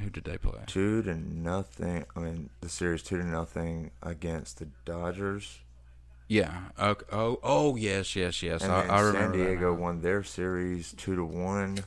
Who 0.00 0.10
did 0.12 0.24
they 0.24 0.38
play? 0.38 0.60
two 0.66 1.02
to 1.02 1.14
nothing. 1.14 2.04
I 2.14 2.20
mean, 2.20 2.50
the 2.60 2.68
series 2.68 3.02
two 3.02 3.18
to 3.18 3.24
nothing 3.24 3.90
against 4.02 4.58
the 4.60 4.68
Dodgers. 4.84 5.58
Yeah. 6.28 6.54
Okay. 6.80 7.04
Oh, 7.12 7.38
oh, 7.42 7.76
yes, 7.76 8.14
yes, 8.16 8.42
yes. 8.42 8.62
And 8.62 8.72
I, 8.72 8.84
I 8.84 8.86
San 8.98 9.04
remember. 9.06 9.36
that 9.38 9.44
Diego 9.44 9.74
won 9.74 10.00
their 10.00 10.22
series 10.22 10.94
two 10.96 11.16
to 11.16 11.24
one 11.24 11.80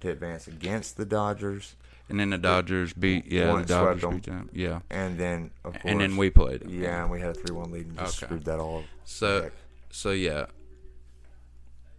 to 0.00 0.10
advance 0.10 0.46
against 0.46 0.96
the 0.96 1.04
Dodgers. 1.04 1.74
And 2.10 2.20
then 2.20 2.28
the 2.30 2.38
Dodgers 2.38 2.92
beat. 2.92 3.24
Yeah, 3.26 3.46
the 3.56 3.64
Dodgers 3.64 4.00
swept 4.02 4.14
beat 4.14 4.22
them. 4.26 4.50
Yeah. 4.52 4.80
And 4.90 5.18
then, 5.18 5.50
of 5.64 5.72
course, 5.72 5.84
And 5.86 6.00
then 6.02 6.18
we 6.18 6.28
played 6.28 6.60
them. 6.60 6.68
yeah, 6.82 7.00
and 7.02 7.10
we 7.10 7.18
had 7.20 7.30
a 7.30 7.34
three-one 7.34 7.72
lead 7.72 7.86
and 7.86 7.96
just 7.98 8.18
Okay. 8.22 8.26
screwed 8.26 8.44
that 8.44 8.60
all. 8.60 8.84
So, 9.06 9.42
back. 9.44 9.52
So 9.94 10.10
yeah. 10.10 10.46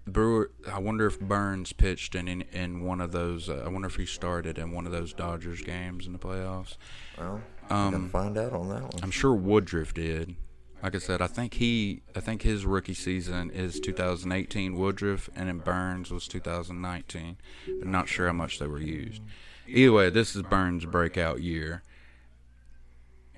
Brewer. 0.06 0.52
I 0.72 0.80
wonder 0.80 1.08
if 1.08 1.20
Burnes 1.20 1.74
pitched 1.74 2.14
in 2.14 2.28
in, 2.28 2.41
in 2.52 2.84
one 2.84 3.00
of 3.02 3.12
those. 3.12 3.50
Uh, 3.50 3.64
I 3.66 3.70
wonder 3.70 3.88
if 3.88 3.96
he 3.96 4.06
started 4.06 4.58
in 4.58 4.72
one 4.72 4.86
of 4.86 4.91
those 4.91 5.14
Dodgers 5.14 5.62
games 5.62 6.06
in 6.06 6.14
the 6.14 6.20
playoffs. 6.20 6.78
Well, 7.18 7.41
Um, 7.70 8.10
find 8.10 8.38
out 8.38 8.54
on 8.54 8.68
that 8.70 8.82
one. 8.84 8.91
I'm 9.02 9.12
sure 9.12 9.34
Woodruff 9.34 9.93
did. 9.93 10.36
Like 10.84 10.93
I 10.93 11.00
said, 11.00 11.22
I 11.22 11.28
think 11.28 11.56
he, 11.56 12.04
I 12.16 12.20
think 12.20 12.43
his 12.43 12.66
rookie 12.66 12.93
season 12.93 13.50
is 13.50 13.80
2018 13.80 14.76
Woodruff, 14.76 15.30
and 15.36 15.48
then 15.48 15.58
Burnes 15.60 16.12
was 16.12 16.28
2019. 16.28 17.38
But 17.80 17.88
not 17.88 18.08
sure 18.08 18.28
how 18.28 18.34
much 18.34 18.60
they 18.60 18.68
were 18.68 18.82
used. 18.82 19.24
Either 19.68 19.93
way, 19.93 20.10
this 20.12 20.36
is 20.36 20.43
Burnes' 20.43 20.86
breakout 20.86 21.41
year, 21.41 21.82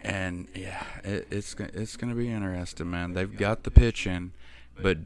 and 0.03 0.47
yeah, 0.53 0.83
it, 1.03 1.27
it's 1.31 1.55
it's 1.59 1.95
gonna 1.95 2.15
be 2.15 2.29
interesting, 2.29 2.89
man. 2.89 3.13
They've 3.13 3.37
got 3.37 3.63
the 3.63 3.71
pitching, 3.71 4.33
but 4.81 4.97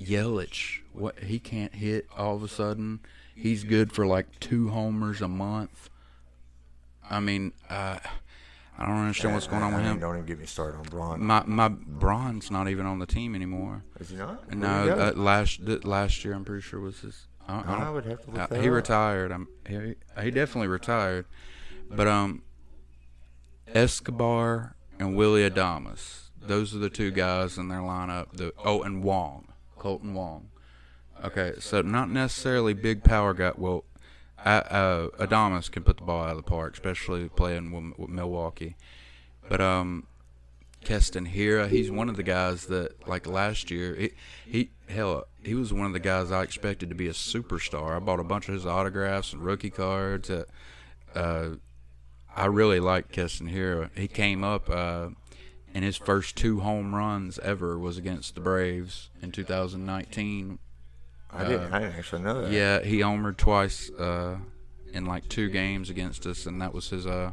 Yelich, 0.00 0.80
what 0.92 1.18
he 1.20 1.38
can't 1.38 1.74
hit 1.74 2.06
all 2.16 2.36
of 2.36 2.42
a 2.42 2.48
sudden. 2.48 3.00
He's 3.34 3.64
good 3.64 3.92
for 3.92 4.06
like 4.06 4.38
two 4.40 4.68
homers 4.68 5.20
a 5.22 5.28
month. 5.28 5.88
I 7.08 7.20
mean, 7.20 7.52
uh, 7.68 7.98
I 8.78 8.86
don't 8.86 8.96
understand 8.96 9.34
what's 9.34 9.46
going 9.46 9.62
on 9.62 9.72
I 9.72 9.76
with 9.76 9.84
mean, 9.84 9.92
him. 9.94 10.00
Don't 10.00 10.14
even 10.16 10.26
get 10.26 10.38
me 10.38 10.46
started 10.46 10.78
on 10.78 10.84
Braun. 10.84 11.22
My 11.24 11.42
my 11.46 11.68
Braun's 11.68 12.50
not 12.50 12.68
even 12.68 12.86
on 12.86 12.98
the 12.98 13.06
team 13.06 13.34
anymore. 13.34 13.82
Is 13.98 14.10
he 14.10 14.16
not? 14.16 14.46
Where'd 14.46 14.58
No, 14.58 14.84
he 14.84 14.90
uh, 14.90 15.12
last 15.14 15.64
th- 15.66 15.84
last 15.84 16.24
year 16.24 16.34
I'm 16.34 16.44
pretty 16.44 16.62
sure 16.62 16.80
was 16.80 17.00
his. 17.00 17.26
I, 17.48 17.60
I 17.60 17.74
I 17.86 17.90
would 17.90 18.04
have 18.06 18.22
to 18.24 18.30
look 18.30 18.48
that 18.50 18.60
he 18.60 18.68
up. 18.68 18.74
retired. 18.74 19.32
I'm 19.32 19.48
he, 19.66 19.94
he 20.22 20.30
definitely 20.30 20.68
retired, 20.68 21.26
but 21.90 22.06
um, 22.06 22.42
Escobar 23.68 24.76
and 24.98 25.16
Willy 25.16 25.48
Adames. 25.48 26.29
Those 26.40 26.74
are 26.74 26.78
the 26.78 26.90
two 26.90 27.10
guys 27.10 27.58
in 27.58 27.68
their 27.68 27.80
lineup. 27.80 28.32
The 28.32 28.52
oh, 28.64 28.82
and 28.82 29.02
Wong, 29.02 29.48
Kolten 29.78 30.14
Wong. 30.14 30.48
Okay, 31.22 31.52
so 31.58 31.82
not 31.82 32.10
necessarily 32.10 32.72
big 32.72 33.04
power 33.04 33.34
guy. 33.34 33.52
Well, 33.56 33.84
uh, 34.44 35.08
Adames 35.18 35.70
can 35.70 35.82
put 35.82 35.98
the 35.98 36.04
ball 36.04 36.24
out 36.24 36.30
of 36.30 36.36
the 36.36 36.42
park, 36.42 36.74
especially 36.74 37.28
playing 37.28 37.94
with, 37.98 38.08
Milwaukee. 38.08 38.76
But 39.48 39.60
um, 39.60 40.06
Keston 40.82 41.26
Hiura, 41.26 41.68
he's 41.68 41.90
one 41.90 42.08
of 42.08 42.16
the 42.16 42.22
guys 42.22 42.66
that 42.66 43.06
like 43.06 43.26
last 43.26 43.70
year. 43.70 43.94
He, 43.94 44.12
he 44.46 44.70
hell, 44.88 45.26
he 45.42 45.54
was 45.54 45.72
one 45.72 45.86
of 45.86 45.92
the 45.92 46.00
guys 46.00 46.32
I 46.32 46.42
expected 46.42 46.88
to 46.88 46.94
be 46.94 47.08
a 47.08 47.12
superstar. 47.12 47.96
I 47.96 47.98
bought 47.98 48.20
a 48.20 48.24
bunch 48.24 48.48
of 48.48 48.54
his 48.54 48.66
autographs 48.66 49.32
and 49.32 49.42
rookie 49.42 49.70
cards. 49.70 50.30
Uh, 51.14 51.50
I 52.34 52.46
really 52.46 52.80
like 52.80 53.12
Keston 53.12 53.50
Hiura. 53.50 53.90
He 53.96 54.08
came 54.08 54.42
up. 54.42 54.70
Uh, 54.70 55.10
and 55.74 55.84
his 55.84 55.96
first 55.96 56.36
two 56.36 56.60
home 56.60 56.94
runs 56.94 57.38
ever 57.40 57.78
was 57.78 57.96
against 57.98 58.34
the 58.34 58.40
Braves 58.40 59.10
in 59.22 59.30
2019 59.32 60.58
I 61.32 61.44
didn't. 61.44 61.72
I 61.72 61.78
didn't 61.80 61.96
actually 61.96 62.22
know 62.22 62.42
that. 62.42 62.48
uh, 62.48 62.50
yeah, 62.50 62.80
he 62.82 62.98
homered 62.98 63.36
twice 63.36 63.90
uh, 63.90 64.38
in 64.92 65.06
like 65.06 65.28
two 65.28 65.48
games 65.48 65.90
against 65.90 66.26
us, 66.26 66.46
and 66.46 66.60
that 66.60 66.74
was 66.74 66.90
his 66.90 67.06
uh, 67.06 67.32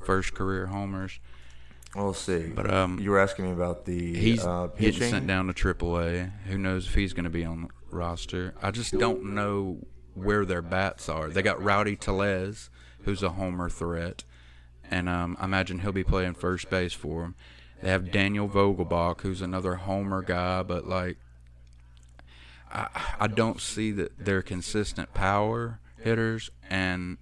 first 0.00 0.34
career 0.34 0.66
homers. 0.66 1.20
We'll 1.94 2.14
see. 2.14 2.48
But 2.48 2.72
um, 2.72 2.98
you 2.98 3.10
were 3.10 3.18
asking 3.18 3.46
me 3.46 3.52
about 3.52 3.84
the 3.84 4.14
he's 4.14 4.44
uh, 4.44 4.68
getting 4.78 5.08
sent 5.08 5.26
down 5.26 5.46
to 5.46 5.52
AAA. 5.52 6.30
Who 6.46 6.58
knows 6.58 6.86
if 6.86 6.94
he's 6.94 7.12
going 7.12 7.24
to 7.24 7.30
be 7.30 7.44
on 7.44 7.62
the 7.62 7.68
roster? 7.90 8.54
I 8.62 8.70
just 8.70 8.96
don't 8.98 9.34
know 9.34 9.86
where 10.14 10.44
their 10.44 10.62
bats 10.62 11.08
are. 11.08 11.28
They 11.28 11.42
got 11.42 11.62
Rowdy 11.62 11.96
Tellez, 11.96 12.70
who's 13.02 13.22
a 13.22 13.30
homer 13.30 13.68
threat, 13.68 14.24
and 14.90 15.08
um, 15.08 15.36
I 15.40 15.44
imagine 15.44 15.80
he'll 15.80 15.92
be 15.92 16.04
playing 16.04 16.34
first 16.34 16.70
base 16.70 16.92
for 16.92 17.24
him. 17.24 17.34
They 17.82 17.90
have 17.90 18.10
Daniel 18.10 18.48
Vogelbach, 18.48 19.20
who's 19.20 19.40
another 19.40 19.76
homer 19.76 20.22
guy, 20.22 20.62
but 20.62 20.86
like 20.86 21.16
I, 22.72 22.88
I 23.20 23.26
don't 23.28 23.60
see 23.60 23.92
that 23.92 24.12
they're 24.18 24.42
consistent 24.42 25.14
power 25.14 25.80
hitters, 26.00 26.50
and 26.68 27.18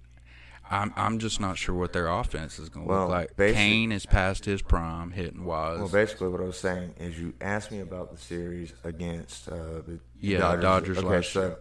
I'm 0.69 0.93
I'm 0.95 1.19
just 1.19 1.39
not 1.39 1.57
sure 1.57 1.75
what 1.75 1.93
their 1.93 2.07
offense 2.07 2.59
is 2.59 2.69
going 2.69 2.85
to 2.87 2.91
Well, 2.91 3.01
look 3.07 3.37
like. 3.37 3.53
Cain 3.53 3.91
is 3.91 4.05
past 4.05 4.45
his 4.45 4.61
prime 4.61 5.11
hitting 5.11 5.45
wise. 5.45 5.79
Well, 5.79 5.87
basically, 5.89 6.27
what 6.29 6.41
I 6.41 6.45
was 6.45 6.57
saying 6.59 6.95
is, 6.99 7.19
you 7.19 7.33
asked 7.39 7.71
me 7.71 7.79
about 7.79 8.11
the 8.11 8.17
series 8.17 8.73
against 8.83 9.47
uh, 9.47 9.55
the 9.85 9.99
Yeah, 10.19 10.39
Dodgers. 10.39 10.61
Dodgers 10.63 10.97
okay, 10.97 11.07
last 11.07 11.31
so 11.31 11.41
year. 11.41 11.57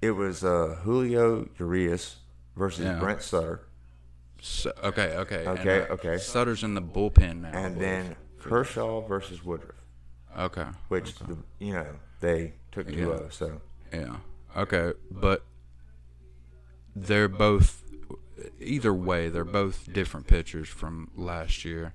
it 0.00 0.10
was 0.12 0.42
uh, 0.44 0.78
Julio 0.84 1.48
Urias 1.58 2.16
versus 2.56 2.84
Yeah. 2.86 2.98
Brent 2.98 3.20
Suter, 3.20 3.60
So, 4.44 4.72
okay, 4.84 5.16
okay, 5.16 5.46
and, 5.46 5.58
Okay, 5.58 5.80
uh, 5.88 5.94
okay. 5.94 6.18
Suter's 6.18 6.62
in 6.62 6.74
the 6.74 6.82
bullpen 6.82 7.40
now. 7.40 7.52
And 7.54 7.80
then 7.80 8.14
Kershaw 8.38 9.00
versus 9.00 9.42
Woodruff, 9.42 9.80
okay, 10.38 10.66
which 10.88 11.18
the, 11.20 11.38
you 11.58 11.72
know 11.72 11.86
they 12.20 12.52
took 12.70 12.88
2-0. 12.88 13.32
So 13.32 13.62
yeah, 13.90 14.16
okay, 14.54 14.92
but 15.10 15.44
they're 16.94 17.26
both. 17.26 17.84
Either 18.60 18.92
way, 18.92 19.30
they're 19.30 19.46
both 19.46 19.90
different 19.90 20.26
pitchers 20.26 20.68
from 20.68 21.10
last 21.16 21.64
year. 21.64 21.94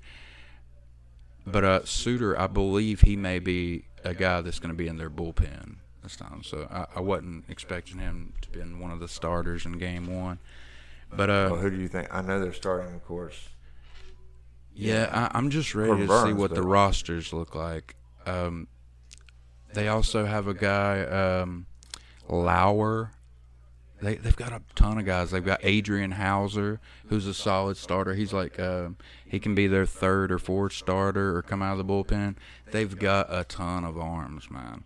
But 1.46 1.64
uh, 1.64 1.86
Suter, 1.86 2.40
I 2.40 2.48
believe 2.48 3.02
he 3.02 3.16
may 3.16 3.38
be 3.38 3.86
a 4.04 4.16
guy 4.16 4.42
that's 4.42 4.58
going 4.58 4.74
to 4.74 4.78
be 4.78 4.88
in 4.88 4.98
their 4.98 5.12
bullpen 5.12 5.76
this 6.02 6.16
time. 6.16 6.42
So 6.44 6.68
I, 6.72 6.86
I 6.96 7.02
wasn't 7.02 7.46
expecting 7.48 8.00
him 8.00 8.34
to 8.42 8.50
be 8.50 8.60
in 8.60 8.80
one 8.80 8.90
of 8.90 9.00
the 9.00 9.08
starters 9.08 9.68
in 9.68 9.74
Game 9.74 10.08
One. 10.08 10.40
But 11.16 11.30
uh, 11.30 11.50
well, 11.52 11.60
who 11.62 11.70
do 11.70 11.78
you 11.78 11.88
think? 11.88 12.08
I 12.14 12.22
know 12.22 12.40
they're 12.40 12.54
starting, 12.54 12.94
of 12.94 13.04
course. 13.06 13.50
Yeah, 14.74 15.10
I, 15.12 15.38
I'm 15.38 15.50
just 15.50 15.76
ready 15.76 16.08
to 16.08 16.24
see 16.26 16.34
what 16.34 16.54
the 16.56 16.62
rosters 16.64 17.34
look 17.34 17.56
like. 17.56 17.96
Um, 18.26 18.68
they 19.74 19.88
also 19.88 20.26
have 20.26 20.48
a 20.48 20.54
guy, 20.54 21.02
um, 21.04 21.66
Lauer. 22.28 23.12
They 24.02 24.16
they've 24.16 24.36
got 24.36 24.54
a 24.54 24.62
ton 24.76 24.98
of 24.98 25.06
guys. 25.06 25.32
They've 25.32 25.44
got 25.44 25.60
Adrian 25.64 26.12
Houser, 26.12 26.80
who's 27.10 27.28
a 27.28 27.34
solid 27.34 27.76
starter. 27.76 28.14
He's 28.14 28.32
like 28.32 28.58
um, 28.60 28.96
he 29.26 29.40
can 29.40 29.56
be 29.56 29.68
their 29.68 29.86
third 29.86 30.32
or 30.32 30.40
fourth 30.40 30.72
starter 30.74 31.36
or 31.36 31.42
come 31.42 31.62
out 31.62 31.78
of 31.78 31.86
the 31.86 31.92
bullpen. 31.94 32.36
They've 32.72 32.98
got 32.98 33.28
a 33.30 33.44
ton 33.44 33.84
of 33.84 33.98
arms, 33.98 34.50
man. 34.50 34.86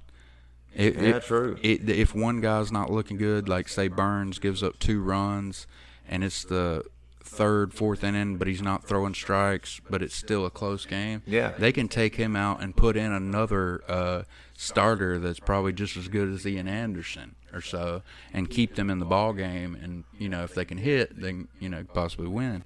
It, 0.73 0.95
Yeah, 0.95 1.01
it- 1.17 1.23
true. 1.23 1.57
It, 1.61 1.87
if 1.87 2.15
one 2.15 2.41
guy's 2.41 2.71
not 2.71 2.89
looking 2.89 3.17
good, 3.17 3.47
like 3.47 3.69
say 3.69 3.87
Burns 3.87 4.39
gives 4.39 4.63
up 4.63 4.79
two 4.79 4.99
runs, 5.03 5.67
and 6.07 6.23
it's 6.23 6.43
the 6.43 6.83
third, 7.23 7.73
fourth 7.73 8.03
inning, 8.03 8.37
but 8.37 8.47
he's 8.47 8.61
not 8.61 8.83
throwing 8.83 9.13
strikes, 9.13 9.81
but 9.89 10.01
it's 10.01 10.15
still 10.15 10.45
a 10.45 10.51
close 10.51 10.85
game. 10.85 11.23
Yeah. 11.25 11.53
they 11.57 11.71
can 11.71 11.87
take 11.87 12.15
him 12.15 12.35
out 12.35 12.61
and 12.61 12.75
put 12.75 12.95
in 12.95 13.11
another 13.11 13.83
uh, 13.87 14.23
starter 14.55 15.17
that's 15.19 15.39
probably 15.39 15.73
just 15.73 15.97
as 15.97 16.07
good 16.07 16.29
as 16.29 16.45
Ian 16.45 16.67
Anderson 16.67 17.35
or 17.51 17.61
so, 17.61 18.01
and 18.33 18.49
keep 18.49 18.75
them 18.75 18.89
in 18.89 18.99
the 18.99 19.05
ball 19.05 19.33
game. 19.33 19.77
And 19.81 20.03
you 20.17 20.29
know, 20.29 20.43
if 20.43 20.53
they 20.53 20.65
can 20.65 20.77
hit, 20.77 21.19
then 21.19 21.47
you 21.59 21.69
know 21.69 21.83
possibly 21.93 22.27
win. 22.27 22.63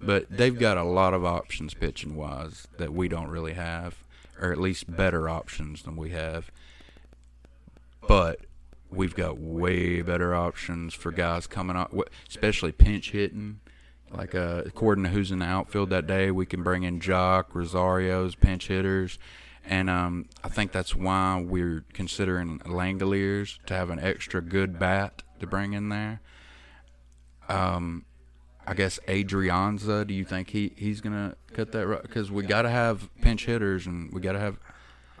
But 0.00 0.30
they've 0.30 0.56
got 0.56 0.76
a 0.76 0.84
lot 0.84 1.12
of 1.12 1.24
options 1.24 1.74
pitching 1.74 2.14
wise 2.14 2.68
that 2.78 2.92
we 2.92 3.08
don't 3.08 3.28
really 3.28 3.54
have, 3.54 3.96
or 4.40 4.52
at 4.52 4.58
least 4.58 4.94
better 4.96 5.28
options 5.28 5.82
than 5.82 5.96
we 5.96 6.10
have 6.10 6.50
but 8.08 8.40
we've 8.90 9.14
got 9.14 9.38
way 9.38 10.02
better 10.02 10.34
options 10.34 10.94
for 10.94 11.10
guys 11.12 11.46
coming 11.46 11.76
up, 11.76 11.94
especially 12.28 12.72
pinch 12.72 13.10
hitting. 13.10 13.60
Like 14.10 14.34
uh, 14.34 14.62
according 14.64 15.04
to 15.04 15.10
who's 15.10 15.30
in 15.30 15.40
the 15.40 15.44
outfield 15.46 15.90
that 15.90 16.06
day, 16.06 16.30
we 16.30 16.46
can 16.46 16.62
bring 16.62 16.82
in 16.82 16.98
Joc, 16.98 17.52
Rosario's 17.52 18.34
pinch 18.34 18.68
hitters, 18.68 19.18
and 19.66 19.90
um, 19.90 20.26
I 20.42 20.48
think 20.48 20.72
that's 20.72 20.94
why 20.94 21.44
we're 21.46 21.84
considering 21.92 22.58
Langeliers 22.60 23.58
to 23.66 23.74
have 23.74 23.90
an 23.90 23.98
extra 23.98 24.40
good 24.40 24.78
bat 24.78 25.22
to 25.40 25.46
bring 25.46 25.74
in 25.74 25.90
there. 25.90 26.20
Um, 27.50 28.06
I 28.66 28.74
guess 28.74 28.98
Adrianza. 29.08 30.06
Do 30.06 30.14
you 30.14 30.24
think 30.24 30.50
he 30.50 30.72
he's 30.74 31.02
gonna 31.02 31.36
cut 31.52 31.72
that? 31.72 32.02
Because 32.02 32.30
we 32.30 32.44
got 32.44 32.62
to 32.62 32.70
have 32.70 33.10
pinch 33.20 33.44
hitters, 33.44 33.86
and 33.86 34.10
we 34.12 34.22
got 34.22 34.32
to 34.32 34.38
have 34.38 34.58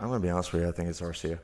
I'm 0.00 0.10
to 0.12 0.20
be 0.20 0.30
honest 0.30 0.52
with 0.52 0.62
you. 0.62 0.68
I 0.68 0.72
think 0.72 0.88
it's 0.88 1.00
Arcia. 1.00 1.40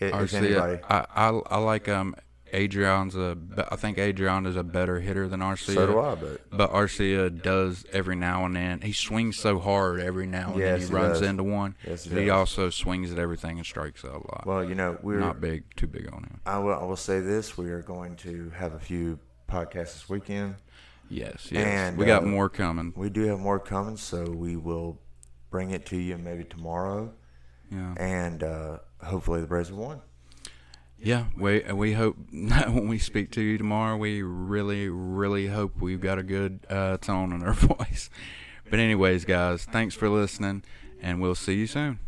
I- 0.00 0.04
If 0.06 0.12
Arcia, 0.14 0.34
anybody. 0.34 0.82
I, 0.88 1.06
I 1.14 1.28
I 1.28 1.58
like 1.58 1.88
um 1.88 2.14
Adrianza 2.52 3.66
I 3.70 3.76
think 3.76 3.96
Adrian 3.98 4.44
is 4.44 4.56
a 4.56 4.64
better 4.64 4.98
hitter 5.00 5.28
than 5.28 5.40
Arcia. 5.40 5.74
So 5.74 5.86
do 5.86 6.00
I, 6.00 6.14
but 6.16 6.50
But 6.50 6.72
Arcia 6.72 7.30
does 7.42 7.84
every 7.92 8.16
now 8.16 8.44
and 8.44 8.56
then. 8.56 8.80
He 8.80 8.92
swings 8.92 9.36
so 9.38 9.58
hard 9.60 10.00
every 10.00 10.26
now 10.26 10.50
and 10.52 10.58
Yes, 10.58 10.70
then 10.72 10.80
he 10.80 10.86
he 10.88 10.92
runs 10.92 11.18
does. 11.20 11.28
into 11.28 11.44
one. 11.44 11.76
Yes, 11.86 12.04
he 12.04 12.22
he 12.22 12.30
also 12.30 12.70
swings 12.70 13.12
at 13.12 13.18
everything 13.18 13.58
and 13.58 13.66
strikes 13.66 14.04
out 14.04 14.10
a 14.10 14.26
lot. 14.34 14.42
well, 14.46 14.64
you 14.64 14.74
know, 14.74 14.98
we're 15.02 15.20
Not 15.20 15.40
big, 15.40 15.62
too 15.76 15.86
big 15.86 16.06
on 16.12 16.24
him. 16.24 16.40
I 16.44 16.58
will, 16.58 16.74
I 16.74 16.82
will 16.84 16.96
say 16.96 17.20
this: 17.20 17.56
we 17.56 17.70
are 17.70 17.82
going 17.82 18.16
to 18.16 18.50
have 18.50 18.74
a 18.74 18.80
few 18.80 19.18
podcasts 19.48 19.94
this 19.94 20.08
weekend. 20.08 20.56
Yes, 21.08 21.48
yes. 21.50 21.66
And, 21.66 21.96
we 21.98 22.04
got 22.04 22.22
uh, 22.22 22.26
more 22.26 22.48
coming. 22.48 22.92
We 22.96 23.10
do 23.10 23.22
have 23.26 23.38
more 23.40 23.58
coming, 23.58 23.96
so 23.96 24.24
we 24.30 24.56
will 24.56 25.00
bring 25.50 25.70
it 25.72 25.86
to 25.86 25.96
you 25.96 26.16
maybe 26.18 26.44
tomorrow, 26.44 27.12
Yeah. 27.70 27.94
and 27.96 28.42
uh, 28.44 28.78
hopefully 29.02 29.40
the 29.40 29.46
Braves 29.46 29.72
won. 29.72 30.00
Yeah, 30.98 31.26
we 31.36 31.60
we 31.72 31.94
hope 31.94 32.16
when 32.30 32.88
we 32.88 32.98
speak 32.98 33.30
to 33.32 33.40
you 33.40 33.56
tomorrow, 33.56 33.96
we 33.96 34.22
really 34.22 34.88
really 34.88 35.46
hope 35.46 35.80
we've 35.80 36.00
got 36.00 36.18
a 36.18 36.22
good 36.22 36.66
uh, 36.68 36.98
tone 36.98 37.32
in 37.32 37.42
our 37.42 37.52
voice. 37.54 38.10
But 38.68 38.78
anyways, 38.78 39.24
guys, 39.24 39.64
thanks 39.64 39.94
for 39.94 40.08
listening, 40.08 40.62
and 41.00 41.20
we'll 41.20 41.34
see 41.34 41.54
you 41.54 41.66
soon. 41.66 41.98